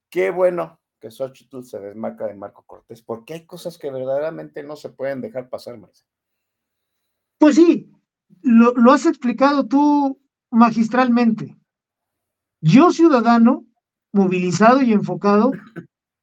Qué 0.10 0.30
bueno 0.30 0.80
que 1.00 1.10
Xochitl 1.10 1.64
se 1.64 1.80
desmarca 1.80 2.28
de 2.28 2.36
Marco 2.36 2.64
Cortés, 2.64 3.02
porque 3.02 3.34
hay 3.34 3.46
cosas 3.48 3.80
que 3.80 3.90
verdaderamente 3.90 4.62
no 4.62 4.76
se 4.76 4.90
pueden 4.90 5.20
dejar 5.20 5.50
pasar, 5.50 5.78
más. 5.78 6.06
Pues 7.40 7.56
sí, 7.56 7.92
lo, 8.44 8.72
lo 8.74 8.92
has 8.92 9.08
explicado 9.08 9.68
tú 9.68 10.23
magistralmente. 10.54 11.58
Yo, 12.62 12.92
ciudadano, 12.92 13.66
movilizado 14.14 14.82
y 14.82 14.94
enfocado, 14.94 15.52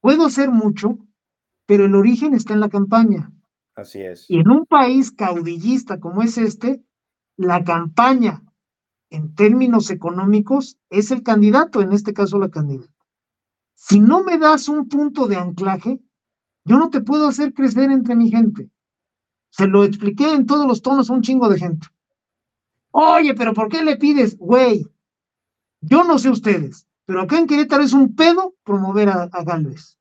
puedo 0.01 0.27
hacer 0.27 0.51
mucho, 0.51 0.99
pero 1.67 1.85
el 1.85 1.95
origen 1.95 2.35
está 2.35 2.55
en 2.55 2.61
la 2.61 2.69
campaña. 2.69 3.31
Así 3.75 4.01
es. 4.01 4.25
Y 4.29 4.39
en 4.39 4.49
un 4.49 4.67
país 4.67 5.13
caudillista 5.13 6.01
como 6.01 6.23
es 6.23 6.39
este, 6.39 6.83
la 7.37 7.65
campaña 7.65 8.43
en 9.11 9.35
términos 9.35 9.91
económicos 9.91 10.79
es 10.89 11.11
el 11.11 11.23
candidato, 11.23 11.83
en 11.83 11.93
este 11.93 12.15
caso 12.15 12.39
la 12.39 12.51
candidata. 12.51 12.93
Si 13.75 13.99
no 13.99 14.23
me 14.23 14.39
das 14.39 14.69
un 14.69 14.89
punto 14.89 15.27
de 15.27 15.37
anclaje, 15.37 16.01
yo 16.65 16.79
no 16.79 16.91
te 16.91 17.01
puedo 17.01 17.27
hacer 17.27 17.53
crecer 17.53 17.91
entre 17.91 18.15
mi 18.15 18.31
gente. 18.31 18.71
Se 19.51 19.67
lo 19.67 19.85
expliqué 19.85 20.33
en 20.33 20.47
todos 20.47 20.67
los 20.67 20.83
tonos 20.83 21.11
a 21.11 21.15
un 21.15 21.23
chingo 21.23 21.49
de 21.49 21.59
gente. 21.59 21.89
Oye, 22.93 23.35
pero 23.35 23.55
¿por 23.55 23.69
qué 23.69 23.85
le 23.85 23.97
pides? 23.97 24.37
Güey, 24.37 24.87
yo 25.81 26.05
no 26.05 26.19
sé 26.19 26.31
ustedes, 26.31 26.87
pero 27.07 27.23
acá 27.23 27.39
en 27.39 27.47
Querétaro 27.47 27.83
es 27.83 27.93
un 27.93 28.15
pedo 28.15 28.55
promover 28.65 29.09
a, 29.09 29.23
a 29.25 29.45
Galvez. 29.45 29.97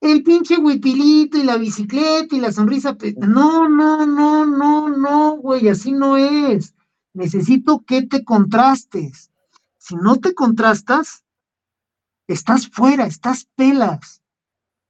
El 0.00 0.22
pinche 0.22 0.56
huipilito 0.56 1.38
y 1.38 1.42
la 1.42 1.56
bicicleta 1.56 2.34
y 2.34 2.40
la 2.40 2.52
sonrisa. 2.52 2.96
No, 3.16 3.68
no, 3.68 4.06
no, 4.06 4.46
no, 4.46 4.88
no, 4.88 5.36
güey, 5.36 5.68
así 5.68 5.92
no 5.92 6.16
es. 6.16 6.74
Necesito 7.14 7.82
que 7.84 8.02
te 8.02 8.24
contrastes. 8.24 9.30
Si 9.78 9.96
no 9.96 10.16
te 10.16 10.34
contrastas, 10.34 11.24
estás 12.28 12.68
fuera, 12.68 13.06
estás 13.06 13.48
pelas. 13.56 14.22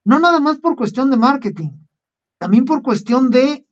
No 0.04 0.18
nada 0.18 0.40
más 0.40 0.58
por 0.58 0.76
cuestión 0.76 1.10
de 1.10 1.16
marketing, 1.16 1.70
también 2.38 2.64
por 2.64 2.82
cuestión 2.82 3.30
de 3.30 3.66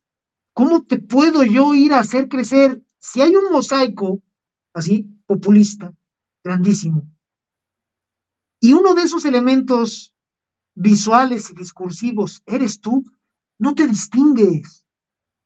cómo 0.54 0.84
te 0.84 0.98
puedo 0.98 1.44
yo 1.44 1.74
ir 1.74 1.92
a 1.92 2.00
hacer 2.00 2.28
crecer. 2.28 2.82
Si 3.08 3.22
hay 3.22 3.36
un 3.36 3.52
mosaico 3.52 4.20
así, 4.74 5.06
populista, 5.26 5.94
grandísimo, 6.42 7.08
y 8.60 8.72
uno 8.72 8.94
de 8.94 9.02
esos 9.02 9.24
elementos 9.24 10.12
visuales 10.74 11.50
y 11.50 11.54
discursivos 11.54 12.42
eres 12.46 12.80
tú, 12.80 13.04
no 13.60 13.76
te 13.76 13.86
distingues. 13.86 14.84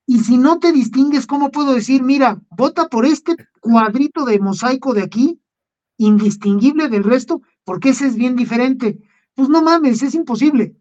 Y 0.06 0.20
si 0.20 0.38
no 0.38 0.58
te 0.58 0.72
distingues, 0.72 1.26
¿cómo 1.26 1.50
puedo 1.50 1.74
decir, 1.74 2.02
mira, 2.02 2.40
vota 2.56 2.88
por 2.88 3.04
este 3.04 3.36
cuadrito 3.60 4.24
de 4.24 4.38
mosaico 4.38 4.94
de 4.94 5.02
aquí 5.02 5.38
indistinguible 5.98 6.88
del 6.88 7.04
resto, 7.04 7.42
porque 7.64 7.90
ese 7.90 8.06
es 8.06 8.16
bien 8.16 8.36
diferente. 8.36 8.98
Pues 9.34 9.50
no 9.50 9.62
mames, 9.62 10.02
es 10.02 10.14
imposible. 10.14 10.74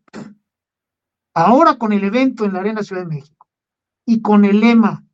Ahora 1.34 1.78
con 1.78 1.92
el 1.92 2.06
evento 2.06 2.46
en 2.46 2.54
la 2.54 2.62
Arena 2.62 2.84
Ciudad 2.84 3.02
de 3.02 3.16
México 3.16 3.48
y 4.06 4.22
con 4.22 4.46
el 4.46 4.62
lema 4.62 5.06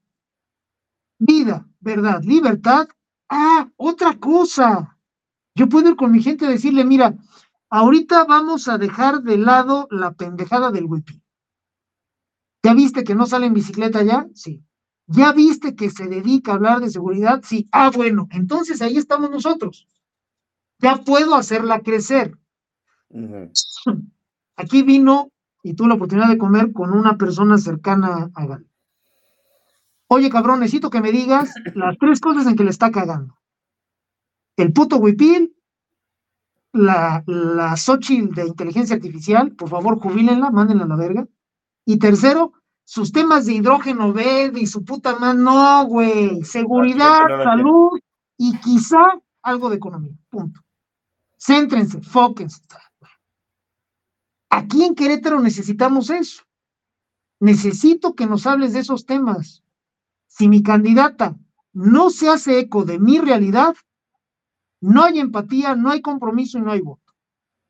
vida, 1.18 1.68
verdad, 1.80 2.24
libertad, 2.24 2.88
ah, 3.30 3.70
otra 3.78 4.18
cosa. 4.20 4.98
Yo 5.56 5.70
puedo 5.70 5.90
ir 5.90 5.96
con 5.96 6.12
mi 6.12 6.22
gente 6.22 6.46
a 6.46 6.50
decirle, 6.50 6.84
mira, 6.84 7.16
ahorita 7.70 8.26
vamos 8.26 8.68
a 8.68 8.78
dejar 8.78 9.22
de 9.22 9.38
lado 9.38 9.88
la 9.92 10.12
pendejada 10.14 10.72
del 10.72 10.86
wipi. 10.86 11.22
¿Ya 12.64 12.74
viste 12.74 13.04
que 13.04 13.16
no 13.16 13.26
sale 13.26 13.46
en 13.46 13.54
bicicleta 13.54 14.04
ya? 14.04 14.28
Sí. 14.34 14.64
¿Ya 15.08 15.32
viste 15.34 15.76
que 15.76 15.92
se 15.92 16.08
dedica 16.08 16.52
a 16.52 16.56
hablar 16.56 16.80
de 16.80 16.90
seguridad? 16.90 17.42
Sí. 17.44 17.70
Ah, 17.72 17.92
bueno, 17.94 18.28
entonces 18.32 18.82
ahí 18.82 18.98
estamos 18.98 19.30
nosotros. 19.30 19.88
Ya 20.80 20.98
puedo 20.98 21.36
hacerla 21.36 21.82
crecer. 21.82 22.38
Aquí 24.56 24.82
vino 24.82 25.32
y 25.64 25.74
tuve 25.74 25.90
la 25.90 25.94
oportunidad 25.96 26.30
de 26.30 26.38
comer 26.38 26.74
con 26.74 26.92
una 26.92 27.18
persona 27.18 27.58
cercana 27.58 28.30
a 28.34 28.46
Gal. 28.46 28.68
Oye, 30.08 30.30
cabrón, 30.30 30.60
necesito 30.60 30.90
que 30.90 31.02
me 31.02 31.12
digas 31.12 31.54
las 31.74 31.98
tres 31.98 32.20
cosas 32.20 32.46
en 32.48 32.56
que 32.56 32.64
le 32.64 32.70
está 32.70 32.92
cagando. 32.92 33.38
El 34.56 34.72
puto 34.72 34.98
huipil, 34.98 35.56
la, 36.72 37.24
la 37.26 37.76
Xochitl 37.76 38.34
de 38.34 38.48
inteligencia 38.48 38.96
artificial, 38.96 39.52
por 39.54 39.70
favor, 39.70 40.00
jubílenla, 40.00 40.52
mándenla 40.52 40.84
a 40.84 40.88
la 40.88 40.96
verga. 40.96 41.28
Y 41.86 41.98
tercero, 41.98 42.54
sus 42.84 43.12
temas 43.12 43.46
de 43.46 43.54
hidrógeno 43.54 44.14
verde 44.14 44.62
y 44.62 44.68
su 44.68 44.86
puta 44.86 45.18
mano, 45.18 45.54
no, 45.54 45.86
güey. 45.88 46.44
Seguridad, 46.44 47.28
salud 47.44 48.00
y 48.38 48.58
quizá 48.60 49.20
algo 49.42 49.70
de 49.70 49.78
economía. 49.78 50.14
Punto. 50.30 50.62
Céntrense, 51.38 52.02
fóquense. 52.02 52.62
Aquí 54.50 54.84
en 54.84 54.96
Querétaro 54.96 55.40
necesitamos 55.42 56.10
eso. 56.10 56.44
Necesito 57.40 58.16
que 58.16 58.26
nos 58.26 58.48
hables 58.48 58.74
de 58.74 58.80
esos 58.80 59.06
temas. 59.06 59.65
Si 60.38 60.50
mi 60.50 60.62
candidata 60.62 61.38
no 61.72 62.10
se 62.10 62.28
hace 62.28 62.60
eco 62.60 62.84
de 62.84 63.00
mi 63.00 63.20
realidad, 63.20 63.74
no 64.82 65.04
hay 65.04 65.20
empatía, 65.20 65.76
no 65.76 65.92
hay 65.92 66.02
compromiso 66.02 66.58
y 66.58 66.62
no 66.62 66.74
hay 66.74 66.82
voto. 66.82 67.14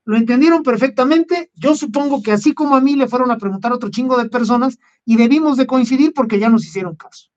Lo 0.04 0.18
entendieron 0.18 0.64
perfectamente. 0.64 1.52
Yo 1.54 1.76
supongo 1.76 2.24
que 2.24 2.32
así 2.32 2.56
como 2.56 2.76
a 2.76 2.82
mí 2.82 2.96
le 2.96 3.08
fueron 3.08 3.30
a 3.30 3.38
preguntar 3.38 3.72
a 3.72 3.76
otro 3.76 3.92
chingo 3.92 4.18
de 4.18 4.30
personas 4.30 4.80
y 5.06 5.16
debimos 5.16 5.58
de 5.58 5.68
coincidir 5.68 6.12
porque 6.16 6.40
ya 6.40 6.50
nos 6.50 6.66
hicieron 6.66 6.96
caso. 6.96 7.30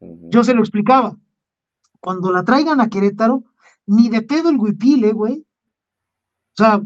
Yo 0.00 0.44
se 0.44 0.54
lo 0.54 0.60
explicaba. 0.60 1.16
Cuando 1.98 2.30
la 2.30 2.44
traigan 2.44 2.80
a 2.80 2.88
Querétaro, 2.88 3.42
ni 3.86 4.08
de 4.08 4.22
pedo 4.22 4.48
el 4.48 4.58
huipile, 4.58 5.12
güey. 5.12 5.44
O 6.52 6.56
sea, 6.56 6.80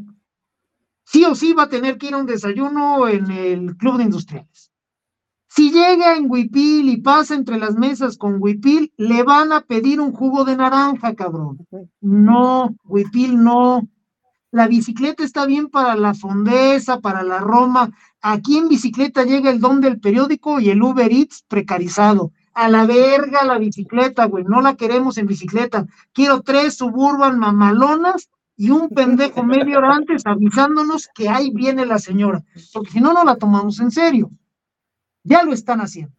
sí 1.05 1.27
o 1.27 1.35
sí 1.35 1.53
va 1.53 1.65
a 1.65 1.69
tener 1.69 1.99
que 1.99 2.07
ir 2.07 2.15
a 2.15 2.19
un 2.19 2.27
desayuno 2.27 3.07
en 3.07 3.31
el 3.31 3.77
club 3.77 3.99
de 3.99 4.05
industriales. 4.05 4.72
Si 5.55 5.71
llega 5.71 6.17
en 6.17 6.31
Huipil 6.31 6.89
y 6.89 6.97
pasa 7.03 7.35
entre 7.35 7.59
las 7.59 7.75
mesas 7.75 8.17
con 8.17 8.37
Huipil, 8.41 8.91
le 8.97 9.23
van 9.23 9.53
a 9.53 9.61
pedir 9.61 10.01
un 10.01 10.11
jugo 10.13 10.47
de 10.47 10.57
naranja, 10.57 11.15
cabrón. 11.15 11.67
No, 12.01 12.75
Huipil 12.85 13.43
no. 13.45 13.87
La 14.51 14.67
bicicleta 14.67 15.23
está 15.23 15.45
bien 15.45 15.69
para 15.69 15.95
la 15.95 16.15
Fondesa, 16.15 17.01
para 17.01 17.23
la 17.23 17.41
Roma. 17.41 17.91
Aquí 18.23 18.57
en 18.57 18.69
bicicleta 18.69 19.25
llega 19.25 19.51
el 19.51 19.61
don 19.61 19.83
del 19.83 20.01
periódico 20.01 20.59
y 20.59 20.71
el 20.71 20.83
Uber 20.83 21.13
Eats 21.13 21.45
precarizado. 21.47 22.33
A 22.55 22.71
la 22.71 22.87
verga 22.87 23.45
la 23.45 23.59
bicicleta, 23.59 24.25
güey. 24.25 24.45
No 24.45 24.63
la 24.63 24.75
queremos 24.75 25.19
en 25.19 25.27
bicicleta. 25.27 25.85
Quiero 26.15 26.41
tres 26.41 26.79
suburban 26.79 27.39
mamalonas 27.39 28.31
y 28.57 28.71
un 28.71 28.89
pendejo 28.89 29.43
medio 29.43 29.79
hora 29.79 29.97
antes 29.97 30.23
avisándonos 30.25 31.11
que 31.15 31.29
ahí 31.29 31.51
viene 31.51 31.85
la 31.85 31.99
señora. 31.99 32.43
Porque 32.73 32.93
si 32.93 33.01
no, 33.03 33.13
no 33.13 33.23
la 33.23 33.37
tomamos 33.37 33.79
en 33.81 33.91
serio. 33.91 34.31
Ya 35.25 35.43
lo 35.43 35.53
están 35.53 35.81
haciendo. 35.81 36.17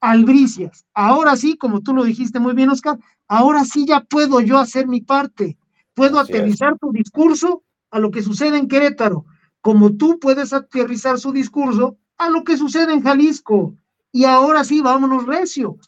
Albricias. 0.00 0.84
Ahora 0.94 1.36
sí, 1.36 1.56
como 1.56 1.80
tú 1.80 1.94
lo 1.94 2.04
dijiste 2.04 2.38
muy 2.38 2.54
bien, 2.54 2.70
Oscar, 2.70 2.98
ahora 3.28 3.64
sí 3.64 3.86
ya 3.86 4.00
puedo 4.00 4.40
yo 4.40 4.58
hacer 4.58 4.86
mi 4.86 5.00
parte. 5.00 5.56
Puedo 5.94 6.18
aterrizar 6.18 6.78
tu 6.78 6.92
discurso 6.92 7.64
a 7.90 7.98
lo 7.98 8.10
que 8.10 8.22
sucede 8.22 8.58
en 8.58 8.68
Querétaro, 8.68 9.24
como 9.60 9.96
tú 9.96 10.18
puedes 10.20 10.52
aterrizar 10.52 11.18
su 11.18 11.32
discurso 11.32 11.96
a 12.18 12.28
lo 12.28 12.44
que 12.44 12.56
sucede 12.56 12.92
en 12.92 13.02
Jalisco. 13.02 13.74
Y 14.12 14.24
ahora 14.24 14.64
sí, 14.64 14.80
vámonos 14.80 15.26
recio. 15.26 15.78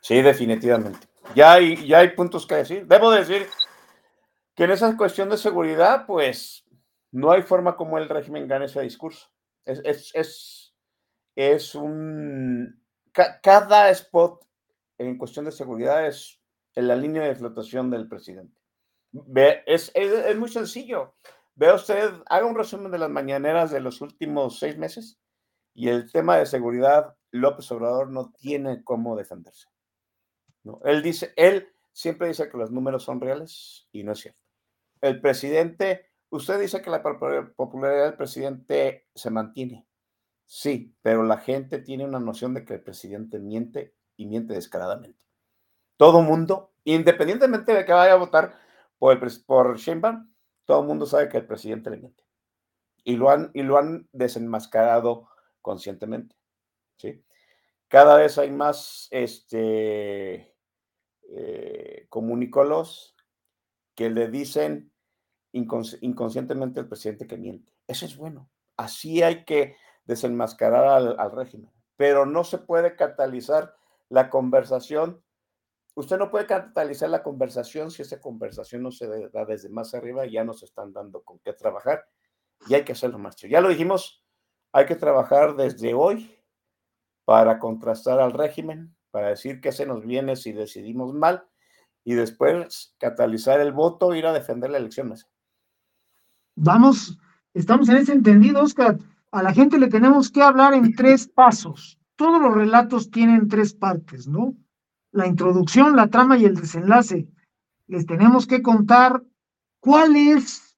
Sí, 0.00 0.22
definitivamente. 0.22 1.08
Ya 1.34 1.54
hay, 1.54 1.86
ya 1.86 1.98
hay 1.98 2.10
puntos 2.10 2.46
que 2.46 2.56
decir. 2.56 2.86
Debo 2.86 3.10
decir 3.10 3.46
que 4.54 4.64
en 4.64 4.70
esa 4.70 4.96
cuestión 4.96 5.28
de 5.30 5.36
seguridad, 5.36 6.06
pues 6.06 6.64
no 7.10 7.32
hay 7.32 7.42
forma 7.42 7.76
como 7.76 7.98
el 7.98 8.08
régimen 8.08 8.46
gane 8.46 8.66
ese 8.66 8.82
discurso. 8.82 9.28
Es, 9.64 9.80
es, 9.84 10.10
es, 10.14 10.53
es 11.36 11.74
un... 11.74 12.82
cada 13.12 13.90
spot 13.90 14.44
en 14.98 15.18
cuestión 15.18 15.44
de 15.44 15.52
seguridad 15.52 16.06
es 16.06 16.40
en 16.74 16.88
la 16.88 16.96
línea 16.96 17.22
de 17.22 17.34
flotación 17.34 17.90
del 17.90 18.08
presidente. 18.08 18.60
Ve, 19.12 19.62
es, 19.66 19.92
es, 19.94 20.12
es, 20.12 20.36
muy 20.36 20.48
sencillo. 20.48 21.14
Vea 21.54 21.74
usted, 21.74 22.10
haga 22.26 22.46
un 22.46 22.56
resumen 22.56 22.90
de 22.90 22.98
las 22.98 23.10
mañaneras 23.10 23.70
de 23.70 23.80
los 23.80 24.00
últimos 24.00 24.58
seis 24.58 24.76
meses 24.76 25.20
y 25.72 25.88
el 25.88 26.10
tema 26.10 26.36
de 26.36 26.46
seguridad, 26.46 27.16
López 27.30 27.70
Obrador 27.72 28.10
no 28.10 28.32
tiene 28.32 28.82
cómo 28.82 29.16
defenderse. 29.16 29.68
¿no? 30.64 30.80
Él 30.84 31.02
dice, 31.02 31.32
él 31.36 31.68
siempre 31.92 32.28
dice 32.28 32.48
que 32.48 32.56
los 32.56 32.70
números 32.70 33.04
son 33.04 33.20
reales 33.20 33.88
y 33.92 34.02
no 34.02 34.12
es 34.12 34.20
cierto. 34.20 34.40
El 35.00 35.20
presidente, 35.20 36.10
usted 36.30 36.60
dice 36.60 36.82
que 36.82 36.90
la 36.90 37.02
popularidad 37.02 38.04
del 38.04 38.16
presidente 38.16 39.06
se 39.14 39.30
mantiene. 39.30 39.86
Sí, 40.46 40.94
pero 41.02 41.22
la 41.24 41.38
gente 41.38 41.78
tiene 41.78 42.04
una 42.04 42.20
noción 42.20 42.54
de 42.54 42.64
que 42.64 42.74
el 42.74 42.82
presidente 42.82 43.38
miente 43.38 43.94
y 44.16 44.26
miente 44.26 44.54
descaradamente 44.54 45.24
todo 45.96 46.22
mundo, 46.22 46.72
independientemente 46.84 47.72
de 47.72 47.84
que 47.84 47.92
vaya 47.92 48.14
a 48.14 48.16
votar 48.16 48.58
por, 48.98 49.12
el, 49.12 49.44
por 49.46 49.76
todo 50.64 50.80
el 50.80 50.86
mundo 50.86 51.06
sabe 51.06 51.28
que 51.28 51.38
el 51.38 51.46
presidente 51.46 51.90
le 51.90 51.98
miente. 51.98 52.24
Y 53.04 53.16
lo 53.16 53.30
han, 53.30 53.50
y 53.54 53.62
lo 53.62 53.76
han 53.76 54.08
desenmascarado 54.12 55.28
conscientemente. 55.60 56.36
¿sí? 56.96 57.22
Cada 57.88 58.16
vez 58.16 58.38
hay 58.38 58.50
más 58.50 59.08
este, 59.10 60.54
eh, 61.28 62.08
que 63.94 64.10
le 64.10 64.28
dicen 64.28 64.90
incons 65.52 65.98
inconscientemente 66.00 66.80
al 66.80 66.88
presidente 66.88 67.26
que 67.26 67.36
miente. 67.36 67.72
Eso 67.86 68.06
es 68.06 68.16
bueno. 68.16 68.50
Así 68.76 69.22
hay 69.22 69.44
que 69.44 69.76
desenmascarar 70.04 71.16
al, 71.18 71.32
régimen. 71.32 71.70
Pero 71.96 72.26
no 72.26 72.44
se 72.44 72.58
puede 72.58 72.96
catalizar 72.96 73.74
la 74.08 74.30
conversación 74.30 75.24
usted 75.94 76.18
no 76.18 76.30
puede 76.30 76.46
catalizar 76.46 77.08
la 77.08 77.22
conversación 77.22 77.90
si 77.90 78.02
esa 78.02 78.20
conversación 78.20 78.82
no 78.82 78.90
se 78.90 79.28
da 79.30 79.44
desde 79.44 79.68
más 79.68 79.94
arriba, 79.94 80.26
ya 80.26 80.44
nos 80.44 80.62
están 80.62 80.92
dando 80.92 81.22
con 81.22 81.38
qué 81.38 81.52
trabajar 81.52 82.04
y 82.68 82.74
hay 82.74 82.84
que 82.84 82.92
hacerlo 82.92 83.18
más. 83.18 83.36
Ya 83.36 83.60
lo 83.60 83.68
dijimos, 83.68 84.22
hay 84.72 84.86
que 84.86 84.96
trabajar 84.96 85.54
desde 85.56 85.94
hoy 85.94 86.36
para 87.24 87.58
contrastar 87.58 88.20
al 88.20 88.32
régimen, 88.32 88.94
para 89.10 89.28
decir 89.28 89.60
qué 89.60 89.72
se 89.72 89.86
nos 89.86 90.04
viene 90.04 90.36
si 90.36 90.52
decidimos 90.52 91.14
mal 91.14 91.46
y 92.02 92.14
después 92.14 92.94
catalizar 92.98 93.60
el 93.60 93.72
voto, 93.72 94.14
ir 94.14 94.26
a 94.26 94.32
defender 94.32 94.70
la 94.70 94.78
elección. 94.78 95.14
Vamos, 96.56 97.18
estamos 97.54 97.88
en 97.88 97.96
ese 97.96 98.12
entendido, 98.12 98.62
Oscar. 98.62 98.98
A 99.34 99.42
la 99.42 99.52
gente 99.52 99.78
le 99.78 99.88
tenemos 99.88 100.30
que 100.30 100.42
hablar 100.42 100.74
en 100.74 100.94
tres 100.94 101.28
pasos. 101.28 101.98
Todos 102.16 102.40
los 102.40 102.54
relatos 102.54 103.10
tienen 103.10 103.48
tres 103.48 103.74
partes, 103.74 104.28
¿no? 104.28 104.54
la 105.14 105.28
introducción, 105.28 105.94
la 105.94 106.08
trama 106.08 106.36
y 106.36 106.44
el 106.44 106.56
desenlace. 106.56 107.28
Les 107.86 108.04
tenemos 108.04 108.46
que 108.46 108.62
contar 108.62 109.22
cuál 109.78 110.16
es 110.16 110.76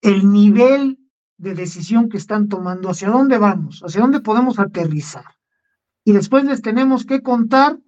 el 0.00 0.32
nivel 0.32 0.98
de 1.36 1.54
decisión 1.54 2.08
que 2.08 2.16
están 2.16 2.48
tomando, 2.48 2.88
hacia 2.88 3.10
dónde 3.10 3.36
vamos, 3.36 3.82
hacia 3.84 4.00
dónde 4.00 4.20
podemos 4.20 4.58
aterrizar. 4.58 5.26
Y 6.02 6.12
después 6.12 6.44
les 6.44 6.62
tenemos 6.62 7.04
que 7.04 7.20
contar 7.22 7.78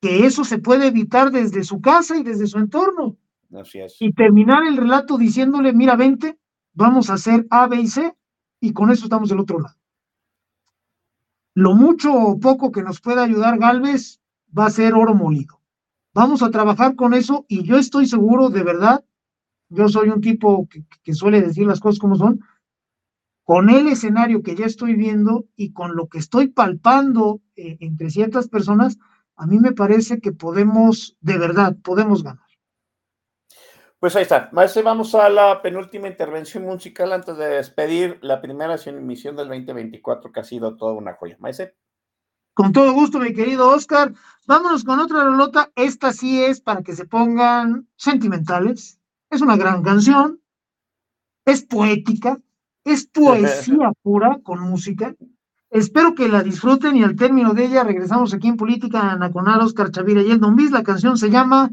que 0.00 0.24
eso 0.24 0.44
se 0.44 0.58
puede 0.58 0.86
evitar 0.86 1.32
desde 1.32 1.64
su 1.64 1.80
casa 1.80 2.16
y 2.16 2.22
desde 2.22 2.46
su 2.46 2.58
entorno. 2.58 3.16
Así 3.52 3.80
es. 3.80 3.96
Y 3.98 4.12
terminar 4.12 4.64
el 4.64 4.76
relato 4.76 5.18
diciéndole, 5.18 5.72
mira, 5.72 5.96
vente, 5.96 6.38
vamos 6.74 7.10
a 7.10 7.14
hacer 7.14 7.44
A, 7.50 7.66
B 7.66 7.80
y 7.80 7.88
C, 7.88 8.14
y 8.62 8.72
con 8.72 8.90
eso 8.90 9.04
estamos 9.04 9.28
del 9.28 9.40
otro 9.40 9.60
lado 9.60 9.76
lo 11.54 11.74
mucho 11.74 12.14
o 12.14 12.40
poco 12.40 12.72
que 12.72 12.82
nos 12.82 13.00
pueda 13.00 13.22
ayudar 13.22 13.58
Galvez 13.58 14.20
va 14.56 14.66
a 14.66 14.70
ser 14.70 14.94
oro 14.94 15.14
molido. 15.14 15.60
Vamos 16.14 16.42
a 16.42 16.50
trabajar 16.50 16.94
con 16.94 17.14
eso 17.14 17.44
y 17.48 17.62
yo 17.62 17.78
estoy 17.78 18.06
seguro, 18.06 18.50
de 18.50 18.62
verdad, 18.62 19.04
yo 19.68 19.88
soy 19.88 20.10
un 20.10 20.20
tipo 20.20 20.68
que, 20.68 21.14
suele 21.14 21.40
decir 21.40 21.66
las 21.66 21.80
cosas 21.80 21.98
como 21.98 22.16
son, 22.16 22.40
con 23.44 23.70
el 23.70 23.88
escenario 23.88 24.42
que 24.42 24.54
ya 24.54 24.66
estoy 24.66 24.94
viendo 24.94 25.46
y 25.56 25.72
con 25.72 25.96
lo 25.96 26.08
que 26.08 26.18
estoy 26.18 26.48
palpando 26.48 27.40
eh, 27.56 27.78
entre 27.80 28.10
ciertas 28.10 28.48
personas, 28.48 28.98
a 29.36 29.46
mí 29.46 29.58
me 29.58 29.72
parece 29.72 30.20
que 30.20 30.32
podemos, 30.32 31.16
de 31.20 31.38
verdad, 31.38 31.76
podemos 31.82 32.22
ganar. 32.22 32.46
Pues 34.02 34.16
ahí 34.16 34.22
está. 34.22 34.48
Maese, 34.50 34.82
vamos 34.82 35.14
a 35.14 35.28
la 35.28 35.62
penúltima 35.62 36.08
intervención 36.08 36.64
musical 36.64 37.12
antes 37.12 37.36
de 37.36 37.48
despedir 37.50 38.18
la 38.20 38.40
primera 38.40 38.74
emisión 38.84 39.36
del 39.36 39.46
2024, 39.46 40.32
que 40.32 40.40
ha 40.40 40.42
sido 40.42 40.76
toda 40.76 40.94
una 40.94 41.14
joya. 41.14 41.36
Maese. 41.38 41.76
Con 42.52 42.72
todo 42.72 42.92
gusto, 42.94 43.20
mi 43.20 43.32
querido 43.32 43.68
Oscar. 43.68 44.12
Vámonos 44.44 44.82
con 44.82 44.98
otra 44.98 45.22
rolota. 45.22 45.70
Esta 45.76 46.12
sí 46.12 46.42
es 46.42 46.60
para 46.60 46.82
que 46.82 46.96
se 46.96 47.04
pongan 47.04 47.86
sentimentales. 47.94 48.98
Es 49.30 49.40
una 49.40 49.56
gran 49.56 49.84
canción. 49.84 50.42
Es 51.44 51.62
poética. 51.62 52.40
Es 52.82 53.06
poesía 53.06 53.92
pura 54.02 54.40
con 54.42 54.62
música. 54.62 55.14
Espero 55.70 56.16
que 56.16 56.26
la 56.26 56.42
disfruten 56.42 56.96
y 56.96 57.04
al 57.04 57.14
término 57.14 57.54
de 57.54 57.66
ella 57.66 57.84
regresamos 57.84 58.34
aquí 58.34 58.48
en 58.48 58.56
Política 58.56 59.12
Anaconar, 59.12 59.60
Oscar 59.60 59.92
Chavira 59.92 60.22
y 60.22 60.32
el 60.32 60.40
Don 60.40 60.56
Bis. 60.56 60.72
La 60.72 60.82
canción 60.82 61.16
se 61.16 61.30
llama 61.30 61.70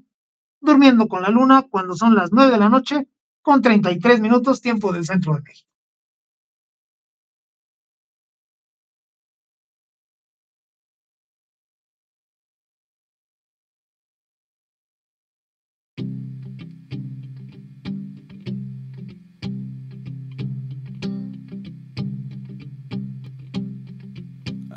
Durmiendo 0.61 1.07
con 1.07 1.21
la 1.21 1.29
Luna 1.29 1.65
cuando 1.69 1.95
son 1.95 2.15
las 2.15 2.31
nueve 2.31 2.51
de 2.51 2.57
la 2.57 2.69
noche 2.69 3.07
con 3.41 3.61
33 3.61 4.21
minutos 4.21 4.61
tiempo 4.61 4.91
del 4.91 5.05
centro 5.05 5.33
de 5.35 5.41
México. 5.41 5.69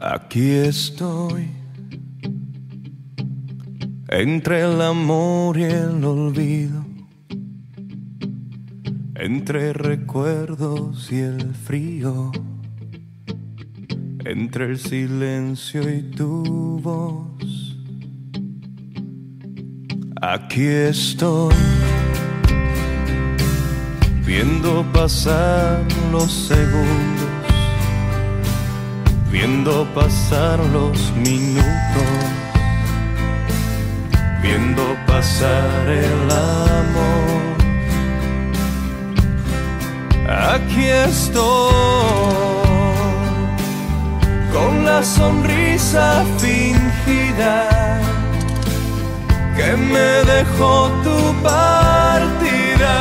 Aquí 0.04 0.50
estoy, 0.50 1.48
entre 4.14 4.60
el 4.60 4.82
amor 4.82 5.56
y 5.58 5.64
el 5.64 6.04
olvido, 6.04 6.84
entre 9.14 9.72
recuerdos 9.72 11.10
y 11.10 11.20
el 11.20 11.54
frío, 11.54 12.30
entre 14.26 14.66
el 14.66 14.78
silencio 14.78 15.88
y 15.88 16.02
tu 16.10 16.78
voz. 16.82 17.78
Aquí 20.20 20.66
estoy, 20.66 21.54
viendo 24.26 24.84
pasar 24.92 25.80
los 26.12 26.30
segundos. 26.30 27.30
Viendo 29.32 29.86
pasar 29.94 30.58
los 30.74 31.10
minutos, 31.16 32.41
viendo 34.42 34.82
pasar 35.06 35.88
el 35.88 36.30
amor. 36.30 37.42
Aquí 40.54 40.84
estoy, 40.84 41.72
con 44.52 44.84
la 44.84 45.02
sonrisa 45.02 46.24
fingida 46.38 47.68
que 49.56 49.76
me 49.76 50.10
dejó 50.34 50.90
tu 51.04 51.18
partida, 51.42 52.96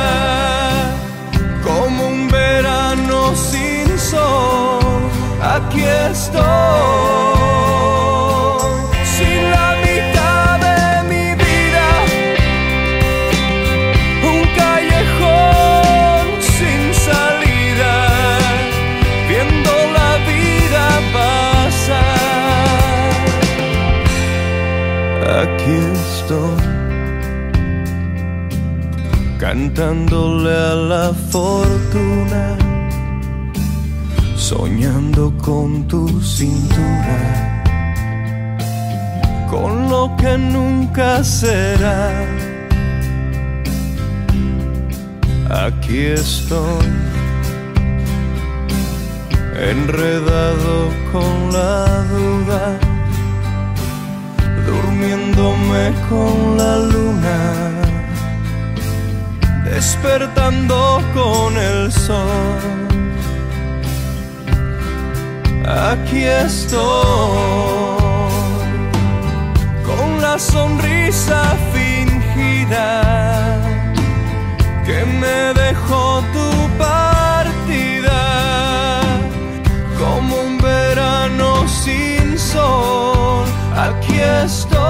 como 1.64 2.06
un 2.08 2.28
verano 2.28 3.34
sin 3.34 3.98
sol 3.98 5.02
aquí 5.42 5.82
estoy. 6.10 7.42
Aquí 25.42 25.76
estoy. 25.92 26.62
Cantándole 29.38 30.50
a 30.50 30.74
la 30.74 31.12
fortuna 31.30 32.56
soñando 34.36 35.32
con 35.38 35.86
tu 35.88 36.20
cintura, 36.20 37.62
con 39.50 39.88
lo 39.88 40.14
que 40.16 40.36
nunca 40.36 41.24
será. 41.24 42.10
Aquí 45.66 46.06
estoy, 46.06 46.86
enredado 49.72 50.88
con 51.12 51.52
la 51.52 52.04
duda, 52.14 52.78
durmiéndome 55.02 55.92
con 56.08 56.56
la 56.56 56.76
luna, 56.78 57.38
despertando 59.64 61.02
con 61.14 61.56
el 61.56 61.92
sol. 61.92 62.60
Aquí 65.66 66.24
estoy, 66.24 66.78
con 69.84 70.22
la 70.22 70.38
sonrisa 70.38 71.56
fingida 71.72 73.02
que 74.86 75.04
me 75.04 75.52
dejó 75.62 76.22
tu 76.32 76.48
partida, 76.78 78.20
como 79.98 80.36
un 80.42 80.58
verano 80.58 81.66
sin 81.68 82.38
sol, 82.38 83.11
aquí 83.92 84.20
estoy. 84.20 84.82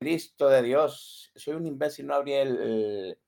Cristo 0.00 0.48
de 0.48 0.62
Dios, 0.62 1.30
soy 1.36 1.54
un 1.54 1.66
imbécil, 1.66 2.06
no 2.06 2.14
abrí 2.14 2.32
el, 2.32 2.58
el, 2.58 3.18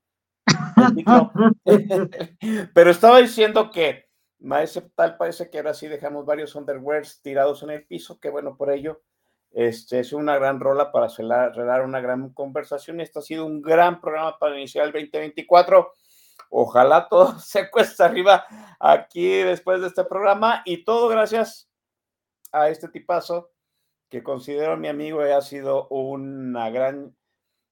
Pero 2.75 2.91
estaba 2.91 3.19
diciendo 3.19 3.71
que 3.71 4.09
Maese 4.39 4.81
tal 4.95 5.19
parece 5.19 5.51
que 5.51 5.59
ahora 5.59 5.75
sí 5.75 5.87
dejamos 5.87 6.25
varios 6.25 6.55
underwears 6.55 7.21
tirados 7.21 7.63
en 7.63 7.71
el 7.71 7.85
piso, 7.85 8.19
que 8.19 8.31
bueno, 8.31 8.57
por 8.57 8.73
ello 8.73 9.03
este, 9.51 10.01
es 10.01 10.15
una 10.15 10.37
gran 10.37 10.61
rola 10.61 10.91
para 10.91 11.11
cerrar 11.11 11.85
una 11.85 12.01
gran 12.01 12.31
conversación. 12.31 13.01
Esto 13.01 13.19
ha 13.19 13.23
sido 13.23 13.45
un 13.45 13.61
gran 13.61 14.01
programa 14.01 14.39
para 14.39 14.57
iniciar 14.57 14.87
el 14.87 14.93
2024. 14.93 15.93
Ojalá 16.49 17.07
todo 17.07 17.39
se 17.39 17.71
cuesta 17.71 18.07
arriba 18.07 18.47
aquí 18.81 19.29
después 19.29 19.83
de 19.83 19.89
este 19.89 20.05
programa 20.05 20.63
y 20.65 20.85
todo 20.85 21.09
gracias 21.09 21.71
a 22.51 22.71
este 22.71 22.89
tipazo 22.89 23.51
que 24.13 24.23
considero 24.23 24.77
mi 24.77 24.89
amigo 24.89 25.27
y 25.27 25.31
ha 25.31 25.41
sido 25.41 25.89
una 25.89 26.69
gran 26.69 27.17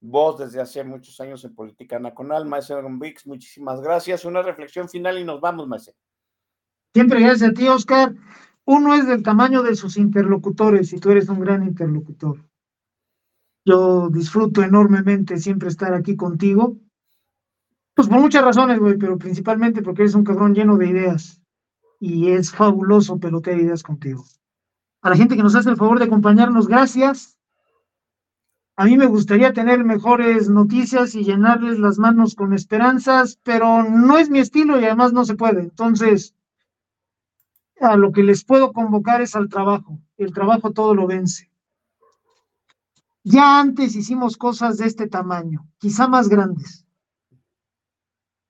voz 0.00 0.38
desde 0.38 0.62
hace 0.62 0.82
muchos 0.82 1.20
años 1.20 1.44
en 1.44 1.54
política 1.54 1.98
nacional. 1.98 2.46
Maestro 2.46 2.82
Vix, 2.98 3.26
muchísimas 3.26 3.82
gracias. 3.82 4.24
Una 4.24 4.40
reflexión 4.40 4.88
final 4.88 5.18
y 5.18 5.24
nos 5.24 5.38
vamos, 5.38 5.68
Maestro. 5.68 5.92
Siempre 6.94 7.20
gracias 7.20 7.50
a 7.50 7.52
ti, 7.52 7.68
Oscar. 7.68 8.14
Uno 8.64 8.94
es 8.94 9.06
del 9.06 9.22
tamaño 9.22 9.62
de 9.62 9.76
sus 9.76 9.98
interlocutores 9.98 10.94
y 10.94 10.98
tú 10.98 11.10
eres 11.10 11.28
un 11.28 11.40
gran 11.40 11.62
interlocutor. 11.62 12.42
Yo 13.66 14.08
disfruto 14.08 14.62
enormemente 14.62 15.36
siempre 15.36 15.68
estar 15.68 15.92
aquí 15.92 16.16
contigo. 16.16 16.78
Pues 17.92 18.08
por 18.08 18.18
muchas 18.18 18.42
razones, 18.42 18.78
güey, 18.78 18.96
pero 18.96 19.18
principalmente 19.18 19.82
porque 19.82 20.02
eres 20.04 20.14
un 20.14 20.24
cabrón 20.24 20.54
lleno 20.54 20.78
de 20.78 20.88
ideas. 20.88 21.42
Y 21.98 22.30
es 22.30 22.50
fabuloso 22.50 23.20
pelotear 23.20 23.58
ideas 23.58 23.82
contigo. 23.82 24.24
A 25.02 25.10
la 25.10 25.16
gente 25.16 25.36
que 25.36 25.42
nos 25.42 25.54
hace 25.54 25.70
el 25.70 25.76
favor 25.76 25.98
de 25.98 26.04
acompañarnos, 26.04 26.68
gracias. 26.68 27.38
A 28.76 28.84
mí 28.84 28.96
me 28.96 29.06
gustaría 29.06 29.52
tener 29.52 29.84
mejores 29.84 30.48
noticias 30.48 31.14
y 31.14 31.24
llenarles 31.24 31.78
las 31.78 31.98
manos 31.98 32.34
con 32.34 32.52
esperanzas, 32.52 33.38
pero 33.42 33.82
no 33.82 34.18
es 34.18 34.30
mi 34.30 34.38
estilo 34.38 34.80
y 34.80 34.84
además 34.84 35.12
no 35.12 35.24
se 35.24 35.34
puede. 35.34 35.60
Entonces, 35.60 36.34
a 37.80 37.96
lo 37.96 38.12
que 38.12 38.22
les 38.22 38.44
puedo 38.44 38.72
convocar 38.72 39.20
es 39.22 39.34
al 39.36 39.48
trabajo. 39.48 39.98
El 40.16 40.32
trabajo 40.32 40.72
todo 40.72 40.94
lo 40.94 41.06
vence. 41.06 41.50
Ya 43.22 43.60
antes 43.60 43.96
hicimos 43.96 44.36
cosas 44.36 44.78
de 44.78 44.86
este 44.86 45.06
tamaño, 45.06 45.66
quizá 45.78 46.08
más 46.08 46.28
grandes. 46.28 46.86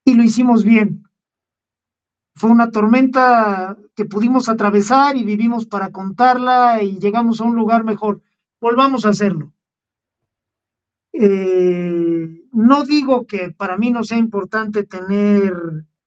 Y 0.05 0.15
lo 0.15 0.23
hicimos 0.23 0.65
bien. 0.65 1.00
Fue 2.41 2.49
una 2.49 2.71
tormenta 2.71 3.77
que 3.95 4.07
pudimos 4.07 4.49
atravesar 4.49 5.15
y 5.15 5.25
vivimos 5.25 5.67
para 5.67 5.91
contarla 5.91 6.83
y 6.83 6.99
llegamos 6.99 7.39
a 7.39 7.45
un 7.45 7.55
lugar 7.55 7.85
mejor. 7.85 8.23
Volvamos 8.59 9.05
a 9.05 9.11
hacerlo. 9.11 9.53
Eh, 11.13 12.47
no 12.51 12.85
digo 12.85 13.27
que 13.27 13.51
para 13.51 13.77
mí 13.77 13.91
no 13.91 14.05
sea 14.05 14.17
importante 14.17 14.85
tener 14.85 15.53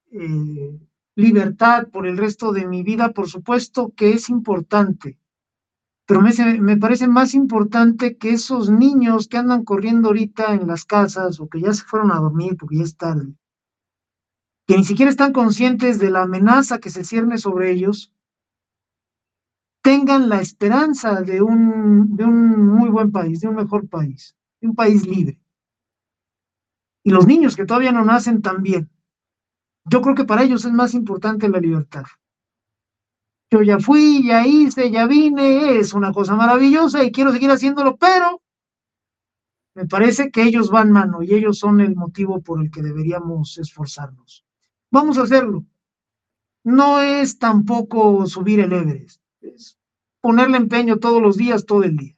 eh, 0.10 0.80
libertad 1.14 1.89
por 1.89 2.07
el 2.07 2.18
resto 2.18 2.51
de 2.51 2.65
mi 2.65 2.81
vida, 2.81 3.11
por 3.11 3.30
supuesto 3.30 3.93
que 3.95 4.14
es 4.14 4.27
importante, 4.27 5.19
pero 6.07 6.19
me, 6.19 6.31
me, 6.60 6.77
parece 6.77 7.07
más 7.07 7.35
importante 7.35 8.18
que 8.18 8.31
esos 8.31 8.72
niños 8.72 9.27
que 9.27 9.38
andan 9.38 9.64
corriendo 9.64 10.07
ahorita 10.07 10.55
en 10.55 10.65
las 10.65 10.84
casas 10.84 11.39
o 11.39 11.47
que 11.47 11.61
ya 11.61 11.73
se 11.73 11.84
fueron 11.84 12.11
a 12.11 12.15
dormir 12.15 12.57
porque 12.57 12.77
ya 12.77 12.85
es 12.85 12.97
tarde, 12.97 13.35
que 14.73 14.79
ni 14.79 14.85
siquiera 14.85 15.11
están 15.11 15.33
conscientes 15.33 15.99
de 15.99 16.09
la 16.09 16.23
amenaza 16.23 16.79
que 16.79 16.89
se 16.89 17.03
cierne 17.03 17.37
sobre 17.37 17.69
ellos, 17.69 18.11
tengan 19.83 20.29
la 20.29 20.41
esperanza 20.41 21.21
de 21.21 21.43
un, 21.43 22.15
de 22.15 22.25
un 22.25 22.73
muy 22.75 22.89
buen 22.89 23.11
país, 23.11 23.41
de 23.41 23.49
un 23.49 23.55
mejor 23.55 23.87
país 23.87 24.35
un 24.65 24.75
país 24.75 25.05
libre. 25.05 25.39
Y 27.03 27.11
los 27.11 27.27
niños 27.27 27.55
que 27.55 27.65
todavía 27.65 27.91
no 27.91 28.03
nacen 28.03 28.41
también. 28.41 28.89
Yo 29.85 30.01
creo 30.01 30.15
que 30.15 30.23
para 30.23 30.43
ellos 30.43 30.65
es 30.65 30.71
más 30.71 30.93
importante 30.93 31.49
la 31.49 31.59
libertad. 31.59 32.05
Yo 33.51 33.61
ya 33.61 33.77
fui, 33.77 34.25
ya 34.25 34.47
hice, 34.47 34.89
ya 34.89 35.05
vine, 35.05 35.77
es 35.77 35.93
una 35.93 36.11
cosa 36.11 36.35
maravillosa 36.35 37.03
y 37.03 37.11
quiero 37.11 37.31
seguir 37.31 37.51
haciéndolo, 37.51 37.97
pero 37.97 38.41
me 39.75 39.85
parece 39.85 40.31
que 40.31 40.43
ellos 40.43 40.71
van 40.71 40.91
mano 40.91 41.21
y 41.21 41.33
ellos 41.33 41.59
son 41.59 41.81
el 41.81 41.95
motivo 41.95 42.41
por 42.41 42.61
el 42.61 42.71
que 42.71 42.81
deberíamos 42.81 43.57
esforzarnos. 43.57 44.43
Vamos 44.94 45.18
a 45.18 45.24
hacerlo. 45.24 45.65
No 46.64 47.02
es 47.02 47.40
tampoco 47.40 48.28
subir 48.28 48.60
el 48.60 48.74
Everest, 48.74 49.20
es 49.41 49.76
ponerle 50.22 50.57
empeño 50.57 50.99
todos 50.99 51.20
los 51.20 51.36
días, 51.36 51.65
todo 51.65 51.82
el 51.84 51.98
día. 51.98 52.15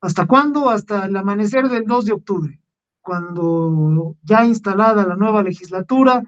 ¿Hasta 0.00 0.28
cuándo? 0.28 0.70
Hasta 0.70 1.06
el 1.06 1.16
amanecer 1.16 1.68
del 1.68 1.84
2 1.84 2.04
de 2.04 2.12
octubre, 2.12 2.60
cuando 3.00 4.16
ya 4.22 4.46
instalada 4.46 5.04
la 5.04 5.16
nueva 5.16 5.42
legislatura 5.42 6.22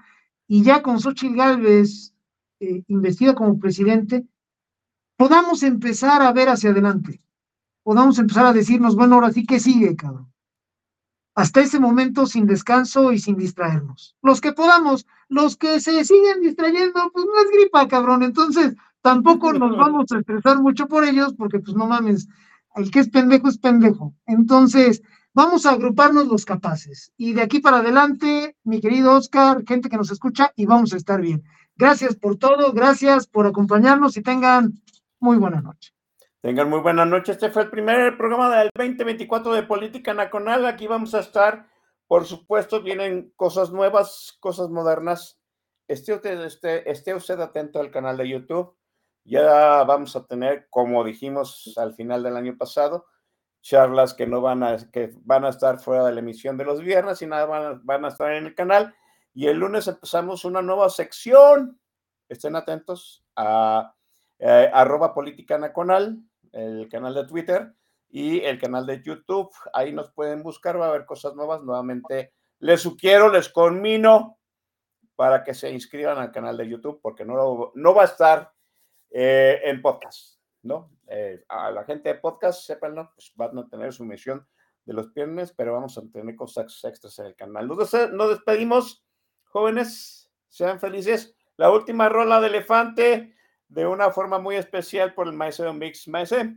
y 0.49 0.65
ya 0.65 0.83
con 0.83 0.99
Xochitl 0.99 1.37
Gálvez 1.37 2.13
eh, 2.59 2.83
investida 2.89 3.37
como 3.37 3.61
presidente, 3.61 4.27
podamos 5.17 5.63
empezar 5.63 6.23
a 6.23 6.33
ver 6.33 6.49
hacia 6.49 6.71
adelante, 6.71 7.21
podamos 7.85 8.19
empezar 8.19 8.47
a 8.47 8.53
decirnos, 8.53 8.97
bueno, 8.97 9.15
ahora 9.15 9.31
sí 9.31 9.47
que 9.47 9.61
sigue, 9.61 9.95
cabrón. 9.95 10.33
Hasta 11.39 11.61
ese 11.61 11.79
momento 11.79 12.27
sin 12.27 12.47
descanso 12.47 13.13
y 13.13 13.21
sin 13.21 13.37
distraernos. 13.37 14.17
Los 14.23 14.41
que 14.41 14.53
podamos, 14.53 15.07
los 15.29 15.57
que 15.57 15.79
se 15.79 16.05
siguen 16.05 16.41
distrayendo, 16.41 17.13
pues 17.13 17.27
no 17.27 17.41
es 17.41 17.51
gripa, 17.53 17.87
cabrón. 17.87 18.25
Entonces, 18.25 18.75
tampoco 19.03 19.53
nos 19.53 19.77
vamos 19.77 20.11
a 20.11 20.19
estresar 20.19 20.61
mucho 20.61 20.89
por 20.89 21.05
ellos, 21.05 21.35
porque 21.39 21.61
pues 21.61 21.77
no 21.77 21.87
mames, 21.87 22.27
el 22.75 22.91
que 22.91 22.99
es 22.99 23.09
pendejo 23.09 23.47
es 23.47 23.57
pendejo. 23.57 24.17
Entonces, 24.27 25.01
vamos 25.33 25.65
a 25.65 25.71
agruparnos 25.71 26.27
los 26.27 26.45
capaces. 26.45 27.13
Y 27.17 27.35
de 27.35 27.43
aquí 27.43 27.61
para 27.61 27.77
adelante, 27.77 28.57
mi 28.65 28.81
querido 28.81 29.13
Oscar, 29.13 29.63
gente 29.65 29.89
que 29.89 29.97
nos 29.97 30.11
escucha, 30.11 30.51
y 30.57 30.67
vamos 30.67 30.93
a 30.93 30.97
estar 30.97 31.21
bien. 31.21 31.45
Gracias 31.77 32.17
por 32.17 32.35
todo, 32.35 32.73
gracias 32.73 33.29
por 33.29 33.47
acompañarnos 33.47 34.17
y 34.17 34.23
tengan 34.23 34.83
muy 35.21 35.37
buena 35.37 35.61
noche. 35.61 35.93
Tengan 36.41 36.71
muy 36.71 36.81
buena 36.81 37.05
noche. 37.05 37.33
Este 37.33 37.51
fue 37.51 37.63
el 37.63 37.71
primer 37.71 38.17
programa 38.17 38.57
del 38.57 38.71
2024 38.75 39.53
de 39.53 39.63
Política 39.65 40.15
Nacional. 40.15 40.67
Aquí 40.67 40.87
vamos 40.87 41.15
a 41.15 41.21
estar, 41.21 41.69
por 42.07 42.25
supuesto, 42.27 42.83
vienen 42.83 43.33
cosas 43.37 43.71
nuevas, 43.71 44.37
cosas 44.41 44.69
modernas. 44.71 45.41
Esté 45.89 46.15
usted, 46.15 46.41
esté, 46.45 46.91
esté 46.91 47.15
usted 47.15 47.41
atento 47.41 47.81
al 47.81 47.91
canal 47.91 48.17
de 48.17 48.29
YouTube 48.29 48.79
ya 49.29 49.85
vamos 49.85 50.17
a 50.17 50.25
tener, 50.25 50.69
como 50.71 51.05
dijimos 51.05 51.75
al 51.77 51.95
final 51.95 52.23
del 52.23 52.37
año 52.37 52.57
pasado, 52.57 53.07
charlas 53.61 54.15
que 54.15 54.27
no 54.27 54.41
van 54.41 54.63
a, 54.63 54.79
que 54.91 55.13
van 55.23 55.45
a 55.45 55.51
estar 55.51 55.79
fuera 55.79 56.07
de 56.07 56.13
la 56.13 56.21
emisión 56.21 56.57
de 56.57 56.65
los 56.65 56.81
viernes 56.81 57.21
y 57.21 57.27
nada 57.27 57.45
van 57.45 57.67
a, 57.67 57.81
van 57.85 58.05
a 58.07 58.09
estar 58.09 58.33
en 58.33 58.47
el 58.47 58.55
canal. 58.55 58.95
Y 59.35 59.47
el 59.49 59.59
lunes 59.59 59.87
empezamos 59.87 60.47
una 60.47 60.63
nueva 60.63 60.89
sección. 60.89 61.79
Estén 62.27 62.57
atentos 62.57 63.23
a 63.37 63.95
eh, 64.39 64.71
arroba 64.73 65.13
política 65.13 65.59
nacional, 65.59 66.19
el 66.53 66.89
canal 66.89 67.15
de 67.15 67.27
Twitter 67.27 67.73
y 68.09 68.41
el 68.41 68.59
canal 68.59 68.87
de 68.87 69.03
YouTube. 69.03 69.51
Ahí 69.73 69.93
nos 69.93 70.11
pueden 70.13 70.43
buscar, 70.43 70.81
va 70.81 70.87
a 70.87 70.89
haber 70.91 71.07
cosas 71.07 71.35
nuevas. 71.35 71.63
Nuevamente 71.63 72.33
les 72.61 72.81
sugiero, 72.81 73.31
les 73.31 73.49
conmino 73.49 74.39
para 75.17 75.43
que 75.43 75.55
se 75.55 75.71
inscriban 75.71 76.19
al 76.19 76.31
canal 76.31 76.57
de 76.57 76.69
YouTube 76.69 77.01
porque 77.03 77.25
no, 77.25 77.73
no 77.75 77.95
va 77.95 78.03
a 78.03 78.07
estar 78.07 78.53
eh, 79.11 79.61
en 79.65 79.83
podcast, 79.83 80.39
¿no? 80.63 80.91
Eh, 81.09 81.45
a 81.49 81.71
la 81.71 81.85
gente 81.85 82.11
de 82.11 82.15
podcast, 82.17 82.63
sépanlo, 82.65 83.11
pues 83.15 83.33
van 83.35 83.59
a 83.59 83.69
tener 83.69 83.93
su 83.93 84.05
misión 84.05 84.47
de 84.85 84.93
los 84.93 85.13
viernes, 85.13 85.53
pero 85.53 85.73
vamos 85.73 85.99
a 85.99 86.03
tener 86.13 86.37
cosas 86.37 86.85
extras 86.85 87.19
en 87.19 87.27
el 87.27 87.35
canal. 87.35 87.67
Nos, 87.67 87.93
nos 88.13 88.29
despedimos, 88.29 89.05
jóvenes, 89.45 90.31
sean 90.49 90.79
felices. 90.79 91.35
La 91.57 91.71
última 91.71 92.09
rola 92.09 92.41
de 92.41 92.47
elefante 92.47 93.35
de 93.69 93.87
una 93.87 94.11
forma 94.11 94.39
muy 94.39 94.57
especial 94.57 95.15
por 95.15 95.27
el 95.29 95.35
maestro 95.35 95.73
Mix. 95.73 96.09
Maestro. 96.09 96.55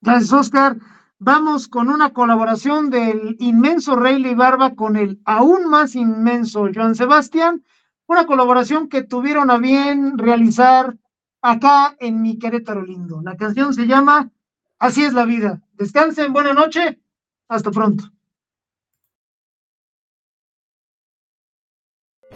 Gracias, 0.00 0.32
Oscar. 0.32 0.76
Vamos 1.18 1.68
con 1.68 1.88
una 1.88 2.12
colaboración 2.12 2.90
del 2.90 3.36
inmenso 3.38 3.96
Rayleigh 3.96 4.34
Barba 4.34 4.74
con 4.74 4.96
el 4.96 5.20
aún 5.24 5.66
más 5.70 5.94
inmenso 5.94 6.68
Joan 6.74 6.94
Sebastián, 6.94 7.64
una 8.06 8.26
colaboración 8.26 8.88
que 8.88 9.02
tuvieron 9.02 9.50
a 9.50 9.58
bien 9.58 10.18
realizar 10.18 10.96
acá 11.40 11.96
en 12.00 12.20
mi 12.20 12.38
Querétaro 12.38 12.82
lindo. 12.82 13.22
La 13.22 13.36
canción 13.36 13.72
se 13.72 13.86
llama 13.86 14.30
Así 14.78 15.04
es 15.04 15.14
la 15.14 15.24
vida. 15.24 15.62
Descansen, 15.72 16.32
buena 16.32 16.52
noche, 16.52 17.00
hasta 17.48 17.70
pronto. 17.70 18.13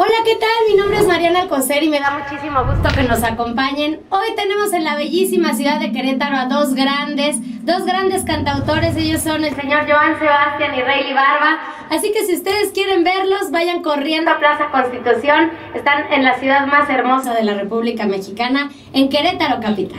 Hola, 0.00 0.14
¿qué 0.24 0.36
tal? 0.36 0.48
Mi 0.68 0.76
nombre 0.76 0.98
es 0.98 1.08
Mariana 1.08 1.40
Alcocer 1.40 1.82
y 1.82 1.88
me 1.88 1.98
da 1.98 2.16
muchísimo 2.16 2.64
gusto 2.64 2.88
que 2.94 3.02
nos 3.02 3.24
acompañen. 3.24 4.00
Hoy 4.10 4.28
tenemos 4.36 4.72
en 4.72 4.84
la 4.84 4.94
bellísima 4.94 5.54
ciudad 5.54 5.80
de 5.80 5.90
Querétaro 5.90 6.36
a 6.36 6.44
dos 6.44 6.74
grandes, 6.74 7.38
dos 7.64 7.84
grandes 7.84 8.22
cantautores. 8.22 8.96
Ellos 8.96 9.22
son 9.22 9.42
el 9.42 9.56
señor 9.56 9.90
Joan 9.90 10.16
Sebastián 10.20 10.72
y 10.76 10.82
Rayleigh 10.82 11.14
Barba. 11.14 11.58
Así 11.90 12.12
que 12.12 12.24
si 12.24 12.36
ustedes 12.36 12.70
quieren 12.70 13.02
verlos, 13.02 13.50
vayan 13.50 13.82
corriendo 13.82 14.30
a 14.30 14.38
Plaza 14.38 14.70
Constitución. 14.70 15.50
Están 15.74 16.12
en 16.12 16.22
la 16.22 16.38
ciudad 16.38 16.68
más 16.68 16.88
hermosa 16.88 17.34
de 17.34 17.42
la 17.42 17.54
República 17.54 18.06
Mexicana, 18.06 18.70
en 18.92 19.08
Querétaro 19.08 19.60
Capital. 19.60 19.98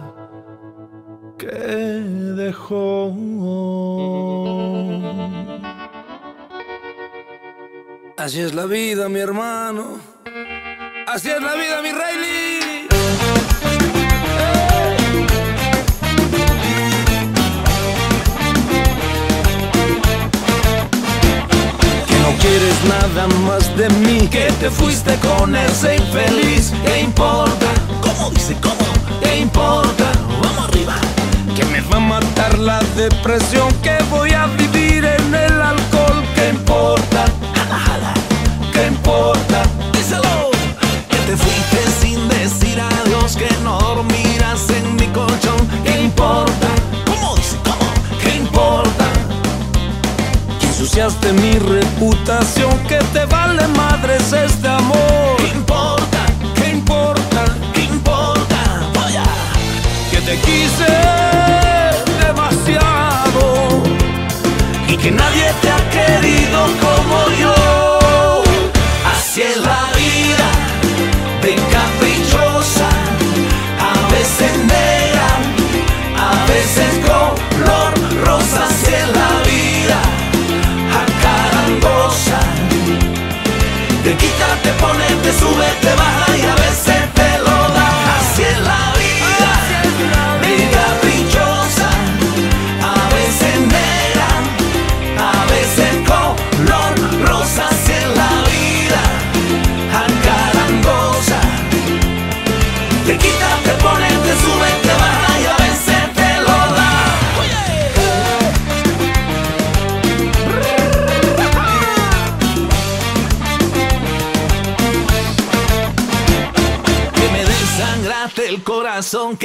que 1.41 1.47
dejó. 1.47 3.11
Así 8.15 8.41
es 8.41 8.53
la 8.53 8.65
vida, 8.65 9.09
mi 9.09 9.19
hermano. 9.19 9.99
Así 11.07 11.31
es 11.31 11.41
la 11.41 11.55
vida, 11.55 11.81
mi 11.81 11.91
Riley. 11.91 12.87
Que 22.07 22.17
no 22.19 22.31
quieres 22.39 22.83
nada 22.87 23.27
más 23.47 23.75
de 23.75 23.89
mí. 23.89 24.27
Que 24.27 24.51
te 24.59 24.69
fuiste 24.69 25.15
con 25.15 25.55
ese 25.55 25.95
infeliz. 25.95 26.71
¿Qué 26.85 27.01
importa? 27.01 27.67
¿Cómo 28.01 28.29
dice 28.29 28.55
cómo? 28.61 28.85
¿Qué 29.23 29.39
importa? 29.39 30.11
Vamos 30.43 30.69
arriba. 30.69 31.10
Depresión. 33.21 33.71
Que 33.81 33.97
voy 34.09 34.31
a 34.31 34.47
vivir 34.47 35.05
en 35.05 35.35
el 35.35 35.61
alcohol. 35.61 36.23
¿Qué 36.35 36.49
importa? 36.49 37.25
Jala. 37.55 38.13
¿Qué 38.73 38.87
importa? 38.87 39.63
Díselo. 39.93 40.51
Que 41.09 41.17
te 41.27 41.37
fuiste 41.37 41.79
sin 42.01 42.27
decir 42.29 42.79
adiós. 42.81 43.35
Que 43.35 43.49
no 43.63 43.77
dormirás 43.79 44.69
en 44.69 44.95
mi 44.95 45.07
colchón. 45.07 45.67
¿Qué 45.83 46.01
importa? 46.01 46.67
¿Cómo 47.05 47.35
dice 47.35 47.57
cómo? 47.63 47.91
¿Qué 48.21 48.37
importa? 48.37 49.05
Que 50.59 50.67
ensuciaste 50.67 51.33
mi 51.33 51.53
reputación. 51.59 52.77
Que 52.87 52.99
te 53.13 53.25
vale 53.25 53.67
madres 53.67 54.33
este 54.33 54.67
amor. 54.67 55.37
¿Qué 55.37 55.47
importa? 55.47 56.25
¿Qué 56.55 56.69
importa? 56.69 57.45
¿Qué 57.73 57.83
importa? 57.83 58.59
Voy 58.93 59.15
a 59.15 59.25
Que 60.09 60.21
te 60.21 60.37
quise 60.39 61.40
que 65.01 65.09
nadie 65.11 65.51
te 65.61 65.69
ha 65.71 65.89
querido 65.89 66.59
como 66.79 67.17
yo. 67.39 68.43
Así 69.13 69.41
es 69.41 69.57
la 69.57 69.83
vida, 69.95 70.47
de 71.41 71.55
caprichosa, 71.75 72.89
a 73.79 74.11
veces 74.11 74.53
negra, 74.75 75.29
a 76.29 76.45
veces 76.45 76.91
color 77.09 77.91
rosa. 78.25 78.65
Así 78.65 78.93
es 78.93 79.07
la 79.19 79.31
vida, 79.49 79.99
acarandosa. 81.03 82.39
Te 84.03 84.13
quita, 84.15 84.47
te 84.63 84.71
pone, 84.81 85.05
te 85.23 85.31
sube, 85.33 85.67
te 85.81 85.95
baja 85.95 86.20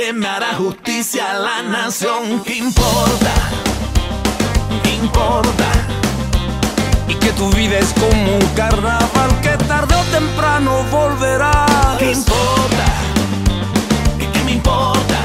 que 0.07 0.13
me 0.13 0.29
hará 0.29 0.55
justicia 0.55 1.33
a 1.33 1.39
la 1.39 1.63
nación. 1.63 2.41
¿Qué 2.45 2.59
importa? 2.59 3.33
¿Qué 4.85 4.95
importa? 4.95 5.69
Y 7.09 7.15
que 7.15 7.33
tu 7.33 7.51
vida 7.51 7.77
es 7.81 7.93
como 7.95 8.37
un 8.37 8.47
carnaval 8.55 9.31
que 9.43 9.57
tarde 9.65 9.97
o 9.97 10.05
temprano 10.17 10.85
volverá. 10.93 11.67
¿Qué 11.99 12.13
importa? 12.13 12.87
¿Qué, 14.17 14.31
qué 14.31 14.41
me 14.45 14.53
importa? 14.53 15.19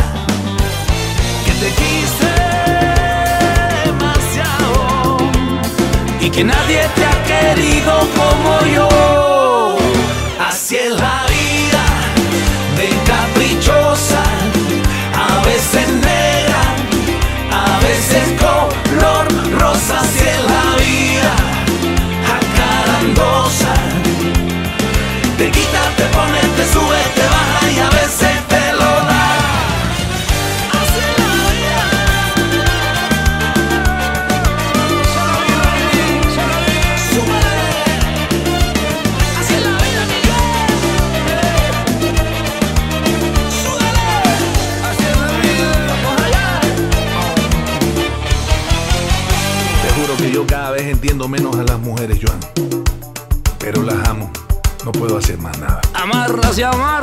Que 1.45 1.51
te 1.61 1.69
quise 1.81 2.33
demasiado 3.85 5.17
Y 6.21 6.29
que 6.31 6.43
nadie 6.43 6.89
te 6.95 7.05
ha 7.05 7.23
querido 7.31 7.93
como 8.17 8.65
yo. 8.73 9.30
Veces 15.45 15.90
Joan. 56.51 57.00